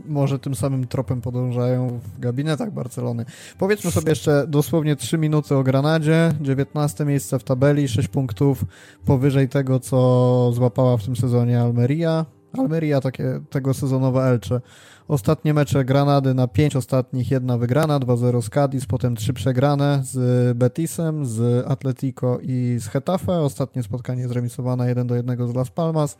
Może 0.05 0.39
tym 0.39 0.55
samym 0.55 0.87
tropem 0.87 1.21
podążają 1.21 1.99
w 2.03 2.19
gabinetach 2.19 2.71
Barcelony. 2.71 3.25
Powiedzmy 3.57 3.91
sobie 3.91 4.09
jeszcze 4.09 4.45
dosłownie 4.47 4.95
3 4.95 5.17
minuty 5.17 5.55
o 5.55 5.63
Granadzie. 5.63 6.33
19 6.41 7.05
miejsce 7.05 7.39
w 7.39 7.43
tabeli, 7.43 7.87
6 7.87 8.07
punktów 8.07 8.65
powyżej 9.05 9.49
tego, 9.49 9.79
co 9.79 10.51
złapała 10.53 10.97
w 10.97 11.05
tym 11.05 11.15
sezonie 11.15 11.61
Almeria. 11.61 12.25
Almeria 12.57 13.01
takie 13.01 13.41
tego 13.49 13.73
sezonowe 13.73 14.21
Elcze. 14.21 14.61
Ostatnie 15.07 15.53
mecze 15.53 15.85
Granady 15.85 16.33
na 16.33 16.47
5 16.47 16.75
ostatnich, 16.75 17.31
jedna 17.31 17.57
wygrana, 17.57 17.99
2-0 17.99 18.41
z 18.41 18.49
Cadiz, 18.49 18.85
potem 18.85 19.15
3 19.15 19.33
przegrane 19.33 20.01
z 20.03 20.57
Betisem, 20.57 21.25
z 21.25 21.67
Atletico 21.67 22.39
i 22.41 22.77
z 22.79 22.87
Hetafe. 22.87 23.39
Ostatnie 23.39 23.83
spotkanie 23.83 24.27
zremisowane 24.27 24.89
1 24.89 25.07
do 25.07 25.15
1 25.15 25.47
z 25.47 25.55
Las 25.55 25.69
Palmas. 25.69 26.17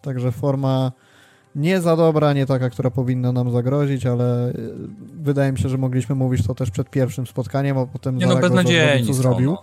Także 0.00 0.32
forma 0.32 0.92
nie 1.54 1.80
za 1.80 1.96
dobra, 1.96 2.32
nie 2.32 2.46
taka, 2.46 2.70
która 2.70 2.90
powinna 2.90 3.32
nam 3.32 3.50
zagrozić, 3.50 4.06
ale 4.06 4.48
e, 4.48 4.52
wydaje 5.14 5.52
mi 5.52 5.58
się, 5.58 5.68
że 5.68 5.78
mogliśmy 5.78 6.14
mówić 6.14 6.46
to 6.46 6.54
też 6.54 6.70
przed 6.70 6.90
pierwszym 6.90 7.26
spotkaniem, 7.26 7.78
a 7.78 7.86
potem 7.86 8.16
nie 8.16 8.26
no, 8.26 8.36
beznadziejnie 8.36 9.06
co 9.06 9.14
zrobił. 9.14 9.56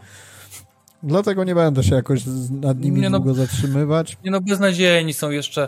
Dlatego 1.03 1.43
nie 1.43 1.55
będę 1.55 1.83
się 1.83 1.95
jakoś 1.95 2.21
nad 2.61 2.79
nimi 2.79 3.01
nie 3.01 3.09
no, 3.09 3.19
długo 3.19 3.33
zatrzymywać. 3.33 4.17
Nie 4.23 4.31
no, 4.31 4.41
beznadziejni 4.41 5.13
są 5.13 5.29
jeszcze. 5.29 5.67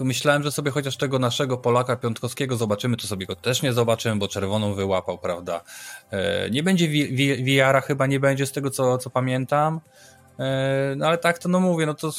Myślałem, 0.00 0.42
że 0.42 0.52
sobie 0.52 0.70
chociaż 0.70 0.96
tego 0.96 1.18
naszego 1.18 1.56
Polaka 1.56 1.96
Piątkowskiego 1.96 2.56
zobaczymy, 2.56 2.96
to 2.96 3.06
sobie 3.06 3.26
go 3.26 3.36
też 3.36 3.62
nie 3.62 3.72
zobaczymy, 3.72 4.16
bo 4.16 4.28
czerwoną 4.28 4.74
wyłapał, 4.74 5.18
prawda? 5.18 5.60
E, 6.10 6.50
nie 6.50 6.62
będzie 6.62 6.88
VR-a 7.44 7.80
chyba 7.80 8.06
nie 8.06 8.20
będzie 8.20 8.46
z 8.46 8.52
tego, 8.52 8.70
co, 8.70 8.98
co 8.98 9.10
pamiętam. 9.10 9.80
E, 10.38 10.94
no 10.96 11.06
ale 11.06 11.18
tak 11.18 11.38
to 11.38 11.48
no 11.48 11.60
mówię, 11.60 11.86
no 11.86 11.94
to 11.94 12.10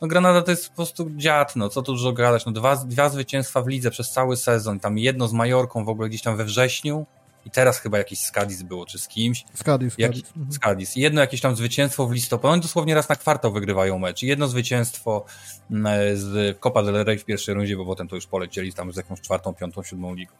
no 0.00 0.08
Granada 0.08 0.42
to 0.42 0.50
jest 0.50 0.68
po 0.68 0.76
prostu 0.76 1.10
dziad, 1.16 1.56
no 1.56 1.68
co 1.68 1.82
tu 1.82 1.92
dużo 1.92 2.12
gadać, 2.12 2.46
no 2.46 2.52
dwa, 2.52 2.76
dwa 2.76 3.08
zwycięstwa 3.08 3.62
w 3.62 3.68
lidze 3.68 3.90
przez 3.90 4.10
cały 4.10 4.36
sezon, 4.36 4.80
tam 4.80 4.98
jedno 4.98 5.28
z 5.28 5.32
Majorką 5.32 5.84
w 5.84 5.88
ogóle 5.88 6.08
gdzieś 6.08 6.22
tam 6.22 6.36
we 6.36 6.44
wrześniu, 6.44 7.06
i 7.48 7.50
teraz 7.50 7.80
chyba 7.80 7.98
jakiś 7.98 8.20
Skadis 8.20 8.62
było, 8.62 8.86
czy 8.86 8.98
z 8.98 9.08
kimś. 9.08 9.44
Skadis, 9.54 9.92
Skadis. 9.92 9.98
Jak, 9.98 10.36
mhm. 10.36 10.52
Skadis. 10.52 10.96
Jedno 10.96 11.20
jakieś 11.20 11.40
tam 11.40 11.56
zwycięstwo 11.56 12.06
w 12.06 12.12
listopadzie. 12.12 12.52
Oni 12.52 12.62
dosłownie 12.62 12.94
raz 12.94 13.08
na 13.08 13.16
kwartał 13.16 13.52
wygrywają 13.52 13.98
mecz. 13.98 14.22
Jedno 14.22 14.48
zwycięstwo 14.48 15.24
mm, 15.70 16.16
z 16.16 16.58
Copa 16.60 16.82
del 16.82 17.04
Rey 17.04 17.18
w 17.18 17.24
pierwszej 17.24 17.54
rundzie, 17.54 17.76
bo 17.76 17.86
potem 17.86 18.08
to 18.08 18.14
już 18.14 18.26
polecieli 18.26 18.72
tam 18.72 18.92
z 18.92 18.96
jakąś 18.96 19.20
czwartą, 19.20 19.54
piątą, 19.54 19.82
siódmą 19.82 20.14
ligą. 20.14 20.32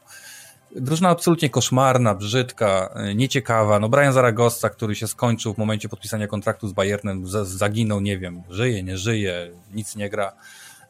Drużyna 0.77 1.09
absolutnie 1.09 1.51
koszmarna, 1.51 2.15
brzydka, 2.15 2.95
nieciekawa. 3.15 3.79
No 3.81 3.89
Brian 3.89 4.13
Zaragoza, 4.13 4.71
który 4.71 4.95
się 4.95 5.09
skończył 5.09 5.55
w 5.55 5.59
momencie 5.59 5.89
podpisania 5.89 6.27
kontraktu 6.27 6.69
z 6.69 6.73
Bayernem, 6.73 7.27
zaginął, 7.45 8.01
nie 8.01 8.19
wiem, 8.19 8.43
żyje, 8.51 8.83
nie 8.83 8.99
żyje, 8.99 9.51
nic 9.75 9.97
nie 9.97 10.11
gra. 10.11 10.33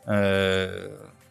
Eee, 0.06 0.68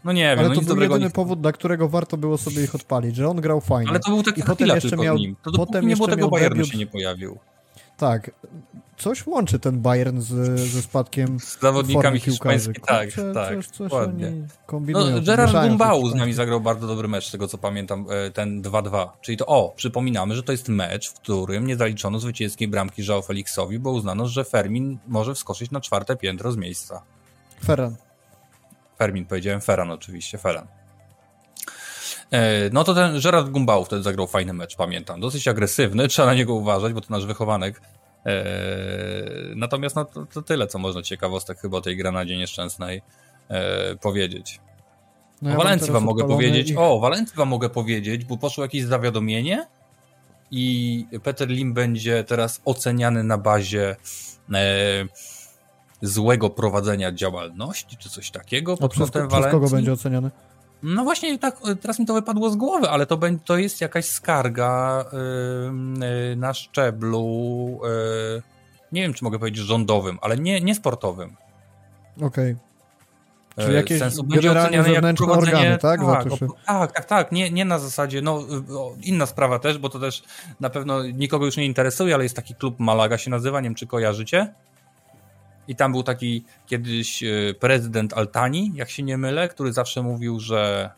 no 0.08 0.14
nie 0.14 0.24
wiem, 0.24 0.40
ale 0.40 0.50
no 0.50 0.56
to 0.56 0.62
był 0.62 0.82
jedyny 0.82 1.10
powód, 1.10 1.42
dla 1.42 1.52
którego 1.52 1.90
warto 1.90 2.18
było 2.18 2.38
sobie 2.38 2.64
ich 2.64 2.76
odpalić, 2.76 3.16
że 3.16 3.30
on 3.30 3.42
grał 3.42 3.62
fajnie. 3.62 3.90
Ale 3.90 4.00
to 4.00 4.10
był 4.10 4.24
taki 4.24 4.42
I 4.42 4.44
potem 4.44 4.68
jeszcze 4.68 4.98
miał, 4.98 5.18
nim. 5.18 5.36
To 5.44 5.52
potem 5.52 5.88
nie 5.88 5.96
było 5.96 6.08
tego 6.08 6.30
Bayernu 6.30 6.56
debiut... 6.56 6.72
się 6.72 6.78
nie 6.78 6.88
pojawił. 6.88 7.38
Tak. 7.98 8.32
Coś 8.98 9.28
łączy 9.28 9.60
ten 9.60 9.82
Bayern 9.82 10.20
z, 10.20 10.60
ze 10.60 10.82
spadkiem 10.82 11.40
Z 11.40 11.60
zawodnikami 11.60 12.20
hiszpańskimi, 12.20 12.76
tak, 12.86 13.06
Kurczę, 13.06 13.34
tak, 13.34 13.56
coś, 13.56 13.68
coś 13.68 13.92
ładnie. 13.92 14.32
No, 14.72 15.22
Gerard 15.26 15.68
Gumbau 15.68 16.10
z 16.10 16.16
nami 16.16 16.34
zagrał 16.34 16.62
bardzo 16.62 16.88
dobry 16.88 17.08
mecz, 17.08 17.28
z 17.28 17.32
tego 17.32 17.48
co 17.48 17.58
pamiętam, 17.58 18.06
e, 18.10 18.32
ten 18.32 18.62
2-2. 18.62 19.08
Czyli 19.22 19.38
to, 19.38 19.46
o, 19.46 19.74
przypominamy, 19.76 20.36
że 20.36 20.44
to 20.44 20.52
jest 20.52 20.70
mecz, 20.70 21.10
w 21.10 21.14
którym 21.14 21.68
nie 21.68 21.76
zaliczono 21.76 22.20
zwycięskiej 22.20 22.68
bramki 22.68 23.04
João 23.04 23.26
Felixowi, 23.26 23.80
bo 23.80 23.92
uznano, 23.92 24.28
że 24.28 24.44
Fermin 24.44 24.98
może 25.08 25.34
wskoczyć 25.34 25.72
na 25.72 25.82
czwarte 25.82 26.16
piętro 26.16 26.52
z 26.52 26.58
miejsca. 26.58 27.02
Ferran. 27.66 27.96
Fermin 28.98 29.26
powiedziałem, 29.26 29.62
Ferran 29.62 29.92
oczywiście, 29.92 30.38
Ferran. 30.38 30.68
E, 32.32 32.70
no 32.74 32.84
to 32.84 32.94
ten 32.94 33.20
Gerard 33.20 33.50
Gumbau 33.50 33.86
wtedy 33.86 34.04
zagrał 34.04 34.28
fajny 34.28 34.54
mecz, 34.54 34.76
pamiętam. 34.76 35.20
Dosyć 35.20 35.48
agresywny, 35.48 36.08
trzeba 36.08 36.26
na 36.26 36.34
niego 36.34 36.54
uważać, 36.54 36.94
bo 36.94 37.02
to 37.02 37.08
nasz 37.10 37.26
wychowanek. 37.26 37.82
E, 38.26 38.44
natomiast 39.56 39.96
no, 39.96 40.06
to, 40.06 40.26
to 40.26 40.42
tyle, 40.42 40.68
co 40.68 40.80
można 40.80 41.02
ciekawostek 41.02 41.60
chyba 41.60 41.78
o 41.78 41.82
tej 41.82 41.98
granadzie 41.98 42.38
nieszczęsnej 42.38 43.02
e, 43.50 43.96
powiedzieć. 43.96 44.60
No 45.42 45.50
ja 45.50 45.56
o 45.56 45.58
Walencji 45.58 45.92
wam 45.92 46.04
mogę 46.04 46.28
powiedzieć. 46.28 46.70
Ich... 46.70 46.80
O, 46.80 47.00
Walencji 47.00 47.38
wam 47.38 47.48
mogę 47.48 47.70
powiedzieć, 47.70 48.26
bo 48.26 48.38
poszło 48.38 48.64
jakieś 48.64 48.84
zawiadomienie 48.84 49.68
i 50.52 51.06
Peter 51.24 51.50
Lim 51.50 51.74
będzie 51.74 52.24
teraz 52.24 52.62
oceniany 52.66 53.24
na 53.24 53.38
bazie 53.38 53.96
złego 56.02 56.50
prowadzenia 56.50 57.12
działalności, 57.12 57.98
czy 57.98 58.10
coś 58.10 58.32
takiego 58.32 58.78
pod 58.78 58.92
przez, 58.92 59.12
przez 59.12 59.46
kogo 59.52 59.70
będzie 59.70 59.94
oceniany? 59.94 60.32
No 60.84 61.04
właśnie, 61.04 61.40
tak, 61.40 61.58
teraz 61.82 62.00
mi 62.00 62.06
to 62.06 62.14
wypadło 62.14 62.50
z 62.50 62.56
głowy, 62.56 62.90
ale 62.90 63.06
to, 63.06 63.20
to 63.46 63.58
jest 63.58 63.82
jakaś 63.82 64.06
skarga 64.06 65.06
yy, 66.00 66.36
na 66.36 66.54
szczeblu, 66.54 67.80
yy, 67.84 68.42
nie 68.92 69.02
wiem, 69.02 69.14
czy 69.14 69.24
mogę 69.24 69.40
powiedzieć 69.40 69.66
rządowym, 69.66 70.18
ale 70.22 70.38
nie, 70.38 70.62
nie 70.62 70.76
sportowym. 70.76 71.36
Okej. 72.22 72.28
Okay. 72.28 72.68
Czyli 73.58 73.76
jakieś 73.76 74.00
sensu. 74.00 74.24
generalnie 74.24 74.84
zewnętrzne 74.84 75.28
organy, 75.28 75.78
tak? 75.78 76.00
Tak, 76.00 76.30
tak, 76.66 76.92
tak, 76.92 77.06
tak. 77.06 77.32
Nie, 77.32 77.52
nie 77.52 77.66
na 77.66 77.80
zasadzie, 77.80 78.22
no 78.22 78.44
inna 79.04 79.26
sprawa 79.26 79.60
też, 79.60 79.78
bo 79.78 79.90
to 79.90 80.00
też 80.00 80.24
na 80.60 80.70
pewno 80.70 81.04
nikogo 81.04 81.46
już 81.46 81.58
nie 81.58 81.66
interesuje, 81.66 82.16
ale 82.16 82.24
jest 82.24 82.36
taki 82.36 82.56
klub 82.56 82.80
Malaga 82.80 83.18
się 83.18 83.32
nazywa, 83.32 83.62
nie 83.62 83.64
wiem 83.64 83.76
czy 83.76 83.88
kojarzycie. 83.88 84.54
I 85.68 85.76
tam 85.76 85.92
był 85.92 86.04
taki 86.04 86.44
kiedyś 86.66 87.24
e, 87.24 87.54
prezydent 87.60 88.14
Altani, 88.14 88.72
jak 88.76 88.90
się 88.90 89.04
nie 89.04 89.18
mylę, 89.18 89.50
który 89.50 89.74
zawsze 89.74 90.02
mówił, 90.02 90.40
że 90.40 90.92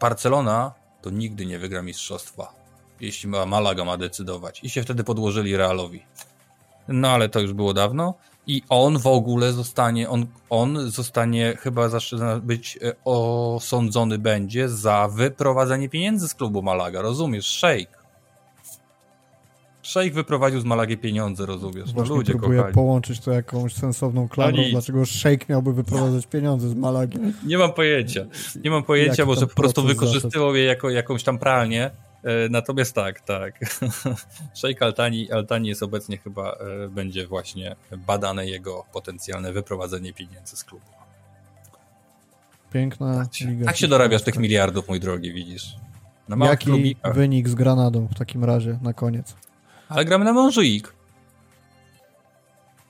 Barcelona 0.00 0.72
to 1.02 1.10
nigdy 1.10 1.46
nie 1.46 1.58
wygra 1.58 1.82
mistrzostwa, 1.82 2.54
jeśli 3.00 3.28
Malaga 3.28 3.84
ma 3.84 3.96
decydować. 3.96 4.60
I 4.64 4.70
się 4.70 4.82
wtedy 4.82 5.04
podłożyli 5.04 5.56
Realowi. 5.56 6.02
No 6.88 7.10
ale 7.10 7.28
to 7.28 7.40
już 7.40 7.52
było 7.52 7.74
dawno. 7.74 8.14
I 8.46 8.62
on 8.68 8.98
w 8.98 9.06
ogóle 9.06 9.52
zostanie, 9.52 10.08
on, 10.08 10.26
on 10.50 10.90
zostanie 10.90 11.56
chyba 11.60 11.88
być 12.42 12.78
e, 12.82 12.94
osądzony 13.04 14.18
będzie 14.18 14.68
za 14.68 15.08
wyprowadzenie 15.08 15.88
pieniędzy 15.88 16.28
z 16.28 16.34
klubu 16.34 16.62
Malaga. 16.62 17.02
Rozumiesz? 17.02 17.46
Szejk. 17.46 18.01
Szejk 19.82 20.14
wyprowadził 20.14 20.60
z 20.60 20.64
Malagi 20.64 20.96
pieniądze, 20.96 21.46
rozumiesz? 21.46 21.94
No 21.94 22.04
ludzie 22.04 22.32
próbuję 22.32 22.58
kochani. 22.58 22.74
połączyć 22.74 23.20
to 23.20 23.32
jakąś 23.32 23.74
sensowną 23.74 24.28
klamrą, 24.28 24.62
no 24.62 24.68
dlaczego 24.70 25.04
szejk 25.04 25.48
miałby 25.48 25.72
wyprowadzać 25.72 26.26
pieniądze 26.26 26.68
z 26.68 26.74
Malagi. 26.74 27.18
Nie 27.46 27.58
mam 27.58 27.72
pojęcia. 27.72 28.26
Nie 28.64 28.70
mam 28.70 28.82
pojęcia, 28.82 29.26
może 29.26 29.46
po 29.46 29.54
prostu 29.54 29.82
wykorzystywał 29.82 30.54
je 30.54 30.64
jako 30.64 30.90
jakąś 30.90 31.22
tam 31.22 31.38
pralnię. 31.38 31.90
E, 32.22 32.48
natomiast 32.48 32.94
tak, 32.94 33.20
tak. 33.20 33.60
Szejk 34.60 34.82
Altani, 34.82 35.32
Altani 35.32 35.68
jest 35.68 35.82
obecnie 35.82 36.18
chyba, 36.18 36.52
e, 36.52 36.88
będzie 36.88 37.26
właśnie 37.26 37.76
badane 38.06 38.46
jego 38.46 38.84
potencjalne 38.92 39.52
wyprowadzenie 39.52 40.12
pieniędzy 40.12 40.56
z 40.56 40.64
klubu. 40.64 40.86
Piękna 42.72 43.24
tak, 43.24 43.40
liga. 43.40 43.66
Tak 43.66 43.76
się 43.76 43.88
dorabiasz 43.88 44.22
tych 44.22 44.36
miliardów, 44.36 44.88
mój 44.88 45.00
drogi, 45.00 45.32
widzisz. 45.32 45.76
Jaki 46.40 46.66
klubikach. 46.66 47.14
wynik 47.14 47.48
z 47.48 47.54
Granadą 47.54 48.08
w 48.08 48.14
takim 48.14 48.44
razie 48.44 48.78
na 48.82 48.92
koniec? 48.92 49.34
Ale 49.94 50.04
gramy 50.04 50.24
na 50.24 50.32
Montjuic. 50.32 50.84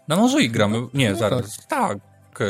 Na 0.08 0.16
Montjuic 0.16 0.52
gramy. 0.52 0.86
Nie, 0.94 1.10
no 1.10 1.16
zaraz. 1.16 1.66
Tak. 1.66 1.98
tak, 2.32 2.40
e, 2.40 2.44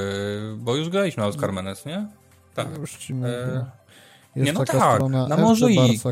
bo 0.57 0.77
już 0.77 0.89
graliśmy 0.89 1.23
na 1.23 1.33
Carmenes, 1.33 1.87
nie? 1.87 2.07
Tak. 2.55 2.79
Już 2.79 2.97
ci 2.97 3.15
mówię. 3.15 3.29
E... 3.29 3.67
Jest 4.37 4.47
nie, 4.47 4.53
no 4.53 4.61
taka 4.61 4.79
tak, 4.79 4.95
strona 4.95 5.29
na 5.29 5.37
Montjuic. 5.37 6.03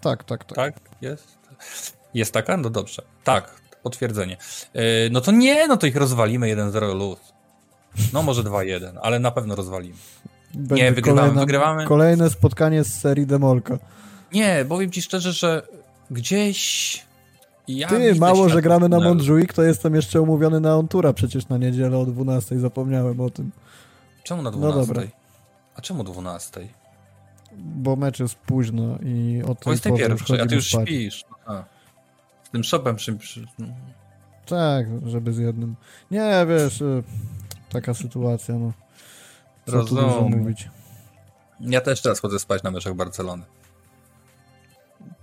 Tak, 0.00 0.24
tak, 0.24 0.44
tak. 0.44 0.56
Tak, 0.56 0.74
jest. 1.00 1.38
Jest 2.14 2.32
taka? 2.32 2.56
No 2.56 2.70
dobrze. 2.70 3.02
Tak, 3.24 3.60
potwierdzenie. 3.82 4.36
E, 4.72 4.82
no 5.10 5.20
to 5.20 5.32
nie, 5.32 5.68
no 5.68 5.76
to 5.76 5.86
ich 5.86 5.96
rozwalimy 5.96 6.56
1-0 6.56 6.94
luz. 6.94 7.18
No 8.12 8.22
może 8.22 8.42
2-1, 8.42 8.98
ale 9.02 9.18
na 9.18 9.30
pewno 9.30 9.54
rozwalimy. 9.54 9.96
Będzie 10.54 10.84
nie, 10.84 10.92
wygrywamy, 10.92 11.20
kolejna, 11.20 11.40
wygrywamy. 11.40 11.86
Kolejne 11.86 12.30
spotkanie 12.30 12.84
z 12.84 13.00
serii 13.00 13.26
Demolka. 13.26 13.78
Nie, 14.32 14.64
powiem 14.68 14.90
ci 14.90 15.02
szczerze, 15.02 15.32
że 15.32 15.62
gdzieś 16.10 17.02
ja 17.68 17.88
Ty, 17.88 18.14
mało, 18.14 18.48
że 18.48 18.62
gramy 18.62 18.88
na 18.88 19.00
Montjuic, 19.00 19.52
to 19.54 19.62
jestem 19.62 19.94
jeszcze 19.94 20.20
umówiony 20.20 20.60
na 20.60 20.76
Ontura 20.76 21.12
przecież 21.12 21.48
na 21.48 21.58
niedzielę 21.58 21.98
o 21.98 22.06
12, 22.06 22.58
zapomniałem 22.58 23.20
o 23.20 23.30
tym. 23.30 23.50
Czemu 24.24 24.42
na 24.42 24.50
12? 24.50 24.78
No 24.78 24.86
dobra. 24.86 25.02
A 25.74 25.80
czemu 25.80 26.04
12? 26.04 26.68
Bo 27.56 27.96
mecz 27.96 28.20
jest 28.20 28.34
późno 28.34 28.98
i 29.02 29.42
o 29.46 29.54
tym 29.54 29.72
jest 29.72 29.84
pierwszy, 29.84 30.42
a 30.42 30.46
ty 30.46 30.54
już 30.54 30.68
spać. 30.68 30.88
śpisz. 30.88 31.24
A. 31.46 31.64
Z 32.44 32.50
tym 32.50 32.64
shopem 32.64 32.96
przy, 32.96 33.16
przy... 33.16 33.46
Tak, 34.46 34.86
żeby 35.06 35.32
z 35.32 35.38
jednym. 35.38 35.76
Nie, 36.10 36.46
wiesz, 36.48 36.80
y, 36.80 37.02
taka 37.68 37.94
sytuacja, 37.94 38.54
no. 38.54 38.72
Co 39.66 39.72
Rozumiem. 39.72 40.04
tu 40.04 40.10
dużo 40.10 40.28
mówić. 40.28 40.70
Ja 41.60 41.80
też 41.80 42.02
teraz 42.02 42.20
chodzę 42.20 42.38
spać 42.38 42.62
na 42.62 42.70
meczach 42.70 42.94
Barcelony. 42.94 43.42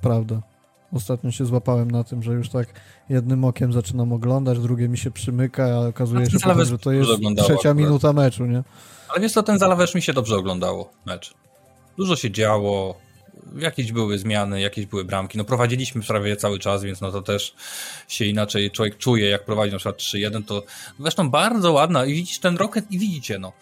Prawda. 0.02 0.42
Ostatnio 0.94 1.32
się 1.32 1.46
złapałem 1.46 1.92
na 1.92 2.04
tym, 2.04 2.24
że 2.24 2.34
już 2.34 2.50
tak 2.50 2.68
jednym 3.10 3.44
okiem 3.44 3.74
zaczynam 3.74 4.14
oglądać, 4.14 4.60
drugie 4.60 4.90
mi 4.90 4.98
się 4.98 5.12
przymyka, 5.12 5.66
a 5.66 5.88
okazuje 5.88 6.26
się 6.26 6.40
potem, 6.40 6.66
że 6.66 6.78
to 6.78 6.92
jest 6.92 7.12
trzecia 7.38 7.54
akurat. 7.54 7.78
minuta 7.78 8.14
meczu, 8.14 8.46
nie? 8.46 8.64
Ale 9.10 9.22
wiesz 9.22 9.32
co, 9.32 9.44
ten 9.44 9.60
Zalawesz 9.60 9.96
mi 9.96 10.02
się 10.02 10.14
dobrze 10.14 10.36
oglądało, 10.36 10.92
mecz. 11.06 11.34
Dużo 11.98 12.16
się 12.16 12.32
działo, 12.32 12.98
jakieś 13.58 13.92
były 13.92 14.18
zmiany, 14.18 14.62
jakieś 14.62 14.86
były 14.86 15.06
bramki. 15.06 15.38
No 15.38 15.44
prowadziliśmy 15.44 16.02
prawie 16.02 16.36
cały 16.36 16.60
czas, 16.60 16.84
więc 16.84 17.02
no 17.02 17.12
to 17.12 17.22
też 17.22 17.56
się 18.08 18.26
inaczej 18.26 18.72
człowiek 18.72 18.98
czuje, 18.98 19.30
jak 19.30 19.46
prowadzi 19.46 19.72
na 19.72 19.78
przykład 19.78 19.98
3-1, 19.98 20.44
to 20.46 20.64
zresztą 21.00 21.30
bardzo 21.30 21.72
ładna 21.72 22.06
i 22.06 22.14
widzisz 22.14 22.40
ten 22.40 22.58
rocket 22.58 22.92
i 22.92 23.00
widzicie, 23.00 23.40
no 23.40 23.54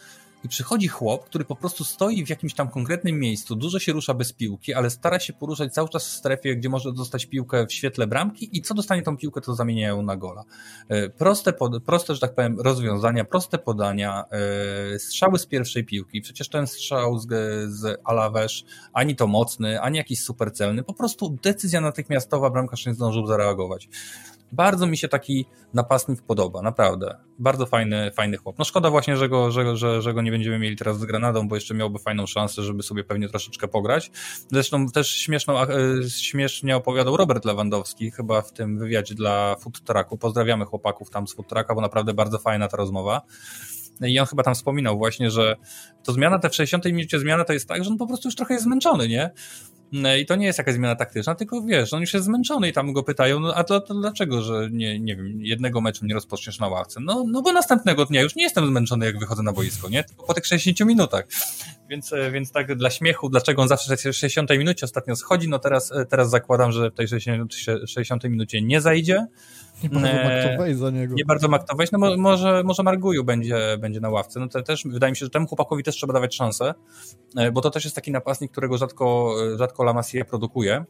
i 0.44 0.50
przychodzi 0.50 0.88
chłop, 0.88 1.26
który 1.26 1.46
po 1.46 1.56
prostu 1.56 1.84
stoi 1.84 2.26
w 2.26 2.30
jakimś 2.30 2.54
tam 2.54 2.70
konkretnym 2.70 3.20
miejscu, 3.20 3.56
dużo 3.56 3.80
się 3.80 3.92
rusza 3.92 4.14
bez 4.14 4.34
piłki, 4.34 4.74
ale 4.74 4.90
stara 4.90 5.20
się 5.20 5.34
poruszać 5.34 5.74
cały 5.74 5.90
czas 5.90 6.08
w 6.08 6.12
strefie, 6.12 6.56
gdzie 6.56 6.70
może 6.70 6.94
dostać 6.94 7.26
piłkę 7.26 7.68
w 7.68 7.74
świetle 7.74 8.08
bramki 8.08 8.58
i 8.58 8.62
co 8.62 8.74
dostanie 8.74 9.02
tą 9.02 9.18
piłkę, 9.18 9.42
to 9.42 9.56
zamieniają 9.56 10.02
na 10.02 10.18
gola. 10.18 10.44
E, 10.90 11.10
proste, 11.10 11.54
proste 11.86 12.16
że 12.16 12.22
tak 12.22 12.36
powiem, 12.36 12.60
rozwiązania, 12.60 13.26
proste 13.26 13.58
podania, 13.58 14.26
e, 14.96 15.00
strzały 15.00 15.40
z 15.40 15.46
pierwszej 15.46 15.86
piłki. 15.86 16.22
Przecież 16.22 16.50
ten 16.50 16.68
strzał 16.68 17.20
z, 17.20 17.28
z 17.74 18.00
Alawesz, 18.04 18.66
ani 18.94 19.16
to 19.16 19.28
mocny, 19.28 19.82
ani 19.82 19.98
jakiś 19.98 20.24
super 20.24 20.52
celny, 20.52 20.84
po 20.84 20.94
prostu 20.94 21.38
decyzja 21.44 21.82
natychmiastowa, 21.82 22.50
bramkarz 22.50 22.86
nie 22.86 22.94
zdążył 22.94 23.28
zareagować. 23.28 23.90
Bardzo 24.52 24.88
mi 24.88 24.98
się 24.98 25.08
taki 25.08 25.46
napastnik 25.74 26.22
podoba, 26.22 26.62
naprawdę. 26.62 27.18
Bardzo 27.40 27.66
fajny, 27.66 28.12
fajny 28.12 28.38
chłop. 28.38 28.60
No 28.60 28.66
szkoda 28.66 28.90
właśnie, 28.90 29.18
że 29.18 29.30
go, 29.30 29.52
że, 29.52 29.78
że, 29.78 30.02
że 30.02 30.14
go 30.14 30.22
nie 30.22 30.32
będziemy 30.32 30.60
mieli 30.60 30.76
teraz 30.76 31.00
z 31.00 31.06
Granadą, 31.06 31.48
bo 31.48 31.56
jeszcze 31.56 31.74
miałby 31.74 32.00
fajną 32.00 32.26
szansę, 32.28 32.64
żeby 32.64 32.84
sobie 32.84 33.04
pewnie 33.04 33.30
troszeczkę 33.30 33.68
pograć. 33.68 34.12
Zresztą 34.52 34.88
też 34.88 35.16
śmieszną, 35.16 35.62
e, 35.62 35.68
śmiesznie 36.10 36.76
opowiadał 36.76 37.18
Robert 37.18 37.46
Lewandowski, 37.46 38.12
chyba 38.12 38.42
w 38.42 38.54
tym 38.54 38.80
wywiadzie 38.80 39.16
dla 39.16 39.56
Food 39.56 39.82
Trucku. 39.82 40.18
Pozdrawiamy 40.18 40.66
chłopaków 40.66 41.10
tam 41.10 41.28
z 41.28 41.34
Food 41.34 41.48
Trucka, 41.48 41.76
bo 41.76 41.82
naprawdę 41.82 42.14
bardzo 42.14 42.40
fajna 42.40 42.68
ta 42.68 42.78
rozmowa. 42.78 43.22
I 44.08 44.20
on 44.20 44.26
chyba 44.26 44.44
tam 44.44 44.56
wspominał 44.56 44.98
właśnie, 44.98 45.32
że 45.32 45.56
to 46.04 46.14
zmiana, 46.14 46.40
te 46.40 46.50
w 46.50 46.56
60 46.56 46.86
minucie 46.86 47.20
zmiana 47.20 47.46
to 47.46 47.54
jest 47.54 47.68
tak, 47.68 47.84
że 47.84 47.90
on 47.90 47.98
po 47.98 48.08
prostu 48.08 48.28
już 48.28 48.36
trochę 48.36 48.54
jest 48.54 48.64
zmęczony, 48.64 49.08
nie? 49.08 49.32
No 49.92 50.16
I 50.16 50.26
to 50.26 50.36
nie 50.36 50.46
jest 50.46 50.58
jakaś 50.58 50.76
zmiana 50.76 50.96
taktyczna, 50.96 51.36
tylko 51.36 51.62
wiesz, 51.62 51.94
on 51.94 52.02
już 52.02 52.14
jest 52.14 52.26
zmęczony 52.26 52.70
i 52.70 52.74
tam 52.74 52.94
go 52.94 53.04
pytają, 53.04 53.40
no 53.40 53.56
a 53.56 53.64
to, 53.64 53.82
to 53.82 53.94
dlaczego, 53.94 54.42
że 54.42 54.70
nie, 54.72 55.00
nie 55.00 55.16
wiem, 55.16 55.42
jednego 55.42 55.82
meczu 55.82 56.06
nie 56.06 56.14
rozpoczniesz 56.14 56.60
na 56.60 56.68
ławce? 56.68 57.00
No, 57.00 57.24
no 57.28 57.42
bo 57.42 57.52
następnego 57.52 58.06
dnia 58.06 58.22
już 58.22 58.36
nie 58.36 58.44
jestem 58.44 58.68
zmęczony, 58.68 59.06
jak 59.06 59.20
wychodzę 59.20 59.44
na 59.44 59.54
boisko, 59.54 59.90
nie? 59.90 60.04
Tylko 60.04 60.26
po 60.26 60.34
tych 60.34 60.46
60 60.46 60.90
minutach. 60.90 61.26
Więc, 61.90 62.14
e, 62.14 62.32
więc 62.32 62.52
tak 62.52 62.76
dla 62.76 62.90
śmiechu, 62.90 63.30
dlaczego 63.30 63.62
on 63.62 63.68
zawsze 63.68 63.98
w 63.98 64.02
60 64.02 64.50
minucie 64.50 64.86
ostatnio 64.86 65.16
schodzi, 65.16 65.50
no 65.50 65.60
teraz, 65.60 65.92
e, 65.92 66.06
teraz 66.06 66.30
zakładam, 66.30 66.72
że 66.72 66.92
w 66.92 66.94
tej 66.94 67.08
60, 67.08 67.54
60 67.88 68.24
minucie 68.24 68.62
nie 68.62 68.82
zajdzie. 68.82 69.28
Nie 69.84 69.90
bardzo 69.90 70.68
e, 70.68 70.76
za 70.76 70.90
niego. 70.90 71.16
Nie 71.16 71.26
bardzo 71.26 71.48
maktować, 71.48 71.92
no 71.92 72.00
może, 72.18 72.64
może 72.64 72.84
Marguju 72.84 73.24
będzie, 73.24 73.78
będzie 73.80 74.00
na 74.00 74.10
ławce. 74.10 74.40
No 74.40 74.48
to 74.48 74.62
też 74.62 74.84
wydaje 74.86 75.12
mi 75.12 75.18
się, 75.18 75.26
że 75.26 75.30
temu 75.30 75.48
chłopakowi 75.48 75.84
też 75.84 75.96
trzeba 75.96 76.14
dawać 76.14 76.36
szansę, 76.36 76.74
bo 77.54 77.62
to 77.62 77.70
też 77.70 77.84
jest 77.84 77.96
taki 77.96 78.12
napastnik, 78.12 78.52
którego 78.52 78.78
rzadko, 78.78 79.36
rzadko 79.58 79.84
La 79.84 79.94
Masia 79.94 80.26
produkuje 80.26 80.86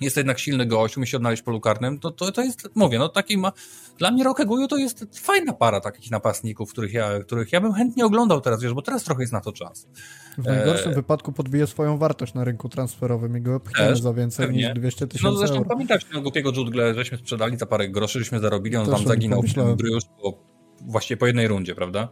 jest 0.00 0.14
to 0.14 0.20
jednak 0.20 0.38
silny 0.38 0.66
gość, 0.66 0.96
umie 0.96 1.06
się 1.06 1.16
odnaleźć 1.16 1.42
w 1.42 1.44
polu 1.44 1.60
karnym, 1.60 1.98
to, 1.98 2.10
to, 2.10 2.32
to 2.32 2.42
jest, 2.42 2.68
mówię, 2.74 2.98
no 2.98 3.08
taki 3.08 3.38
ma, 3.38 3.52
dla 3.98 4.10
mnie 4.10 4.24
Roque 4.24 4.46
Guju 4.46 4.68
to 4.68 4.76
jest 4.76 5.20
fajna 5.20 5.52
para 5.52 5.80
takich 5.80 6.10
napastników, 6.10 6.70
których 6.72 6.92
ja, 6.92 7.20
których 7.20 7.52
ja 7.52 7.60
bym 7.60 7.72
chętnie 7.72 8.06
oglądał 8.06 8.40
teraz, 8.40 8.62
wiesz, 8.62 8.74
bo 8.74 8.82
teraz 8.82 9.04
trochę 9.04 9.22
jest 9.22 9.32
na 9.32 9.40
to 9.40 9.52
czas. 9.52 9.88
W 10.38 10.44
najgorszym 10.44 10.92
e... 10.92 10.94
wypadku 10.94 11.32
podbije 11.32 11.66
swoją 11.66 11.98
wartość 11.98 12.34
na 12.34 12.44
rynku 12.44 12.68
transferowym 12.68 13.36
i 13.36 13.40
go 13.40 13.60
pchniemy 13.60 13.96
za 13.96 14.12
więcej 14.12 14.46
pewnie. 14.46 14.62
niż 14.62 14.74
200 14.74 15.04
no, 15.04 15.08
tysięcy 15.08 15.32
No 15.32 15.36
zresztą 15.36 15.56
euro. 15.56 15.68
pamiętasz 15.68 16.04
tego 16.04 16.22
głupiego 16.22 16.52
Judgle, 16.56 16.94
żeśmy 16.94 17.18
sprzedali 17.18 17.58
za 17.58 17.66
parę 17.66 17.88
groszy, 17.88 18.18
żeśmy 18.18 18.40
zarobili, 18.40 18.76
on 18.76 18.86
Też 18.86 18.94
tam 18.94 19.06
zaginął 19.06 19.42
w 19.42 19.76
Bruce 19.76 20.06
po, 20.22 20.38
właściwie 20.80 21.16
po 21.16 21.26
jednej 21.26 21.48
rundzie, 21.48 21.74
prawda? 21.74 22.08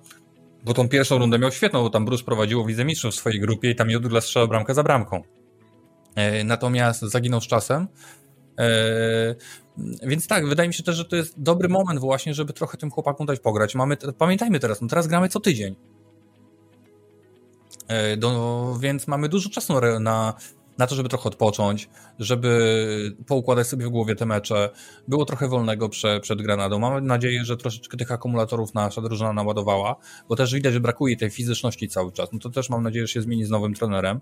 Bo 0.64 0.74
tą 0.74 0.88
pierwszą 0.88 1.18
rundę 1.18 1.38
miał 1.38 1.52
świetną, 1.52 1.82
bo 1.82 1.90
tam 1.90 2.04
Bruce 2.04 2.24
prowadziło 2.24 2.64
w 2.64 2.68
Lidze 2.68 2.84
Mistrzów 2.84 3.14
w 3.14 3.16
swojej 3.16 3.40
grupie 3.40 3.70
i 3.70 3.74
tam 3.74 3.90
Judgle 3.90 4.20
strzelał 4.20 4.48
bramkę 4.48 4.74
za 4.74 4.82
bramką. 4.82 5.22
E, 6.14 6.44
natomiast 6.44 7.00
zaginął 7.02 7.40
z 7.40 7.46
czasem. 7.46 7.88
E, 8.58 9.34
więc 10.02 10.26
tak, 10.26 10.48
wydaje 10.48 10.68
mi 10.68 10.74
się 10.74 10.82
też, 10.82 10.96
że 10.96 11.04
to 11.04 11.16
jest 11.16 11.42
dobry 11.42 11.68
moment 11.68 12.00
właśnie, 12.00 12.34
żeby 12.34 12.52
trochę 12.52 12.78
tym 12.78 12.90
chłopakom 12.90 13.26
dać 13.26 13.40
pograć. 13.40 13.74
Mamy, 13.74 13.96
pamiętajmy 13.96 14.60
teraz, 14.60 14.80
no 14.80 14.88
teraz 14.88 15.06
gramy 15.06 15.28
co 15.28 15.40
tydzień. 15.40 15.76
E, 17.88 18.16
do, 18.16 18.76
więc 18.80 19.08
mamy 19.08 19.28
dużo 19.28 19.50
czasu 19.50 19.74
na, 20.00 20.34
na 20.78 20.86
to, 20.86 20.94
żeby 20.94 21.08
trochę 21.08 21.24
odpocząć, 21.24 21.88
żeby 22.18 23.16
poukładać 23.26 23.66
sobie 23.66 23.86
w 23.86 23.88
głowie 23.88 24.16
te 24.16 24.26
mecze. 24.26 24.70
Było 25.08 25.24
trochę 25.24 25.48
wolnego 25.48 25.88
prze, 25.88 26.20
przed 26.20 26.42
Granadą. 26.42 26.78
Mam 26.78 27.06
nadzieję, 27.06 27.44
że 27.44 27.56
troszeczkę 27.56 27.96
tych 27.96 28.12
akumulatorów 28.12 28.74
nasza 28.74 29.00
drużyna 29.00 29.32
naładowała, 29.32 29.96
bo 30.28 30.36
też 30.36 30.54
widać, 30.54 30.72
że 30.72 30.80
brakuje 30.80 31.16
tej 31.16 31.30
fizyczności 31.30 31.88
cały 31.88 32.12
czas. 32.12 32.28
No 32.32 32.38
to 32.38 32.50
też 32.50 32.70
mam 32.70 32.82
nadzieję, 32.82 33.06
że 33.06 33.12
się 33.12 33.22
zmieni 33.22 33.44
z 33.44 33.50
nowym 33.50 33.74
trenerem. 33.74 34.20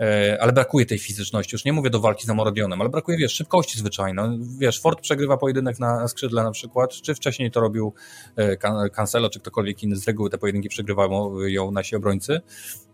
E, 0.00 0.38
ale 0.40 0.52
brakuje 0.52 0.86
tej 0.86 0.98
fizyczności. 0.98 1.54
Już 1.54 1.64
nie 1.64 1.72
mówię 1.72 1.90
do 1.90 2.00
walki 2.00 2.26
z 2.26 2.30
Amorodionem, 2.30 2.80
ale 2.80 2.90
brakuje, 2.90 3.18
wiesz, 3.18 3.32
szybkości 3.32 3.78
zwyczajnej. 3.78 4.14
No, 4.14 4.38
wiesz, 4.58 4.80
Ford 4.80 5.00
przegrywa 5.00 5.36
pojedynek 5.36 5.78
na 5.78 6.08
skrzydle 6.08 6.42
na 6.42 6.50
przykład, 6.50 6.90
czy 6.90 7.14
wcześniej 7.14 7.50
to 7.50 7.60
robił 7.60 7.92
e, 8.36 8.90
Cancelo, 8.90 9.30
czy 9.30 9.40
ktokolwiek 9.40 9.82
inny, 9.82 9.96
z 9.96 10.06
reguły 10.06 10.30
te 10.30 10.38
pojedynki 10.38 10.68
przegrywają 10.68 11.40
ją 11.40 11.70
nasi 11.70 11.96
obrońcy. 11.96 12.40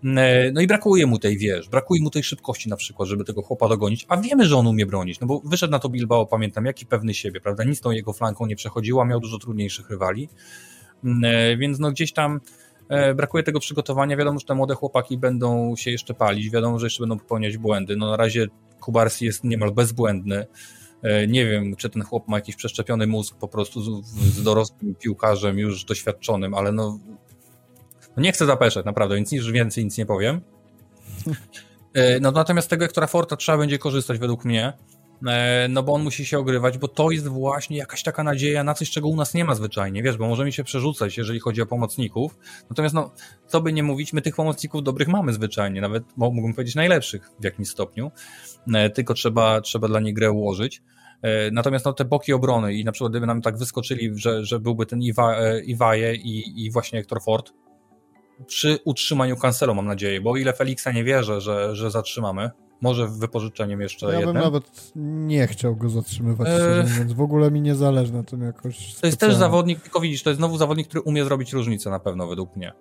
E, 0.05 0.52
no 0.52 0.60
i 0.60 0.66
brakuje 0.66 1.06
mu 1.06 1.18
tej, 1.18 1.39
wiesz, 1.39 1.68
brakuje 1.68 2.02
mu 2.02 2.10
tej 2.10 2.22
szybkości 2.22 2.68
na 2.68 2.77
przykład, 2.77 3.09
żeby 3.09 3.24
tego 3.24 3.43
chłopa 3.43 3.68
dogonić, 3.68 4.06
a 4.09 4.16
wiemy, 4.16 4.44
że 4.44 4.56
on 4.56 4.66
umie 4.66 4.86
bronić, 4.86 5.20
no 5.20 5.27
bo 5.27 5.40
wyszedł 5.44 5.70
na 5.70 5.78
to 5.78 5.89
Bilbao, 5.89 6.27
pamiętam, 6.27 6.66
jaki 6.66 6.86
pewny 6.86 7.14
siebie, 7.14 7.40
prawda, 7.40 7.64
nic 7.64 7.81
tą 7.81 7.90
jego 7.90 8.12
flanką 8.12 8.47
nie 8.47 8.56
przechodziło, 8.56 9.05
miał 9.05 9.20
dużo 9.20 9.39
trudniejszych 9.39 9.90
rywali, 9.90 10.28
więc 11.59 11.78
no 11.78 11.90
gdzieś 11.90 12.12
tam 12.12 12.40
E, 12.40 12.69
brakuje 13.14 13.42
tego 13.42 13.60
przygotowania. 13.60 14.16
Wiadomo, 14.16 14.38
że 14.38 14.46
te 14.46 14.54
młode 14.54 14.74
chłopaki 14.74 15.18
będą 15.18 15.76
się 15.76 15.90
jeszcze 15.90 16.14
palić, 16.14 16.50
wiadomo, 16.50 16.78
że 16.78 16.86
jeszcze 16.86 17.02
będą 17.02 17.18
popełniać 17.18 17.56
błędy. 17.56 17.96
No 17.96 18.10
na 18.10 18.16
razie 18.16 18.46
Kubarsi 18.80 19.24
jest 19.24 19.44
niemal 19.44 19.72
bezbłędny. 19.72 20.46
E, 21.02 21.26
nie 21.26 21.46
wiem, 21.46 21.76
czy 21.76 21.90
ten 21.90 22.02
chłop 22.02 22.28
ma 22.28 22.36
jakiś 22.36 22.56
przeszczepiony 22.56 23.06
mózg 23.06 23.36
po 23.36 23.48
prostu 23.48 24.02
z, 24.02 24.42
dorosłym 24.42 24.94
piłkarzem, 24.94 25.58
już 25.58 25.84
doświadczonym, 25.84 26.54
ale 26.54 26.72
no, 26.72 26.98
no 28.16 28.22
nie 28.22 28.32
chcę 28.32 28.46
zapeszać, 28.46 28.84
naprawdę, 28.84 29.14
więc 29.14 29.32
nic 29.32 29.44
więcej 29.44 29.84
nic 29.84 29.98
nie 29.98 30.06
powiem. 30.06 30.40
E, 31.94 32.20
no 32.20 32.30
natomiast 32.30 32.70
tego 32.70 32.84
Ektora 32.84 33.06
Forta 33.06 33.36
trzeba 33.36 33.58
będzie 33.58 33.78
korzystać 33.78 34.18
według 34.18 34.44
mnie. 34.44 34.72
E, 35.26 35.66
no 35.68 35.82
bo 35.82 35.92
on 35.92 36.02
musi 36.02 36.26
się 36.26 36.38
ogrywać, 36.38 36.78
bo 36.78 36.88
to 36.88 37.10
jest 37.10 37.28
właśnie 37.28 37.76
jakaś 37.76 38.02
taka 38.02 38.24
nadzieja 38.24 38.64
na 38.64 38.74
coś, 38.74 38.90
czego 38.90 39.09
u 39.09 39.16
nas 39.16 39.34
nie 39.34 39.44
ma 39.44 39.55
zwyczajnie, 39.55 40.02
wiesz, 40.02 40.16
bo 40.16 40.28
możemy 40.28 40.52
się 40.52 40.64
przerzucać, 40.64 41.18
jeżeli 41.18 41.40
chodzi 41.40 41.62
o 41.62 41.66
pomocników, 41.66 42.38
natomiast 42.70 42.94
no, 42.94 43.10
co 43.47 43.60
by 43.60 43.72
nie 43.72 43.82
mówić, 43.82 44.12
my 44.12 44.22
tych 44.22 44.36
pomocników 44.36 44.82
dobrych 44.82 45.09
mamy 45.09 45.32
zwyczajnie, 45.32 45.80
nawet 45.80 46.05
mógłbym 46.16 46.55
powiedzieć 46.55 46.74
najlepszych 46.74 47.30
w 47.40 47.44
jakimś 47.44 47.68
stopniu, 47.68 48.10
e, 48.74 48.90
tylko 48.90 49.14
trzeba, 49.14 49.60
trzeba 49.60 49.88
dla 49.88 50.01
nich 50.01 50.14
grę 50.14 50.30
ułożyć. 50.30 50.82
E, 51.22 51.51
natomiast 51.51 51.84
no, 51.84 51.92
te 51.92 52.05
boki 52.05 52.32
obrony 52.32 52.74
i 52.74 52.84
na 52.84 52.92
przykład 52.92 53.12
gdyby 53.12 53.26
nam 53.26 53.42
tak 53.42 53.59
wyskoczyli, 53.59 54.10
że, 54.14 54.44
że 54.44 54.60
byłby 54.60 54.86
ten 54.86 55.02
Iwa, 55.02 55.36
Iwaje 55.64 56.14
i, 56.14 56.64
i 56.64 56.70
właśnie 56.70 56.98
Hector 56.98 57.22
Ford, 57.22 57.52
przy 58.47 58.78
utrzymaniu 58.84 59.36
Cancelo 59.36 59.74
mam 59.74 59.86
nadzieję, 59.86 60.20
bo 60.20 60.30
o 60.30 60.36
ile 60.36 60.52
Felixa 60.52 60.86
nie 60.94 61.05
wierzę, 61.05 61.40
że, 61.40 61.76
że 61.76 61.90
zatrzymamy, 61.90 62.51
może 62.81 63.09
wypożyczeniem 63.09 63.81
jeszcze 63.81 64.07
ja 64.07 64.12
jednym. 64.12 64.36
Ja 64.36 64.43
bym 64.43 64.52
nawet 64.52 64.93
nie 64.97 65.47
chciał 65.47 65.77
go 65.77 65.89
zatrzymywać, 65.89 66.48
e... 66.48 66.85
więc 66.98 67.12
w 67.12 67.20
ogóle 67.20 67.51
mi 67.51 67.61
nie 67.61 67.74
zależy 67.74 68.12
na 68.12 68.23
tym 68.23 68.43
jakoś 68.43 68.77
To 68.77 68.82
specjalnie. 68.82 69.09
jest 69.09 69.20
też 69.20 69.35
zawodnik, 69.35 69.81
tylko 69.81 70.01
widzisz, 70.01 70.23
to 70.23 70.31
jest 70.31 70.39
znowu 70.39 70.59
zawodnik, 70.59 70.89
który 70.89 71.01
umie 71.01 71.24
zrobić 71.24 71.52
różnicę 71.52 71.90
na 71.90 72.01
pewno 72.01 72.27
według 72.27 72.57
mnie. 72.57 72.73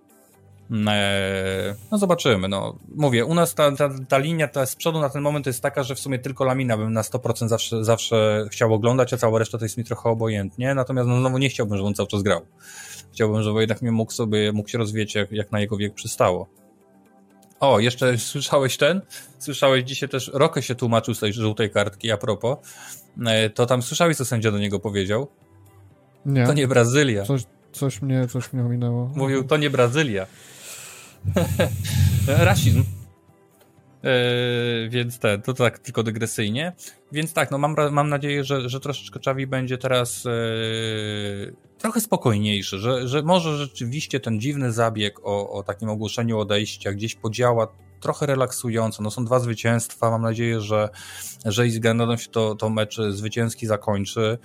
E, 0.88 1.76
no 1.92 1.98
zobaczymy, 1.98 2.48
no. 2.48 2.76
Mówię, 2.96 3.26
u 3.26 3.34
nas 3.34 3.56
ta, 3.56 3.72
ta, 3.72 3.90
ta 4.08 4.18
linia 4.18 4.48
ta 4.48 4.66
z 4.66 4.76
przodu 4.76 5.00
na 5.00 5.10
ten 5.10 5.22
moment 5.22 5.46
jest 5.46 5.62
taka, 5.62 5.84
że 5.84 5.96
w 5.96 6.00
sumie 6.00 6.20
tylko 6.20 6.46
Lamina 6.46 6.78
bym 6.78 6.94
na 6.94 7.02
100% 7.02 7.48
zawsze, 7.48 7.84
zawsze 7.84 8.46
chciał 8.52 8.74
oglądać, 8.74 9.14
a 9.14 9.18
cała 9.18 9.40
reszta 9.40 9.58
to 9.58 9.66
jest 9.66 9.78
mi 9.78 9.84
trochę 9.84 10.10
obojętnie, 10.10 10.76
natomiast 10.76 11.10
no, 11.10 11.20
znowu 11.20 11.38
nie 11.38 11.50
chciałbym, 11.50 11.78
żeby 11.78 11.88
on 11.88 11.94
cały 11.94 12.08
czas 12.08 12.24
grał. 12.24 12.42
Chciałbym, 13.12 13.44
żeby 13.44 13.60
jednak 13.60 13.82
mnie 13.82 13.92
mógł 13.92 14.12
sobie, 14.12 14.52
mógł 14.52 14.70
się 14.70 14.78
rozwijać 14.78 15.16
jak, 15.16 15.32
jak 15.32 15.52
na 15.52 15.60
jego 15.60 15.78
wiek 15.78 15.94
przystało. 15.94 16.48
O, 17.60 17.80
jeszcze 17.80 18.18
słyszałeś 18.18 18.78
ten? 18.78 19.02
Słyszałeś 19.40 19.84
dzisiaj 19.84 20.10
też, 20.10 20.32
Rokę 20.34 20.62
się 20.62 20.76
tłumaczył 20.76 21.14
z 21.14 21.20
tej 21.20 21.34
żółtej 21.34 21.70
kartki, 21.70 22.12
a 22.12 22.18
propos. 22.18 22.58
E, 23.26 23.50
to 23.50 23.66
tam 23.66 23.82
słyszałeś, 23.82 24.18
co 24.18 24.26
sędzia 24.26 24.52
do 24.52 24.60
niego 24.60 24.80
powiedział? 24.80 25.28
Nie. 26.26 26.46
To 26.46 26.54
nie 26.54 26.68
Brazylia. 26.68 27.26
Coś, 27.26 27.42
coś, 27.72 28.02
mnie, 28.02 28.28
coś 28.28 28.54
mnie 28.54 28.64
ominęło. 28.64 29.12
Mówił, 29.16 29.44
to 29.44 29.58
nie 29.58 29.70
Brazylia. 29.70 30.28
Rasizm. 32.28 32.84
Yy, 34.04 34.90
więc 34.90 35.20
te, 35.20 35.40
to 35.40 35.54
tak 35.54 35.80
tylko 35.80 36.04
dygresyjnie. 36.04 36.74
Więc 37.12 37.34
tak, 37.34 37.52
no 37.52 37.58
mam, 37.58 37.76
mam 37.92 38.10
nadzieję, 38.10 38.44
że, 38.44 38.70
że 38.70 38.80
troszeczkę 38.80 39.20
Czawi 39.20 39.48
będzie 39.48 39.78
teraz 39.78 40.26
yy, 40.26 41.54
trochę 41.80 42.02
spokojniejszy, 42.02 42.80
że, 42.80 43.08
że 43.08 43.22
może 43.22 43.58
rzeczywiście 43.58 44.20
ten 44.20 44.40
dziwny 44.40 44.72
zabieg 44.72 45.20
o, 45.24 45.50
o 45.50 45.64
takim 45.64 45.90
ogłoszeniu 45.90 46.40
odejścia 46.40 46.94
gdzieś 46.94 47.16
podziała 47.16 47.68
trochę 48.00 48.26
relaksująco. 48.26 49.04
No 49.04 49.12
są 49.12 49.26
dwa 49.26 49.40
zwycięstwa, 49.40 50.12
mam 50.12 50.22
nadzieję, 50.22 50.62
że, 50.62 50.90
że 51.46 51.68
i 51.68 51.72
z 51.72 51.80
Granadą 51.80 52.18
się 52.18 52.30
to, 52.30 52.56
to 52.56 52.70
mecz 52.70 52.98
zwycięski 53.10 53.68
zakończy. 53.68 54.38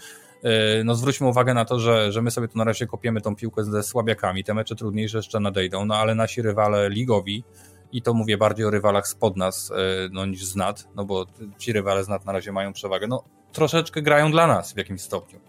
Yy, 0.43 0.51
no 0.85 0.95
zwróćmy 0.95 1.27
uwagę 1.27 1.55
na 1.55 1.65
to, 1.65 1.79
że, 1.79 2.13
że 2.13 2.23
my 2.23 2.31
sobie 2.31 2.49
tu 2.49 2.59
na 2.59 2.65
razie 2.65 2.87
kopiemy 2.87 3.21
tą 3.21 3.37
piłkę 3.37 3.65
ze 3.65 3.83
słabiakami, 3.83 4.45
te 4.45 4.55
mecze 4.55 4.77
trudniejsze 4.77 5.19
jeszcze 5.19 5.41
nadejdą, 5.41 5.85
no 5.85 5.97
ale 5.97 6.15
nasi 6.15 6.43
rywale 6.43 6.91
ligowi, 6.91 7.45
i 7.93 8.03
to 8.03 8.15
mówię 8.15 8.39
bardziej 8.39 8.67
o 8.67 8.71
rywalach 8.71 9.09
spod 9.09 9.37
nas 9.37 9.71
e, 9.71 9.75
no, 10.13 10.27
niż 10.27 10.45
z 10.45 10.57
NAT, 10.57 10.89
no 10.97 11.05
bo 11.05 11.27
ci 11.59 11.73
rywale 11.73 12.05
z 12.05 12.09
NAT 12.09 12.25
na 12.25 12.33
razie 12.33 12.53
mają 12.53 12.73
przewagę, 12.73 13.07
no 13.07 13.25
troszeczkę 13.53 14.03
grają 14.03 14.31
dla 14.31 14.47
nas 14.47 14.73
w 14.73 14.77
jakimś 14.77 15.01
stopniu. 15.01 15.41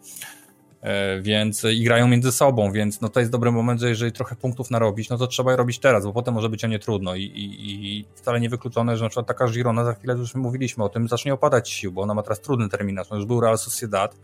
E, 0.85 1.21
więc 1.21 1.63
i 1.63 1.83
grają 1.83 2.07
między 2.07 2.31
sobą, 2.31 2.71
więc 2.71 3.01
no 3.01 3.09
to 3.09 3.19
jest 3.19 3.31
dobry 3.31 3.51
moment, 3.51 3.81
że 3.81 3.89
jeżeli 3.89 4.11
trochę 4.11 4.35
punktów 4.35 4.71
narobić, 4.71 5.09
no 5.09 5.17
to 5.17 5.27
trzeba 5.27 5.51
je 5.51 5.57
robić 5.57 5.79
teraz, 5.79 6.05
bo 6.05 6.13
potem 6.13 6.33
może 6.33 6.49
być 6.49 6.63
o 6.63 6.67
nie 6.67 6.79
trudno. 6.79 7.15
I, 7.15 7.23
i, 7.23 7.97
i 7.97 8.05
wcale 8.15 8.39
niewykluczone, 8.39 8.97
że 8.97 9.03
na 9.03 9.09
przykład 9.09 9.27
taka 9.27 9.47
Girona, 9.47 9.85
za 9.85 9.93
chwilę 9.93 10.13
już 10.13 10.35
mówiliśmy 10.35 10.83
o 10.83 10.89
tym, 10.89 11.07
zacznie 11.07 11.33
opadać 11.33 11.69
sił, 11.69 11.91
bo 11.91 12.01
ona 12.01 12.13
ma 12.13 12.23
teraz 12.23 12.41
trudny 12.41 12.69
terminarz, 12.69 13.09
no 13.09 13.15
już 13.15 13.25
był 13.25 13.41
Real 13.41 13.57
Sociedad, 13.57 14.15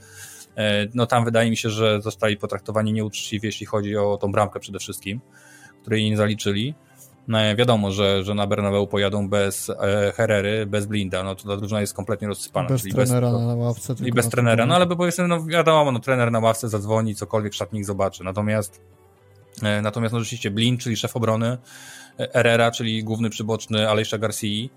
e, 0.57 0.87
no 0.93 1.05
tam 1.05 1.25
wydaje 1.25 1.49
mi 1.49 1.57
się, 1.57 1.69
że 1.69 2.01
zostali 2.01 2.37
potraktowani 2.37 2.93
nieuczciwie, 2.93 3.47
jeśli 3.47 3.65
chodzi 3.65 3.97
o 3.97 4.17
tą 4.17 4.31
bramkę 4.31 4.59
przede 4.59 4.79
wszystkim, 4.79 5.21
której 5.81 6.09
nie 6.09 6.17
zaliczyli, 6.17 6.75
No, 7.31 7.37
wiadomo, 7.57 7.91
że, 7.91 8.23
że 8.23 8.35
na 8.35 8.47
Bernabeu 8.47 8.87
pojadą 8.87 9.29
bez 9.29 9.69
e, 9.69 10.13
Herrery, 10.15 10.65
bez 10.65 10.85
Blinda, 10.85 11.23
no 11.23 11.35
to 11.35 11.47
ta 11.47 11.57
drużyna 11.57 11.81
jest 11.81 11.93
kompletnie 11.93 12.27
rozsypana. 12.27 12.69
Bez 12.69 12.83
trenera 12.83 13.31
bez, 13.31 13.41
na 13.41 13.55
ławce. 13.55 13.95
I 14.05 14.11
bez 14.11 14.29
trenera, 14.29 14.65
no 14.65 14.75
ale 14.75 14.85
bo 14.85 14.95
powiedzmy, 14.95 15.27
no 15.27 15.43
wiadomo, 15.43 15.91
no 15.91 15.99
trener 15.99 16.31
na 16.31 16.39
ławce 16.39 16.69
zadzwoni, 16.69 17.15
cokolwiek 17.15 17.53
szatnik 17.53 17.85
zobaczy. 17.85 18.23
Natomiast 18.23 18.81
e, 19.63 19.81
natomiast 19.81 20.13
no 20.13 20.19
rzeczywiście 20.19 20.51
Blind, 20.51 20.81
czyli 20.81 20.97
szef 20.97 21.15
obrony, 21.15 21.57
e, 22.19 22.29
Herrera, 22.33 22.71
czyli 22.71 23.03
główny 23.03 23.29
przyboczny 23.29 23.89
Alejsza 23.89 24.17
Garcia, 24.17 24.67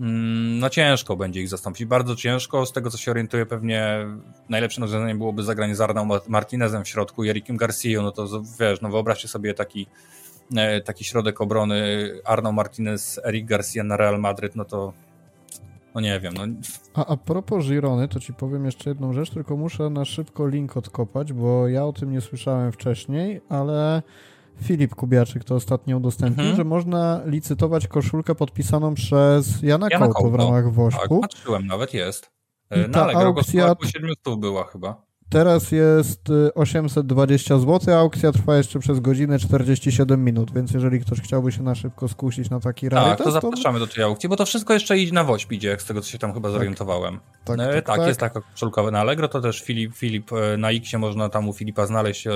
mm, 0.00 0.58
no 0.58 0.70
ciężko 0.70 1.16
będzie 1.16 1.40
ich 1.40 1.48
zastąpić, 1.48 1.84
bardzo 1.84 2.16
ciężko, 2.16 2.66
z 2.66 2.72
tego 2.72 2.90
co 2.90 2.98
się 2.98 3.10
orientuję 3.10 3.46
pewnie 3.46 4.06
najlepszym 4.48 4.82
rozwiązaniem 4.82 5.18
byłoby 5.18 5.42
zagranie 5.42 5.76
z 5.76 5.80
Arną 5.80 6.08
Martinezem 6.28 6.84
w 6.84 6.88
środku 6.88 7.24
i 7.24 7.28
Erikiem 7.28 7.56
Garcia, 7.56 8.02
no 8.02 8.12
to 8.12 8.42
wiesz, 8.60 8.80
no 8.80 8.88
wyobraźcie 8.88 9.28
sobie 9.28 9.54
taki 9.54 9.86
taki 10.84 11.04
środek 11.04 11.40
obrony 11.40 12.10
Arno 12.24 12.52
Martinez, 12.52 13.20
Eric 13.24 13.46
Garcia 13.46 13.84
na 13.84 13.96
Real 13.96 14.20
Madryt, 14.20 14.56
no 14.56 14.64
to 14.64 14.92
no 15.94 16.00
nie 16.00 16.20
wiem. 16.20 16.34
No. 16.34 16.42
A, 16.94 17.06
a 17.06 17.16
propos 17.16 17.64
Girony, 17.64 18.08
to 18.08 18.20
ci 18.20 18.34
powiem 18.34 18.64
jeszcze 18.64 18.90
jedną 18.90 19.12
rzecz, 19.12 19.30
tylko 19.30 19.56
muszę 19.56 19.90
na 19.90 20.04
szybko 20.04 20.48
link 20.48 20.76
odkopać, 20.76 21.32
bo 21.32 21.68
ja 21.68 21.84
o 21.84 21.92
tym 21.92 22.12
nie 22.12 22.20
słyszałem 22.20 22.72
wcześniej, 22.72 23.40
ale 23.48 24.02
Filip 24.62 24.94
Kubiaczyk 24.94 25.44
to 25.44 25.54
ostatnio 25.54 25.96
udostępnił, 25.96 26.46
mhm. 26.46 26.56
że 26.56 26.64
można 26.64 27.20
licytować 27.24 27.88
koszulkę 27.88 28.34
podpisaną 28.34 28.94
przez 28.94 29.62
Jana, 29.62 29.88
Jana 29.90 30.08
w 30.08 30.34
ramach 30.34 30.72
Wośku. 30.72 31.20
Tak, 31.20 31.30
patrzyłem, 31.30 31.66
nawet 31.66 31.94
jest. 31.94 32.30
E, 32.70 32.88
na 32.88 33.02
Allegro 33.02 33.22
aukcja... 33.22 33.74
go 33.74 33.86
700 33.86 34.40
była 34.40 34.64
chyba. 34.64 35.02
Teraz 35.32 35.72
jest 35.72 36.20
820 36.54 37.54
y, 37.54 37.58
zł, 37.58 37.98
aukcja 37.98 38.32
trwa 38.32 38.56
jeszcze 38.56 38.78
przez 38.78 39.00
godzinę 39.00 39.38
47 39.38 40.24
minut, 40.24 40.54
więc 40.54 40.72
jeżeli 40.72 41.00
ktoś 41.00 41.20
chciałby 41.20 41.52
się 41.52 41.62
na 41.62 41.74
szybko 41.74 42.08
skusić 42.08 42.50
na 42.50 42.60
taki 42.60 42.88
rarytas, 42.88 43.18
Tak, 43.18 43.24
to 43.26 43.30
zapraszamy 43.30 43.78
to... 43.78 43.86
do 43.86 43.92
tej 43.92 44.04
aukcji, 44.04 44.28
bo 44.28 44.36
to 44.36 44.46
wszystko 44.46 44.74
jeszcze 44.74 44.98
idzie 44.98 45.12
na 45.12 45.24
Wośp 45.24 45.52
idzie, 45.52 45.76
z 45.78 45.84
tego 45.84 46.00
co 46.00 46.10
się 46.10 46.18
tam 46.18 46.34
chyba 46.34 46.48
tak. 46.48 46.58
zorientowałem. 46.58 47.20
Tak, 47.44 47.56
tak, 47.56 47.74
tak, 47.74 47.96
tak, 47.96 48.06
jest 48.06 48.20
taka 48.20 48.40
koszulka 48.40 48.90
na 48.90 49.00
Allegro, 49.00 49.28
to 49.28 49.40
też 49.40 49.62
Filip, 49.62 49.94
Filip 49.94 50.32
e, 50.32 50.56
na 50.56 50.70
X 50.70 50.92
można 50.98 51.28
tam 51.28 51.48
u 51.48 51.52
Filipa 51.52 51.86
znaleźć 51.86 52.26
e, 52.26 52.32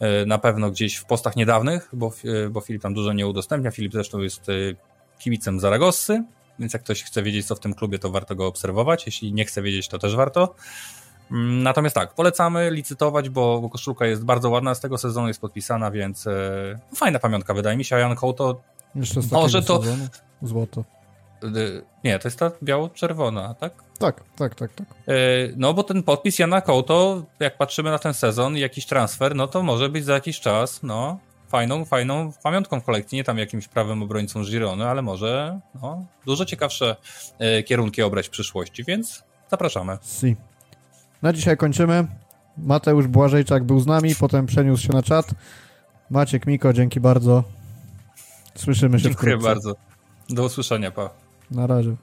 e, 0.00 0.26
na 0.26 0.38
pewno 0.38 0.70
gdzieś 0.70 0.96
w 0.96 1.04
postach 1.04 1.36
niedawnych, 1.36 1.88
bo, 1.92 2.12
bo 2.50 2.60
Filip 2.60 2.82
tam 2.82 2.94
dużo 2.94 3.12
nie 3.12 3.26
udostępnia. 3.26 3.70
Filip 3.70 3.92
zresztą 3.92 4.18
jest 4.18 4.46
kibicem 5.18 5.60
Zaragossy, 5.60 6.24
więc 6.58 6.72
jak 6.72 6.82
ktoś 6.82 7.02
chce 7.02 7.22
wiedzieć, 7.22 7.46
co 7.46 7.54
w 7.54 7.60
tym 7.60 7.74
klubie, 7.74 7.98
to 7.98 8.10
warto 8.10 8.34
go 8.34 8.46
obserwować. 8.46 9.06
Jeśli 9.06 9.32
nie 9.32 9.44
chce 9.44 9.62
wiedzieć, 9.62 9.88
to 9.88 9.98
też 9.98 10.16
warto. 10.16 10.54
Mm, 11.30 11.62
natomiast 11.62 11.94
tak, 11.94 12.14
polecamy 12.14 12.70
licytować, 12.70 13.28
bo, 13.28 13.68
koszulka 13.72 14.06
jest 14.06 14.24
bardzo 14.24 14.50
ładna, 14.50 14.74
z 14.74 14.80
tego 14.80 14.98
sezonu 14.98 15.28
jest 15.28 15.40
podpisana, 15.40 15.90
więc 15.90 16.26
e, 16.26 16.78
fajna 16.94 17.18
pamiątka 17.18 17.54
wydaje 17.54 17.76
mi 17.76 17.84
się, 17.84 17.96
a 17.96 17.98
Jan 17.98 18.16
Kołto 18.16 18.60
Jeszcze 18.94 19.22
z 19.22 19.32
może 19.32 19.62
to... 19.62 19.82
Sezonu? 19.82 20.06
Złoto. 20.42 20.84
Nie, 22.04 22.18
to 22.18 22.28
jest 22.28 22.38
ta 22.38 22.50
biało-czerwona, 22.62 23.54
tak? 23.54 23.72
Tak, 23.98 24.22
tak, 24.36 24.54
tak, 24.54 24.74
tak. 24.74 24.86
E, 25.08 25.14
no 25.56 25.74
bo 25.74 25.82
ten 25.82 26.02
podpis 26.02 26.38
Jana 26.38 26.60
Kołto, 26.60 27.22
jak 27.40 27.58
patrzymy 27.58 27.90
na 27.90 27.98
ten 27.98 28.14
sezon, 28.14 28.56
jakiś 28.56 28.86
transfer, 28.86 29.36
no 29.36 29.46
to 29.46 29.62
może 29.62 29.88
być 29.88 30.04
za 30.04 30.14
jakiś 30.14 30.40
czas, 30.40 30.82
no, 30.82 31.18
fajną, 31.48 31.84
fajną 31.84 32.32
pamiątką 32.42 32.80
w 32.80 32.84
kolekcji, 32.84 33.16
nie 33.16 33.24
tam 33.24 33.38
jakimś 33.38 33.68
prawym 33.68 34.02
obrońcą 34.02 34.44
Girony, 34.44 34.88
ale 34.88 35.02
może 35.02 35.60
no, 35.82 36.06
dużo 36.26 36.44
ciekawsze 36.44 36.96
e, 37.38 37.62
kierunki 37.62 38.02
obrać 38.02 38.26
w 38.26 38.30
przyszłości, 38.30 38.84
więc 38.84 39.24
zapraszamy. 39.50 39.98
Si. 40.02 40.36
Na 41.22 41.32
dzisiaj 41.32 41.56
kończymy. 41.56 42.06
Mateusz 42.58 43.06
Błażejczak 43.06 43.64
był 43.64 43.80
z 43.80 43.86
nami, 43.86 44.14
potem 44.14 44.46
przeniósł 44.46 44.82
się 44.82 44.92
na 44.92 45.02
czat. 45.02 45.26
Maciek 46.10 46.46
Miko, 46.46 46.72
dzięki 46.72 47.00
bardzo. 47.00 47.44
Słyszymy 48.54 48.98
się 48.98 49.04
Dziękuję 49.04 49.32
wkrótce. 49.32 49.48
bardzo. 49.48 49.74
Do 50.30 50.44
usłyszenia, 50.44 50.90
pa. 50.90 51.10
Na 51.50 51.66
razie. 51.66 51.96